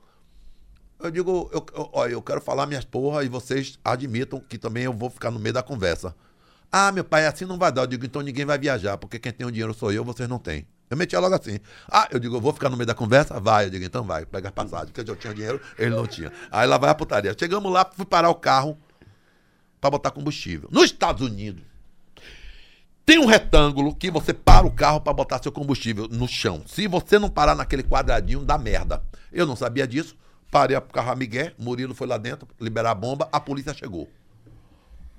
Eu 0.99 1.11
digo, 1.11 1.49
eu, 1.53 1.65
eu, 1.75 2.07
eu 2.09 2.21
quero 2.21 2.41
falar 2.41 2.65
minhas 2.65 2.83
porra 2.85 3.23
e 3.23 3.29
vocês 3.29 3.77
admitam 3.83 4.39
que 4.39 4.57
também 4.57 4.83
eu 4.83 4.93
vou 4.93 5.09
ficar 5.09 5.29
no 5.29 5.39
meio 5.39 5.53
da 5.53 5.61
conversa. 5.61 6.15
Ah, 6.71 6.91
meu 6.91 7.03
pai, 7.03 7.25
assim 7.25 7.45
não 7.45 7.57
vai 7.57 7.71
dar. 7.71 7.83
Eu 7.83 7.87
digo, 7.87 8.05
então 8.05 8.21
ninguém 8.21 8.43
vai 8.43 8.57
viajar, 8.57 8.97
porque 8.97 9.19
quem 9.19 9.31
tem 9.31 9.45
o 9.45 9.51
dinheiro 9.51 9.73
sou 9.73 9.91
eu, 9.91 10.03
vocês 10.03 10.27
não 10.27 10.39
têm. 10.39 10.65
Eu 10.89 10.97
metia 10.97 11.19
logo 11.19 11.33
assim. 11.33 11.59
Ah, 11.89 12.07
eu 12.11 12.19
digo, 12.19 12.35
eu 12.35 12.41
vou 12.41 12.53
ficar 12.53 12.69
no 12.69 12.77
meio 12.77 12.85
da 12.85 12.93
conversa? 12.93 13.39
Vai. 13.39 13.65
Eu 13.65 13.69
digo, 13.71 13.85
então 13.85 14.03
vai, 14.03 14.25
pega 14.25 14.49
as 14.49 14.53
passagens, 14.53 14.91
porque 14.91 15.09
eu 15.09 15.15
tinha 15.15 15.33
dinheiro, 15.33 15.59
ele 15.77 15.95
não 15.95 16.05
tinha. 16.05 16.31
Aí 16.51 16.67
lá 16.67 16.77
vai 16.77 16.89
a 16.89 16.95
putaria. 16.95 17.35
Chegamos 17.37 17.71
lá, 17.71 17.89
fui 17.95 18.05
parar 18.05 18.29
o 18.29 18.35
carro 18.35 18.77
pra 19.81 19.89
botar 19.89 20.11
combustível. 20.11 20.69
Nos 20.71 20.85
Estados 20.85 21.25
Unidos, 21.25 21.63
tem 23.05 23.19
um 23.19 23.25
retângulo 23.25 23.95
que 23.95 24.09
você 24.09 24.33
para 24.33 24.65
o 24.65 24.71
carro 24.71 24.99
pra 24.99 25.13
botar 25.13 25.41
seu 25.41 25.51
combustível 25.51 26.07
no 26.09 26.27
chão. 26.27 26.63
Se 26.65 26.87
você 26.87 27.19
não 27.19 27.29
parar 27.29 27.55
naquele 27.55 27.83
quadradinho, 27.83 28.43
dá 28.43 28.57
merda. 28.57 29.03
Eu 29.31 29.45
não 29.45 29.55
sabia 29.55 29.87
disso. 29.87 30.15
Parei 30.49 30.77
o 30.77 30.81
carro 30.81 31.11
a 31.11 31.15
Miguel, 31.15 31.51
Murilo 31.57 31.93
foi 31.93 32.07
lá 32.07 32.17
dentro, 32.17 32.47
liberar 32.59 32.91
a 32.91 32.95
bomba, 32.95 33.27
a 33.31 33.39
polícia 33.39 33.73
chegou. 33.73 34.09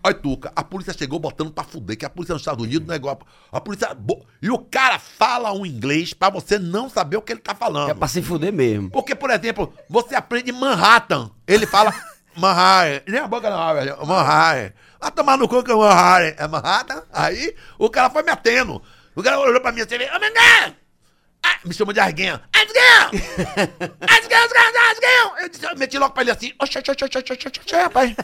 Olha, 0.07 0.15
Tuca, 0.15 0.53
a 0.55 0.63
polícia 0.63 0.93
chegou 0.97 1.19
botando 1.19 1.51
pra 1.51 1.65
fuder, 1.65 1.99
que 1.99 2.05
a 2.07 2.11
polícia 2.11 2.33
nos 2.33 2.43
Estados 2.43 2.65
Unidos 2.65 2.87
não 2.87 2.95
é 2.95 2.97
igual. 2.97 3.19
A 3.51 3.61
polícia. 3.61 3.93
bo- 3.93 4.25
E 4.41 4.49
o 4.49 4.59
cara 4.59 5.01
fala 5.01 5.53
um 5.53 5.67
inglês 5.67 6.15
pra 6.15 6.31
você 6.31 6.61
não 6.61 6.89
saber 6.89 7.17
o 7.17 7.23
que 7.23 7.33
ele 7.33 7.41
tá 7.41 7.57
falando. 7.57 7.91
É 7.91 7.95
pra 7.95 8.07
se 8.07 8.23
fuder 8.23 8.53
mesmo. 8.53 8.89
Porque, 8.91 9.17
por 9.17 9.31
exemplo, 9.31 9.73
você 9.91 10.15
aprende 10.15 10.53
Manhattan. 10.53 11.31
Ele 11.45 11.67
fala 11.67 11.93
Manhattan. 12.37 13.03
Nem 13.09 13.21
a 13.21 13.27
boca 13.27 13.51
não, 13.51 13.75
velho. 13.75 14.07
Manhattan. 14.07 14.73
Vai 15.01 15.11
tomar 15.11 15.37
no 15.37 15.49
cu 15.49 15.65
que 15.65 15.73
é 15.73 15.75
Manhattan. 15.75 16.35
É 16.45 16.47
Manhattan? 16.49 17.03
Aí 17.13 17.55
o 17.79 17.91
cara 17.91 18.09
foi 18.09 18.23
metendo. 18.23 18.81
O 19.17 19.23
cara 19.25 19.41
olhou 19.41 19.61
pra 19.61 19.73
mim 19.73 19.81
assim, 19.81 19.97
ô 19.97 20.21
Mengão! 20.21 20.77
Ah, 21.47 21.59
me 21.65 21.73
chamou 21.75 21.93
de 21.93 22.01
Arguinho. 22.01 22.41
Arguinho! 22.53 23.23
Arguinho, 24.01 24.41
Arguinho, 24.43 24.89
Arguinho! 24.91 25.43
Eu, 25.43 25.49
disse, 25.49 25.65
eu 25.65 25.77
meti 25.77 25.99
logo 25.99 26.13
pra 26.13 26.23
ele 26.25 26.33
assim, 26.33 26.53
oxe, 26.61 26.79
oxe, 26.79 26.91
oxe, 26.91 27.05
oxe, 27.05 27.19
oxe, 27.19 27.33
oxe, 27.33 27.61
oxe, 27.61 27.77
rapaz. 27.77 28.15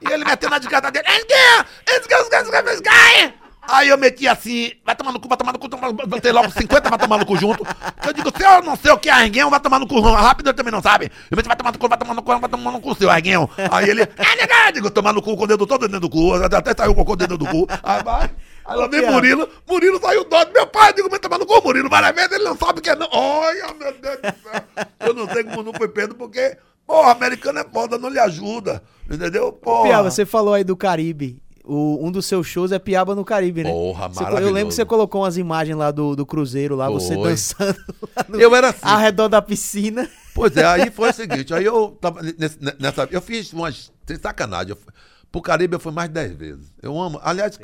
E 0.00 0.12
ele 0.12 0.24
metendo 0.24 0.50
na 0.50 0.58
desgraça 0.58 0.90
dele. 0.90 1.06
Arguinho! 1.08 1.66
Arguinho, 1.88 2.36
Arguinho, 2.36 2.70
Arguinho! 2.70 3.34
Aí 3.66 3.88
eu 3.88 3.96
meti 3.96 4.28
assim, 4.28 4.72
vai 4.84 4.94
tomar 4.94 5.10
no 5.10 5.18
cu, 5.18 5.26
vai 5.26 5.38
tomar 5.38 5.52
no 5.54 5.58
cu, 5.58 5.70
toma- 5.70 5.90
botei 5.90 6.30
logo 6.30 6.50
50, 6.50 6.90
vai 6.90 6.98
tomar 6.98 7.16
no 7.16 7.24
cu 7.24 7.34
junto. 7.38 7.66
Eu 8.06 8.12
digo, 8.12 8.30
se 8.36 8.44
eu 8.44 8.62
não 8.62 8.76
sei 8.76 8.90
o 8.92 8.98
que 8.98 9.08
é 9.08 9.12
Arguinho, 9.12 9.48
vai 9.48 9.58
tomar 9.58 9.78
no 9.78 9.86
cu 9.86 9.98
rápido, 10.00 10.48
ele 10.50 10.54
também 10.56 10.70
não 10.70 10.82
sabe. 10.82 11.10
Eu 11.30 11.36
meti, 11.36 11.48
vai 11.48 11.56
tomar 11.56 11.72
no 11.72 11.78
cu, 11.78 11.88
vai 11.88 11.96
tomar 11.98 12.14
no 12.14 12.22
cu, 12.22 12.38
vai 12.38 12.50
tomar 12.50 12.70
no 12.72 12.80
cu, 12.80 12.94
seu 12.94 13.10
Arguinho. 13.10 13.48
Aí 13.72 13.88
ele, 13.88 14.02
ah, 14.18 14.70
digo, 14.70 14.90
tomar 14.90 15.14
no 15.14 15.22
cu 15.22 15.34
com 15.34 15.44
o 15.44 15.46
dedo 15.46 15.66
todo 15.66 15.86
dentro 15.88 16.00
do 16.00 16.10
cu, 16.10 16.34
até 16.34 16.74
saiu 16.76 16.92
o 16.92 16.94
cocô 16.94 17.16
dentro 17.16 17.38
do 17.38 17.46
cu. 17.46 17.66
Aí 17.82 18.02
vai. 18.02 18.30
Aí 18.66 18.76
lá 18.76 18.86
vem 18.86 19.00
Piada. 19.00 19.14
Murilo, 19.14 19.48
Murilo 19.68 20.00
saiu 20.00 20.24
doido, 20.24 20.52
meu 20.52 20.66
pai, 20.66 20.92
digo, 20.92 21.08
vai 21.10 21.18
tomar 21.18 21.38
no 21.38 21.46
cu, 21.46 21.62
Murilo, 21.62 21.88
várias 21.90 22.14
vezes, 22.14 22.32
ele 22.32 22.44
não 22.44 22.56
sabe 22.56 22.78
o 22.78 22.82
que 22.82 22.90
é 22.90 22.96
não. 22.96 23.08
Olha, 23.12 23.74
meu 23.74 23.92
Deus 23.92 24.16
do 24.16 24.22
céu. 24.42 24.86
Eu 25.00 25.14
não 25.14 25.28
sei 25.28 25.44
como 25.44 25.62
não 25.62 25.72
foi 25.74 25.88
preso, 25.88 26.14
porque, 26.14 26.56
porra, 26.86 27.12
americano 27.12 27.58
é 27.58 27.64
foda, 27.64 27.98
não 27.98 28.08
lhe 28.08 28.18
ajuda, 28.18 28.82
entendeu? 29.10 29.52
Porra. 29.52 29.82
Piaba, 29.88 30.10
você 30.10 30.24
falou 30.24 30.54
aí 30.54 30.64
do 30.64 30.76
Caribe. 30.76 31.42
O- 31.66 32.06
um 32.06 32.12
dos 32.12 32.26
seus 32.26 32.46
shows 32.46 32.72
é 32.72 32.78
Piaba 32.78 33.14
no 33.14 33.24
Caribe, 33.24 33.64
né? 33.64 33.70
Porra, 33.70 34.08
Você- 34.10 34.22
Eu 34.24 34.50
lembro 34.50 34.68
que 34.68 34.74
você 34.74 34.84
colocou 34.84 35.22
umas 35.22 35.38
imagens 35.38 35.76
lá 35.78 35.90
do, 35.90 36.14
do 36.14 36.26
cruzeiro, 36.26 36.76
lá, 36.76 36.90
você 36.90 37.16
dançando 37.16 37.78
lá 38.14 38.24
no, 38.28 38.38
Eu 38.38 38.54
era 38.54 38.68
assim. 38.68 38.80
ao 38.82 38.98
redor 38.98 39.28
da 39.28 39.40
piscina. 39.40 40.06
Pois 40.34 40.54
é, 40.58 40.66
aí 40.66 40.90
foi 40.90 41.08
o 41.08 41.12
seguinte, 41.14 41.54
aí 41.54 41.64
eu 41.64 41.96
tava 42.00 42.20
nesse- 42.22 42.58
nessa. 42.78 43.08
Eu 43.10 43.22
fiz 43.22 43.50
umas. 43.54 43.90
Sem 44.06 44.18
sacanagem. 44.18 44.70
Eu, 44.72 44.78
pro 45.32 45.40
Caribe 45.40 45.74
eu 45.76 45.80
fui 45.80 45.90
mais 45.92 46.08
de 46.10 46.14
10 46.14 46.32
vezes. 46.34 46.70
Eu 46.82 47.00
amo. 47.00 47.18
Aliás, 47.22 47.58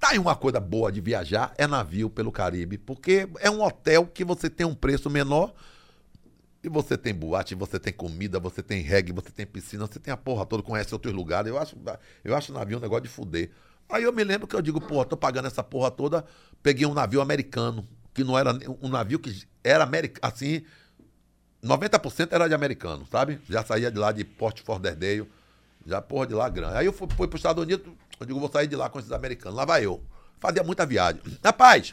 tá 0.00 0.08
aí 0.08 0.18
uma 0.18 0.34
coisa 0.34 0.58
boa 0.58 0.90
de 0.90 1.00
viajar, 1.00 1.52
é 1.58 1.66
navio 1.66 2.08
pelo 2.08 2.32
Caribe, 2.32 2.78
porque 2.78 3.28
é 3.38 3.50
um 3.50 3.62
hotel 3.62 4.06
que 4.06 4.24
você 4.24 4.48
tem 4.48 4.66
um 4.66 4.74
preço 4.74 5.10
menor. 5.10 5.52
E 6.62 6.68
você 6.68 6.96
tem 6.98 7.14
boate, 7.14 7.54
você 7.54 7.78
tem 7.78 7.90
comida, 7.90 8.38
você 8.38 8.62
tem 8.62 8.82
reggae, 8.82 9.12
você 9.12 9.30
tem 9.30 9.46
piscina, 9.46 9.86
você 9.86 9.98
tem 9.98 10.12
a 10.12 10.16
porra 10.16 10.44
toda, 10.44 10.62
conhece 10.62 10.92
outros 10.92 11.14
lugares. 11.14 11.48
Eu 11.48 11.58
acho, 11.58 11.74
eu 12.22 12.36
acho 12.36 12.52
navio 12.52 12.76
um 12.76 12.80
negócio 12.80 13.04
de 13.04 13.08
fuder. 13.08 13.50
Aí 13.88 14.02
eu 14.02 14.12
me 14.12 14.22
lembro 14.22 14.46
que 14.46 14.54
eu 14.54 14.60
digo, 14.60 14.78
porra, 14.78 15.06
tô 15.06 15.16
pagando 15.16 15.46
essa 15.46 15.62
porra 15.62 15.90
toda. 15.90 16.22
Peguei 16.62 16.86
um 16.86 16.92
navio 16.92 17.22
americano, 17.22 17.88
que 18.12 18.22
não 18.22 18.38
era 18.38 18.52
um 18.82 18.88
navio 18.88 19.18
que 19.18 19.42
era 19.64 19.84
americano, 19.84 20.20
assim, 20.22 20.62
90% 21.64 22.28
era 22.30 22.46
de 22.46 22.54
americano, 22.54 23.06
sabe? 23.10 23.40
Já 23.48 23.64
saía 23.64 23.90
de 23.90 23.98
lá 23.98 24.12
de 24.12 24.22
Port 24.22 24.60
Forderdale, 24.62 25.26
já 25.90 26.00
porra 26.00 26.26
de 26.26 26.34
lá 26.34 26.48
grande. 26.48 26.76
Aí 26.76 26.86
eu 26.86 26.92
fui, 26.92 27.08
fui 27.16 27.26
para 27.26 27.36
os 27.36 27.40
Estados 27.40 27.62
Unidos, 27.62 27.86
eu 28.18 28.26
digo, 28.26 28.38
vou 28.38 28.50
sair 28.50 28.66
de 28.68 28.76
lá 28.76 28.88
com 28.88 28.98
esses 28.98 29.12
americanos. 29.12 29.56
Lá 29.56 29.64
vai 29.64 29.84
eu. 29.84 30.02
Fazia 30.38 30.62
muita 30.62 30.86
viagem. 30.86 31.20
Rapaz, 31.44 31.92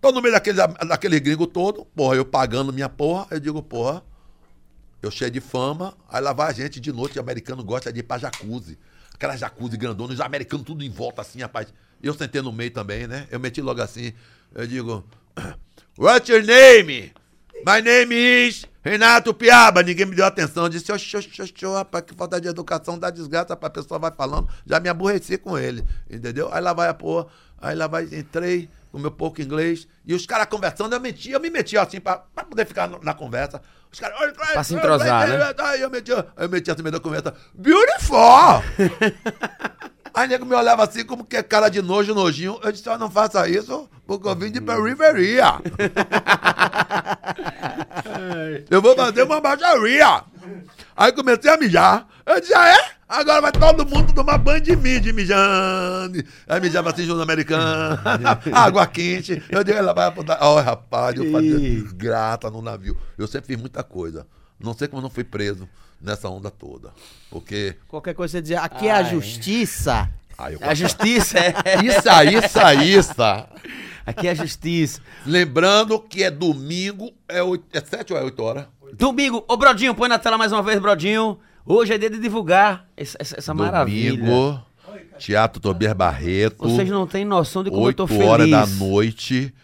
tô 0.00 0.12
no 0.12 0.22
meio 0.22 0.32
daquele, 0.32 0.58
daquele 0.88 1.20
gringo 1.20 1.46
todo, 1.46 1.84
porra, 1.86 2.16
eu 2.16 2.24
pagando 2.24 2.72
minha 2.72 2.88
porra, 2.88 3.26
eu 3.30 3.40
digo, 3.40 3.62
porra, 3.62 4.02
eu 5.02 5.10
cheio 5.10 5.30
de 5.30 5.40
fama, 5.40 5.94
aí 6.08 6.22
lá 6.22 6.32
vai 6.32 6.50
a 6.50 6.52
gente 6.52 6.80
de 6.80 6.92
noite, 6.92 7.18
americano 7.18 7.62
gosta 7.62 7.92
de 7.92 8.00
ir 8.00 8.04
pra 8.04 8.16
jacuzzi. 8.16 8.78
Aquela 9.12 9.36
jacuzzi 9.36 9.76
grandona, 9.76 10.12
os 10.12 10.20
americanos 10.20 10.64
tudo 10.64 10.82
em 10.82 10.90
volta 10.90 11.20
assim, 11.20 11.40
rapaz. 11.40 11.72
Eu 12.02 12.14
sentei 12.14 12.40
no 12.40 12.52
meio 12.52 12.70
também, 12.70 13.06
né? 13.06 13.26
Eu 13.30 13.40
meti 13.40 13.60
logo 13.60 13.82
assim, 13.82 14.12
eu 14.54 14.66
digo, 14.66 15.04
What's 15.98 16.28
your 16.28 16.44
name? 16.44 17.12
My 17.66 17.80
name 17.82 18.14
is 18.14 18.66
Renato 18.84 19.32
Piaba. 19.32 19.82
Ninguém 19.82 20.06
me 20.06 20.14
deu 20.14 20.26
atenção. 20.26 20.64
Eu 20.64 20.68
disse, 20.68 20.92
oxe, 20.92 21.16
oxe, 21.16 21.42
oxe, 21.42 21.54
rapaz, 21.72 22.04
que 22.04 22.14
falta 22.14 22.40
de 22.40 22.48
educação 22.48 22.98
da 22.98 23.08
desgraça. 23.10 23.54
A 23.54 23.70
pessoa 23.70 23.98
vai 23.98 24.12
falando, 24.12 24.48
já 24.66 24.78
me 24.78 24.88
aborreci 24.88 25.38
com 25.38 25.56
ele, 25.58 25.82
entendeu? 26.10 26.48
Aí 26.52 26.60
lá 26.60 26.72
vai 26.74 26.88
a 26.88 26.94
porra, 26.94 27.26
aí 27.60 27.74
lá 27.74 27.86
vai, 27.86 28.04
entrei 28.04 28.68
com 28.92 28.98
meu 28.98 29.10
pouco 29.10 29.40
inglês, 29.42 29.88
e 30.06 30.14
os 30.14 30.24
caras 30.24 30.46
conversando, 30.46 30.92
eu 30.94 31.00
meti, 31.00 31.30
eu 31.30 31.40
me 31.40 31.50
meti 31.50 31.76
assim, 31.76 31.98
pra, 31.98 32.18
pra 32.18 32.44
poder 32.44 32.64
ficar 32.64 32.86
no- 32.86 33.00
na 33.02 33.12
conversa. 33.12 33.60
Os 33.92 33.98
caras, 33.98 34.16
olha, 34.20 34.32
Pra 34.32 34.62
se 34.62 34.74
entrosar, 34.74 35.28
né? 35.28 35.54
Aí 35.58 35.80
eu 35.80 35.90
meti, 35.90 36.10
eu 36.12 36.48
meti 36.48 36.70
assim 36.70 36.82
meio 36.82 36.92
da 36.92 37.00
conversa, 37.00 37.34
beautiful! 37.54 38.62
Aí 40.14 40.28
nego 40.28 40.46
me 40.46 40.54
olhava 40.54 40.84
assim, 40.84 41.04
como 41.04 41.24
que 41.24 41.36
é 41.36 41.42
cara 41.42 41.68
de 41.68 41.82
nojo, 41.82 42.14
nojinho. 42.14 42.60
Eu 42.62 42.70
disse, 42.70 42.88
ó, 42.88 42.96
não 42.96 43.10
faça 43.10 43.48
isso, 43.48 43.90
porque 44.06 44.28
eu 44.28 44.36
vim 44.36 44.48
de 44.48 44.60
periferia. 44.60 45.58
eu 48.70 48.80
vou 48.80 48.94
fazer 48.94 49.24
uma 49.24 49.40
baixaria. 49.40 50.22
Aí 50.96 51.10
comecei 51.10 51.50
a 51.50 51.56
mijar. 51.56 52.06
Eu 52.24 52.40
disse, 52.40 52.54
ah, 52.54 52.68
é? 52.68 52.94
Agora 53.08 53.40
vai 53.40 53.50
todo 53.50 53.84
mundo 53.84 54.14
tomar 54.14 54.38
banho 54.38 54.60
de 54.60 54.76
mim, 54.76 55.00
de 55.00 55.12
mijando. 55.12 56.22
Aí 56.48 56.60
mijava 56.60 56.90
assim, 56.90 57.04
junto 57.04 57.20
americano, 57.20 57.98
água 58.54 58.86
quente. 58.86 59.42
Eu 59.50 59.64
digo, 59.64 59.76
ela 59.76 59.92
vai 59.92 60.06
apontar. 60.06 60.38
Ó, 60.40 60.60
rapaz, 60.60 61.16
eu 61.16 61.28
fazia 61.32 61.58
desgrata 61.58 62.48
no 62.50 62.62
navio. 62.62 62.96
Eu 63.18 63.26
sempre 63.26 63.48
fiz 63.48 63.60
muita 63.60 63.82
coisa. 63.82 64.24
Não 64.60 64.74
sei 64.74 64.86
como 64.86 65.00
eu 65.00 65.02
não 65.02 65.10
fui 65.10 65.24
preso 65.24 65.68
nessa 66.04 66.28
onda 66.28 66.50
toda. 66.50 66.92
Porque. 67.30 67.74
Qualquer 67.88 68.14
coisa 68.14 68.32
você 68.32 68.42
dizer, 68.42 68.56
aqui 68.56 68.86
é 68.88 68.92
a 68.92 68.96
Ai. 68.98 69.10
justiça. 69.10 70.10
Aí 70.36 70.54
eu 70.54 70.60
A 70.62 70.74
justiça 70.74 71.38
é. 71.38 71.54
Isso 71.84 72.08
aí, 72.10 72.34
isso 72.34 72.58
aí, 72.60 72.92
isso. 72.94 73.12
Aqui 74.04 74.26
é 74.26 74.30
a 74.32 74.34
justiça. 74.34 75.00
Lembrando 75.24 75.98
que 76.00 76.22
é 76.22 76.30
domingo, 76.30 77.12
é, 77.28 77.42
oito, 77.42 77.64
é 77.72 77.80
7 77.80 78.12
ou 78.12 78.18
é 78.18 78.22
8 78.24 78.42
horas? 78.42 78.66
Domingo, 78.92 79.44
ô 79.48 79.56
Brodinho, 79.56 79.94
põe 79.94 80.08
na 80.08 80.18
tela 80.18 80.36
mais 80.36 80.52
uma 80.52 80.62
vez, 80.62 80.78
Brodinho. 80.78 81.38
Hoje 81.64 81.94
é 81.94 81.98
dia 81.98 82.10
de 82.10 82.18
divulgar 82.18 82.86
essa, 82.96 83.16
essa, 83.18 83.38
essa 83.38 83.54
maravilha. 83.54 84.18
Domingo, 84.18 84.62
Teatro 85.18 85.60
Tobias 85.60 85.94
Barreto. 85.94 86.68
Vocês 86.68 86.90
não 86.90 87.06
têm 87.06 87.24
noção 87.24 87.64
de 87.64 87.70
como 87.70 87.88
eu 87.88 87.94
tô 87.94 88.02
8 88.02 88.12
feliz. 88.12 88.28
horas 88.28 88.50
da 88.50 88.66
noite. 88.66 89.54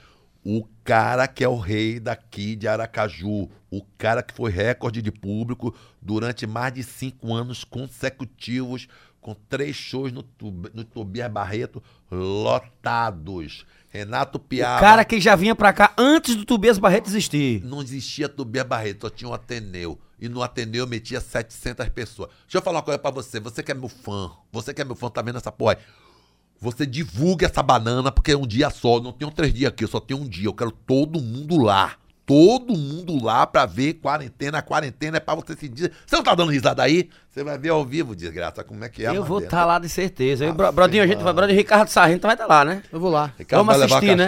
O 0.43 0.65
cara 0.83 1.29
que 1.29 1.45
é 1.45 1.49
o 1.49 1.59
rei 1.59 2.01
daqui 2.01 2.57
de 2.57 2.67
Aracaju. 2.67 3.49
O 3.71 3.83
cara 3.99 4.23
que 4.23 4.33
foi 4.33 4.51
recorde 4.51 5.03
de 5.03 5.13
público 5.13 5.75
durante 6.01 6.47
mais 6.47 6.73
de 6.75 6.83
cinco 6.83 7.33
anos 7.35 7.65
consecutivos, 7.65 8.89
com 9.21 9.35
três 9.35 9.77
shows 9.77 10.13
no, 10.13 10.25
no 10.73 10.85
Tobias 10.85 11.31
Barreto 11.31 11.83
lotados. 12.11 13.65
Renato 13.93 14.39
O 14.39 14.41
Piaba. 14.41 14.81
cara 14.81 15.05
que 15.05 15.21
já 15.21 15.35
vinha 15.35 15.55
pra 15.55 15.73
cá 15.73 15.93
antes 15.99 16.37
do 16.37 16.45
Tobias 16.45 16.79
Barreto 16.79 17.09
existir. 17.09 17.63
não 17.65 17.83
existia 17.83 18.29
Tobias 18.29 18.65
Barreto, 18.67 19.03
só 19.03 19.11
tinha 19.11 19.29
um 19.29 19.35
Ateneu. 19.35 19.99
E 20.21 20.29
no 20.29 20.43
Ateneu 20.43 20.85
eu 20.85 20.87
metia 20.87 21.21
700 21.21 21.89
pessoas. 21.89 22.31
Deixa 22.45 22.59
eu 22.59 22.63
falar 22.63 22.79
uma 22.79 22.85
coisa 22.85 22.99
pra 22.99 23.11
você. 23.11 23.41
Você 23.41 23.63
que 23.63 23.73
é 23.73 23.75
meu 23.75 23.89
fã, 23.89 24.31
você 24.53 24.73
que 24.73 24.81
é 24.81 24.85
meu 24.85 24.95
fã, 24.95 25.11
tá 25.11 25.21
vendo 25.23 25.39
essa 25.39 25.51
porra 25.51 25.73
aí. 25.73 25.79
Você 26.61 26.85
divulga 26.87 27.47
essa 27.47 27.63
banana, 27.63 28.13
porque 28.13 28.33
é 28.33 28.37
um 28.37 28.47
dia 28.47 28.69
só. 28.71 28.97
Eu 28.97 29.03
não 29.03 29.13
tenho 29.13 29.31
três 29.31 29.53
dias 29.53 29.73
aqui, 29.73 29.83
eu 29.83 29.89
só 29.89 29.99
tenho 29.99 30.21
um 30.21 30.29
dia. 30.29 30.47
Eu 30.47 30.55
quero 30.55 30.71
todo 30.71 31.21
mundo 31.21 31.57
lá. 31.61 31.97
Todo 32.31 32.77
mundo 32.77 33.21
lá 33.21 33.45
pra 33.45 33.67
ver 33.67 33.95
quarentena. 33.95 34.63
Quarentena 34.63 35.17
é 35.17 35.21
pra 35.21 35.35
você 35.35 35.57
se 35.57 35.69
dizer. 35.69 35.91
Você 36.07 36.15
não 36.15 36.23
tá 36.23 36.33
dando 36.33 36.53
risada 36.53 36.81
aí? 36.81 37.11
Você 37.33 37.45
vai 37.45 37.57
ver 37.57 37.69
ao 37.69 37.85
vivo, 37.85 38.17
desgraça, 38.17 38.65
como 38.65 38.83
é 38.85 38.89
que 38.89 39.07
é. 39.07 39.17
eu 39.17 39.23
vou 39.23 39.39
estar 39.39 39.65
lá 39.65 39.79
de 39.79 39.89
certeza. 39.89 40.45
Eu, 40.45 40.51
Ah, 40.51 40.53
bro, 40.53 40.73
Brodinho, 40.73 41.05
a 41.05 41.07
gente 41.07 41.23
vai. 41.23 41.33
Brodinho 41.33 41.57
Ricardo 41.57 41.87
Sargento 41.89 42.23
vai 42.27 42.35
estar 42.35 42.47
lá, 42.49 42.65
né? 42.65 42.83
Eu 42.93 42.99
vou 42.99 43.09
lá. 43.09 43.33
Ricardo 43.39 43.65
Vamos 43.65 43.81
assistir, 43.83 44.17
né? 44.17 44.27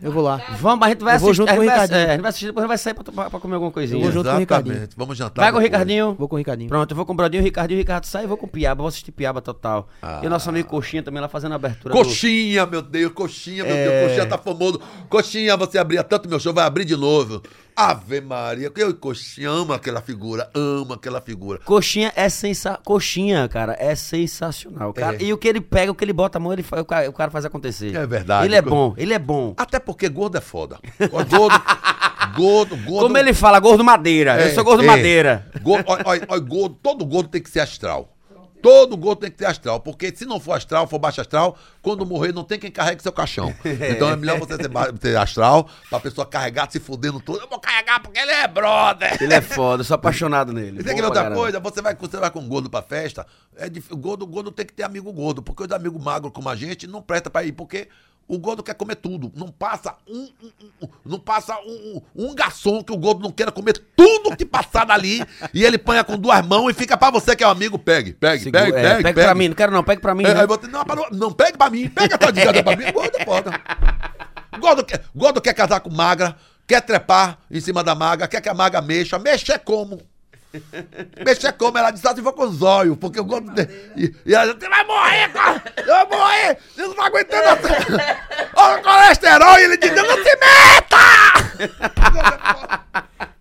Eu 0.00 0.12
vou 0.12 0.22
lá. 0.22 0.40
Vamos, 0.60 0.86
a 0.86 0.90
gente 0.90 1.02
vai 1.02 1.16
Eu 1.16 1.18
vou 1.18 1.30
assistir. 1.30 1.36
junto 1.42 1.48
a, 1.50 1.54
com 1.54 1.58
o 1.60 1.64
gente 1.64 1.72
vai, 1.74 1.80
Ricardinho. 1.80 1.98
é, 1.98 2.04
a 2.06 2.12
gente 2.12 2.20
vai 2.22 2.28
assistir, 2.28 2.46
depois 2.46 2.62
a 2.62 2.66
gente 2.66 2.68
vai 2.68 2.78
sair 2.78 2.94
pra, 2.94 3.04
pra, 3.12 3.30
pra 3.30 3.40
comer 3.40 3.54
alguma 3.54 3.72
coisinha. 3.72 3.98
Eu 3.98 4.02
vou 4.04 4.12
junto 4.12 4.28
com 4.30 4.36
o 4.36 4.38
Ricardinho. 4.38 4.72
Exatamente. 4.74 4.96
Vamos 4.96 5.18
jantar. 5.18 5.42
Vai 5.42 5.50
com 5.52 5.58
o. 5.58 5.60
Ricardinho. 5.60 6.14
Vou 6.16 6.28
com 6.28 6.36
o 6.36 6.38
Ricardinho. 6.38 6.68
Pronto, 6.68 6.90
eu 6.92 6.96
vou 6.96 7.04
com 7.04 7.12
o 7.14 7.16
Brodinho, 7.16 7.42
o 7.42 7.44
Ricardinho, 7.44 7.78
o 7.78 7.80
Ricardo 7.80 8.04
sai 8.04 8.22
e 8.22 8.26
vou 8.28 8.36
com 8.36 8.46
o 8.46 8.48
Piaba. 8.48 8.78
Vou 8.80 8.88
assistir 8.88 9.10
Piaba 9.10 9.42
total. 9.42 9.88
Ah. 10.00 10.20
E 10.22 10.26
o 10.28 10.30
nosso 10.30 10.48
amigo 10.48 10.68
Coxinha 10.68 11.02
também 11.02 11.20
lá 11.20 11.26
fazendo 11.28 11.50
a 11.52 11.56
abertura. 11.56 11.92
do- 11.92 11.98
Coxinha, 12.00 12.64
meu 12.64 12.80
Deus, 12.80 13.12
coxinha, 13.12 13.64
meu 13.64 13.74
É. 13.74 13.88
Deus, 13.88 14.02
coxinha 14.06 14.26
tá 14.26 14.38
famoso. 14.38 14.80
Coxinha, 15.08 15.56
você 15.56 15.78
abria 15.78 16.04
tanto 16.04 16.28
meu 16.28 16.38
show, 16.38 16.54
vai 16.54 16.64
abrir 16.64 16.84
de 16.84 16.94
novo. 16.94 17.42
Ave 17.76 18.22
Maria, 18.22 18.72
eu 18.74 18.88
e 18.88 18.94
coxinha 18.94 19.50
amo 19.50 19.74
aquela 19.74 20.00
figura, 20.00 20.48
amo 20.54 20.94
aquela 20.94 21.20
figura. 21.20 21.58
Coxinha 21.62 22.10
é 22.16 22.26
sensacional. 22.30 22.80
Coxinha, 22.82 23.46
cara, 23.50 23.76
é 23.78 23.94
sensacional. 23.94 24.94
Cara. 24.94 25.16
É. 25.16 25.24
E 25.24 25.30
o 25.30 25.36
que 25.36 25.46
ele 25.46 25.60
pega, 25.60 25.92
o 25.92 25.94
que 25.94 26.02
ele 26.02 26.14
bota 26.14 26.38
a 26.38 26.40
mão, 26.40 26.54
ele 26.54 26.64
o, 26.72 26.84
cara, 26.86 27.10
o 27.10 27.12
cara 27.12 27.30
faz 27.30 27.44
acontecer. 27.44 27.94
É 27.94 28.06
verdade. 28.06 28.46
Ele 28.46 28.56
é 28.56 28.62
bom, 28.62 28.94
ele 28.96 29.12
é 29.12 29.18
bom. 29.18 29.52
Até 29.58 29.78
porque 29.78 30.08
gordo 30.08 30.38
é 30.38 30.40
foda. 30.40 30.78
Gordo, 31.10 31.28
gordo, 32.34 32.76
gordo. 32.78 33.02
Como 33.08 33.18
ele 33.18 33.34
fala, 33.34 33.60
gordo 33.60 33.84
madeira. 33.84 34.40
eu 34.40 34.46
É, 34.46 34.54
sou 34.54 34.64
gordo 34.64 34.82
é. 34.82 34.86
madeira. 34.86 35.46
Gordo, 35.60 35.84
olha, 35.86 36.02
olha, 36.06 36.26
olha, 36.30 36.40
gordo, 36.40 36.78
todo 36.82 37.04
gordo 37.04 37.28
tem 37.28 37.42
que 37.42 37.50
ser 37.50 37.60
astral. 37.60 38.15
Todo 38.62 38.96
gordo 38.96 39.20
tem 39.20 39.30
que 39.30 39.38
ser 39.38 39.46
astral, 39.46 39.80
porque 39.80 40.14
se 40.14 40.24
não 40.24 40.40
for 40.40 40.52
astral, 40.52 40.86
for 40.86 40.98
baixo 40.98 41.20
astral, 41.20 41.56
quando 41.82 42.04
morrer 42.04 42.32
não 42.32 42.42
tem 42.42 42.58
quem 42.58 42.70
carregue 42.70 43.02
seu 43.02 43.12
caixão. 43.12 43.54
Então 43.96 44.08
é 44.10 44.16
melhor 44.16 44.38
você 44.38 44.56
ser 45.00 45.16
astral, 45.16 45.68
pra 45.88 46.00
pessoa 46.00 46.26
carregar 46.26 46.70
se 46.70 46.80
fudendo 46.80 47.20
tudo. 47.20 47.40
Eu 47.40 47.48
vou 47.48 47.60
carregar 47.60 48.00
porque 48.00 48.18
ele 48.18 48.30
é 48.32 48.48
brother. 48.48 49.22
Ele 49.22 49.34
é 49.34 49.40
foda, 49.40 49.80
eu 49.80 49.84
sou 49.84 49.94
apaixonado 49.94 50.52
nele. 50.54 50.80
E 50.80 50.84
tem 50.84 50.94
que 50.94 51.00
ver 51.00 51.06
outra 51.06 51.22
caramba. 51.22 51.40
coisa, 51.40 51.60
você 51.60 51.80
vai, 51.82 51.94
você 51.94 52.16
vai 52.16 52.30
com 52.30 52.46
gordo 52.48 52.68
pra 52.68 52.82
festa, 52.82 53.26
é 53.56 53.66
o 53.90 53.96
gordo, 53.96 54.22
o 54.22 54.26
gordo 54.26 54.50
tem 54.50 54.66
que 54.66 54.72
ter 54.72 54.82
amigo 54.82 55.12
gordo, 55.12 55.42
porque 55.42 55.62
os 55.62 55.70
amigos 55.70 56.02
magros 56.02 56.32
como 56.32 56.48
a 56.48 56.56
gente 56.56 56.86
não 56.86 57.02
presta 57.02 57.30
pra 57.30 57.44
ir, 57.44 57.52
porque 57.52 57.88
o 58.28 58.38
gordo 58.38 58.62
quer 58.62 58.74
comer 58.74 58.96
tudo. 58.96 59.30
Não 59.36 59.48
passa 59.48 59.94
um, 60.08 60.28
um- 60.42 60.50
um- 60.82 60.88
não 61.04 61.18
passa 61.18 61.56
um, 61.60 62.00
um, 62.16 62.26
um 62.28 62.34
garçom 62.34 62.82
que 62.82 62.92
o 62.92 62.96
gordo 62.96 63.22
não 63.22 63.30
queira 63.30 63.52
comer 63.52 63.74
tudo 63.96 64.36
que 64.36 64.44
passar 64.44 64.84
dali, 64.84 65.22
e 65.54 65.64
ele 65.64 65.78
panha 65.78 66.02
com 66.02 66.16
duas 66.18 66.44
mãos 66.46 66.70
e 66.70 66.74
fica 66.74 66.96
pra 66.96 67.10
você 67.10 67.36
que 67.36 67.44
é 67.44 67.46
o 67.46 67.50
amigo, 67.50 67.78
pegue, 67.78 68.12
pegue, 68.12 68.44
Segura- 68.44 68.64
pegue, 68.64 68.76
é, 68.78 68.82
pegue, 68.82 69.02
pega 69.02 69.14
pegue. 69.14 69.26
pra 69.26 69.34
mim, 69.34 69.48
não 69.48 69.54
quero 69.54 69.72
não, 69.72 69.84
pega 69.84 70.00
pra 70.00 70.14
mim. 70.14 70.24
É, 70.24 70.34
né? 70.34 70.46
você, 70.46 70.66
não, 70.66 70.84
parou, 70.84 71.06
não, 71.12 71.30
pegue 71.32 71.56
pra 71.56 71.70
mim, 71.70 71.88
pega 71.88 72.14
a 72.14 72.18
tua 72.18 72.32
desgraça 72.32 72.62
pra 72.62 72.76
mim, 72.76 72.84
gordo 72.92 73.16
é 73.18 73.24
foda. 73.24 73.50
Gordo 74.58 74.84
quer, 74.84 75.04
gordo 75.14 75.40
quer 75.40 75.54
casar 75.54 75.80
com 75.80 75.90
magra, 75.90 76.34
quer 76.66 76.80
trepar 76.80 77.38
em 77.50 77.60
cima 77.60 77.84
da 77.84 77.94
magra, 77.94 78.26
quer 78.26 78.40
que 78.40 78.48
a 78.48 78.54
magra 78.54 78.80
mexa, 78.82 79.18
mexa 79.18 79.52
é 79.54 79.58
como? 79.58 80.00
Mexer 81.24 81.52
como? 81.52 81.78
Ela 81.78 81.90
disse 81.90 82.06
assim, 82.06 82.20
vou 82.20 82.32
com 82.32 82.44
os 82.44 82.62
olhos, 82.62 82.96
porque 82.98 83.18
eu 83.18 83.24
gosto 83.24 83.50
de... 83.52 83.62
E, 83.96 84.14
e 84.26 84.34
ela 84.34 84.46
disse, 84.46 84.60
você 84.60 84.68
vai 84.68 84.84
morrer, 84.84 85.28
cara! 85.32 85.62
Eu 85.76 86.08
vou 86.08 86.18
morrer! 86.18 86.58
Eu 86.76 86.88
não 86.88 86.94
tô 86.94 87.02
aguentando! 87.02 87.68
Olha 88.54 88.78
o 88.78 88.82
colesterol! 88.82 89.58
E 89.58 89.64
ele 89.64 89.76
diz, 89.76 89.92
não 89.92 90.16
se 90.22 90.36
meta! 90.36 90.96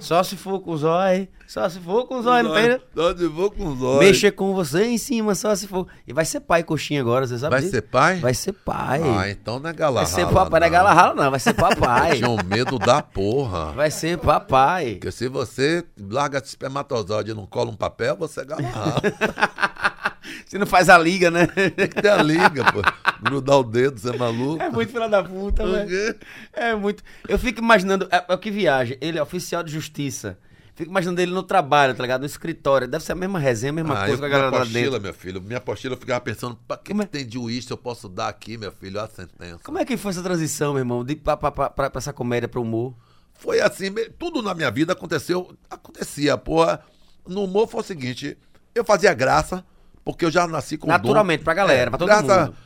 Só 0.00 0.22
se 0.22 0.36
for 0.36 0.60
com 0.60 0.72
olhos, 0.72 1.28
só 1.46 1.68
se 1.68 1.78
for 1.80 2.06
com 2.06 2.18
os 2.18 2.26
olhos, 2.26 2.48
não 2.48 2.56
tem, 2.56 2.68
né? 2.70 2.80
Só 2.94 3.16
se 3.16 3.26
vou 3.26 3.50
com 3.50 3.64
olhos. 3.66 3.98
Mexer 4.00 4.30
com 4.32 4.54
você 4.54 4.84
em 4.84 4.98
cima, 4.98 5.34
só 5.34 5.54
se 5.54 5.66
for. 5.66 5.86
E 6.06 6.12
vai 6.12 6.24
ser 6.24 6.40
pai 6.40 6.62
coxinha 6.62 7.00
agora, 7.00 7.26
você 7.26 7.38
sabe 7.38 7.50
Vai 7.50 7.60
disso? 7.60 7.72
ser 7.72 7.82
pai? 7.82 8.16
Vai 8.18 8.34
ser 8.34 8.52
pai. 8.52 9.02
Ah, 9.02 9.30
então 9.30 9.58
não 9.60 9.68
é 9.70 9.72
galahada. 9.72 10.10
vai 10.10 10.24
ser 10.24 10.32
papai, 10.32 10.60
não 10.60 10.66
é 10.66 10.70
gala 10.70 10.92
rala, 10.92 11.14
não, 11.14 11.30
vai 11.30 11.40
ser 11.40 11.54
papai. 11.54 12.16
Tinha 12.18 12.30
um 12.30 12.42
medo 12.44 12.78
da 12.78 13.02
porra. 13.02 13.72
vai 13.72 13.90
ser 13.90 14.18
papai. 14.18 14.94
Porque 14.94 15.12
se 15.12 15.28
você 15.28 15.84
larga 16.10 16.38
esse 16.38 16.48
espermatozoide 16.48 17.30
e 17.30 17.34
não 17.34 17.46
cola 17.46 17.70
um 17.70 17.76
papel, 17.76 18.16
você 18.16 18.40
é 18.40 18.44
galahada. 18.44 19.14
Você 20.46 20.58
não 20.58 20.66
faz 20.66 20.88
a 20.88 20.98
liga, 20.98 21.30
né? 21.30 21.46
Tem 21.46 21.88
que 21.88 22.00
ter 22.02 22.08
a 22.10 22.22
liga, 22.22 22.64
pô. 22.72 22.80
Grudar 23.22 23.58
o 23.58 23.62
dedo, 23.64 23.98
você 23.98 24.10
é 24.10 24.16
maluco. 24.16 24.62
É 24.62 24.68
muito 24.70 24.92
filha 24.92 25.08
da 25.08 25.22
puta, 25.22 25.66
velho. 25.66 26.16
É 26.52 26.74
muito. 26.74 27.02
Eu 27.28 27.38
fico 27.38 27.60
imaginando, 27.60 28.08
é, 28.10 28.24
é 28.28 28.34
o 28.34 28.38
que 28.38 28.50
viaja. 28.50 28.96
Ele 29.00 29.18
é 29.18 29.22
oficial 29.22 29.62
de 29.62 29.72
justiça. 29.72 30.38
Fico 30.74 30.90
imaginando 30.90 31.20
ele 31.20 31.32
no 31.32 31.42
trabalho, 31.42 31.94
tá 31.94 32.02
ligado? 32.02 32.20
No 32.20 32.26
escritório. 32.26 32.88
Deve 32.88 33.04
ser 33.04 33.12
a 33.12 33.14
mesma 33.14 33.38
resenha, 33.38 33.70
a 33.70 33.74
mesma 33.74 33.94
Ah, 34.02 34.06
coisa 34.06 34.18
com 34.18 34.24
a 34.24 34.28
minha 34.28 34.38
galera 34.38 34.50
lá 34.56 34.62
apostila, 34.62 34.82
dentro. 34.84 35.02
meu 35.02 35.14
filho, 35.14 35.42
minha 35.42 35.58
apostila 35.58 35.94
eu 35.94 35.98
ficava 35.98 36.20
pensando, 36.20 36.56
pra 36.66 36.76
que, 36.78 36.90
Como 36.90 37.02
é- 37.02 37.04
que 37.06 37.12
tem 37.12 37.26
de 37.26 37.62
se 37.62 37.70
eu 37.70 37.76
posso 37.76 38.08
dar 38.08 38.28
aqui, 38.28 38.56
meu 38.56 38.72
filho, 38.72 38.98
a 39.00 39.06
sentença? 39.08 39.58
Como 39.62 39.78
é 39.78 39.84
que 39.84 39.96
foi 39.98 40.10
essa 40.12 40.22
transição, 40.22 40.72
meu 40.72 40.80
irmão? 40.80 41.04
De, 41.04 41.16
pra, 41.16 41.36
pra, 41.36 41.50
pra, 41.50 41.70
pra 41.70 41.90
essa 41.96 42.12
comédia 42.12 42.48
pro 42.48 42.62
humor? 42.62 42.94
Foi 43.34 43.60
assim, 43.60 43.90
tudo 44.18 44.40
na 44.42 44.54
minha 44.54 44.70
vida 44.70 44.92
aconteceu, 44.94 45.54
acontecia, 45.68 46.36
porra. 46.38 46.80
No 47.28 47.44
humor 47.44 47.68
foi 47.68 47.80
o 47.80 47.84
seguinte, 47.84 48.38
eu 48.74 48.84
fazia 48.84 49.12
graça, 49.12 49.62
porque 50.04 50.24
eu 50.24 50.30
já 50.30 50.46
nasci 50.46 50.76
com 50.76 50.86
dom. 50.86 50.92
Naturalmente, 50.92 51.44
pra 51.44 51.54
galera, 51.54 51.90
pra 51.90 51.98
todo 51.98 52.08
graça- 52.08 52.46
mundo. 52.46 52.56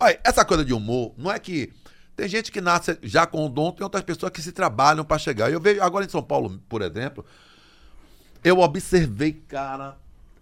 Olha, 0.00 0.20
essa 0.24 0.44
coisa 0.44 0.64
de 0.64 0.72
humor, 0.74 1.12
não 1.16 1.30
é 1.30 1.38
que 1.38 1.72
tem 2.16 2.28
gente 2.28 2.50
que 2.52 2.60
nasce 2.60 2.98
já 3.02 3.24
com 3.26 3.46
o 3.46 3.48
dom, 3.48 3.70
tem 3.72 3.84
outras 3.84 4.02
pessoas 4.04 4.32
que 4.32 4.42
se 4.42 4.52
trabalham 4.52 5.04
pra 5.04 5.16
chegar. 5.18 5.50
Eu 5.50 5.60
vejo 5.60 5.80
agora 5.82 6.04
em 6.04 6.08
São 6.08 6.22
Paulo, 6.22 6.60
por 6.68 6.82
exemplo, 6.82 7.24
eu 8.44 8.58
observei, 8.58 9.32
cara, 9.48 9.96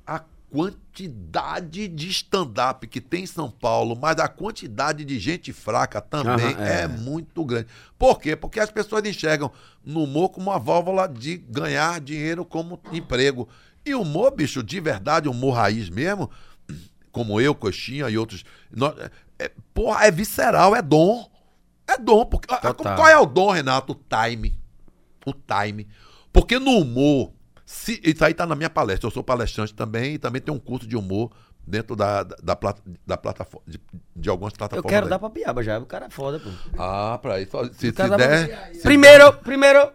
a 0.06 0.22
quantidade 0.50 1.86
de 1.88 2.08
stand-up 2.08 2.86
que 2.86 3.00
tem 3.00 3.22
em 3.24 3.26
São 3.26 3.50
Paulo, 3.50 3.96
mas 3.96 4.18
a 4.18 4.26
quantidade 4.28 5.04
de 5.04 5.18
gente 5.18 5.52
fraca 5.52 6.00
também 6.00 6.54
Aham, 6.54 6.64
é. 6.64 6.80
é. 6.82 6.88
muito 6.88 7.44
grande. 7.44 7.68
Por 7.98 8.18
quê? 8.18 8.34
Porque 8.34 8.58
as 8.58 8.70
pessoas 8.70 9.04
enxergam 9.04 9.50
no 9.84 10.04
humor 10.04 10.30
como 10.30 10.50
uma 10.50 10.58
válvula 10.58 11.06
de 11.06 11.36
ganhar 11.36 12.00
dinheiro 12.00 12.44
como 12.44 12.80
emprego. 12.92 13.48
E 13.84 13.94
o 13.94 14.02
humor, 14.02 14.30
bicho, 14.34 14.62
de 14.62 14.78
verdade, 14.80 15.28
humor 15.28 15.54
raiz 15.54 15.88
mesmo, 15.88 16.30
como 17.10 17.40
eu, 17.40 17.54
Coxinha 17.54 18.08
e 18.08 18.18
outros. 18.18 18.44
nós- 18.70 18.94
é, 19.38 19.50
porra, 19.74 20.04
é 20.06 20.10
visceral, 20.10 20.76
é 20.76 20.82
dom. 20.82 21.28
É 21.88 21.96
dom. 21.98 22.24
Porque, 22.26 22.52
a- 22.52 22.58
a- 22.58 22.74
Total. 22.74 22.96
qual 22.96 23.08
é 23.08 23.18
o 23.18 23.26
dom, 23.26 23.50
Renato? 23.50 23.92
O 23.92 23.96
time. 24.28 24.58
O 25.26 25.32
time. 25.32 25.88
Porque 26.32 26.58
no 26.58 26.78
humor, 26.78 27.32
se, 27.66 28.00
isso 28.04 28.24
aí 28.24 28.32
tá 28.34 28.46
na 28.46 28.54
minha 28.54 28.70
palestra. 28.70 29.06
Eu 29.06 29.10
sou 29.10 29.24
palestrante 29.24 29.74
também 29.74 30.14
e 30.14 30.18
também 30.18 30.40
tenho 30.40 30.56
um 30.56 30.60
curso 30.60 30.86
de 30.86 30.96
humor 30.96 31.30
dentro 31.66 31.96
da, 31.96 32.22
da, 32.22 32.34
da, 32.54 32.74
da 33.06 33.16
plataforma, 33.16 33.64
de, 33.66 33.80
de 34.14 34.28
algumas 34.28 34.52
Eu 34.52 34.58
plataformas. 34.58 34.90
quero 34.90 35.06
aí. 35.06 35.10
dar 35.10 35.18
pra 35.18 35.30
piaba 35.30 35.62
já. 35.62 35.78
O 35.78 35.86
cara 35.86 36.06
é 36.06 36.10
foda, 36.10 36.38
pô. 36.38 36.48
Ah, 36.78 37.18
pra 37.20 37.40
isso. 37.40 37.50
Se, 37.74 37.86
se 37.86 37.92
der. 37.92 38.70
se 38.74 38.82
Primeiro, 38.82 39.32
primeiro, 39.38 39.90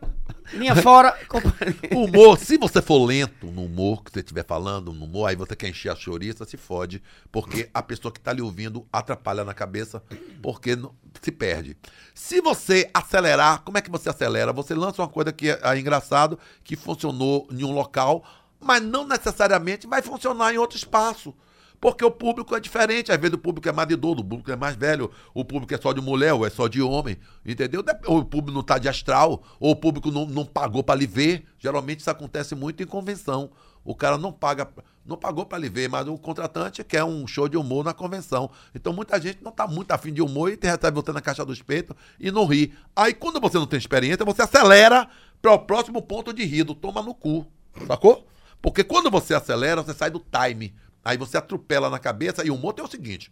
linha 0.53 0.75
fora. 0.75 1.17
humor, 1.91 2.37
se 2.37 2.57
você 2.57 2.81
for 2.81 3.05
lento 3.05 3.47
no 3.47 3.65
humor 3.65 4.03
que 4.03 4.11
você 4.11 4.19
estiver 4.19 4.45
falando, 4.45 4.93
no 4.93 5.05
humor, 5.05 5.27
aí 5.29 5.35
você 5.35 5.55
quer 5.55 5.69
encher 5.69 5.91
a 5.91 5.95
chouriça, 5.95 6.45
se 6.45 6.57
fode, 6.57 7.01
porque 7.31 7.69
a 7.73 7.81
pessoa 7.81 8.11
que 8.11 8.19
está 8.19 8.31
lhe 8.33 8.41
ouvindo 8.41 8.85
atrapalha 8.91 9.43
na 9.43 9.53
cabeça, 9.53 10.01
porque 10.41 10.75
não- 10.75 10.93
se 11.21 11.31
perde. 11.31 11.77
Se 12.13 12.41
você 12.41 12.89
acelerar, 12.93 13.61
como 13.61 13.77
é 13.77 13.81
que 13.81 13.89
você 13.91 14.09
acelera? 14.09 14.53
Você 14.53 14.73
lança 14.75 15.01
uma 15.01 15.07
coisa 15.07 15.31
que 15.31 15.49
é, 15.49 15.59
é 15.63 15.79
engraçado, 15.79 16.37
que 16.63 16.75
funcionou 16.75 17.47
em 17.51 17.63
um 17.63 17.71
local, 17.71 18.23
mas 18.59 18.81
não 18.81 19.07
necessariamente 19.07 19.87
vai 19.87 20.01
funcionar 20.01 20.53
em 20.53 20.57
outro 20.57 20.77
espaço. 20.77 21.33
Porque 21.79 22.03
o 22.03 22.11
público 22.11 22.55
é 22.55 22.59
diferente. 22.59 23.11
Às 23.11 23.19
vezes 23.19 23.35
o 23.35 23.37
público 23.37 23.67
é 23.67 23.71
mais 23.71 23.89
idoso, 23.89 24.21
o 24.21 24.23
público 24.23 24.51
é 24.51 24.55
mais 24.55 24.75
velho, 24.75 25.11
o 25.33 25.43
público 25.43 25.73
é 25.73 25.77
só 25.77 25.93
de 25.93 26.01
mulher 26.01 26.33
ou 26.33 26.45
é 26.45 26.49
só 26.49 26.67
de 26.67 26.81
homem. 26.81 27.17
Entendeu? 27.45 27.83
Ou 28.05 28.19
o 28.19 28.25
público 28.25 28.51
não 28.51 28.61
está 28.61 28.77
de 28.77 28.89
astral, 28.89 29.43
ou 29.59 29.71
o 29.71 29.75
público 29.75 30.11
não, 30.11 30.25
não 30.25 30.45
pagou 30.45 30.83
para 30.83 30.95
lhe 30.95 31.07
ver. 31.07 31.45
Geralmente 31.57 31.99
isso 31.99 32.09
acontece 32.09 32.55
muito 32.55 32.81
em 32.81 32.85
convenção. 32.85 33.51
O 33.83 33.93
cara 33.93 34.17
não 34.17 34.31
paga, 34.31 34.67
não 35.05 35.15
pagou 35.15 35.45
para 35.45 35.59
lhe 35.59 35.69
ver, 35.69 35.87
mas 35.87 36.07
o 36.07 36.17
contratante 36.17 36.83
quer 36.83 37.03
um 37.03 37.27
show 37.27 37.47
de 37.47 37.55
humor 37.55 37.85
na 37.85 37.93
convenção. 37.93 38.49
Então 38.73 38.91
muita 38.91 39.21
gente 39.21 39.43
não 39.43 39.51
está 39.51 39.67
muito 39.67 39.91
afim 39.91 40.11
de 40.11 40.23
humor 40.23 40.51
e 40.51 40.57
te 40.57 40.65
recebe 40.65 40.95
você 40.99 41.11
na 41.11 41.21
caixa 41.21 41.45
dos 41.45 41.61
peitos 41.61 41.95
e 42.19 42.31
não 42.31 42.47
ri. 42.47 42.73
Aí 42.95 43.13
quando 43.13 43.39
você 43.39 43.59
não 43.59 43.67
tem 43.67 43.77
experiência, 43.77 44.25
você 44.25 44.41
acelera 44.41 45.07
para 45.39 45.53
o 45.53 45.59
próximo 45.59 46.01
ponto 46.01 46.33
de 46.33 46.43
rido. 46.43 46.73
Toma 46.73 47.03
no 47.03 47.13
cu. 47.13 47.45
Sacou? 47.85 48.27
Porque 48.59 48.83
quando 48.83 49.11
você 49.11 49.35
acelera, 49.35 49.83
você 49.83 49.93
sai 49.93 50.09
do 50.09 50.19
time. 50.19 50.73
Aí 51.05 51.17
você 51.17 51.37
atropela 51.37 51.87
na 51.87 51.99
cabeça. 51.99 52.43
E 52.43 52.49
o 52.49 52.55
humor 52.55 52.73
tem 52.73 52.83
o 52.83 52.89
seguinte: 52.89 53.31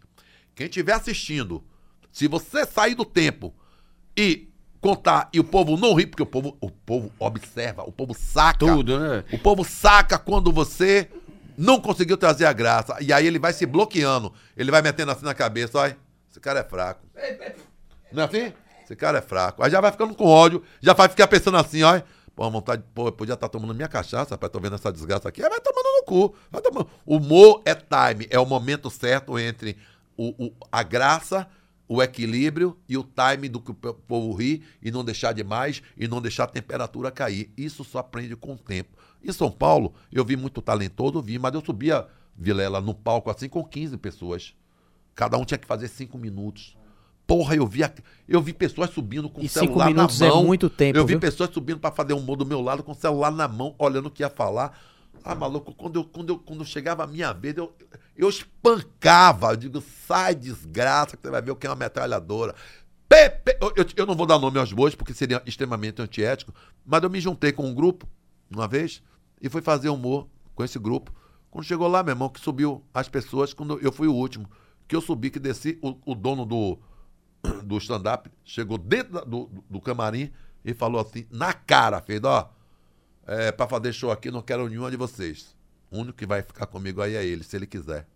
quem 0.54 0.66
estiver 0.66 0.92
assistindo, 0.92 1.64
se 2.12 2.28
você 2.28 2.64
sair 2.64 2.94
do 2.94 3.04
tempo 3.04 3.52
e 4.16 4.48
contar 4.80 5.28
e 5.32 5.40
o 5.40 5.44
povo 5.44 5.76
não 5.76 5.94
ri, 5.94 6.06
porque 6.06 6.22
o 6.22 6.26
povo, 6.26 6.56
o 6.60 6.70
povo 6.70 7.12
observa, 7.18 7.82
o 7.82 7.90
povo 7.90 8.14
saca. 8.14 8.66
Tudo, 8.66 9.00
né? 9.00 9.24
O 9.32 9.38
povo 9.38 9.64
saca 9.64 10.16
quando 10.16 10.52
você 10.52 11.10
não 11.58 11.80
conseguiu 11.80 12.16
trazer 12.16 12.46
a 12.46 12.52
graça. 12.52 12.96
E 13.00 13.12
aí 13.12 13.26
ele 13.26 13.40
vai 13.40 13.52
se 13.52 13.66
bloqueando. 13.66 14.32
Ele 14.56 14.70
vai 14.70 14.80
metendo 14.80 15.10
assim 15.10 15.24
na 15.24 15.34
cabeça, 15.34 15.78
olha, 15.78 15.96
esse 16.30 16.38
cara 16.38 16.60
é 16.60 16.64
fraco. 16.64 17.04
Não 18.12 18.22
é 18.22 18.26
assim? 18.26 18.52
Esse 18.84 18.94
cara 18.94 19.18
é 19.18 19.22
fraco. 19.22 19.62
Aí 19.64 19.70
já 19.70 19.80
vai 19.80 19.90
ficando 19.90 20.14
com 20.14 20.26
ódio, 20.26 20.62
já 20.80 20.92
vai 20.92 21.08
ficar 21.08 21.26
pensando 21.26 21.56
assim, 21.56 21.82
olha. 21.82 22.04
Pô, 22.34 22.44
a 22.44 22.48
vontade, 22.48 22.82
pô, 22.94 23.06
eu 23.08 23.12
podia 23.12 23.34
estar 23.34 23.48
tomando 23.48 23.74
minha 23.74 23.86
cachaça, 23.88 24.34
rapaz, 24.34 24.50
tô 24.52 24.58
vendo 24.60 24.74
essa 24.74 24.92
desgraça 24.92 25.28
aqui. 25.28 25.42
Aí 25.42 25.48
vai 25.48 25.60
tomando 25.60 25.84
no 25.98 26.04
cu. 26.04 26.34
Vai 26.50 26.60
tomando. 26.60 26.88
Humor 27.06 27.62
é 27.64 27.74
time, 27.74 28.26
é 28.28 28.38
o 28.40 28.46
momento 28.46 28.90
certo 28.90 29.38
entre 29.38 29.76
o, 30.16 30.46
o- 30.46 30.52
a 30.70 30.82
graça 30.82 31.48
o 31.86 32.02
equilíbrio 32.02 32.78
e 32.88 32.96
o 32.96 33.04
time 33.04 33.46
do 33.46 33.60
que 33.60 33.70
o 33.70 33.74
po- 33.74 33.92
povo 33.92 34.32
ri 34.34 34.62
e 34.82 34.90
não 34.90 35.04
deixar 35.04 35.32
demais 35.34 35.82
e 35.98 36.08
não 36.08 36.20
deixar 36.20 36.44
a 36.44 36.46
temperatura 36.46 37.10
cair. 37.10 37.52
Isso 37.58 37.84
só 37.84 37.98
aprende 37.98 38.34
com 38.34 38.54
o 38.54 38.58
tempo. 38.58 38.96
Em 39.22 39.30
São 39.30 39.50
Paulo, 39.50 39.92
eu 40.10 40.24
vi 40.24 40.34
muito 40.34 40.62
talentoso, 40.62 41.20
vi, 41.20 41.38
mas 41.38 41.52
eu 41.54 41.62
subia, 41.64 42.06
Vilela, 42.36 42.80
no 42.80 42.94
palco 42.94 43.30
assim 43.30 43.48
com 43.50 43.62
15 43.62 43.98
pessoas. 43.98 44.54
Cada 45.14 45.36
um 45.36 45.44
tinha 45.44 45.58
que 45.58 45.66
fazer 45.66 45.88
cinco 45.88 46.16
minutos. 46.18 46.74
Porra, 47.26 47.54
eu 47.56 47.66
vi, 47.66 47.82
a- 47.82 47.92
eu 48.28 48.40
vi 48.42 48.52
pessoas 48.52 48.90
subindo 48.90 49.28
com 49.30 49.40
o 49.40 49.48
cinco 49.48 49.66
celular 49.66 49.86
minutos 49.86 50.20
na 50.20 50.26
é 50.26 50.28
mão. 50.28 50.44
muito 50.44 50.68
tempo, 50.68 50.98
Eu 50.98 51.06
vi 51.06 51.14
viu? 51.14 51.20
pessoas 51.20 51.50
subindo 51.50 51.78
para 51.80 51.90
fazer 51.94 52.12
um 52.12 52.18
humor 52.18 52.36
do 52.36 52.44
meu 52.44 52.60
lado 52.60 52.82
com 52.82 52.92
o 52.92 52.94
celular 52.94 53.30
na 53.30 53.48
mão, 53.48 53.74
olhando 53.78 54.06
o 54.06 54.10
que 54.10 54.22
ia 54.22 54.28
falar. 54.28 54.78
Ah, 55.24 55.34
maluco, 55.34 55.72
quando, 55.74 55.96
eu, 55.96 56.04
quando, 56.04 56.28
eu, 56.30 56.38
quando 56.38 56.64
chegava 56.66 57.04
a 57.04 57.06
minha 57.06 57.32
vez, 57.32 57.56
eu, 57.56 57.74
eu 58.14 58.28
espancava. 58.28 59.52
Eu 59.52 59.56
digo, 59.56 59.82
sai 60.06 60.34
desgraça, 60.34 61.16
que 61.16 61.22
você 61.22 61.30
vai 61.30 61.40
ver 61.40 61.50
o 61.52 61.56
que 61.56 61.66
é 61.66 61.70
uma 61.70 61.76
metralhadora. 61.76 62.54
Pepe, 63.08 63.56
eu, 63.60 63.72
eu, 63.76 63.86
eu 63.96 64.06
não 64.06 64.14
vou 64.14 64.26
dar 64.26 64.38
nome 64.38 64.58
aos 64.58 64.72
bois, 64.72 64.94
porque 64.94 65.14
seria 65.14 65.42
extremamente 65.46 66.02
antiético, 66.02 66.52
mas 66.84 67.02
eu 67.02 67.08
me 67.08 67.20
juntei 67.20 67.52
com 67.52 67.64
um 67.66 67.74
grupo, 67.74 68.06
uma 68.50 68.66
vez, 68.68 69.02
e 69.40 69.48
fui 69.48 69.62
fazer 69.62 69.88
humor 69.88 70.26
com 70.54 70.62
esse 70.64 70.78
grupo. 70.78 71.10
Quando 71.50 71.64
chegou 71.64 71.86
lá, 71.88 72.02
meu 72.02 72.12
irmão, 72.12 72.28
que 72.28 72.40
subiu 72.40 72.82
as 72.92 73.08
pessoas, 73.08 73.54
quando 73.54 73.78
eu 73.80 73.92
fui 73.92 74.08
o 74.08 74.14
último, 74.14 74.46
que 74.88 74.94
eu 74.96 75.00
subi, 75.00 75.30
que 75.30 75.38
desci, 75.38 75.78
o, 75.80 75.96
o 76.04 76.14
dono 76.14 76.44
do, 76.44 76.78
do 77.64 77.76
stand-up 77.78 78.30
chegou 78.44 78.78
dentro 78.78 79.24
do, 79.24 79.50
do, 79.68 79.80
camarim 79.80 80.32
e 80.64 80.72
falou 80.72 81.00
assim, 81.00 81.26
na 81.30 81.52
cara, 81.52 82.00
fez, 82.00 82.22
ó, 82.24 82.50
é, 83.26 83.52
pra 83.52 83.66
fazer 83.66 83.92
show 83.92 84.10
aqui, 84.10 84.30
não 84.30 84.42
quero 84.42 84.68
nenhuma 84.68 84.90
de 84.90 84.96
vocês. 84.96 85.54
O 85.90 85.98
único 85.98 86.18
que 86.18 86.26
vai 86.26 86.42
ficar 86.42 86.66
comigo 86.66 87.00
aí 87.00 87.14
é 87.14 87.24
ele, 87.24 87.44
se 87.44 87.56
ele 87.56 87.66
quiser. 87.66 88.06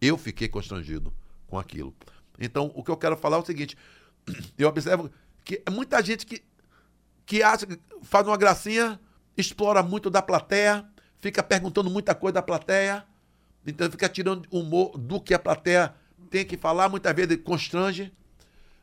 Eu 0.00 0.16
fiquei 0.16 0.48
constrangido 0.48 1.12
com 1.46 1.58
aquilo. 1.58 1.94
Então, 2.38 2.72
o 2.74 2.82
que 2.82 2.90
eu 2.90 2.96
quero 2.96 3.16
falar 3.16 3.36
é 3.36 3.40
o 3.40 3.44
seguinte: 3.44 3.76
eu 4.58 4.68
observo 4.68 5.10
que 5.44 5.62
é 5.64 5.70
muita 5.70 6.02
gente 6.02 6.26
que, 6.26 6.42
que 7.26 7.42
acha, 7.42 7.66
faz 8.02 8.26
uma 8.26 8.36
gracinha, 8.36 9.00
explora 9.36 9.82
muito 9.82 10.10
da 10.10 10.22
plateia, 10.22 10.84
fica 11.18 11.42
perguntando 11.42 11.90
muita 11.90 12.14
coisa 12.14 12.34
da 12.34 12.42
plateia, 12.42 13.04
então 13.66 13.90
fica 13.90 14.08
tirando 14.08 14.46
humor 14.50 14.96
do 14.96 15.20
que 15.20 15.34
a 15.34 15.38
plateia 15.38 15.94
tem 16.30 16.44
que 16.44 16.56
falar, 16.56 16.88
muitas 16.88 17.14
vezes 17.14 17.38
constrange. 17.42 18.12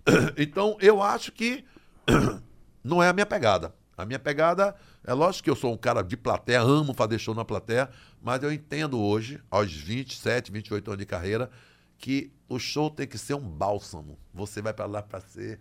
Então, 0.38 0.77
eu 0.80 1.02
acho 1.02 1.32
que 1.32 1.65
não 2.84 3.02
é 3.02 3.10
a 3.10 3.14
minha 3.14 3.26
pegada. 3.26 3.73
A 3.98 4.06
minha 4.06 4.19
pegada, 4.19 4.76
é 5.06 5.14
lógico 5.14 5.45
que 5.45 5.49
eu 5.49 5.56
sou 5.56 5.73
um 5.73 5.77
cara 5.77 6.02
de 6.02 6.18
plateia, 6.18 6.60
amo 6.60 6.94
fazer 6.94 7.18
show 7.18 7.34
na 7.34 7.45
plateia, 7.45 7.90
mas 8.22 8.44
eu 8.44 8.52
entendo 8.52 8.99
hoje, 8.99 9.41
aos 9.49 9.72
27, 9.72 10.52
28 10.52 10.91
anos 10.91 10.99
de 10.99 11.06
carreira, 11.06 11.49
que 11.98 12.32
o 12.49 12.60
show 12.60 12.90
tem 12.90 13.07
que 13.07 13.18
ser 13.18 13.34
um 13.36 13.40
bálsamo. 13.40 14.18
Você 14.34 14.61
vai 14.61 14.73
pra 14.73 14.86
lá 14.86 15.02
pra 15.02 15.22
ser. 15.22 15.60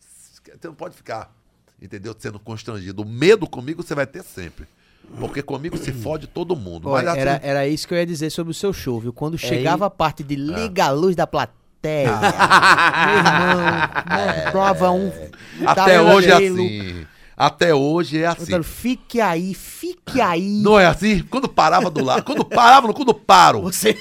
Você 0.00 0.66
não 0.66 0.74
pode 0.74 0.96
ficar, 0.96 1.34
entendeu? 1.80 2.14
Sendo 2.18 2.40
constrangido. 2.40 3.02
O 3.02 3.06
medo 3.06 3.48
comigo 3.48 3.82
você 3.82 3.94
vai 3.94 4.06
ter 4.06 4.22
sempre. 4.24 4.66
Porque 5.20 5.40
comigo 5.40 5.78
se 5.78 5.92
fode 5.92 6.26
todo 6.26 6.56
mundo. 6.56 6.88
Olha, 6.88 7.10
Mas, 7.10 7.18
era, 7.18 7.36
assim, 7.36 7.46
era 7.46 7.68
isso 7.68 7.86
que 7.86 7.94
eu 7.94 7.98
ia 7.98 8.06
dizer 8.06 8.30
sobre 8.30 8.50
o 8.50 8.54
seu 8.54 8.72
show, 8.72 9.00
viu? 9.00 9.10
É 9.10 9.12
Quando 9.12 9.38
chegava 9.38 9.86
a 9.86 9.90
parte 9.90 10.24
de 10.24 10.34
liga 10.34 10.86
a 10.86 10.90
luz 10.90 11.14
da 11.14 11.26
plateia, 11.26 11.56
meu 11.86 13.18
irmão, 13.18 14.42
mostrava 14.44 14.90
um. 14.90 15.12
até 15.66 16.00
hoje 16.00 16.30
é 16.30 16.34
assim. 16.34 17.06
Até 17.36 17.74
hoje 17.74 18.22
é 18.22 18.26
assim. 18.26 18.62
Fique 18.62 19.20
aí, 19.20 19.52
fique 19.52 20.20
aí. 20.20 20.62
Não 20.62 20.78
é 20.78 20.86
assim? 20.86 21.22
Quando 21.22 21.48
parava 21.48 21.90
do 21.90 22.02
lado, 22.02 22.22
quando 22.24 22.44
parava, 22.44 22.92
quando 22.94 23.12
paro. 23.12 23.62
Você. 23.62 23.96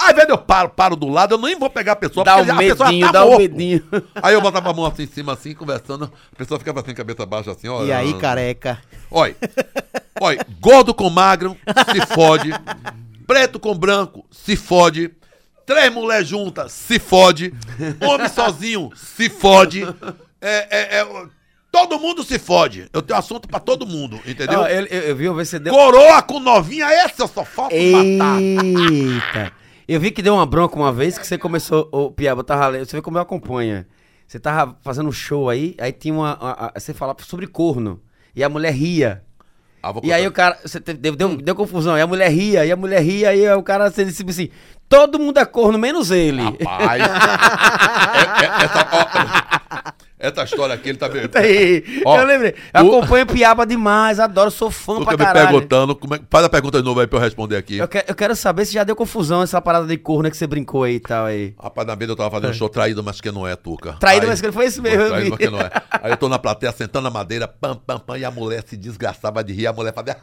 Ao 0.00 0.10
invés 0.12 0.26
de 0.26 0.32
eu 0.32 0.38
paro, 0.38 0.70
paro 0.70 0.96
do 0.96 1.08
lado, 1.08 1.34
eu 1.34 1.38
nem 1.38 1.58
vou 1.58 1.68
pegar 1.68 1.92
a 1.92 1.96
pessoa, 1.96 2.24
Dá 2.24 2.36
porque 2.36 2.50
um 2.50 2.54
a 2.54 2.58
pessoa 2.58 2.88
medinho, 2.88 3.06
tá 3.06 3.12
dá 3.12 3.24
um 3.24 3.28
morto. 3.28 3.38
medinho. 3.42 3.82
Aí 4.22 4.32
eu 4.34 4.40
botava 4.40 4.70
a 4.70 4.72
mão 4.72 4.86
assim 4.86 5.02
em 5.02 5.06
cima, 5.06 5.34
assim, 5.34 5.54
conversando. 5.54 6.10
A 6.32 6.36
pessoa 6.36 6.58
ficava 6.58 6.80
assim, 6.80 6.94
cabeça 6.94 7.26
baixa, 7.26 7.50
assim, 7.50 7.68
olha. 7.68 7.86
E 7.86 7.92
aí, 7.92 8.14
careca? 8.14 8.80
Olha, 9.10 9.36
olha, 10.18 10.44
gordo 10.58 10.94
com 10.94 11.10
magro, 11.10 11.54
se 11.92 12.06
fode. 12.14 12.50
Preto 13.26 13.60
com 13.60 13.74
branco, 13.76 14.24
se 14.30 14.56
fode. 14.56 15.10
Três 15.74 15.92
mulheres 15.92 16.26
juntas, 16.28 16.72
se 16.72 16.98
fode. 16.98 17.54
Homem 18.00 18.28
sozinho, 18.30 18.90
se 18.96 19.28
fode. 19.28 19.82
É, 20.40 20.96
é, 20.96 21.00
é, 21.00 21.06
todo 21.70 21.98
mundo 21.98 22.24
se 22.24 22.38
fode. 22.38 22.88
Eu 22.92 23.00
tenho 23.02 23.18
assunto 23.18 23.46
pra 23.48 23.60
todo 23.60 23.86
mundo, 23.86 24.18
entendeu? 24.26 24.60
Ó, 24.60 24.66
eu, 24.66 24.84
eu, 24.86 25.00
eu 25.02 25.16
vi, 25.16 25.24
eu 25.26 25.34
vi 25.34 25.44
você 25.44 25.58
deu. 25.60 25.72
Coroa 25.72 26.20
com 26.22 26.40
novinha, 26.40 26.86
essa 26.92 27.22
eu 27.22 27.28
só 27.28 27.44
falta 27.44 27.74
matar. 27.76 28.40
Eita! 28.42 29.52
Eu 29.86 30.00
vi 30.00 30.10
que 30.10 30.22
deu 30.22 30.34
uma 30.34 30.46
bronca 30.46 30.76
uma 30.76 30.92
vez 30.92 31.16
que 31.18 31.26
você 31.26 31.38
começou, 31.38 31.88
ô 31.92 32.10
Piaba, 32.10 32.40
eu 32.40 32.44
tava 32.44 32.78
você 32.84 32.96
vê 32.96 33.02
como 33.02 33.18
eu 33.18 33.22
acompanho. 33.22 33.84
Você 34.26 34.38
tava 34.38 34.76
fazendo 34.82 35.08
um 35.08 35.12
show 35.12 35.48
aí, 35.50 35.74
aí 35.80 35.92
tinha 35.92 36.14
uma. 36.14 36.32
a- 36.40 36.66
a- 36.66 36.80
você 36.80 36.92
falava 36.94 37.18
sobre 37.24 37.46
corno. 37.46 38.00
E 38.34 38.42
a 38.44 38.48
mulher 38.48 38.72
ria. 38.72 39.22
Ah, 39.82 39.92
E 40.02 40.12
aí 40.12 40.26
o 40.26 40.30
cara. 40.32 40.58
Você 40.64 40.78
teve- 40.80 40.98
deu, 40.98 41.16
deu, 41.16 41.36
deu 41.36 41.54
confusão. 41.54 41.96
E 41.98 42.00
a 42.00 42.06
mulher 42.06 42.30
ria, 42.30 42.64
e 42.66 42.70
a 42.70 42.76
mulher 42.76 43.02
ria, 43.02 43.34
e 43.34 43.48
o 43.54 43.62
cara 43.62 43.90
você 43.90 44.04
disse 44.04 44.22
assim: 44.28 44.48
todo 44.90 45.18
mundo 45.18 45.38
é 45.38 45.44
corno, 45.46 45.78
menos 45.78 46.10
ele. 46.10 46.42
Rapaz. 46.42 47.02
É- 48.20 48.44
é- 48.44 48.64
essa, 48.64 48.88
ó, 48.92 49.90
essa 50.18 50.44
história 50.44 50.74
aqui, 50.74 50.90
ele 50.90 50.98
tá 50.98 51.08
vendo. 51.08 51.30
Ó, 52.04 52.18
eu 52.18 52.26
lembrei. 52.26 52.54
Eu 52.74 52.84
o- 52.86 52.98
acompanho 52.98 53.24
Piaba 53.26 53.64
demais, 53.64 54.18
adoro, 54.20 54.50
sou 54.50 54.70
fã 54.70 54.96
Tu 54.96 55.02
pra 55.04 55.12
fica 55.12 55.16
me 55.16 55.24
caralho. 55.32 55.48
perguntando, 55.48 55.94
como 55.96 56.14
é- 56.14 56.20
faz 56.28 56.44
a 56.44 56.48
pergunta 56.48 56.78
de 56.78 56.84
novo 56.84 57.00
aí 57.00 57.06
pra 57.06 57.18
eu 57.18 57.22
responder 57.22 57.56
aqui. 57.56 57.78
Eu, 57.78 57.88
que- 57.88 58.04
eu 58.06 58.14
quero 58.14 58.34
saber 58.36 58.64
se 58.66 58.74
já 58.74 58.84
deu 58.84 58.94
confusão 58.96 59.42
essa 59.42 59.60
parada 59.62 59.86
de 59.86 59.96
corno 59.96 60.30
que 60.30 60.36
você 60.36 60.46
brincou 60.46 60.82
aí 60.84 60.96
e 60.96 61.00
tal 61.00 61.24
aí. 61.26 61.54
Rapaz, 61.62 61.86
na 61.86 61.94
vez 61.94 62.08
eu 62.10 62.16
tava 62.16 62.30
fazendo 62.30 62.50
um 62.50 62.54
show 62.54 62.68
traído, 62.68 63.02
mas 63.02 63.20
que 63.20 63.30
não 63.30 63.46
é, 63.46 63.56
Tuca. 63.56 63.92
Traído, 63.94 64.24
Aí- 64.26 64.30
mas 64.30 64.40
que 64.42 64.52
foi 64.52 64.66
isso 64.66 64.82
mesmo, 64.82 65.06
Traído, 65.08 65.30
mas 65.30 65.38
que 65.38 65.50
não 65.50 65.60
é. 65.60 65.70
Aí 65.90 66.10
eu 66.10 66.16
tô 66.16 66.28
na 66.28 66.38
plateia, 66.38 66.72
sentando 66.72 67.04
na 67.04 67.10
madeira, 67.10 67.46
pam, 67.48 67.76
pam, 67.76 67.98
pam, 67.98 68.18
e 68.18 68.24
a 68.24 68.30
mulher 68.30 68.62
se 68.66 68.76
desgraçava 68.76 69.42
de 69.44 69.52
rir, 69.52 69.66
a 69.68 69.72
mulher 69.72 69.94
fazia... 69.94 70.16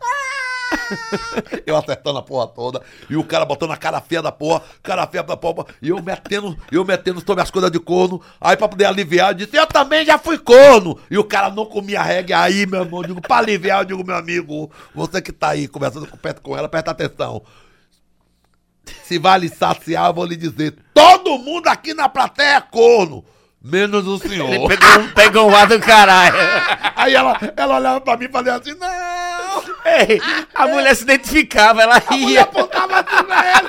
Eu 1.66 1.76
acertando 1.76 2.18
a 2.20 2.22
porra 2.22 2.48
toda, 2.48 2.82
e 3.10 3.16
o 3.18 3.24
cara 3.24 3.46
botando 3.46 3.72
a 3.72 3.78
cara 3.78 4.00
feia 4.02 4.22
da 4.22 4.32
porra, 4.32 4.62
cara 4.82 5.06
feia 5.08 5.24
da 5.24 5.36
porra, 5.36 5.66
e 5.82 5.90
eu 5.90 6.02
metendo, 6.02 6.58
eu 6.72 6.84
metendo 6.86 7.22
sobre 7.26 7.42
as 7.44 7.52
coisas 7.52 7.70
de 7.72 7.80
corno, 7.80 8.22
aí 8.40 8.56
pra 8.56 8.68
poder 8.68 8.86
aliviar, 8.86 9.30
eu 9.32 9.34
disse, 9.34 9.56
eu 9.58 9.68
também 9.68 10.06
já 10.06 10.18
fui 10.18 10.38
corno, 10.38 10.98
e 11.12 11.18
o 11.18 11.24
cara 11.24 11.50
não 11.50 11.66
comia 11.66 12.02
reggae 12.02 12.34
aí, 12.34 12.66
meu 12.66 12.82
irmão, 12.84 13.02
eu 13.02 13.08
digo, 13.08 13.22
pra 13.22 13.38
aliviar, 13.38 13.80
eu 13.82 13.86
digo, 13.86 14.06
meu 14.06 14.16
amigo, 14.16 14.72
você 14.96 15.22
que 15.22 15.32
tá 15.32 15.50
aí 15.50 15.68
conversando 15.68 16.08
com, 16.08 16.18
perto 16.18 16.42
com 16.42 16.58
ela, 16.58 16.70
presta 16.70 16.92
atenção, 16.92 17.42
se 19.04 19.20
vai 19.20 19.40
lhe 19.40 19.50
saciar, 19.50 20.08
eu 20.08 20.14
vou 20.14 20.26
lhe 20.26 20.36
dizer, 20.38 20.76
todo 20.94 21.38
mundo 21.38 21.68
aqui 21.68 21.94
na 21.94 22.08
plateia 22.08 22.56
é 22.58 22.62
corno, 22.62 23.24
menos 23.62 24.08
o 24.08 24.18
senhor. 24.18 24.50
Ele 24.50 24.68
pegou, 24.68 25.00
um- 25.00 25.08
pegou 25.12 25.50
um 25.50 25.56
ar 25.56 25.68
do 25.68 25.80
caralho. 25.80 26.36
Aí 26.96 27.14
ela, 27.14 27.38
ela 27.58 27.76
olhava 27.78 28.00
pra 28.02 28.16
mim 28.16 28.26
e 28.26 28.32
fazia 28.32 28.56
assim, 28.56 28.74
não! 28.76 28.88
Ei, 29.86 30.22
a 30.54 30.68
mulher 30.68 30.96
se 30.96 31.04
identificava, 31.04 31.82
ela 31.82 31.98
A 31.98 32.14
mulher 32.14 32.28
ria. 32.28 32.42
apontava 32.42 33.00
assim 33.00 33.24
pra 33.24 33.60
ele. 33.60 33.68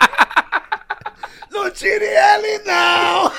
Não 1.50 1.70
tire 1.70 2.04
ele, 2.04 2.58
não! 2.64 3.32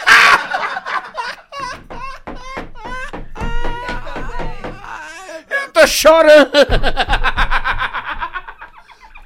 Eu 5.49 5.71
tô 5.73 5.87
chorando. 5.87 6.51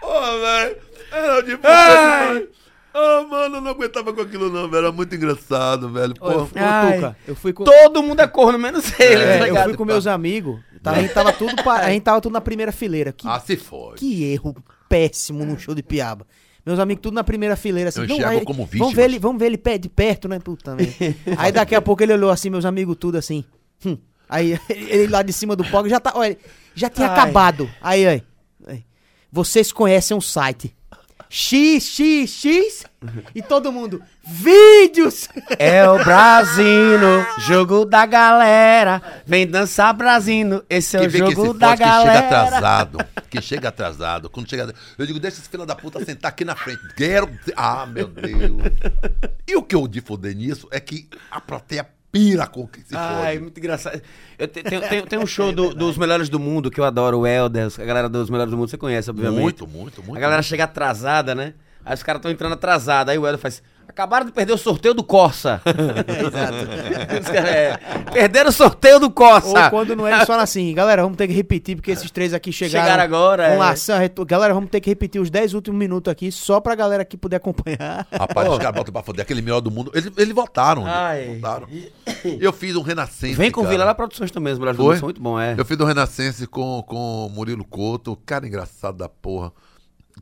Ô, 0.02 0.22
velho, 0.42 0.78
era 1.12 1.42
de 1.44 1.60
Ai. 1.64 2.48
Ah, 2.96 3.26
mano, 3.28 3.58
eu 3.58 3.62
não 3.62 3.72
aguentava 3.72 4.14
com 4.14 4.22
aquilo 4.22 4.52
não, 4.52 4.70
velho. 4.70 4.84
Era 4.86 4.92
muito 4.92 5.16
engraçado, 5.16 5.90
velho. 5.90 6.14
Ô, 6.20 6.32
Pô, 6.32 6.42
ô, 6.44 6.50
Ai. 6.56 7.16
Eu 7.28 7.36
fui 7.36 7.52
com. 7.52 7.64
Todo 7.64 8.04
mundo 8.04 8.20
é 8.22 8.28
corno, 8.28 8.60
menos 8.60 8.98
ele. 9.00 9.24
É, 9.24 9.40
tá 9.40 9.48
eu 9.48 9.64
fui 9.64 9.76
com 9.76 9.86
meus 9.86 10.06
amigos. 10.06 10.60
Tá? 10.84 10.92
a, 10.92 11.02
gente 11.02 11.14
tava 11.14 11.34
tudo 11.34 11.64
pa- 11.64 11.80
a 11.80 11.90
gente 11.90 12.04
tava 12.04 12.22
tudo 12.22 12.34
na 12.34 12.42
primeira 12.42 12.72
fileira. 12.72 13.12
Que, 13.12 13.28
ah, 13.28 13.40
se 13.40 13.56
foi. 13.58 13.96
que 13.96 14.24
erro 14.26 14.56
péssimo 14.90 15.44
num 15.46 15.58
show 15.58 15.74
de 15.74 15.82
piaba. 15.82 16.28
Meus 16.66 16.80
amigos 16.80 17.02
tudo 17.02 17.16
na 17.16 17.24
primeira 17.24 17.56
fileira, 17.56 17.90
assim. 17.90 18.02
Eu 18.02 18.08
"Não, 18.08 18.28
aí- 18.28 18.42
como 18.46 18.60
vamos 18.60 18.72
vítimas." 18.72 18.94
ver 18.94 19.04
ele, 19.04 19.20
vamos 19.20 19.40
ver 19.40 19.48
ele 19.48 19.58
pé 19.58 19.78
de 19.78 19.90
perto, 19.90 20.28
né? 20.30 20.40
Puta 20.40 20.76
merda. 20.76 20.94
Aí 21.38 21.52
daqui 21.52 21.76
a 21.76 21.82
pouco 21.82 22.02
ele 22.04 22.14
olhou 22.14 22.30
assim, 22.30 22.50
meus 22.50 22.64
amigos 22.66 22.96
tudo 23.00 23.18
assim. 23.18 23.44
hum. 23.86 23.98
Aí 24.30 24.58
ele 24.70 25.08
lá 25.08 25.22
de 25.22 25.34
cima 25.34 25.56
do 25.56 25.66
palco 25.66 25.90
já 25.90 26.00
tá, 26.00 26.14
olha, 26.16 26.38
já 26.74 26.90
tinha 26.90 27.08
Ai. 27.10 27.14
acabado. 27.14 27.70
Aí, 27.82 28.08
aí, 28.08 28.24
aí. 28.68 28.84
Vocês 29.32 29.72
conhecem 29.72 30.16
um 30.16 30.22
site 30.22 30.74
XXX 31.36 32.86
e 33.34 33.42
todo 33.42 33.72
mundo 33.72 34.04
vídeos. 34.24 35.28
É 35.58 35.90
o 35.90 35.98
Brasino, 35.98 37.26
jogo 37.40 37.86
da 37.86 38.06
galera. 38.06 39.02
Vem 39.26 39.48
dançar 39.48 39.94
Brasino, 39.96 40.64
esse 40.70 40.96
é 40.96 41.00
Que 41.02 41.08
o 41.08 41.10
jogo 41.10 41.54
da 41.54 41.72
que 41.76 41.84
chega 41.84 41.90
galera. 41.90 42.46
atrasado. 42.46 42.98
Que 43.32 43.42
chega 43.42 43.70
atrasado. 43.70 44.30
Quando 44.30 44.48
chega. 44.48 44.72
Eu 44.96 45.08
digo, 45.08 45.20
deixa 45.20 45.40
esse 45.40 45.50
filho 45.50 45.66
da 45.66 45.76
puta 45.76 46.06
sentar 46.06 46.30
aqui 46.30 46.46
na 46.46 46.56
frente. 46.56 46.82
Quero. 46.96 47.28
Ah, 47.56 47.88
meu 47.88 48.08
Deus. 48.08 48.62
E 49.48 49.56
o 49.56 49.64
que 49.64 49.76
eu 49.76 49.88
de 49.88 50.02
foder 50.02 50.36
nisso 50.36 50.68
é 50.72 50.80
que 50.80 51.10
a 51.32 51.42
plateia 51.42 51.88
pira 52.14 52.46
com 52.46 52.68
que 52.68 52.80
se 52.82 52.96
Ai, 52.96 53.26
fode. 53.34 53.40
muito 53.42 53.58
engraçado. 53.60 54.00
Eu 54.38 54.48
te- 54.48 54.62
tenho, 54.62 54.82
tenho, 54.88 55.06
tenho 55.08 55.22
um 55.24 55.26
show 55.28 55.52
do- 55.52 55.74
dos 55.76 55.98
melhores 55.98 56.30
do 56.30 56.40
mundo 56.40 56.70
que 56.70 56.80
eu 56.80 56.84
adoro, 56.86 57.20
o 57.22 57.28
Helder, 57.28 57.68
a 57.76 57.84
galera 57.84 58.08
dos 58.08 58.30
melhores 58.30 58.52
do 58.52 58.58
mundo, 58.58 58.70
você 58.70 58.78
conhece, 58.78 59.10
obviamente. 59.10 59.42
Muito, 59.42 59.68
muito, 59.68 60.04
muito. 60.04 60.16
A 60.16 60.20
galera 60.22 60.44
chega 60.44 60.66
atrasada, 60.66 61.34
né? 61.34 61.56
Aí 61.84 61.96
os 61.96 62.04
caras 62.04 62.20
estão 62.20 62.32
entrando 62.32 62.54
atrasada. 62.54 63.12
Aí 63.12 63.18
o 63.18 63.26
Helder 63.26 63.40
faz: 63.40 63.64
Acabaram 63.88 64.26
de 64.26 64.32
perder 64.32 64.54
o 64.54 64.58
sorteio 64.58 64.94
do 64.94 65.04
Corsa. 65.04 65.62
Exato. 65.68 67.36
É, 67.36 67.78
perderam 68.12 68.50
o 68.50 68.54
sorteio 68.54 69.00
do 69.00 69.10
Corsa. 69.12 69.66
Ou 69.66 69.70
quando 69.70 69.96
não 69.96 70.08
é 70.08 70.26
só 70.26 70.34
assim, 70.40 70.74
galera, 70.74 71.04
vamos 71.04 71.18
ter 71.18 71.28
que 71.28 71.34
repetir, 71.34 71.76
porque 71.76 71.92
esses 71.92 72.10
três 72.10 72.34
aqui 72.34 72.52
chegaram. 72.52 72.86
Chegaram 72.86 73.04
agora, 73.04 73.56
Com 73.56 73.64
é. 73.64 73.68
ação, 73.70 74.00
retu- 74.00 74.26
Galera, 74.26 74.54
vamos 74.54 74.70
ter 74.70 74.82
que 74.82 74.90
repetir 74.90 75.22
os 75.22 75.30
10 75.30 75.54
últimos 75.54 75.78
minutos 75.80 76.12
aqui, 76.12 76.32
só 76.32 76.60
pra 76.60 76.74
galera 76.76 77.04
aqui 77.04 77.16
poder 77.18 77.36
acompanhar. 77.36 78.08
Rapaz, 78.12 78.50
os 78.50 78.58
caras 78.58 78.76
botam 78.76 78.92
pra 78.94 79.04
foder 79.04 79.22
aquele 79.24 79.42
melhor 79.42 79.62
do 79.62 79.70
mundo. 79.70 79.92
Eles, 79.94 80.12
eles 80.18 80.34
votaram. 80.34 80.86
Ai. 80.88 81.36
votaram. 81.36 81.68
Eu 82.40 82.52
fiz 82.52 82.76
um 82.76 82.82
Renascense. 82.82 83.34
Vem 83.36 83.52
com 83.52 83.62
cara. 83.62 83.72
Vila 83.74 83.86
lá 83.86 83.94
Produções 83.94 84.32
também, 84.32 84.54
os 84.54 84.60
Foi? 84.60 84.66
brasileiros 84.66 85.00
são 85.00 85.08
muito 85.08 85.22
bom, 85.22 85.40
é. 85.40 85.56
Eu 85.58 85.66
fiz 85.66 85.80
um 85.80 85.86
Renascense 85.86 86.48
com, 86.48 86.84
com 86.88 87.30
Murilo 87.34 87.64
Couto, 87.64 88.18
cara 88.26 88.48
engraçado 88.48 88.98
da 88.98 89.08
porra. 89.10 89.52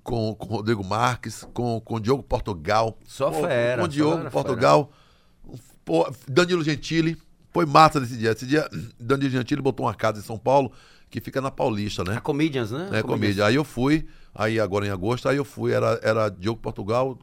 Com, 0.04 0.34
com 0.36 0.56
Rodrigo 0.56 0.84
Marques, 0.84 1.48
com, 1.54 1.80
com 1.82 2.00
Diogo 2.00 2.24
Portugal. 2.24 2.98
Só 3.06 3.30
Pô, 3.30 3.42
fera, 3.42 3.82
Com 3.82 3.88
Diogo 3.88 4.22
era 4.22 4.32
Portugal. 4.32 4.92
Pô, 5.86 6.12
Danilo 6.28 6.64
Gentili. 6.64 7.18
Foi 7.52 7.66
massa 7.66 8.00
nesse 8.00 8.18
dia. 8.18 8.32
Esse 8.32 8.46
dia, 8.46 8.68
Danilo 9.00 9.30
Gentili 9.30 9.62
botou 9.62 9.86
uma 9.86 9.94
casa 9.94 10.20
em 10.20 10.24
São 10.24 10.38
Paulo 10.38 10.72
que 11.12 11.20
fica 11.20 11.42
na 11.42 11.52
Paulista, 11.52 12.04
né? 12.06 12.16
A 12.16 12.22
Comedians, 12.22 12.72
né? 12.72 12.90
É, 12.94 13.04
comédia. 13.04 13.46
Aí 13.46 13.56
eu 13.56 13.66
fui, 13.66 14.08
aí 14.34 14.60
agora 14.60 14.88
em 14.88 14.90
agosto, 14.90 15.28
aí 15.28 15.36
eu 15.36 15.44
fui, 15.44 15.74
era, 15.74 16.00
era 16.02 16.30
Diogo 16.30 16.62
Portugal, 16.62 17.20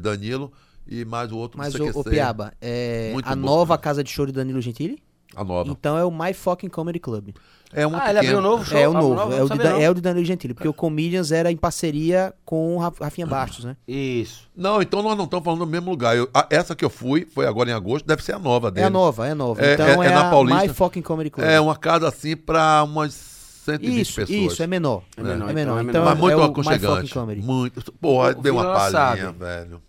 Danilo 0.00 0.50
e 0.86 1.04
mais 1.04 1.30
o 1.30 1.36
outro, 1.36 1.58
Mas, 1.58 1.74
ô 1.74 2.02
sei. 2.02 2.12
Piaba, 2.12 2.54
é 2.60 3.10
Muito 3.12 3.28
a 3.28 3.36
bom. 3.36 3.42
nova 3.42 3.76
casa 3.76 4.02
de 4.02 4.10
show 4.10 4.24
de 4.24 4.32
Danilo 4.32 4.62
Gentili? 4.62 5.02
A 5.36 5.44
nova. 5.44 5.70
Então 5.70 5.96
é 5.96 6.04
o 6.04 6.10
My 6.10 6.32
Fucking 6.32 6.68
Comedy 6.68 6.98
Club. 6.98 7.30
É 7.70 7.86
uma 7.86 8.02
Ah, 8.02 8.08
ele 8.08 8.18
abriu 8.20 8.38
um 8.38 8.40
novo 8.40 8.64
show? 8.64 8.78
é 8.78 8.88
o 8.88 8.96
Ah, 8.96 9.00
novo, 9.00 9.14
não 9.14 9.30
é, 9.30 9.42
o 9.42 9.48
de, 9.50 9.82
é 9.82 9.90
o 9.90 9.94
de 9.94 10.00
Danilo 10.00 10.24
Gentili, 10.24 10.54
porque 10.54 10.66
o 10.68 10.72
Comedians 10.72 11.30
era 11.30 11.52
em 11.52 11.56
parceria 11.56 12.32
com 12.42 12.76
o 12.76 12.78
Raf- 12.78 12.98
Rafinha 12.98 13.26
Bastos, 13.26 13.62
né? 13.66 13.76
Isso. 13.86 14.48
Não, 14.56 14.80
então 14.80 15.02
nós 15.02 15.14
não 15.18 15.24
estamos 15.26 15.44
falando 15.44 15.60
do 15.60 15.66
mesmo 15.66 15.90
lugar. 15.90 16.16
Eu- 16.16 16.30
a- 16.32 16.46
essa 16.48 16.74
que 16.74 16.82
eu 16.82 16.88
fui, 16.88 17.26
foi 17.26 17.46
agora 17.46 17.68
em 17.68 17.74
agosto, 17.74 18.06
deve 18.06 18.24
ser 18.24 18.32
a 18.34 18.38
nova 18.38 18.68
É 18.68 18.70
dele. 18.70 18.86
a 18.86 18.90
nova, 18.90 19.28
é 19.28 19.32
a 19.32 19.34
nova. 19.34 19.60
É- 19.62 19.74
então 19.74 19.86
é- 20.02 20.06
é, 20.06 20.10
é 20.10 20.14
na 20.14 20.28
a 20.28 20.30
Paulista. 20.30 20.62
My 20.62 20.68
Fucking 20.72 21.02
Comedy 21.02 21.28
Club. 21.28 21.46
É 21.46 21.60
uma 21.60 21.76
casa 21.76 22.08
assim 22.08 22.34
pra 22.34 22.82
umas 22.84 23.12
120 23.12 24.00
Isso, 24.00 24.14
pessoas. 24.14 24.52
isso, 24.54 24.62
é 24.62 24.66
menor. 24.66 25.02
É 25.14 25.22
menor, 25.22 25.32
É 25.34 25.36
então 25.36 25.54
menor. 25.54 25.78
é 25.78 25.82
Então, 25.82 25.92
menor. 25.92 26.04
Mas 26.06 26.18
muito 26.18 26.40
é 26.40 26.44
aconchegante. 26.46 26.86
Fucking 27.02 27.20
Comedy. 27.20 27.42
Muito. 27.42 27.92
Porra, 27.92 28.30
O 28.30 28.40
deu 28.40 28.54
uma 28.54 28.64
palhinha, 28.64 28.90
sabe. 29.26 29.38
velho. 29.38 29.82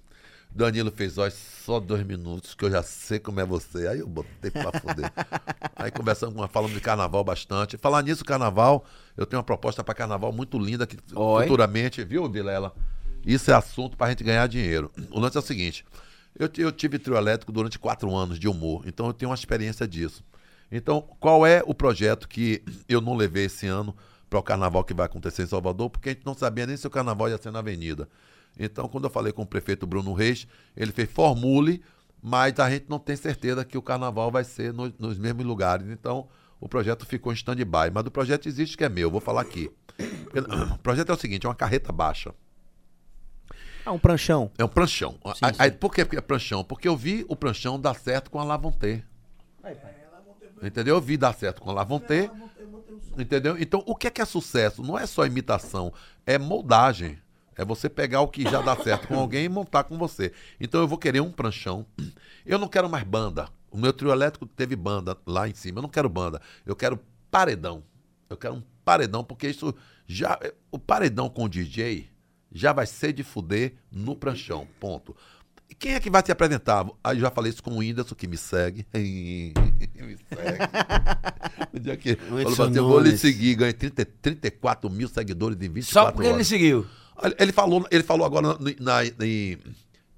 Danilo 0.54 0.92
fez, 0.92 1.18
ó, 1.18 1.26
só 1.70 1.80
dois 1.80 2.04
minutos, 2.04 2.56
que 2.56 2.66
eu 2.66 2.72
já 2.72 2.82
sei 2.82 3.20
como 3.20 3.40
é 3.40 3.46
você. 3.46 3.88
Aí 3.88 4.00
eu 4.00 4.08
botei 4.08 4.50
pra 4.50 4.72
fuder. 4.80 5.12
Aí 5.76 5.92
conversamos, 5.92 6.36
com- 6.36 6.48
falamos 6.48 6.74
de 6.76 6.82
carnaval 6.82 7.24
bastante. 7.24 7.78
Falar 7.78 8.02
nisso, 8.02 8.26
carnaval, 8.26 8.84
eu 9.16 9.24
tenho 9.24 9.38
uma 9.38 9.44
proposta 9.44 9.84
pra 9.84 9.94
carnaval 9.94 10.32
muito 10.32 10.58
linda 10.58 10.88
que 10.88 10.98
Oi. 11.14 11.44
futuramente, 11.44 12.04
viu, 12.04 12.28
Vilela? 12.28 12.74
Isso 13.24 13.52
é 13.52 13.54
assunto 13.54 13.96
pra 13.96 14.10
gente 14.10 14.24
ganhar 14.24 14.48
dinheiro. 14.48 14.92
O 15.12 15.20
lance 15.20 15.38
é 15.38 15.40
o 15.40 15.44
seguinte: 15.44 15.86
eu, 16.40 16.50
eu 16.58 16.72
tive 16.72 16.98
trio 16.98 17.16
elétrico 17.16 17.52
durante 17.52 17.78
quatro 17.78 18.16
anos 18.16 18.40
de 18.40 18.48
humor, 18.48 18.82
então 18.88 19.06
eu 19.06 19.14
tenho 19.14 19.30
uma 19.30 19.36
experiência 19.36 19.88
disso. 19.88 20.24
Então, 20.72 21.08
qual 21.20 21.46
é 21.46 21.62
o 21.68 21.74
projeto 21.76 22.28
que 22.28 22.64
eu 22.88 23.00
não 23.00 23.16
levei 23.16 23.46
esse 23.46 23.68
ano 23.68 23.96
para 24.28 24.40
o 24.40 24.44
carnaval 24.44 24.84
que 24.84 24.94
vai 24.94 25.06
acontecer 25.06 25.44
em 25.44 25.48
Salvador? 25.48 25.92
Porque 25.92 26.10
a 26.10 26.14
gente 26.14 26.26
não 26.26 26.34
sabia 26.34 26.66
nem 26.66 26.78
se 26.78 26.88
o 26.88 26.90
carnaval 26.90 27.30
ia 27.30 27.38
ser 27.38 27.52
na 27.52 27.60
avenida. 27.60 28.10
Então, 28.58 28.88
quando 28.88 29.06
eu 29.06 29.10
falei 29.10 29.32
com 29.32 29.42
o 29.42 29.46
prefeito 29.46 29.86
Bruno 29.88 30.14
Reis, 30.14 30.48
ele 30.76 30.92
fez 30.92 31.10
formule, 31.10 31.82
mas 32.22 32.60
a 32.60 32.70
gente 32.70 32.86
não 32.90 33.00
tem 33.00 33.16
certeza 33.16 33.64
que 33.64 33.78
o 33.78 33.82
carnaval 33.82 34.30
vai 34.32 34.44
ser 34.44 34.74
no- 34.74 34.94
nos 35.00 35.18
mesmos 35.18 35.46
lugares. 35.46 35.88
Então, 35.90 36.28
o 36.60 36.68
projeto 36.68 37.06
ficou 37.06 37.32
em 37.32 37.36
stand-by. 37.36 37.90
Mas 37.94 38.06
o 38.06 38.12
projeto 38.12 38.48
existe 38.48 38.76
que 38.76 38.84
é 38.84 38.90
meu, 38.90 39.10
vou 39.10 39.22
falar 39.22 39.42
aqui. 39.42 39.70
O 40.76 40.78
projeto 40.80 41.10
é 41.12 41.16
o 41.16 41.18
seguinte: 41.20 41.46
é 41.46 41.50
uma 41.50 41.56
carreta 41.56 41.92
baixa. 41.92 42.34
Ah, 43.86 43.92
um 43.94 44.00
pranchão. 44.00 44.52
É 44.58 44.64
um 44.64 44.68
pranchão. 44.68 45.12
Sim, 45.36 45.40
Aí- 45.42 45.54
aí, 45.60 45.72
por 45.72 45.94
que 45.94 46.02
é 46.02 46.06
pranchão? 46.22 46.64
Porque 46.64 46.88
eu 46.88 46.96
vi 46.98 47.26
o 47.30 47.36
pranchão 47.36 47.80
dar 47.80 47.96
certo 47.96 48.30
com 48.30 48.40
a 48.40 48.44
Lavonté. 48.44 49.04
Entendeu? 50.62 50.96
Eu 50.96 51.02
vi 51.02 51.16
dar 51.18 51.34
certo 51.34 51.62
com 51.62 51.70
a 51.70 51.74
Lavonté. 51.74 52.30
Entendeu? 53.18 53.58
Então, 53.60 53.82
o 53.86 53.96
que 53.96 54.08
é 54.08 54.12
que 54.12 54.22
é 54.22 54.26
sucesso? 54.26 54.82
Não 54.84 54.98
é 55.00 55.06
só 55.06 55.26
imitação, 55.26 55.92
é 56.26 56.38
moldagem. 56.38 57.18
É 57.60 57.66
você 57.66 57.90
pegar 57.90 58.22
o 58.22 58.28
que 58.30 58.44
já 58.44 58.62
dá 58.62 58.74
certo 58.78 59.10
com 59.10 59.20
alguém 59.20 59.44
e 59.44 59.50
montar 59.50 59.84
com 59.84 59.98
você. 59.98 60.32
Então, 60.62 60.80
eu 60.80 60.88
vou 60.88 60.98
querer 60.98 61.20
um 61.20 61.30
pranchão. 61.30 61.86
Eu 62.46 62.58
não 62.58 62.70
quero 62.70 62.90
mais 62.90 63.04
banda. 63.04 63.50
O 63.70 63.78
meu 63.78 63.92
trio 63.92 64.14
elétrico 64.14 64.46
teve 64.46 64.78
banda 64.78 65.18
lá 65.28 65.46
em 65.46 65.54
cima. 65.54 65.80
Eu 65.80 65.82
não 65.82 65.90
quero 65.90 66.08
banda. 66.08 66.42
Eu 66.66 66.74
quero 66.74 66.98
paredão. 67.30 67.84
Eu 68.30 68.38
quero 68.38 68.54
um 68.54 68.64
paredão, 68.86 69.26
porque 69.26 69.50
isso 69.50 69.76
já. 70.08 70.40
O 70.72 70.80
paredão 70.80 71.28
com 71.28 71.44
o 71.44 71.50
DJ 71.50 72.08
já 72.50 72.72
vai 72.72 72.86
ser 72.86 73.12
de 73.12 73.24
fuder 73.24 73.74
no 73.92 74.16
pranchão. 74.16 74.66
Ponto. 74.80 75.14
E 75.70 75.76
quem 75.76 75.96
é 75.96 76.00
que 76.00 76.10
vai 76.10 76.24
te 76.24 76.32
apresentar? 76.32 76.88
Aí 77.04 77.20
já 77.20 77.30
falei 77.30 77.52
isso 77.52 77.62
com 77.62 77.72
o 77.72 77.78
Whindersson, 77.80 78.16
que 78.16 78.26
me 78.26 78.38
segue. 78.38 78.88
me 78.96 79.54
segue. 79.54 80.60
No 81.74 81.80
dia 81.82 81.98
que 81.98 82.16
falou 82.16 82.68
assim, 82.68 82.78
eu 82.78 82.88
vou 82.88 83.02
lhe 83.02 83.18
seguir, 83.18 83.56
ganhei 83.56 83.74
30, 83.74 84.06
34 84.22 84.90
mil 84.90 85.10
seguidores 85.10 85.58
em 85.58 85.70
24 85.70 85.84
Só 85.92 86.12
porque 86.14 86.26
ele 86.26 86.36
horas. 86.36 86.48
seguiu. 86.48 86.88
Ele- 87.38 87.52
falou, 87.52 87.86
ele 87.92 88.04
falou 88.04 88.26
agora 88.26 88.48
no- 88.48 88.58
na, 88.80 89.06
em- 89.06 89.58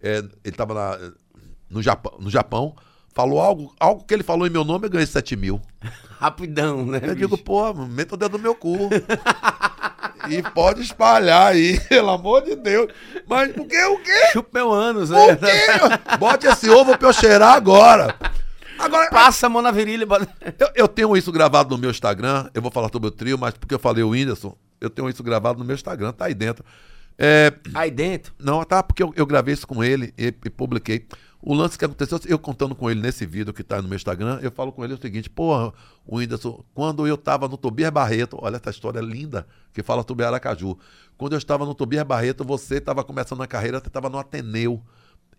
é, 0.02 0.18
ele 0.18 0.30
estava 0.45 0.99
no 1.69 1.82
Japão, 1.82 2.14
no 2.19 2.30
Japão, 2.30 2.76
falou 3.14 3.40
algo, 3.40 3.73
algo 3.80 4.03
que 4.03 4.14
ele 4.14 4.23
falou 4.23 4.45
em 4.48 4.49
meu 4.49 4.64
nome, 4.64 4.86
eu 4.86 4.90
ganhei 4.90 5.06
7 5.07 5.36
mil. 5.36 5.61
Rapidão, 6.19 6.86
né? 6.86 6.99
Eu 7.03 7.15
digo, 7.15 7.32
bicho? 7.36 7.44
pô, 7.44 7.73
meta 7.73 8.14
o 8.14 8.18
dedo 8.18 8.38
no 8.38 8.44
meu 8.44 8.53
cu. 8.56 8.90
e 10.30 10.41
pode 10.53 10.82
espalhar 10.82 11.48
aí, 11.52 11.80
pelo 11.90 12.10
amor 12.11 12.41
de 12.44 12.56
Deus. 12.56 12.88
Mas 13.28 13.52
por 13.53 13.65
que 13.65 13.84
o 13.86 13.98
quê? 13.99 14.28
Chupa 14.32 14.49
meu 14.53 14.72
ânus, 14.72 15.10
né? 15.10 15.18
O 15.34 15.38
quê? 15.38 16.18
Bote 16.18 16.48
esse 16.48 16.69
ovo 16.69 16.98
pra 16.98 17.10
eu 17.10 17.14
cheirar 17.14 17.53
agora. 17.56 18.15
Agora, 18.78 19.10
Passa 19.11 19.45
a 19.45 19.49
mão 19.49 19.61
na 19.61 19.69
virilha 19.72 20.06
bota... 20.07 20.28
eu, 20.60 20.69
eu 20.76 20.88
tenho 20.88 21.15
isso 21.15 21.32
gravado 21.32 21.69
no 21.76 21.78
meu 21.82 21.91
Instagram. 21.91 22.49
Eu 22.53 22.61
vou 22.61 22.72
falar 22.72 22.90
sobre 22.91 23.07
o 23.07 23.11
trio, 23.11 23.38
mas 23.38 23.53
porque 23.56 23.76
eu 23.76 23.80
falei 23.80 24.03
o 24.03 24.10
Whindersson, 24.10 24.56
eu 24.80 24.90
tenho 24.90 25.07
isso 25.10 25.22
gravado 25.23 25.60
no 25.60 25.65
meu 25.65 25.76
Instagram, 25.76 26.11
tá 26.11 26.26
aí 26.26 26.34
dentro. 26.34 26.64
É, 27.18 27.54
Aí 27.74 27.92
dentro. 27.92 28.34
não, 28.40 28.64
tá, 28.64 28.82
porque 28.82 29.04
eu, 29.04 29.14
eu 29.16 29.26
gravei 29.26 29.54
isso 29.54 29.68
com 29.68 29.84
ele 29.84 30.14
e, 30.18 30.28
e 30.28 30.50
publiquei. 30.50 31.06
O 31.44 31.56
lance 31.56 31.78
que 31.78 31.84
aconteceu, 31.84 32.20
eu 32.28 32.38
contando 32.38 32.76
com 32.76 32.90
ele 32.90 33.02
nesse 33.02 33.26
vídeo 33.26 33.52
que 33.52 33.64
tá 33.64 33.82
no 33.82 33.88
meu 33.88 33.96
Instagram, 33.96 34.40
eu 34.44 34.52
falo 34.52 34.72
com 34.72 34.84
ele 34.84 34.94
o 34.94 35.02
seguinte, 35.02 35.28
porra, 35.28 35.74
o 36.06 36.18
Whindersson, 36.18 36.64
quando 36.74 37.08
eu 37.08 37.18
tava 37.18 37.48
no 37.48 37.58
Tobias 37.58 37.90
Barreto, 37.90 38.38
olha 38.40 38.58
essa 38.58 38.70
história 38.70 39.00
linda 39.00 39.48
que 39.74 39.82
fala 39.82 40.06
sobre 40.08 40.24
Aracaju. 40.24 40.78
Quando 41.18 41.34
eu 41.34 41.40
estava 41.40 41.66
no 41.66 41.74
Tobias 41.74 42.04
Barreto, 42.06 42.44
você 42.44 42.76
estava 42.78 43.04
começando 43.04 43.42
a 43.42 43.48
carreira, 43.48 43.80
você 43.80 43.88
estava 43.88 44.08
no 44.08 44.20
Ateneu. 44.20 44.84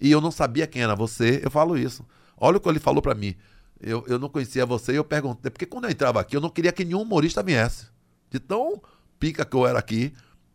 E 0.00 0.10
eu 0.10 0.20
não 0.20 0.32
sabia 0.32 0.66
quem 0.66 0.82
era 0.82 0.96
você, 0.96 1.40
eu 1.44 1.50
falo 1.50 1.78
isso. 1.78 2.04
Olha 2.36 2.56
o 2.56 2.60
que 2.60 2.68
ele 2.68 2.80
falou 2.80 3.00
pra 3.00 3.14
mim. 3.14 3.36
Eu, 3.80 4.04
eu 4.08 4.18
não 4.18 4.28
conhecia 4.28 4.66
você 4.66 4.92
e 4.92 4.96
eu 4.96 5.04
perguntei, 5.04 5.50
porque 5.52 5.66
quando 5.66 5.84
eu 5.84 5.90
entrava 5.90 6.20
aqui, 6.20 6.36
eu 6.36 6.40
não 6.40 6.50
queria 6.50 6.72
que 6.72 6.84
nenhum 6.84 7.02
humorista 7.02 7.42
viesse. 7.44 7.86
De 8.28 8.40
tão 8.40 8.82
pica 9.20 9.44
que 9.44 9.54
eu 9.54 9.66
era 9.68 9.78
aqui, 9.78 10.12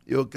eu, 0.08 0.28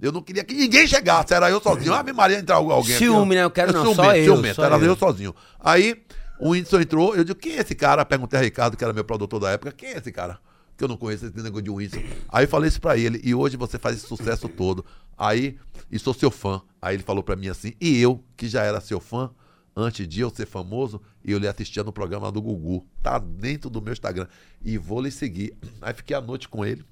eu 0.00 0.10
não 0.10 0.22
queria 0.22 0.42
que 0.42 0.54
ninguém 0.54 0.86
chegasse, 0.86 1.34
era 1.34 1.50
eu 1.50 1.60
sozinho. 1.60 1.92
Ah, 1.92 2.02
Maria 2.14 2.38
entrar 2.38 2.56
alguém. 2.56 2.96
Ciúme, 2.96 3.34
né? 3.34 3.44
Eu 3.44 3.50
quero 3.50 3.72
não, 3.72 3.82
ciumento, 3.82 4.02
só 4.02 4.16
eu, 4.16 4.34
ciumento, 4.34 4.54
só 4.54 4.64
era 4.64 4.76
eu. 4.76 4.84
eu. 4.84 4.96
sozinho. 4.96 5.34
Aí 5.60 6.02
o 6.40 6.50
Whindersson 6.50 6.80
entrou, 6.80 7.14
eu 7.14 7.24
digo, 7.24 7.38
quem 7.38 7.52
é 7.52 7.60
esse 7.60 7.74
cara? 7.74 8.04
Perguntei 8.04 8.38
a 8.38 8.42
Ricardo, 8.42 8.76
que 8.76 8.82
era 8.82 8.92
meu 8.92 9.04
produtor 9.04 9.38
da 9.38 9.50
época, 9.50 9.72
quem 9.72 9.90
é 9.90 9.98
esse 9.98 10.10
cara? 10.10 10.38
Que 10.76 10.84
eu 10.84 10.88
não 10.88 10.96
conheço 10.96 11.26
esse 11.26 11.36
negócio 11.36 11.62
de 11.62 11.70
Whindersson. 11.70 12.06
Aí 12.28 12.44
eu 12.44 12.48
falei 12.48 12.68
isso 12.68 12.80
pra 12.80 12.96
ele, 12.96 13.20
e 13.22 13.34
hoje 13.34 13.56
você 13.56 13.78
faz 13.78 13.96
esse 13.96 14.06
sucesso 14.06 14.48
todo. 14.48 14.84
Aí, 15.16 15.58
e 15.90 15.98
sou 15.98 16.14
seu 16.14 16.30
fã. 16.30 16.62
Aí 16.80 16.94
ele 16.96 17.02
falou 17.02 17.22
pra 17.22 17.36
mim 17.36 17.48
assim, 17.48 17.74
e 17.80 18.00
eu, 18.00 18.24
que 18.36 18.48
já 18.48 18.62
era 18.62 18.80
seu 18.80 19.00
fã, 19.00 19.30
antes 19.76 20.08
de 20.08 20.20
eu 20.20 20.30
ser 20.30 20.46
famoso, 20.46 21.02
eu 21.24 21.38
lhe 21.38 21.48
assistia 21.48 21.84
no 21.84 21.92
programa 21.92 22.32
do 22.32 22.40
Gugu. 22.40 22.86
Tá 23.02 23.18
dentro 23.18 23.68
do 23.68 23.82
meu 23.82 23.92
Instagram. 23.92 24.26
E 24.64 24.78
vou 24.78 25.00
lhe 25.02 25.10
seguir. 25.10 25.56
Aí 25.82 25.92
fiquei 25.92 26.16
a 26.16 26.20
noite 26.20 26.48
com 26.48 26.64
ele. 26.64 26.84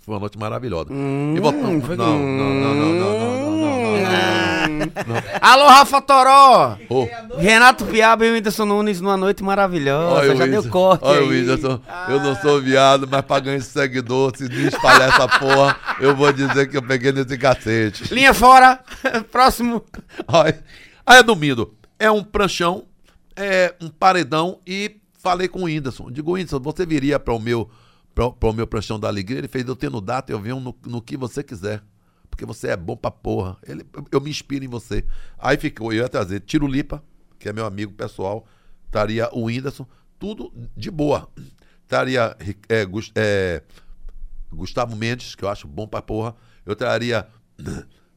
Foi 0.00 0.14
uma 0.14 0.20
noite 0.20 0.38
maravilhosa. 0.38 0.92
Hum, 0.92 1.34
e 1.36 1.40
voltamos. 1.40 1.84
foi 1.84 1.96
Não, 1.96 2.18
não, 2.18 2.54
não, 2.54 2.74
não, 2.74 2.92
não, 2.94 2.94
não, 2.94 3.56
não, 3.56 3.58
não, 3.58 4.86
não. 5.06 5.22
Alô, 5.40 5.68
Rafa 5.68 6.00
Toró! 6.00 6.78
Ô, 6.88 7.06
Renato 7.38 7.84
Piaba 7.84 8.24
e 8.24 8.30
o 8.30 8.34
Whindersson 8.34 8.64
Nunes 8.64 9.00
numa 9.00 9.16
noite 9.16 9.42
maravilhosa. 9.44 10.32
Olha 10.32 10.36
Já 10.36 10.46
deu 10.46 10.68
corte 10.68 11.04
Olha 11.04 11.26
Whindersson. 11.26 11.80
Eu 12.08 12.20
não 12.20 12.34
sou 12.36 12.60
viado, 12.62 13.06
mas 13.10 13.20
pra 13.22 13.40
ganhar 13.40 13.56
esse 13.58 13.70
seguidor, 13.70 14.32
se 14.36 14.44
espalhar 14.66 15.10
essa 15.10 15.28
porra, 15.28 15.76
eu 16.00 16.16
vou 16.16 16.32
dizer 16.32 16.68
que 16.68 16.78
eu 16.78 16.82
peguei 16.82 17.12
nesse 17.12 17.36
cacete. 17.36 18.12
Linha 18.12 18.32
fora. 18.32 18.80
Próximo. 19.30 19.84
Olha. 20.26 20.58
Resumindo, 21.06 21.74
é 21.98 22.10
um 22.10 22.22
pranchão, 22.22 22.84
é 23.36 23.74
um 23.80 23.88
paredão 23.88 24.58
e 24.66 24.96
falei 25.18 25.48
com 25.48 25.60
o 25.60 25.64
Whindersson. 25.64 26.10
Digo, 26.10 26.32
Whindersson, 26.32 26.60
você 26.60 26.86
viria 26.86 27.18
para 27.18 27.34
o 27.34 27.38
meu 27.38 27.68
para 28.14 28.26
o 28.26 28.52
meu 28.52 28.66
pranchão 28.66 28.98
da 28.98 29.08
alegria? 29.08 29.38
Ele 29.38 29.48
fez, 29.48 29.66
eu 29.66 29.76
tendo 29.76 30.00
data, 30.00 30.32
eu 30.32 30.40
venho 30.40 30.60
no, 30.60 30.76
no 30.86 31.02
que 31.02 31.16
você 31.16 31.42
quiser. 31.42 31.82
Porque 32.28 32.44
você 32.44 32.68
é 32.68 32.76
bom 32.76 32.96
pra 32.96 33.10
porra. 33.10 33.56
Ele, 33.66 33.84
eu 34.10 34.20
me 34.20 34.30
inspiro 34.30 34.64
em 34.64 34.68
você. 34.68 35.04
Aí 35.38 35.56
ficou, 35.56 35.92
eu 35.92 36.02
ia 36.02 36.08
trazer 36.08 36.40
Tiro 36.40 36.66
Lipa, 36.66 37.02
que 37.38 37.48
é 37.48 37.52
meu 37.52 37.66
amigo 37.66 37.92
pessoal, 37.92 38.46
estaria 38.86 39.28
o 39.32 39.44
Whindersson, 39.44 39.86
tudo 40.18 40.52
de 40.76 40.90
boa. 40.90 41.28
Estaria 41.82 42.36
é, 42.68 42.86
é, 43.16 43.62
Gustavo 44.52 44.94
Mendes, 44.96 45.34
que 45.34 45.44
eu 45.44 45.48
acho 45.48 45.66
bom 45.66 45.88
pra 45.88 46.00
porra. 46.00 46.36
Eu 46.64 46.76
traria 46.76 47.26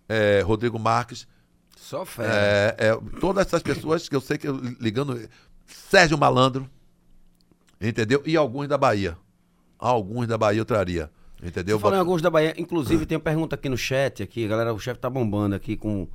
é, 0.08 0.42
Rodrigo 0.42 0.78
Marques, 0.78 1.28
Só 1.76 2.06
fera. 2.06 2.34
É, 2.34 2.76
é, 2.78 3.20
todas 3.20 3.48
essas 3.48 3.64
pessoas 3.64 4.08
que 4.08 4.16
eu 4.16 4.22
sei 4.22 4.38
que 4.38 4.48
eu 4.48 4.58
ligando. 4.80 5.28
Sérgio 5.66 6.18
Malandro, 6.18 6.70
entendeu? 7.82 8.22
E 8.26 8.36
alguns 8.36 8.68
da 8.68 8.78
Bahia. 8.78 9.18
Alguns 9.84 10.28
da 10.28 10.38
Bahia 10.38 10.62
eu 10.62 10.66
traria. 10.66 11.12
Entendeu? 11.44 11.78
Em 11.78 11.98
alguns 11.98 12.22
da 12.22 12.30
Bahia. 12.30 12.54
Inclusive, 12.58 13.06
tem 13.06 13.18
uma 13.18 13.24
pergunta 13.24 13.56
aqui 13.56 13.68
no 13.68 13.78
chat, 13.78 14.24
aqui, 14.24 14.48
galera, 14.48 14.74
o 14.74 14.80
chefe 14.80 14.98
tá 14.98 15.10
bombando 15.10 15.56
aqui 15.56 15.76
com 15.76 16.08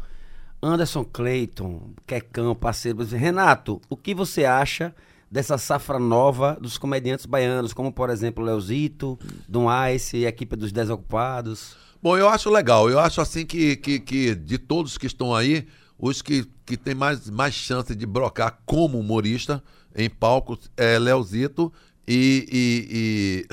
Anderson 0.62 1.04
Clayton, 1.04 1.90
Quecão, 2.06 2.54
parceiro. 2.54 3.04
Renato, 3.04 3.78
o 3.90 3.96
que 3.96 4.14
você 4.14 4.46
acha 4.46 4.94
dessa 5.30 5.58
safra 5.58 5.98
nova 5.98 6.56
dos 6.58 6.78
comediantes 6.78 7.26
baianos, 7.26 7.74
como, 7.74 7.92
por 7.92 8.08
exemplo, 8.08 8.42
Leozito, 8.42 9.18
Dom 9.46 9.66
Ice 9.88 10.16
e 10.16 10.24
a 10.24 10.30
equipe 10.30 10.56
dos 10.56 10.72
Desocupados? 10.72 11.76
Bom, 12.02 12.16
eu 12.16 12.26
acho 12.26 12.48
legal. 12.48 12.88
Eu 12.88 12.98
acho 12.98 13.20
assim 13.20 13.44
que, 13.44 13.76
que, 13.76 14.00
que 14.00 14.34
de 14.34 14.56
todos 14.56 14.96
que 14.96 15.06
estão 15.06 15.34
aí, 15.34 15.68
os 15.98 16.22
que, 16.22 16.48
que 16.64 16.78
tem 16.78 16.94
mais, 16.94 17.28
mais 17.28 17.52
chance 17.52 17.94
de 17.94 18.06
brocar 18.06 18.60
como 18.64 18.98
humorista 18.98 19.62
em 19.94 20.08
palcos 20.08 20.70
é 20.74 20.98
Leozito 20.98 21.70
e, 22.08 22.48
e, 22.50 23.46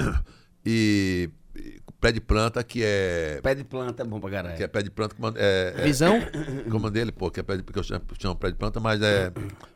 e, 0.66 1.30
e 1.30 1.30
Pé 2.06 2.12
de 2.12 2.22
Planta, 2.22 2.64
que 2.64 2.84
é. 2.84 3.40
Pé 3.42 3.56
de 3.56 3.64
planta 3.64 4.04
é 4.04 4.06
bom 4.06 4.20
pra 4.20 4.30
caralho. 4.30 4.56
Que 4.56 4.64
é 4.64 4.68
pé 4.68 4.84
de 4.84 4.92
planta, 4.92 5.16
é, 5.38 5.74
é, 5.76 5.84
Visão? 5.84 6.20
como 6.70 6.92
dele, 6.92 7.12
pô, 7.12 7.32
que 7.32 7.40
é 7.40 7.44
pé 7.44 7.58
de, 7.58 7.64
que 7.64 7.80
eu 7.80 7.82
chamo, 7.82 8.04
chamo 8.20 8.36
pé 8.36 8.52
de 8.52 8.58
planta, 8.58 8.80
mas 8.80 9.02
é 9.02 9.32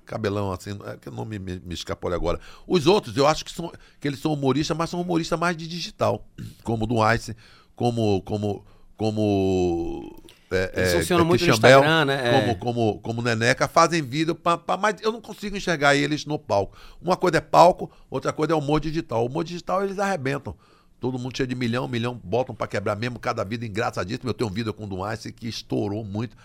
cabelão 0.06 0.52
assim, 0.52 0.78
é 0.86 0.98
que 0.98 1.10
não 1.10 1.26
me, 1.26 1.40
me, 1.40 1.60
me 1.60 1.74
escapou 1.74 2.14
agora. 2.14 2.40
Os 2.68 2.86
outros, 2.86 3.18
eu 3.18 3.26
acho 3.26 3.44
que, 3.44 3.52
são, 3.52 3.72
que 4.00 4.08
eles 4.08 4.20
são 4.20 4.32
humoristas, 4.34 4.78
mas 4.78 4.92
são 4.92 5.02
humoristas 5.02 5.40
mais 5.40 5.58
de 5.58 5.68
digital, 5.68 6.24
como 6.64 6.84
o 6.84 6.88
do 6.88 7.14
Ice, 7.14 7.36
como. 7.76 8.22
como, 8.22 8.64
como 8.96 10.24
é, 10.52 10.72
Eles 10.76 10.94
é, 10.94 11.00
funcionam 11.00 11.24
é, 11.24 11.28
muito 11.28 11.46
no 11.46 11.52
Instagram, 11.52 12.06
né? 12.06 12.22
É. 12.28 12.42
Como, 12.42 12.56
como, 12.58 13.00
como 13.02 13.22
Neneca, 13.22 13.68
fazem 13.68 14.02
vídeo, 14.02 14.34
pra, 14.34 14.58
pra, 14.58 14.78
mas 14.78 14.96
eu 15.02 15.12
não 15.12 15.22
consigo 15.22 15.56
enxergar 15.56 15.96
eles 15.96 16.26
no 16.26 16.40
palco. 16.40 16.76
Uma 17.02 17.16
coisa 17.16 17.38
é 17.38 17.42
palco, 17.42 17.92
outra 18.10 18.34
coisa 18.34 18.54
é 18.54 18.56
humor 18.56 18.80
digital. 18.80 19.24
O 19.24 19.28
humor 19.28 19.44
digital 19.44 19.84
eles 19.84 20.00
arrebentam. 20.00 20.56
Todo 21.00 21.18
mundo 21.18 21.38
cheio 21.38 21.48
de 21.48 21.56
milhão, 21.56 21.88
milhão, 21.88 22.20
botam 22.24 22.54
pra 22.54 22.68
quebrar 22.68 22.96
mesmo, 22.96 23.20
cada 23.20 23.44
vida 23.44 23.66
engraçadíssimo. 23.66 24.30
Eu 24.30 24.34
tenho 24.34 24.50
um 24.50 24.54
vídeo 24.54 24.74
com 24.74 24.84
o 24.84 24.88
Duarte 24.88 25.32
que 25.32 25.48
estourou 25.48 26.04
muito. 26.04 26.36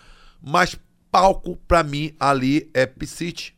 Mas 0.41 0.77
palco, 1.11 1.57
pra 1.67 1.83
mim, 1.83 2.13
ali 2.19 2.69
é 2.73 2.85
Piscite, 2.85 3.55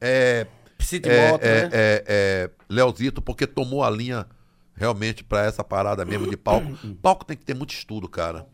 é, 0.00 0.46
City 0.78 1.08
é, 1.08 1.30
Moto, 1.30 1.44
é, 1.44 1.62
né? 1.62 1.70
é, 1.72 2.04
é 2.06 2.50
Leozito, 2.68 3.22
porque 3.22 3.46
tomou 3.46 3.84
a 3.84 3.90
linha 3.90 4.26
realmente 4.74 5.22
pra 5.22 5.44
essa 5.44 5.62
parada 5.62 6.04
mesmo 6.04 6.28
de 6.28 6.36
palco. 6.36 6.76
palco 7.00 7.24
tem 7.24 7.36
que 7.36 7.44
ter 7.44 7.54
muito 7.54 7.72
estudo, 7.72 8.08
cara. 8.08 8.46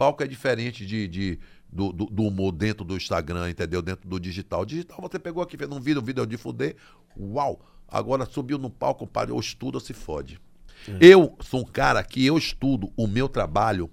Palco 0.00 0.22
é 0.22 0.26
diferente 0.26 0.86
de, 0.86 1.06
de- 1.06 1.38
do, 1.70 1.92
do- 1.92 2.06
do 2.06 2.22
humor 2.22 2.52
dentro 2.52 2.86
do 2.86 2.96
Instagram, 2.96 3.50
entendeu? 3.50 3.82
Dentro 3.82 4.08
do 4.08 4.18
digital. 4.18 4.64
Digital 4.64 4.98
você 4.98 5.18
pegou 5.18 5.42
aqui, 5.42 5.58
fez 5.58 5.70
um 5.70 5.78
vídeo, 5.78 6.00
um 6.00 6.04
vídeo 6.04 6.24
de 6.26 6.38
fuder. 6.38 6.74
Uau! 7.18 7.60
Agora 7.86 8.24
subiu 8.24 8.56
no 8.56 8.70
palco, 8.70 9.06
parou, 9.06 9.38
estuda 9.38 9.76
ou 9.76 9.80
se 9.80 9.92
fode. 9.92 10.40
Eu 10.98 11.36
sou 11.40 11.60
um 11.60 11.64
cara 11.64 12.02
que 12.02 12.24
eu 12.24 12.38
estudo 12.38 12.90
o 12.96 13.06
meu 13.06 13.28
trabalho. 13.28 13.90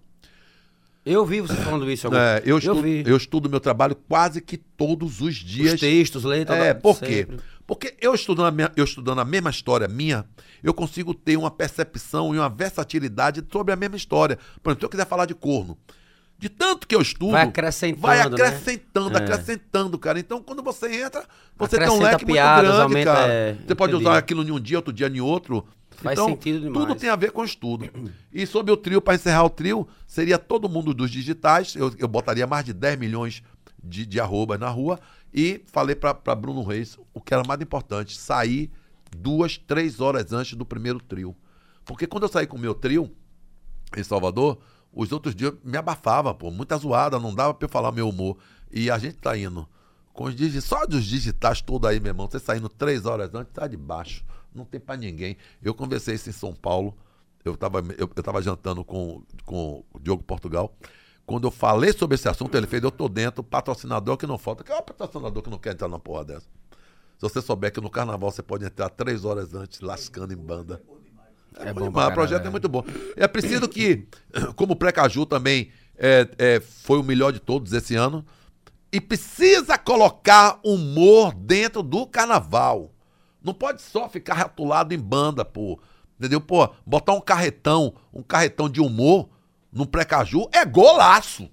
Eu 1.05 1.25
vi 1.25 1.41
você 1.41 1.55
falando 1.55 1.91
isso 1.91 2.07
algum 2.07 2.17
é, 2.17 2.41
eu, 2.45 2.57
estudo, 2.57 2.81
vi. 2.81 3.03
eu 3.05 3.17
estudo 3.17 3.47
o 3.47 3.49
meu 3.49 3.59
trabalho 3.59 3.93
quase 4.07 4.39
que 4.39 4.55
todos 4.55 5.19
os 5.19 5.35
dias. 5.35 5.73
Os 5.73 5.79
textos, 5.81 6.23
letras. 6.23 6.57
É, 6.57 6.73
por 6.73 7.01
quê? 7.01 7.27
Porque 7.67 7.95
eu 7.99 8.15
estudando, 8.15 8.47
a 8.47 8.51
minha- 8.51 8.71
eu 8.77 8.85
estudando 8.85 9.19
a 9.19 9.25
mesma 9.25 9.49
história 9.49 9.87
minha, 9.89 10.25
eu 10.63 10.73
consigo 10.73 11.13
ter 11.13 11.35
uma 11.37 11.51
percepção 11.51 12.33
e 12.33 12.39
uma 12.39 12.47
versatilidade 12.49 13.43
sobre 13.51 13.73
a 13.73 13.75
mesma 13.75 13.97
história. 13.97 14.37
Por 14.63 14.69
exemplo, 14.71 14.79
se 14.81 14.85
eu 14.85 14.89
quiser 14.89 15.05
falar 15.05 15.25
de 15.25 15.35
corno, 15.35 15.77
de 16.39 16.47
tanto 16.49 16.87
que 16.87 16.95
eu 16.95 17.01
estudo, 17.01 17.31
Vai 17.33 17.43
acrescentando, 17.47 18.01
vai 18.01 18.17
né? 18.17 18.23
acrescentando, 18.23 19.17
É. 19.17 19.21
acrescentando, 19.21 19.99
cara. 19.99 20.17
Então, 20.19 20.41
quando 20.41 20.63
você 20.63 21.01
entra, 21.03 21.25
você 21.57 21.77
tem 21.77 21.87
um 21.89 21.93
Acrescenta 21.93 22.11
leque 22.11 22.25
piadas, 22.25 22.63
muito 22.63 22.77
grande, 22.77 22.81
aumenta, 22.83 23.13
cara. 23.13 23.33
é, 23.33 23.53
você 23.67 23.75
pode 23.75 23.93
entendi. 23.93 24.07
usar 24.09 24.17
aquilo 24.17 24.43
em 24.47 24.51
um 24.51 24.59
dia, 24.59 24.77
outro 24.77 24.93
dia 24.93 25.07
em 25.07 25.19
outro. 25.19 25.67
Faz 25.97 26.13
então, 26.17 26.29
sentido 26.29 26.59
demais. 26.59 26.73
tudo 26.87 26.95
tem 26.97 27.09
a 27.09 27.15
ver 27.15 27.31
com 27.31 27.43
estudo. 27.43 27.89
E 28.31 28.45
sobre 28.45 28.71
o 28.71 28.77
trio, 28.77 29.01
para 29.01 29.15
encerrar 29.15 29.43
o 29.43 29.49
trio, 29.49 29.87
seria 30.05 30.37
todo 30.37 30.69
mundo 30.69 30.93
dos 30.93 31.09
digitais. 31.09 31.75
Eu, 31.75 31.91
eu 31.97 32.07
botaria 32.07 32.45
mais 32.45 32.63
de 32.63 32.71
10 32.71 32.99
milhões 32.99 33.41
de, 33.83 34.05
de 34.05 34.19
arrobas 34.19 34.59
na 34.59 34.69
rua. 34.69 34.99
E 35.33 35.61
falei 35.67 35.95
para 35.95 36.35
Bruno 36.35 36.63
Reis 36.63 36.97
o 37.13 37.21
que 37.21 37.33
era 37.33 37.43
mais 37.45 37.61
importante: 37.61 38.17
sair 38.17 38.71
duas, 39.15 39.57
três 39.57 39.99
horas 39.99 40.31
antes 40.33 40.53
do 40.53 40.65
primeiro 40.65 40.99
trio. 40.99 41.35
Porque 41.85 42.07
quando 42.07 42.23
eu 42.23 42.29
saí 42.29 42.45
com 42.45 42.57
o 42.57 42.59
meu 42.59 42.73
trio 42.73 43.11
em 43.95 44.03
Salvador, 44.03 44.59
os 44.91 45.11
outros 45.11 45.35
dias 45.35 45.53
me 45.63 45.77
abafava, 45.77 46.33
pô, 46.33 46.51
muita 46.51 46.77
zoada, 46.77 47.19
não 47.19 47.33
dava 47.33 47.53
pra 47.53 47.65
eu 47.65 47.69
falar 47.69 47.91
meu 47.91 48.09
humor. 48.09 48.37
E 48.71 48.91
a 48.91 48.97
gente 48.97 49.17
tá 49.17 49.37
indo 49.37 49.67
com 50.13 50.25
os 50.25 50.35
digitais, 50.35 50.63
só 50.65 50.85
dos 50.85 51.05
digitais 51.05 51.61
todos 51.61 51.89
aí, 51.89 51.99
meu 51.99 52.09
irmão, 52.09 52.27
você 52.29 52.39
saindo 52.39 52.67
três 52.67 53.05
horas 53.05 53.33
antes, 53.33 53.53
tá 53.53 53.67
de 53.67 53.77
baixo, 53.77 54.25
não 54.53 54.65
tem 54.65 54.79
pra 54.79 54.97
ninguém. 54.97 55.37
Eu 55.61 55.73
conversei 55.73 56.15
isso 56.15 56.29
em 56.29 56.33
São 56.33 56.53
Paulo, 56.53 56.97
eu 57.45 57.55
tava, 57.55 57.79
eu, 57.97 58.09
eu 58.13 58.23
tava 58.23 58.41
jantando 58.41 58.83
com, 58.83 59.21
com 59.45 59.83
o 59.93 59.99
Diogo 59.99 60.23
Portugal. 60.23 60.75
Quando 61.27 61.45
eu 61.45 61.51
falei 61.51 61.91
sobre 61.91 62.15
esse 62.15 62.29
assunto, 62.29 62.55
ele 62.55 62.65
fez, 62.65 62.81
eu 62.81 62.89
tô 62.89 63.09
dentro, 63.09 63.43
patrocinador 63.43 64.15
que 64.15 64.25
não 64.25 64.37
falta. 64.37 64.63
Que 64.63 64.71
é 64.71 64.77
o 64.77 64.81
patrocinador 64.81 65.43
que 65.43 65.49
não 65.49 65.57
quer 65.57 65.73
entrar 65.73 65.89
na 65.89 65.99
porra 65.99 66.23
dessa? 66.23 66.47
Se 67.17 67.21
você 67.21 67.41
souber 67.41 67.69
que 67.69 67.81
no 67.81 67.89
carnaval 67.89 68.31
você 68.31 68.41
pode 68.41 68.63
entrar 68.63 68.89
três 68.89 69.25
horas 69.25 69.53
antes, 69.53 69.81
lascando 69.81 70.31
em 70.31 70.37
banda. 70.37 70.81
É 71.59 71.73
bom 71.73 71.81
bom 71.81 71.87
demais, 71.89 72.11
o 72.11 72.13
projeto 72.13 72.47
é 72.47 72.49
muito 72.49 72.69
bom. 72.69 72.81
É 73.17 73.27
preciso 73.27 73.67
que, 73.67 74.07
como 74.55 74.71
o 74.71 74.75
Precaju 74.77 75.25
também 75.25 75.69
é, 75.97 76.29
é, 76.37 76.59
foi 76.61 76.97
o 76.97 77.03
melhor 77.03 77.33
de 77.33 77.41
todos 77.41 77.73
esse 77.73 77.93
ano, 77.93 78.25
e 78.89 79.01
precisa 79.01 79.77
colocar 79.77 80.61
humor 80.63 81.33
dentro 81.33 81.83
do 81.83 82.07
carnaval. 82.07 82.89
Não 83.43 83.53
pode 83.53 83.81
só 83.81 84.07
ficar 84.07 84.35
ratulado 84.35 84.93
em 84.93 84.97
banda, 84.97 85.43
pô. 85.43 85.77
Entendeu? 86.17 86.39
Pô, 86.39 86.69
botar 86.85 87.11
um 87.11 87.21
carretão, 87.21 87.93
um 88.13 88.23
carretão 88.23 88.69
de 88.69 88.79
humor 88.79 89.27
num 89.77 89.85
Precaju 89.85 90.47
é 90.51 90.65
golaço. 90.65 91.49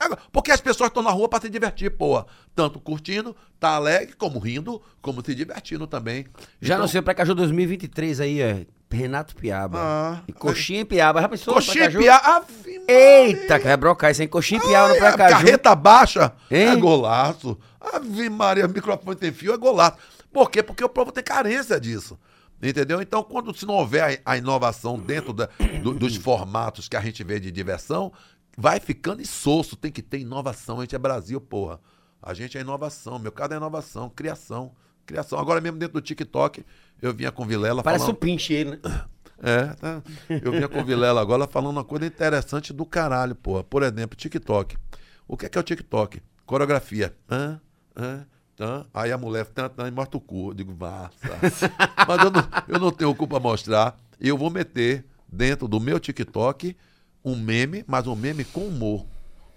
É 0.00 0.08
go- 0.08 0.16
porque 0.32 0.52
as 0.52 0.60
pessoas 0.60 0.88
estão 0.90 1.02
na 1.02 1.10
rua 1.10 1.28
para 1.28 1.40
se 1.40 1.48
divertir, 1.50 1.90
pô. 1.90 2.24
Tanto 2.54 2.78
curtindo, 2.78 3.34
tá 3.58 3.70
alegre, 3.70 4.14
como 4.16 4.38
rindo, 4.38 4.80
como 5.02 5.24
se 5.24 5.34
divertindo 5.34 5.86
também. 5.86 6.26
Já 6.60 6.74
Então- 6.74 6.84
no 6.86 6.88
seu 6.88 7.02
Precaju 7.02 7.34
2023 7.34 8.20
aí, 8.20 8.40
é 8.40 8.64
Renato 8.90 9.34
Piaba. 9.34 9.78
Ah, 9.80 10.20
e 10.28 10.32
coxinha 10.32 10.80
em 10.80 10.84
Piaba. 10.84 11.20
Já 11.20 11.28
pensou? 11.28 11.52
Coxinha 11.54 11.90
piá. 11.90 12.16
Ave 12.16 12.80
Eita, 12.88 13.58
que 13.58 13.66
vai 13.66 13.76
brocar 13.76 14.10
isso 14.12 14.22
aí. 14.22 14.28
Coxinha 14.28 14.58
em 14.60 14.66
Piaba 14.66 14.88
no 14.88 14.96
Precaju. 14.98 15.34
carreta 15.34 15.74
baixa 15.74 16.32
é 16.50 16.68
Hein? 16.70 16.78
golaço. 16.80 17.58
Ave 17.80 18.30
Maria, 18.30 18.66
o 18.66 18.68
microfone 18.70 19.16
tem 19.16 19.32
fio, 19.32 19.52
é 19.52 19.56
golaço. 19.56 19.98
Por 20.32 20.50
quê? 20.50 20.62
Porque 20.62 20.82
o 20.84 20.88
povo 20.88 21.10
tem 21.12 21.24
carência 21.24 21.78
disso. 21.80 22.18
Entendeu? 22.62 23.00
Então, 23.00 23.22
quando 23.22 23.54
se 23.56 23.64
não 23.64 23.74
houver 23.74 24.20
a, 24.24 24.36
inovação 24.36 24.98
dentro 24.98 25.32
da- 25.32 25.48
do- 25.82 25.94
dos 25.94 26.16
formatos 26.16 26.88
que 26.88 26.96
a 26.96 27.00
gente 27.00 27.22
vê 27.22 27.38
de 27.38 27.50
diversão, 27.52 28.12
vai 28.56 28.80
ficando 28.80 29.22
insosso. 29.22 29.76
Tem 29.76 29.92
que 29.92 30.02
ter 30.02 30.18
inovação. 30.18 30.78
A 30.78 30.80
gente 30.82 30.96
é 30.96 30.98
Brasil, 30.98 31.40
porra. 31.40 31.78
A 32.20 32.34
gente 32.34 32.58
é 32.58 32.60
inovação. 32.60 33.18
Meu 33.18 33.30
caso 33.30 33.54
é 33.54 33.56
inovação, 33.56 34.10
criação. 34.10 34.72
Criação. 35.06 35.38
Agora 35.38 35.60
mesmo 35.60 35.78
dentro 35.78 35.94
do 35.94 36.02
TikTok, 36.02 36.64
eu 37.00 37.14
vinha 37.14 37.30
com 37.30 37.46
Vilela 37.46 37.82
Parece 37.82 38.04
falando... 38.04 38.16
um 38.16 38.18
pinche 38.20 38.52
ele, 38.52 38.70
né? 38.72 38.78
É, 39.40 39.66
tá. 39.74 40.02
Eu 40.28 40.50
vinha 40.50 40.68
com 40.68 40.84
Vilela 40.84 41.20
agora 41.20 41.46
falando 41.46 41.76
uma 41.76 41.84
coisa 41.84 42.04
interessante 42.04 42.72
do 42.72 42.84
caralho, 42.84 43.36
porra. 43.36 43.62
Por 43.62 43.84
exemplo, 43.84 44.16
TikTok. 44.16 44.76
O 45.28 45.36
que 45.36 45.46
é, 45.46 45.48
que 45.48 45.56
é 45.56 45.60
o 45.60 45.64
TikTok? 45.64 46.20
Coreografia. 46.44 47.16
Hã? 47.30 47.60
Hã? 47.96 48.26
Tã? 48.58 48.84
Aí 48.92 49.12
a 49.12 49.16
mulher 49.16 49.46
tan, 49.46 49.68
tan, 49.68 49.86
e 49.86 49.90
mostra 49.92 50.16
o 50.16 50.20
cu. 50.20 50.50
Eu 50.50 50.54
digo, 50.54 50.76
massa. 50.76 51.12
Mas 52.08 52.24
eu 52.24 52.30
não, 52.30 52.48
eu 52.66 52.78
não 52.80 52.90
tenho 52.90 53.14
culpa 53.14 53.38
mostrar. 53.38 53.96
E 54.20 54.28
eu 54.28 54.36
vou 54.36 54.50
meter 54.50 55.04
dentro 55.28 55.68
do 55.68 55.78
meu 55.78 56.00
TikTok 56.00 56.76
um 57.24 57.36
meme, 57.36 57.84
mas 57.86 58.06
um 58.08 58.16
meme 58.16 58.44
com 58.44 58.66
humor. 58.66 59.06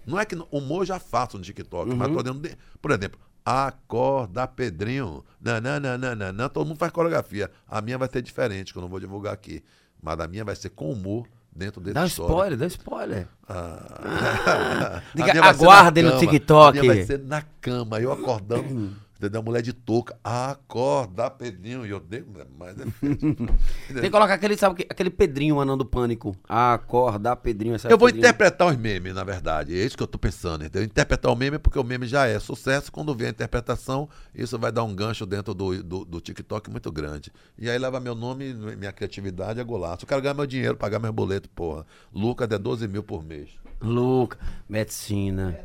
Não 0.06 0.18
é 0.20 0.24
que 0.24 0.36
no- 0.36 0.46
humor 0.52 0.82
eu 0.82 0.86
já 0.86 0.98
faço 1.00 1.36
no 1.36 1.42
TikTok, 1.44 1.92
mas 1.94 2.12
tô 2.12 2.22
dentro 2.22 2.38
de, 2.40 2.56
Por 2.80 2.90
exemplo, 2.92 3.18
acorda 3.44 4.46
Pedrinho. 4.46 5.24
Nananana, 5.40 6.48
todo 6.48 6.68
mundo 6.68 6.78
faz 6.78 6.92
coreografia. 6.92 7.50
A 7.66 7.80
minha 7.80 7.98
vai 7.98 8.08
ser 8.08 8.22
diferente, 8.22 8.72
que 8.72 8.78
eu 8.78 8.82
não 8.82 8.88
vou 8.88 9.00
divulgar 9.00 9.32
aqui. 9.34 9.64
Mas 10.00 10.18
a 10.20 10.28
minha 10.28 10.44
vai 10.44 10.54
ser 10.54 10.70
com 10.70 10.92
humor 10.92 11.26
dentro 11.54 11.80
desse 11.80 11.94
Dá 11.94 12.02
um 12.02 12.06
spoiler, 12.06 12.58
dá 12.58 12.64
um 12.64 12.68
spoiler. 12.68 13.28
Ah. 13.48 15.02
Diga, 15.14 15.30
A 15.30 15.34
minha 15.34 15.42
vai 15.42 15.54
ser 15.54 15.64
aguardem 15.64 16.04
na 16.04 16.12
no. 16.12 16.18
TikTok. 16.18 16.78
A 16.78 16.82
minha 16.82 16.94
vai 16.94 17.04
ser 17.04 17.18
na 17.20 17.42
cama, 17.60 18.00
eu 18.00 18.12
acordando. 18.12 18.92
Entendeu? 19.22 19.40
Mulher 19.40 19.62
de 19.62 19.72
touca. 19.72 20.18
Acorda, 20.24 21.30
Pedrinho. 21.30 21.86
E 21.86 21.90
eu 21.90 22.00
dei, 22.00 22.24
mas 22.58 22.76
é 22.76 22.84
Tem 23.94 24.02
que 24.02 24.10
colocar 24.10 24.34
aquele, 24.34 24.56
sabe, 24.56 24.74
que- 24.74 24.86
aquele 24.90 25.10
Pedrinho, 25.10 25.60
anão 25.60 25.78
do 25.78 25.84
pânico. 25.86 26.34
Acordar 26.48 27.36
Pedrinho. 27.36 27.76
essa 27.76 27.86
Eu 27.88 27.96
vou 27.96 28.08
Pedrinho. 28.08 28.24
interpretar 28.26 28.66
os 28.66 28.76
memes, 28.76 29.14
na 29.14 29.22
verdade. 29.22 29.78
É 29.80 29.84
isso 29.84 29.96
que 29.96 30.02
eu 30.02 30.08
tô 30.08 30.18
pensando. 30.18 30.64
Entendeu? 30.64 30.82
Interpretar 30.84 31.30
o 31.30 31.36
meme 31.36 31.56
porque 31.56 31.78
o 31.78 31.84
meme 31.84 32.04
já 32.08 32.26
é 32.26 32.36
sucesso. 32.40 32.90
Quando 32.90 33.14
vem 33.14 33.28
a 33.28 33.30
interpretação, 33.30 34.08
isso 34.34 34.58
vai 34.58 34.72
dar 34.72 34.82
um 34.82 34.92
gancho 34.92 35.24
dentro 35.24 35.54
do, 35.54 35.80
do, 35.84 36.04
do 36.04 36.20
TikTok 36.20 36.68
muito 36.68 36.90
grande. 36.90 37.30
E 37.56 37.70
aí 37.70 37.78
leva 37.78 38.00
meu 38.00 38.16
nome, 38.16 38.52
minha 38.52 38.90
criatividade 38.92 39.60
é 39.60 39.64
golaço. 39.64 40.02
Eu 40.02 40.08
quero 40.08 40.20
ganhar 40.20 40.34
meu 40.34 40.46
dinheiro, 40.46 40.76
pagar 40.76 40.98
meus 40.98 41.14
boletos, 41.14 41.48
porra. 41.54 41.86
Lucas 42.12 42.50
é 42.50 42.58
12 42.58 42.88
mil 42.88 43.04
por 43.04 43.22
mês. 43.22 43.50
Luca, 43.80 44.36
medicina. 44.68 45.58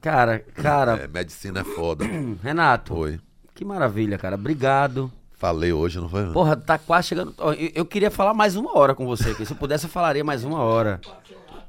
Cara, 0.00 0.38
cara, 0.54 0.92
É, 1.02 1.08
medicina 1.08 1.60
é 1.60 1.64
foda. 1.64 2.04
Renato, 2.42 2.94
Oi. 2.94 3.18
que 3.54 3.64
maravilha, 3.64 4.16
cara. 4.18 4.36
Obrigado. 4.36 5.10
Falei 5.32 5.72
hoje, 5.72 6.00
não 6.00 6.08
foi? 6.08 6.24
não? 6.24 6.32
Porra, 6.32 6.56
tá 6.56 6.78
quase 6.78 7.08
chegando. 7.08 7.32
Eu, 7.38 7.70
eu 7.74 7.84
queria 7.86 8.10
falar 8.10 8.34
mais 8.34 8.56
uma 8.56 8.76
hora 8.76 8.94
com 8.94 9.06
você 9.06 9.30
aqui. 9.30 9.46
Se 9.46 9.52
eu 9.52 9.56
pudesse, 9.56 9.84
eu 9.86 9.90
falaria 9.90 10.24
mais 10.24 10.42
uma 10.44 10.58
hora. 10.58 11.00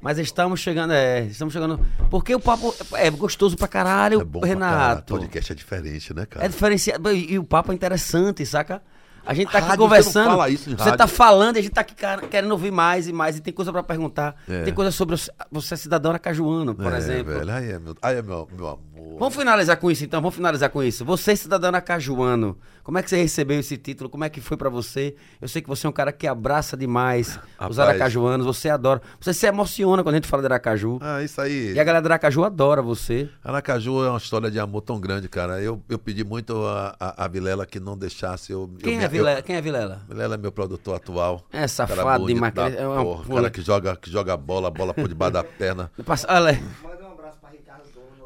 Mas 0.02 0.18
estamos 0.18 0.60
chegando, 0.60 0.94
é. 0.94 1.26
Estamos 1.26 1.54
chegando. 1.54 1.80
Porque 2.10 2.34
o 2.34 2.40
papo 2.40 2.74
é 2.94 3.10
gostoso 3.12 3.56
pra 3.58 3.68
caralho, 3.68 4.22
É 4.22 4.24
bom 4.24 4.40
pra 4.40 4.50
caralho. 4.50 4.70
Renato. 4.90 5.14
Podcast 5.14 5.52
é 5.52 5.56
diferente, 5.56 6.14
né, 6.14 6.26
cara? 6.26 6.46
É 6.46 6.50
diferenciado. 6.50 7.12
E 7.12 7.38
o 7.38 7.44
papo 7.44 7.72
é 7.72 7.76
interessante, 7.76 8.46
saca? 8.46 8.82
A 9.26 9.34
gente 9.34 9.52
tá 9.52 9.60
aqui 9.60 9.68
Rádio, 9.68 9.84
conversando. 9.84 10.36
você 10.36 10.54
isso 10.54 10.76
Você 10.76 10.98
tá 10.98 11.08
falando 11.08 11.56
e 11.58 11.60
a 11.60 11.62
gente 11.62 11.74
tá 11.74 11.82
aqui 11.82 11.96
querendo 12.30 12.52
ouvir 12.52 12.72
mais 12.72 13.08
e 13.08 13.14
mais. 13.14 13.38
E 13.38 13.42
tem 13.42 13.54
coisa 13.54 13.72
pra 13.72 13.84
perguntar. 13.84 14.36
É. 14.48 14.64
Tem 14.64 14.74
coisa 14.74 14.92
sobre 14.92 15.16
você, 15.52 15.78
cidadão 15.78 16.12
aracajuano, 16.12 16.76
por 16.76 16.94
é, 16.94 16.98
exemplo. 16.98 17.34
velho. 17.34 17.52
Aí 17.52 17.72
é 17.72 17.80
meu, 17.80 17.96
aí 18.02 18.18
é 18.18 18.22
meu, 18.22 18.48
meu 18.56 18.68
amor. 18.68 18.89
Vamos 19.20 19.36
finalizar 19.36 19.76
com 19.78 19.92
isso 19.92 20.06
então, 20.06 20.22
vamos 20.22 20.36
finalizar 20.36 20.70
com 20.70 20.82
isso. 20.82 21.04
Você, 21.04 21.36
cidadão 21.36 21.68
aracajuano, 21.70 22.58
como 22.84 22.98
é 22.98 23.04
que 23.04 23.10
você 23.10 23.18
recebeu 23.18 23.60
esse 23.60 23.78
título? 23.78 24.10
Como 24.10 24.24
é 24.24 24.30
que 24.30 24.40
foi 24.40 24.56
pra 24.56 24.70
você? 24.70 25.14
Eu 25.42 25.48
sei 25.48 25.62
que 25.62 25.68
você 25.68 25.86
é 25.86 25.90
um 25.90 25.94
cara 25.94 26.12
que 26.14 26.26
abraça 26.26 26.78
demais 26.78 27.38
os 27.38 27.78
Rapaz. 27.78 27.80
aracajuanos, 27.80 28.46
você 28.46 28.70
adora. 28.70 29.02
Você 29.20 29.34
se 29.34 29.46
emociona 29.46 30.04
quando 30.04 30.16
a 30.16 30.18
gente 30.18 30.28
fala 30.28 30.42
de 30.42 30.48
Aracaju. 30.48 31.00
Ah, 31.02 31.22
isso 31.22 31.40
aí. 31.42 31.74
E 31.74 31.80
a 31.80 31.84
galera 31.84 32.02
do 32.02 32.08
Aracaju 32.08 32.46
adora 32.46 32.82
você. 32.82 33.30
Aracaju 33.44 34.06
é 34.06 34.10
uma 34.10 34.18
história 34.18 34.50
de 34.50 34.58
amor 34.60 34.82
tão 34.82 35.00
grande, 35.00 35.28
cara. 35.28 35.62
Eu, 35.62 35.84
eu 35.90 36.00
pedi 36.00 36.24
muito 36.24 36.66
a, 36.66 36.96
a, 36.98 37.26
a 37.26 37.28
Vilela 37.28 37.66
que 37.66 37.80
não 37.80 37.98
deixasse 37.98 38.54
eu. 38.54 38.70
Quem, 38.80 38.96
eu, 38.96 39.02
é, 39.02 39.08
Vilela? 39.10 39.42
Quem 39.42 39.58
é 39.58 39.62
Vilela? 39.62 40.02
Vilela 40.08 40.36
é 40.36 40.38
meu 40.38 40.52
produtor 40.52 40.96
atual. 40.96 41.46
É 41.52 41.68
safado 41.68 42.26
demais, 42.26 42.54
é 42.58 42.88
uma 42.88 43.24
cara 43.26 43.50
que 43.50 43.62
joga, 43.62 43.96
que 43.98 44.10
joga 44.10 44.38
bola, 44.38 44.72
bola 44.72 44.94
por 44.94 45.08
debaixo 45.10 45.34
da 45.34 45.44
perna. 45.44 45.92
Passa- 46.06 46.28
Olha 46.30 46.52
aí. 46.52 46.99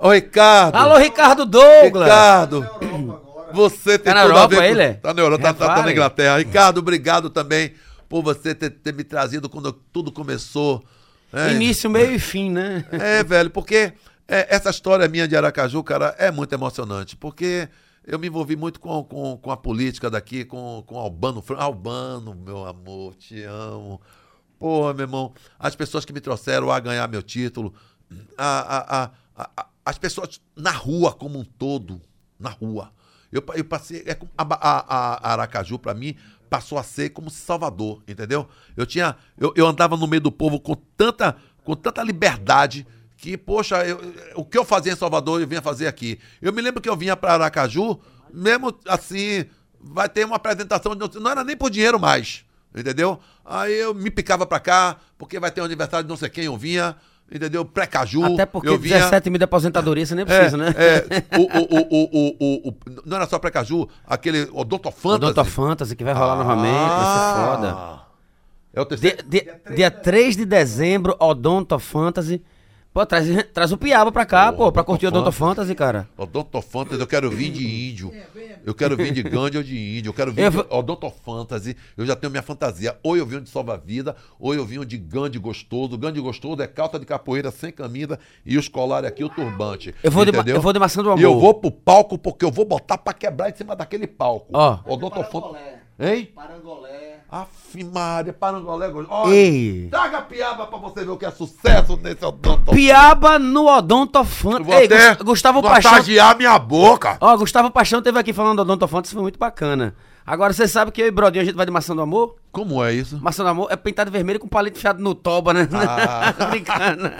Ô, 0.04 0.12
Ricardo! 0.12 0.76
Alô, 0.76 0.98
Ricardo 0.98 1.46
Douglas! 1.46 2.10
Ricardo! 2.10 2.68
Você 3.54 3.98
tem 3.98 4.12
Tá 4.12 4.20
na 4.20 4.22
tudo 4.24 4.32
a 4.32 4.36
Europa, 4.36 4.48
ver 4.50 4.56
com... 4.58 4.64
ele 4.64 4.82
é? 4.82 4.94
Tá 4.96 5.14
na 5.14 5.22
Europa, 5.22 5.44
tá, 5.44 5.54
tá- 5.54 5.76
tá 5.76 5.82
na 5.84 5.92
Inglaterra. 5.94 6.38
Ricardo, 6.40 6.80
obrigado 6.80 7.30
também 7.30 7.74
por 8.10 8.22
você 8.22 8.54
ter, 8.54 8.70
ter 8.72 8.94
me 8.94 9.06
trazido 9.06 9.48
quando 9.48 9.72
tudo 9.72 10.12
começou. 10.12 10.84
É, 11.32 11.54
Início, 11.54 11.90
meio 11.90 12.12
e 12.12 12.20
fim, 12.20 12.52
né? 12.52 12.84
É, 12.92 13.24
velho, 13.24 13.50
porque 13.50 13.94
é, 14.28 14.54
essa 14.54 14.72
história 14.72 15.08
minha 15.08 15.26
de 15.26 15.38
Aracaju, 15.38 15.82
cara, 15.84 16.14
é 16.18 16.30
muito 16.32 16.52
emocionante. 16.54 17.16
Porque 17.16 17.70
eu 18.06 18.20
me 18.20 18.28
envolvi 18.28 18.58
muito 18.58 18.82
com, 18.82 19.04
com, 19.06 19.38
com 19.38 19.52
a 19.52 19.56
política 19.58 20.10
daqui, 20.10 20.44
com, 20.44 20.84
com 20.86 21.00
Albano. 21.00 21.42
Albano, 21.56 22.36
meu 22.36 22.66
amor, 22.66 23.16
te 23.16 23.42
amo. 23.44 24.02
Porra, 24.60 24.94
meu 24.94 25.04
irmão, 25.06 25.32
as 25.58 25.76
pessoas 25.78 26.04
que 26.04 26.12
me 26.12 26.20
trouxeram 26.20 26.70
a 26.70 26.80
ganhar 26.80 27.08
meu 27.08 27.22
título, 27.24 27.74
a, 28.38 28.78
a, 28.78 29.04
a- 29.04 29.50
a- 29.58 29.66
as 29.86 29.98
pessoas 29.98 30.42
na 30.56 30.72
rua 30.72 31.12
como 31.14 31.40
um 31.40 31.44
todo, 31.44 32.02
na 32.40 32.50
rua. 32.50 32.92
Eu, 33.32 33.44
eu 33.56 33.66
passei. 33.66 34.04
É, 34.06 34.18
a, 34.38 34.44
a- 34.44 35.30
a 35.30 35.32
Aracaju, 35.34 35.80
pra 35.80 35.94
mim, 35.94 36.16
passou 36.50 36.78
a 36.78 36.84
ser 36.84 37.10
como 37.10 37.30
Salvador, 37.30 38.02
entendeu? 38.08 38.48
Eu 38.78 38.86
tinha. 38.86 39.16
Eu, 39.38 39.54
eu 39.56 39.66
andava 39.68 39.98
no 39.98 40.08
meio 40.08 40.22
do 40.22 40.32
povo 40.32 40.60
com 40.60 40.76
tanta, 40.76 41.36
com 41.64 41.76
tanta 41.76 42.04
liberdade 42.04 42.86
que, 43.18 43.36
poxa, 43.38 43.84
eu- 43.86 44.00
o 44.36 44.46
que 44.46 44.58
eu 44.58 44.64
fazia 44.66 44.94
em 44.94 44.96
Salvador, 44.96 45.42
eu 45.42 45.48
vinha 45.48 45.62
fazer 45.62 45.88
aqui. 45.88 46.20
Eu 46.42 46.54
me 46.54 46.62
lembro 46.62 46.82
que 46.82 46.90
eu 46.90 46.96
vinha 46.96 47.16
pra 47.18 47.34
Aracaju, 47.34 48.00
mesmo 48.32 48.78
assim, 48.88 49.46
vai 49.80 50.08
ter 50.08 50.26
uma 50.26 50.36
apresentação, 50.36 50.94
não 50.96 51.32
era 51.32 51.44
nem 51.44 51.58
por 51.58 51.70
dinheiro 51.70 52.00
mais, 52.00 52.46
entendeu? 52.76 53.20
Aí 53.44 53.74
eu 53.74 53.94
me 53.94 54.12
picava 54.12 54.46
pra 54.46 54.60
cá, 54.60 54.98
porque 55.18 55.40
vai 55.40 55.50
ter 55.52 55.62
um 55.62 55.66
aniversário 55.66 56.04
de 56.04 56.10
não 56.10 56.18
sei 56.18 56.30
quem, 56.30 56.46
eu 56.46 56.58
vinha, 56.58 56.96
entendeu? 57.34 57.66
Pré-caju. 57.66 58.24
Até 58.26 58.46
porque 58.46 58.70
eu 58.70 58.78
vinha, 58.78 58.98
17 58.98 59.30
mil 59.30 59.40
de 59.40 59.46
aposentadoria 59.46 60.06
você 60.06 60.16
nem 60.16 60.24
é, 60.24 60.26
precisa, 60.26 60.58
né? 60.58 60.74
é, 60.78 61.38
o, 61.38 61.44
o, 61.96 62.70
o, 62.70 62.76
não 63.06 63.18
era 63.18 63.28
só 63.28 63.40
pré-caju, 63.40 63.90
aquele 64.06 64.48
Odonto 64.54 64.92
Fantasy. 64.92 65.20
Doutor 65.20 65.46
Fantasy 65.46 65.96
que 65.96 66.04
vai 66.04 66.14
rolar 66.14 66.36
novamente, 66.36 66.72
vai 66.72 67.06
ser 67.06 67.46
foda. 67.46 67.74
Ah. 67.74 68.04
É 68.74 68.82
o 68.82 68.86
terceiro. 68.86 69.18
Dia, 69.28 69.44
dia, 69.44 69.76
dia 69.76 69.92
3 69.92 70.38
de 70.38 70.46
dezembro, 70.46 71.16
Odonto 71.20 71.78
Fantasy. 71.80 72.42
Pô, 72.94 73.04
traz, 73.08 73.26
traz 73.52 73.72
o 73.72 73.78
Piaba 73.78 74.12
pra 74.12 74.24
cá, 74.24 74.52
Pô, 74.52 74.66
pô, 74.66 74.72
pra 74.72 74.84
curtir 74.84 75.06
o 75.08 75.10
Odonto 75.10 75.32
Fantasy, 75.32 75.74
cara. 75.74 76.08
Odonto 76.16 76.62
Fantasy, 76.62 77.00
eu 77.02 77.08
quero 77.08 77.30
vir 77.32 77.52
de 77.52 77.66
índio. 77.90 78.14
Eu 78.64 78.76
quero 78.76 78.96
vir 78.96 79.12
de 79.12 79.24
Gandhi 79.24 79.58
ou 79.58 79.64
de 79.64 79.98
índio. 79.98 80.10
Eu 80.10 80.14
quero 80.14 80.32
vir 80.32 80.44
Eu 80.44 80.52
de 80.52 80.58
Odonto 80.70 81.10
Fantasy. 81.26 81.76
Eu 81.98 82.06
já 82.06 82.16
tenho 82.16 82.30
minha 82.30 82.44
fantasia. 82.44 82.96
Ou 83.02 83.18
eu 83.18 83.26
venho 83.26 83.42
de 83.42 83.50
salva-vida, 83.50 84.16
ou 84.40 84.54
eu 84.54 84.64
venho 84.64 84.86
de 84.86 84.98
Gandhi 84.98 85.40
gostoso. 85.40 85.98
Gandhi 85.98 86.22
gostoso 86.22 86.62
é 86.62 86.68
calça 86.68 87.00
de 87.00 87.06
capoeira 87.06 87.50
sem 87.50 87.72
camisa 87.72 88.20
e 88.46 88.58
os 88.60 88.68
colares 88.68 89.10
aqui, 89.10 89.24
o 89.24 89.30
turbante. 89.30 89.94
Eu 90.04 90.12
vou 90.12 90.24
de 90.24 90.30
entendeu? 90.32 90.56
eu 90.58 90.62
vou 90.62 90.72
de 90.72 90.78
maçã 90.80 91.02
do 91.02 91.10
E 91.10 91.14
amor. 91.14 91.22
eu 91.24 91.40
vou 91.40 91.54
pro 91.56 91.72
palco 91.72 92.16
porque 92.18 92.46
eu 92.46 92.52
vou 92.52 92.64
botar 92.64 93.00
pra 93.00 93.12
quebrar 93.14 93.50
em 93.50 93.56
cima 93.56 93.76
daquele 93.76 94.06
palco. 94.06 94.52
Ó. 94.54 94.80
Odonto 94.86 95.24
Fantasy. 95.24 95.66
Hein? 96.00 96.30
Parangolé. 96.36 97.13
Aff, 97.36 97.84
Maria, 97.92 98.32
Parangolé. 98.32 98.92
Olha, 99.10 99.34
Ei. 99.34 99.88
traga 99.90 100.22
piaba 100.22 100.68
pra 100.68 100.78
você 100.78 101.04
ver 101.04 101.10
o 101.10 101.18
que 101.18 101.26
é 101.26 101.32
sucesso 101.32 101.98
nesse 101.98 102.24
Odonto 102.24 102.72
Piaba 102.72 103.40
no 103.40 103.66
Odonto 103.68 104.20
Eu 104.20 104.24
Fantasy. 104.24 104.64
vou 104.64 104.74
Ei, 104.76 104.88
Gus- 104.88 105.18
Gustavo 105.26 105.64
Paixão. 105.64 105.92
massagear 105.94 106.38
minha 106.38 106.60
boca. 106.60 107.18
Ó, 107.20 107.36
Gustavo 107.36 107.72
Paixão 107.72 108.04
teve 108.04 108.20
aqui 108.20 108.32
falando 108.34 108.58
do 108.58 108.62
Odonto 108.62 108.88
Fantasy, 108.88 109.16
foi 109.16 109.24
muito 109.24 109.40
bacana. 109.40 109.96
Agora, 110.26 110.54
você 110.54 110.68
sabe 110.68 110.92
que 110.92 111.02
eu 111.02 111.08
e 111.08 111.12
Brodinho 111.12 111.42
a 111.42 111.46
gente 111.46 111.56
vai 111.56 111.66
de 111.66 111.72
maçã 111.72 111.94
do 111.96 112.02
amor? 112.02 112.36
Como 112.52 112.84
é 112.84 112.94
isso? 112.94 113.20
Maçã 113.22 113.44
do 113.44 113.50
amor 113.50 113.68
é 113.72 113.76
pintado 113.76 114.12
vermelho 114.12 114.40
com 114.40 114.48
palito 114.48 114.78
enfiado 114.78 115.02
no 115.02 115.14
toba, 115.16 115.54
né? 115.54 115.68
Ah. 115.74 116.34
Brincando. 116.50 117.12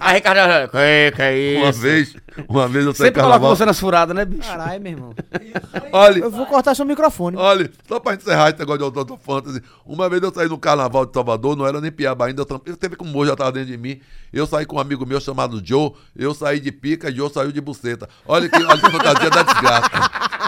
Aí, 0.00 0.14
Ricardo, 0.14 0.70
que, 0.70 1.12
que 1.14 1.22
é 1.22 1.38
isso? 1.38 1.62
Uma 1.62 1.72
vez, 1.72 2.16
uma 2.48 2.68
vez 2.68 2.84
eu 2.86 2.94
saí 2.94 3.06
em 3.06 3.08
Sempre 3.08 3.22
coloca 3.22 3.38
você 3.38 3.64
nas 3.64 3.78
furadas, 3.78 4.16
né, 4.16 4.24
bicho? 4.24 4.48
Caralho, 4.48 4.80
meu 4.80 4.92
irmão. 4.92 5.14
Olha, 5.92 6.18
Eu 6.20 6.30
vou 6.30 6.46
cortar 6.46 6.74
seu 6.74 6.84
microfone. 6.84 7.36
olha, 7.36 7.70
só 7.86 8.00
pra 8.00 8.14
encerrar 8.14 8.48
esse 8.48 8.58
negócio 8.58 8.78
de 8.78 8.84
Odonto 8.84 9.18
Fantasy, 9.18 9.62
uma 9.84 10.08
vez 10.08 10.22
eu 10.22 10.32
saí 10.32 10.48
no 10.48 10.58
carnaval 10.58 11.06
de 11.06 11.12
Salvador, 11.12 11.54
não 11.54 11.66
era 11.66 11.80
nem 11.80 11.92
piaba 11.92 12.26
ainda, 12.26 12.46
eu, 12.66 12.76
teve 12.76 12.96
como 12.96 13.16
o 13.18 13.26
já 13.26 13.36
tava 13.36 13.52
dentro 13.52 13.68
de 13.70 13.76
mim. 13.76 14.00
Eu 14.32 14.46
saí 14.46 14.66
com 14.66 14.76
um 14.76 14.80
amigo 14.80 15.06
meu 15.06 15.20
chamado 15.20 15.62
Joe, 15.64 15.92
eu 16.16 16.34
saí 16.34 16.60
de 16.60 16.72
pica 16.72 17.10
e 17.10 17.14
Joe 17.14 17.30
saiu 17.30 17.52
de 17.52 17.60
buceta. 17.60 18.08
Olha 18.26 18.48
que, 18.48 18.56
olha 18.56 18.80
que 18.80 18.90
fantasia 18.90 19.30
da 19.30 19.42
desgraça. 19.42 19.90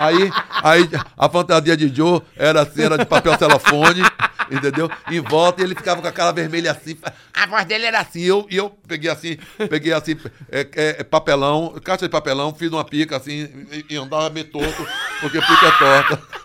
Aí, 0.01 0.33
aí 0.63 0.89
a 1.17 1.29
fantasia 1.29 1.77
de 1.77 1.95
Joe 1.95 2.23
era 2.35 2.63
assim, 2.63 2.83
era 2.83 2.97
de 2.97 3.05
papel 3.05 3.37
celofone, 3.37 4.03
entendeu? 4.51 4.91
Em 5.11 5.21
volta 5.21 5.61
e 5.61 5.65
ele 5.65 5.75
ficava 5.75 6.01
com 6.01 6.09
a 6.09 6.13
cara 6.13 6.33
vermelha 6.33 6.71
assim. 6.71 6.97
A 7.35 7.47
voz 7.47 7.67
dele 7.67 7.85
era 7.85 8.01
assim. 8.01 8.23
Eu, 8.23 8.47
e 8.51 8.57
eu 8.57 8.71
peguei 8.89 9.11
assim, 9.11 9.37
peguei 9.69 9.93
assim, 9.93 10.19
é, 10.51 10.67
é, 10.75 11.05
papelão, 11.05 11.79
caixa 11.85 12.07
de 12.07 12.13
papelão, 12.13 12.55
fiz 12.55 12.73
uma 12.73 12.83
pica 12.83 13.19
assim 13.19 13.67
e, 13.71 13.85
e 13.91 13.97
andava 13.99 14.31
meio 14.31 14.47
torto, 14.47 14.89
porque 15.21 15.39
pica 15.39 15.67
é 15.67 15.79
torta. 15.79 16.41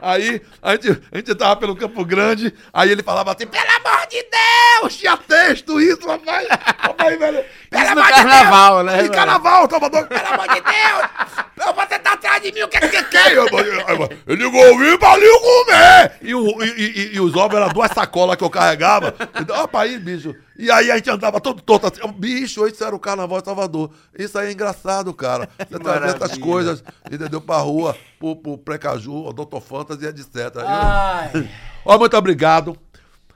Aí 0.00 0.42
a 0.62 0.72
gente, 0.72 1.02
a 1.10 1.16
gente 1.16 1.34
tava 1.34 1.56
pelo 1.56 1.74
Campo 1.74 2.04
Grande, 2.04 2.52
aí 2.72 2.90
ele 2.90 3.02
falava 3.02 3.32
assim: 3.32 3.46
pelo 3.46 3.64
amor 3.64 4.06
de 4.08 4.22
Deus, 4.22 4.96
tinha 4.96 5.16
texto 5.16 5.80
isso, 5.80 6.06
rapaz. 6.06 6.46
Rapaz, 6.48 7.18
velho. 7.18 7.44
Pelo 7.70 7.88
amor 7.88 8.04
de 8.04 8.12
carnaval, 8.12 8.84
Deus. 8.84 8.96
né, 8.96 9.06
Em 9.06 9.10
carnaval, 9.10 9.70
Salvador, 9.70 10.06
pelo 10.06 10.26
amor 10.26 10.48
de 10.48 10.60
Deus. 10.60 11.46
Você 11.76 11.98
tá 11.98 12.12
atrás 12.14 12.42
de 12.42 12.52
mim, 12.52 12.62
o 12.62 12.68
que 12.68 12.76
é 12.76 12.80
que 12.80 12.88
você 12.88 13.02
quer? 13.04 13.32
Eu, 13.32 13.46
eu, 13.46 13.58
eu, 13.58 14.08
eu 14.26 14.36
digo, 14.36 14.56
eu 14.56 14.78
vim 14.78 14.98
pra 14.98 15.12
ali 15.12 15.26
comer. 15.40 16.12
E, 16.22 16.34
o, 16.34 16.62
e, 16.64 16.68
e- 16.68 17.14
e 17.16 17.20
os 17.20 17.34
ovos 17.36 17.56
eram 17.56 17.68
duas 17.68 17.90
sacolas 17.92 18.36
que 18.36 18.42
eu 18.44 18.50
carregava. 18.50 19.14
Então, 19.40 19.54
rapaz, 19.56 19.96
bicho. 20.00 20.34
E 20.58 20.70
aí 20.70 20.90
a 20.90 20.96
gente 20.96 21.10
andava 21.10 21.40
todo 21.40 21.60
torto 21.62 21.86
assim. 21.86 22.00
Bicho, 22.12 22.66
isso 22.66 22.82
era 22.82 22.94
o 22.96 22.98
carnaval 22.98 23.38
de 23.40 23.44
Salvador. 23.44 23.90
Isso 24.18 24.38
aí 24.38 24.48
é 24.48 24.52
engraçado, 24.52 25.12
cara. 25.12 25.48
Você 25.58 25.78
trazer 25.78 26.16
essas 26.16 26.38
coisas, 26.38 26.82
entendeu? 27.10 27.40
Pra 27.40 27.58
rua, 27.58 27.96
pro, 28.18 28.34
pro 28.36 28.56
Precaju, 28.58 29.32
Doutor 29.32 29.60
Fantasy 29.60 30.04
e 30.04 30.08
etc. 30.08 30.34
Eu- 30.56 30.62
Ai. 30.66 31.50
Ó, 31.84 31.98
muito 31.98 32.16
obrigado. 32.16 32.76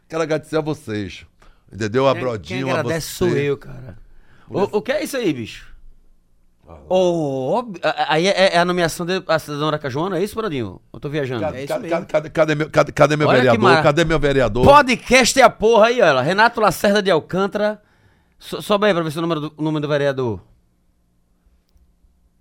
Quero 0.09 0.23
agradecer 0.23 0.57
a 0.57 0.61
vocês. 0.62 1.25
Entendeu? 1.73 2.09
A 2.09 2.12
Quem, 2.15 2.21
Brodinho, 2.23 2.67
quem 2.67 2.75
a 2.77 2.81
agradece 2.81 3.07
você. 3.09 3.12
sou 3.17 3.29
eu, 3.29 3.57
cara. 3.57 3.97
O, 4.49 4.79
o 4.79 4.83
que 4.83 4.91
é 4.91 5.05
isso 5.05 5.17
aí, 5.17 5.33
bicho? 5.33 5.70
A- 7.83 8.15
aí 8.15 8.27
é, 8.27 8.55
é 8.57 8.59
a 8.59 8.65
nomeação 8.65 9.05
de 9.07 9.23
a 9.27 9.39
cidadão 9.39 9.69
Aracajuana, 9.69 10.19
é 10.19 10.23
isso, 10.23 10.35
Brodinho? 10.35 10.81
Eu 10.93 11.01
tô 11.01 11.09
viajando. 11.09 11.41
Cadê, 11.41 11.59
É 11.59 11.65
isso 11.65 11.69
cadê, 11.73 11.89
cadê, 12.07 12.31
cadê 12.31 12.55
meu, 12.55 12.71
cadê, 12.71 12.93
cadê 12.93 13.17
meu 13.17 13.29
Olha 13.29 13.39
vereador? 13.39 13.61
mara- 13.63 13.83
Cadê 13.83 14.05
meu 14.05 14.19
vereador? 14.19 14.65
Podcast 14.65 15.39
é 15.41 15.43
a 15.43 15.51
porra 15.51 15.87
aí, 15.87 16.01
olha. 16.01 16.21
Renato 16.21 16.61
Lacerda 16.61 17.03
de 17.03 17.11
Alcântara. 17.11 17.81
So, 18.39 18.61
sobe 18.63 18.87
aí 18.87 18.95
pra 18.95 19.03
ver 19.03 19.11
se 19.13 19.19
o 19.19 19.23
número 19.23 19.41
do, 19.41 19.55
o 19.57 19.63
número 19.63 19.81
do 19.83 19.89
vereador. 19.89 20.41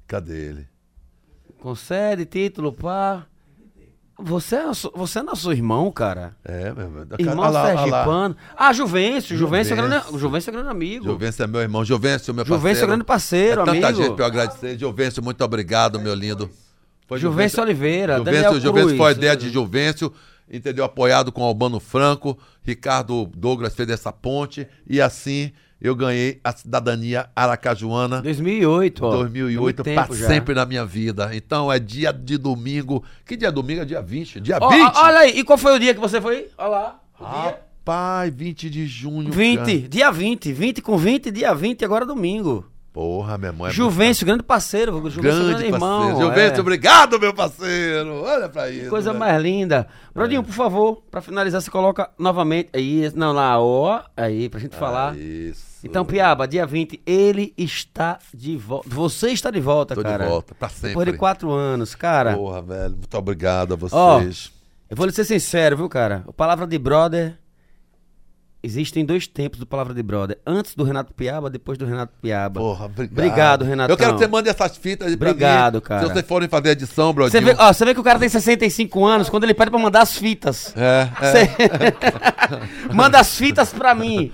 Cadê 0.08 0.50
ele? 0.50 0.68
Concede, 1.62 2.26
título, 2.26 2.72
pá. 2.74 3.26
Você 4.22 4.56
é, 4.58 4.64
nosso- 4.66 4.92
você 4.96 5.20
é 5.20 5.24
nosso 5.24 5.52
irmão, 5.54 5.90
cara. 5.92 6.36
É, 6.44 6.72
meu 6.74 6.86
irmão. 6.86 7.06
Irmão 7.18 7.52
lá, 7.52 7.64
lá. 7.64 7.66
Sergipano. 7.78 8.36
Ah, 8.58 8.74
Juvencio. 8.74 9.38
Juvencio 9.38 9.74
é 9.74 9.76
Juvencio. 9.78 10.02
grande, 10.04 10.20
Juvencio 10.20 10.50
é 10.50 10.54
grande 10.54 10.70
amigo. 10.70 11.06
Jovencio 11.06 11.44
é 11.44 11.48
meu 11.48 11.62
irmão. 11.62 11.86
Jovencio, 11.86 12.34
meu 12.34 12.46
Juvencio 12.46 12.64
parceiro. 12.64 12.84
é 12.84 12.88
grande 12.88 13.04
parceiro, 13.06 13.62
é 13.62 13.66
tanta 13.66 13.88
amigo. 13.88 14.04
gente 14.04 14.16
pra 14.16 14.24
eu 14.26 14.28
agradecer. 14.28 14.78
Jovencio, 14.78 15.24
muito 15.24 15.44
obrigado, 15.44 16.00
meu 16.00 16.14
lindo. 16.14 16.50
Foi 17.08 17.18
Juvencio 17.18 17.62
Oliveira, 17.64 18.18
Juvencio, 18.18 18.42
Daniel 18.44 18.60
Juvencio 18.62 18.86
Cruz. 18.88 18.98
foi 18.98 19.08
a 19.10 19.12
ideia 19.16 19.36
de 19.38 19.50
Juvencio, 19.50 20.14
entendeu? 20.52 20.84
Apoiado 20.84 21.32
com 21.32 21.42
Albano 21.44 21.80
Franco. 21.80 22.38
Ricardo 22.62 23.26
Douglas 23.36 23.74
fez 23.74 23.90
essa 23.90 24.12
ponte. 24.12 24.68
E 24.88 25.02
assim 25.02 25.52
eu 25.82 25.96
ganhei 25.96 26.40
a 26.44 26.52
cidadania 26.52 27.30
aracajuana 27.36 28.22
2008, 28.22 29.06
ó. 29.06 29.10
2008 29.12 29.84
Tem 29.84 29.94
pra 29.94 30.04
muito 30.04 30.12
tempo 30.14 30.22
já. 30.22 30.28
sempre 30.28 30.54
na 30.54 30.66
minha 30.66 30.86
vida. 30.86 31.30
Então 31.34 31.72
é 31.72 31.80
dia 31.80 32.12
de 32.12 32.38
domingo. 32.38 33.04
Que 33.26 33.38
dia 33.38 33.48
é 33.48 33.52
domingo? 33.52 33.82
É 33.82 33.86
dia 33.86 34.02
20. 34.02 34.42
Dia 34.42 34.58
Ó, 34.60 34.70
20? 34.70 34.82
ó, 34.96 35.06
olha 35.06 35.20
aí, 35.20 35.40
e 35.40 35.44
qual 35.44 35.58
foi 35.58 35.76
o 35.76 35.80
dia 35.80 35.94
que 35.94 36.00
você 36.00 36.20
foi? 36.20 36.48
Olha 36.58 36.68
lá. 36.70 37.00
o 37.20 37.24
dia. 37.26 37.58
Rapaz, 37.86 38.34
20 38.36 38.70
de 38.70 38.86
junho. 38.86 39.32
20, 39.32 39.58
cara. 39.58 39.90
dia 39.90 40.12
20. 40.12 40.52
20 40.52 40.82
com 40.82 40.98
20, 40.98 41.32
dia 41.32 41.54
20, 41.56 41.84
agora 41.86 42.06
domingo. 42.06 42.66
Porra, 42.92 43.38
meu 43.38 43.52
irmão. 43.52 43.68
É 43.68 43.72
Juvencio, 43.72 44.26
grande 44.26 44.44
parceiro. 44.44 44.92
Juvencio, 45.10 45.22
grande 45.22 45.66
irmão. 45.66 46.08
parceiro. 46.08 46.28
Juvencio, 46.30 46.58
é. 46.58 46.60
obrigado, 46.60 47.20
meu 47.20 47.34
parceiro. 47.34 48.24
Olha 48.24 48.50
pra 48.50 48.70
isso. 48.70 48.90
Coisa 48.90 49.12
velho. 49.12 49.20
mais 49.20 49.42
linda. 49.42 49.88
Brodinho, 50.14 50.44
por 50.44 50.54
favor, 50.54 51.02
pra 51.10 51.22
finalizar, 51.22 51.62
você 51.62 51.72
coloca 51.72 52.10
novamente. 52.18 52.70
Aí, 52.74 53.10
não, 53.16 53.32
lá, 53.32 53.60
ó. 53.62 54.02
Aí, 54.18 54.50
pra 54.50 54.60
gente 54.60 54.76
falar. 54.76 55.16
Isso. 55.18 55.69
Então, 55.84 56.04
Piaba, 56.06 56.48
dia 56.48 56.66
20, 56.66 57.02
ele 57.06 57.54
está 57.58 58.20
de 58.34 58.58
volta. 58.58 58.90
Você 58.90 59.32
está 59.32 59.50
de 59.50 59.60
volta, 59.62 59.96
Tô 59.96 60.04
cara. 60.04 60.26
de 60.26 60.30
volta, 60.30 60.56
pra 60.56 60.70
sempre. 60.70 60.90
Depois 60.90 61.06
de 61.12 61.18
quatro 61.18 61.52
anos, 61.52 61.96
cara. 61.96 62.36
Porra, 62.36 62.62
velho. 62.62 62.96
Muito 62.96 63.18
obrigado 63.18 63.74
a 63.74 63.78
Ó, 63.92 64.20
vocês. 64.20 64.52
Eu 64.90 64.98
vou 64.98 65.06
lhe 65.06 65.12
ser 65.12 65.24
sincero, 65.24 65.78
viu, 65.78 65.88
cara? 65.88 66.24
O 66.26 66.34
Palavra 66.34 66.66
de 66.68 66.78
Brother. 66.78 67.38
Existem 68.62 69.06
dois 69.06 69.26
tempos 69.26 69.58
do 69.58 69.66
Palavra 69.66 69.94
de 69.94 70.04
Brother. 70.04 70.38
Antes 70.46 70.76
do 70.76 70.84
Renato 70.84 71.14
Piaba, 71.14 71.50
depois 71.50 71.78
do 71.78 71.86
Renato 71.86 72.12
Piaba. 72.22 72.60
Porra, 72.60 72.86
obrigado. 72.88 73.12
Obrigado, 73.18 73.64
Renatão. 73.66 73.94
Eu 73.94 73.98
quero 73.98 74.14
que 74.16 74.20
você 74.20 74.28
mande 74.28 74.50
essas 74.50 74.76
fitas 74.76 75.08
aí 75.08 75.16
pra 75.16 75.30
Obrigado, 75.30 75.76
mim. 75.76 75.82
cara. 75.82 76.06
Se 76.08 76.12
vocês 76.14 76.26
forem 76.26 76.50
fazer 76.50 76.72
edição, 76.72 77.08
Você 77.08 77.40
Brodinho. 77.40 77.46
vê, 77.46 77.56
ó, 77.58 77.72
você 77.72 77.86
vê 77.86 77.94
que 77.94 78.02
o 78.02 78.04
cara 78.04 78.20
tem 78.20 78.28
65 78.28 79.06
anos 79.06 79.30
quando 79.30 79.46
ele 79.46 79.54
pede 79.54 79.72
pra 79.72 79.80
mandar 79.80 80.02
as 80.02 80.14
fitas. 80.18 80.74
É, 80.76 81.08
é. 81.22 81.32
Você- 81.32 81.50
Manda 82.94 83.20
as 83.20 83.34
fitas 83.38 83.72
pra 83.72 83.96
mim. 83.96 84.32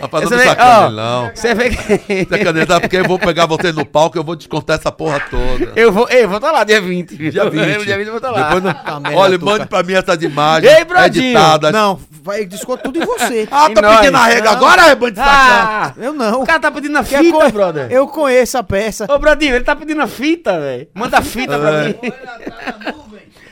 Rapaz, 0.00 0.24
não 0.24 0.30
Você 0.30 0.36
vê- 0.36 0.56
ó, 0.58 0.90
não. 0.90 1.30
Você 1.32 1.54
vê 1.54 1.70
que. 1.70 2.24
Você 2.24 2.38
canetar, 2.44 2.80
porque 2.80 2.96
eu 2.96 3.04
vou 3.04 3.18
pegar 3.20 3.46
você 3.46 3.70
no 3.70 3.86
palco 3.86 4.16
e 4.16 4.18
eu 4.18 4.24
vou 4.24 4.34
descontar 4.34 4.78
essa 4.80 4.90
porra 4.90 5.20
toda. 5.30 5.72
Eu 5.76 5.92
vou, 5.92 6.08
ei, 6.10 6.26
vou 6.26 6.36
estar 6.38 6.50
lá 6.50 6.64
dia 6.64 6.80
20. 6.80 7.14
viu? 7.14 7.30
Dia 7.30 7.48
20. 7.48 7.84
dia 7.84 7.96
20 7.98 8.06
eu 8.06 8.12
vou 8.12 8.16
estar 8.16 8.30
lá. 8.32 8.42
Depois 8.48 8.64
não- 8.64 8.74
Tá 8.74 8.98
merda, 8.98 9.16
Olha, 9.18 9.38
mande 9.38 9.66
pra 9.66 9.82
mim 9.84 9.92
essas 9.92 10.20
imagens 10.22 10.72
Ei, 10.72 10.84
Brodinho. 10.84 11.24
editadas. 11.26 11.72
Não, 11.72 12.00
vai 12.22 12.44
desconto 12.44 12.82
tudo 12.82 13.00
em 13.00 13.06
você. 13.06 13.43
Ah, 13.50 13.70
tá 13.70 13.82
nós? 13.82 14.00
pedindo 14.00 14.16
arrega 14.16 14.44
Não. 14.44 14.52
agora, 14.52 14.82
é? 14.90 14.96
Ah, 15.18 15.92
Eu 15.96 16.12
não. 16.12 16.42
o 16.42 16.46
cara 16.46 16.60
tá 16.60 16.70
pedindo 16.70 16.96
a 16.98 17.04
Que 17.04 17.16
fita, 17.18 17.38
co- 17.38 17.50
brother. 17.52 17.86
Eu 17.90 18.06
conheço 18.08 18.58
a 18.58 18.62
peça. 18.62 19.06
Ô, 19.08 19.18
Brodinho, 19.18 19.54
ele 19.54 19.64
tá 19.64 19.74
pedindo 19.76 20.00
a 20.02 20.06
fita, 20.06 20.58
velho. 20.60 20.88
Manda 20.94 21.18
a 21.18 21.22
fita 21.22 21.58
pra 21.58 21.70
É. 21.84 21.88
mim. 21.88 21.94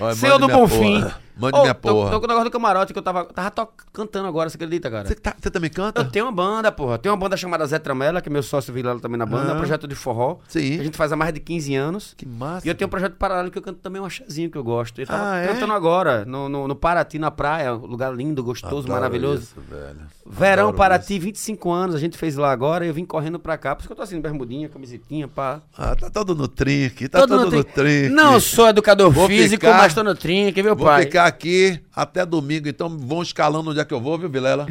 Olha, 0.01 0.15
Senhor 0.15 0.39
do 0.39 0.49
Bonfim. 0.49 1.01
porra. 1.01 1.22
Mande 1.37 1.57
Ô, 1.59 1.63
minha 1.63 1.75
tô- 1.75 1.89
porra. 1.95 2.11
Tô 2.11 2.19
com 2.21 2.27
o 2.27 2.29
negócio 2.29 2.51
do 2.51 2.53
camarote 2.53 2.93
que 2.93 2.99
eu 2.99 3.03
tava, 3.03 3.25
tava 3.25 3.51
to- 3.51 3.69
cantando 3.93 4.29
agora, 4.29 4.51
você 4.51 4.57
acredita, 4.57 4.91
cara? 4.91 5.07
Você, 5.09 5.15
tá- 5.15 5.35
também 5.51 5.71
canta? 5.71 6.03
Eu 6.03 6.11
tenho 6.11 6.27
uma 6.27 6.33
banda, 6.33 6.71
porra. 6.71 6.99
Tem 6.99 7.11
uma 7.11 7.17
banda 7.17 7.37
chamada 7.37 7.67
Zé 7.67 7.79
Tramela, 7.79 8.21
que 8.21 8.29
é 8.29 8.33
meu 8.33 8.43
sócio 8.43 8.73
Vilela 8.73 9.01
também 9.01 9.19
na 9.19 9.25
banda. 9.27 9.51
É 9.51 9.53
um 9.53 9.57
Ah. 9.57 9.59
projeto 9.59 9.89
de 9.89 9.95
forró. 9.95 10.37
Sim. 10.49 10.79
A 10.81 10.85
gente 10.85 10.97
faz 10.97 11.11
há 11.13 11.17
mais 11.17 11.33
de 11.33 11.41
15 11.41 11.75
anos. 11.75 12.15
Que 12.17 12.27
massa. 12.27 12.67
E 12.67 12.71
eu 12.71 12.75
tenho 12.75 12.87
um 12.87 12.91
projeto 12.91 13.15
paralelo 13.17 13.51
que 13.51 13.59
eu 13.59 13.63
canto 13.63 13.79
também 13.81 14.01
um 14.01 14.05
achazinho 14.05 14.51
que 14.51 14.59
eu 14.59 14.65
gosto. 14.65 15.01
Eu 15.01 15.07
tava 15.07 15.31
Ah, 15.33 15.37
é? 15.39 15.49
cantando 15.49 15.73
agora, 15.73 16.25
no, 16.27 16.49
no, 16.49 16.69
no 16.69 16.75
Paraty, 16.77 17.19
na 17.19 17.31
praia. 17.31 17.75
um 17.75 17.87
Lugar 17.87 18.15
lindo, 18.15 18.43
gostoso, 18.45 18.77
Adoro 18.87 18.93
maravilhoso. 18.93 19.43
isso, 19.43 19.55
velho. 19.71 19.97
Verão 20.27 20.65
Adoro 20.65 20.77
Paraty, 20.79 21.19
25 21.19 21.71
anos, 21.71 21.95
a 21.95 21.99
gente 21.99 22.17
fez 22.19 22.37
lá 22.37 22.53
agora. 22.53 22.85
Eu 22.87 22.93
vim 22.95 23.05
correndo 23.05 23.39
pra 23.39 23.57
cá. 23.59 23.75
Por 23.75 23.81
isso 23.83 23.89
que 23.89 23.93
eu 23.93 23.97
tô 23.97 24.03
assim, 24.03 24.21
bermudinha, 24.21 24.69
camisetinha, 24.69 25.27
pá. 25.29 25.61
Ah, 25.77 25.95
tá 25.97 26.11
todo 26.11 26.35
no 26.35 26.47
trinque, 26.47 27.09
tá 27.09 27.21
todo, 27.21 27.37
no 27.45 27.51
trin- 27.51 27.63
trinque. 27.63 28.09
Não 28.11 28.39
sou 28.41 28.69
educador 28.69 29.11
Vou 29.11 29.27
físico, 29.27 29.65
ficar- 29.67 29.79
mas 29.79 29.95
tô 29.95 30.03
no 30.05 30.15
trinque, 30.15 30.63
viu, 30.63 30.77
Vou 30.77 30.87
pai? 30.87 31.03
ficar 31.05 31.22
aqui 31.27 31.81
até 31.95 32.25
domingo, 32.27 32.69
então 32.69 32.89
vão 32.89 33.23
escalando 33.23 33.71
onde 33.71 33.81
é 33.81 33.85
que 33.85 33.95
eu 33.95 34.01
vou, 34.01 34.19
viu, 34.19 34.29
Vilela? 34.29 34.67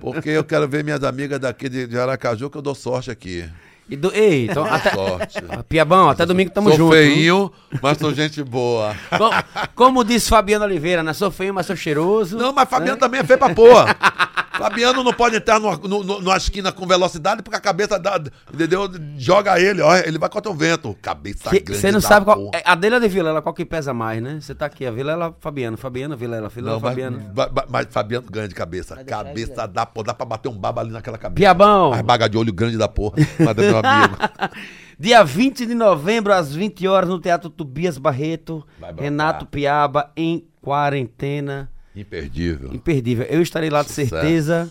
Porque 0.00 0.30
eu 0.30 0.44
quero 0.44 0.68
ver 0.68 0.82
minhas 0.84 1.02
amigas 1.04 1.38
daqui 1.40 1.68
de, 1.68 1.86
de 1.86 1.98
Aracaju, 1.98 2.48
que 2.50 2.56
eu 2.58 2.62
dou 2.62 2.74
sorte 2.74 3.10
aqui. 3.10 3.44
E 3.88 3.96
do- 3.96 4.10
Ei, 4.14 4.46
então, 4.46 4.64
até... 4.64 4.90
Sorte. 4.92 5.38
Ah, 5.48 5.62
Piabão, 5.62 6.08
até 6.08 6.24
domingo 6.24 6.50
tamo 6.50 6.70
sou 6.70 6.78
junto. 6.78 6.94
viu? 6.96 7.04
feinho, 7.14 7.52
mas 7.82 7.98
sou 7.98 8.14
gente 8.14 8.42
boa. 8.42 8.96
Com- 9.18 9.30
Como 9.74 10.02
diz 10.02 10.26
Fabiano 10.26 10.64
Oliveira, 10.64 11.02
né? 11.02 11.12
Sou 11.12 11.30
feio, 11.30 11.52
mas 11.52 11.66
sou 11.66 11.76
cheiroso. 11.76 12.36
Não, 12.38 12.50
mas 12.52 12.66
Fabiano 12.68 12.98
também 12.98 13.20
é 13.20 13.24
feio 13.24 13.38
pra 13.38 13.54
porra. 13.54 13.94
Fabiano 14.56 15.02
não 15.02 15.12
pode 15.12 15.36
entrar 15.36 15.58
numa, 15.60 15.76
nu- 15.76 16.04
nu- 16.04 16.20
numa 16.20 16.36
esquina 16.36 16.70
com 16.72 16.86
velocidade 16.86 17.42
porque 17.42 17.56
a 17.56 17.60
cabeça 17.60 17.98
dá, 17.98 18.20
entendeu? 18.52 18.88
Joga 19.18 19.58
ele, 19.60 19.80
ó, 19.82 19.96
ele 19.96 20.18
vai 20.18 20.28
contra 20.28 20.50
o 20.50 20.54
vento. 20.54 20.96
Cabeça 21.02 21.50
grande 21.50 21.76
Você 21.76 21.90
não 21.92 22.00
da 22.00 22.06
sabe 22.08 22.24
qual. 22.26 22.36
porra. 22.36 22.50
é, 22.54 22.62
A 22.64 22.74
dele 22.74 22.94
é 22.96 23.00
de 23.00 23.08
Vilela, 23.08 23.42
qual 23.42 23.54
que 23.54 23.64
pesa 23.64 23.92
mais, 23.92 24.22
né? 24.22 24.38
Você 24.40 24.54
tá 24.54 24.66
aqui, 24.66 24.86
a 24.86 24.90
Vilela, 24.90 25.34
Fabiano, 25.40 25.76
Fabiano, 25.76 26.16
Vilela, 26.16 26.48
Vilela, 26.48 26.74
Não, 26.74 26.80
mas, 26.80 26.90
Fabiano. 26.90 27.18
ba- 27.34 27.48
ba- 27.48 27.66
mas 27.68 27.86
Fabiano 27.90 28.26
ganha 28.30 28.48
de 28.48 28.54
cabeça. 28.54 29.02
Cabeça 29.04 29.66
dá, 29.66 29.84
pô, 29.84 30.02
dá 30.02 30.14
pra 30.14 30.24
bater 30.26 30.48
um 30.48 30.56
baba 30.56 30.80
ali 30.80 30.90
naquela 30.90 31.18
cabeça. 31.18 31.36
Piabão, 31.36 31.92
As 31.92 32.00
baga 32.02 32.28
de 32.28 32.38
olho 32.38 32.52
grande 32.52 32.76
da 32.76 32.88
porra. 32.88 33.16
Mas 33.38 33.58
é 33.58 33.60
meu 33.60 33.78
amigo. 33.78 34.16
dia 34.98 35.24
20 35.24 35.66
de 35.66 35.74
novembro, 35.74 36.32
às 36.32 36.54
20 36.54 36.86
horas, 36.86 37.08
no 37.08 37.18
Teatro 37.20 37.50
Tobias 37.50 37.98
Barreto. 37.98 38.64
Renato 38.98 39.46
Piaba, 39.46 40.10
em 40.16 40.46
quarentena. 40.60 41.70
Imperdível. 41.94 42.72
Imperdível. 42.72 43.26
Eu 43.26 43.40
estarei 43.42 43.70
lá 43.70 43.82
de 43.82 43.92
certeza. 43.92 44.70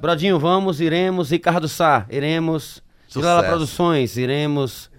Brodinho, 0.00 0.38
vamos, 0.38 0.80
iremos. 0.80 1.30
Ricardo 1.30 1.68
Sá, 1.68 2.06
iremos. 2.10 2.82
Sucesso. 3.08 3.46
Produções, 3.48 4.16
iremos. 4.16 4.90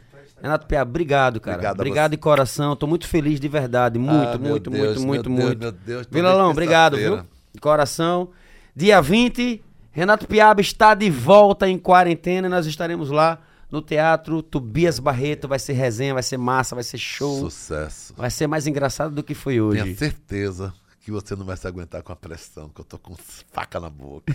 Renato 0.42 0.68
Piaba, 0.68 0.90
obrigado, 0.90 1.40
cara. 1.40 1.58
Obrigado 1.58 1.76
Obrigado 1.76 2.12
de 2.12 2.18
coração. 2.18 2.76
Tô 2.76 2.88
muito 2.88 3.08
feliz 3.08 3.40
de 3.40 3.48
verdade. 3.48 3.98
Muito, 3.98 4.14
Ah, 4.14 4.38
muito, 4.38 4.70
Deus, 4.70 4.98
muito, 4.98 5.02
muito, 5.02 5.30
Deus, 5.30 5.46
muito. 5.46 5.60
meu 5.60 5.72
Deus, 5.72 6.08
Vilalão, 6.10 6.52
obrigado, 6.52 6.98
viu? 6.98 7.22
De 7.54 7.60
coração. 7.60 8.30
Dia 8.76 9.02
20, 9.02 9.64
Renato 9.92 10.28
Piaba 10.28 10.62
está 10.62 10.94
de 10.94 11.10
volta 11.10 11.68
em 11.70 11.78
quarentena 11.78 12.48
e 12.48 12.50
nós 12.50 12.66
estaremos 12.66 13.10
lá 13.10 13.40
no 13.72 13.82
Teatro 13.82 14.42
Tobias 14.42 15.00
Barreto. 15.00 15.48
Vai 15.48 15.58
ser 15.58 15.74
resenha, 15.74 16.14
vai 16.14 16.24
ser 16.24 16.38
massa, 16.38 16.76
vai 16.76 16.84
ser 16.84 16.98
show. 16.98 17.40
Sucesso. 17.40 18.14
Vai 18.16 18.30
ser 18.30 18.48
mais 18.48 18.68
engraçado 18.68 19.16
do 19.16 19.24
que 19.24 19.34
foi 19.34 19.60
hoje. 19.60 19.82
Tenha 19.84 19.96
certeza 19.96 20.74
que 21.06 21.12
você 21.12 21.36
não 21.36 21.46
vai 21.46 21.56
se 21.56 21.68
aguentar 21.68 22.02
com 22.02 22.12
a 22.12 22.16
pressão, 22.16 22.68
que 22.68 22.82
eu 22.82 22.86
tô 22.86 22.98
com 22.98 23.16
faca 23.54 23.80
na 23.80 23.92
boca. 23.92 24.34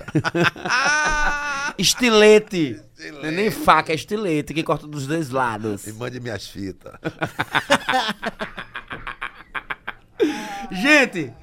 Estilete. 1.76 2.80
Não 3.14 3.24
é 3.24 3.32
nem 3.32 3.50
faca, 3.50 3.90
é 3.90 3.96
estilete 3.96 4.54
que 4.54 4.62
corta 4.62 4.86
dos 4.86 5.04
dois 5.04 5.30
lados. 5.30 5.84
e 5.88 5.92
mande 5.92 6.20
minhas 6.20 6.46
fitas. 6.46 6.94
Gente, 10.70 11.34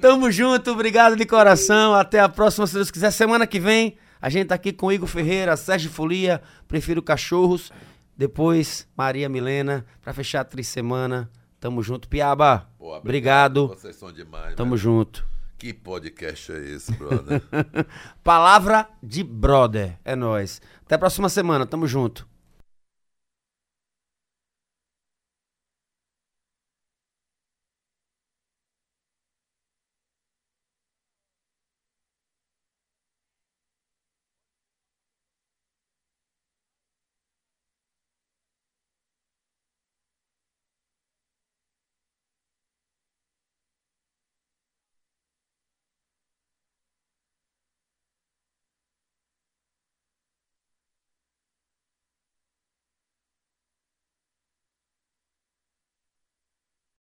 tamo 0.00 0.30
junto, 0.30 0.70
obrigado 0.70 1.16
de 1.16 1.26
coração. 1.26 1.92
Até 1.92 2.20
a 2.20 2.28
próxima, 2.28 2.68
se 2.68 2.74
Deus 2.74 2.92
quiser. 2.92 3.10
Semana 3.10 3.48
que 3.48 3.58
vem, 3.58 3.96
a 4.22 4.28
gente 4.28 4.46
tá 4.46 4.54
aqui 4.54 4.72
com 4.72 4.92
Igor 4.92 5.08
Ferreira, 5.08 5.56
Sérgio 5.56 5.90
Folia, 5.90 6.40
Prefiro 6.68 7.02
Cachorros. 7.02 7.72
Depois, 8.16 8.86
Maria 8.96 9.28
Milena, 9.28 9.84
pra 10.00 10.14
fechar 10.14 10.46
a 10.48 10.62
semana. 10.62 11.28
Tamo 11.64 11.82
junto, 11.82 12.06
Piaba. 12.08 12.68
Pô, 12.76 12.94
obrigado. 12.94 13.68
Vocês 13.68 13.96
são 13.96 14.12
demais. 14.12 14.54
Tamo 14.54 14.72
velho. 14.72 14.82
junto. 14.82 15.26
Que 15.56 15.72
podcast 15.72 16.52
é 16.52 16.58
esse, 16.58 16.92
brother? 16.92 17.40
Palavra 18.22 18.86
de 19.02 19.24
brother. 19.24 19.98
É 20.04 20.14
nóis. 20.14 20.60
Até 20.84 20.96
a 20.96 20.98
próxima 20.98 21.30
semana. 21.30 21.64
Tamo 21.64 21.86
junto. 21.86 22.28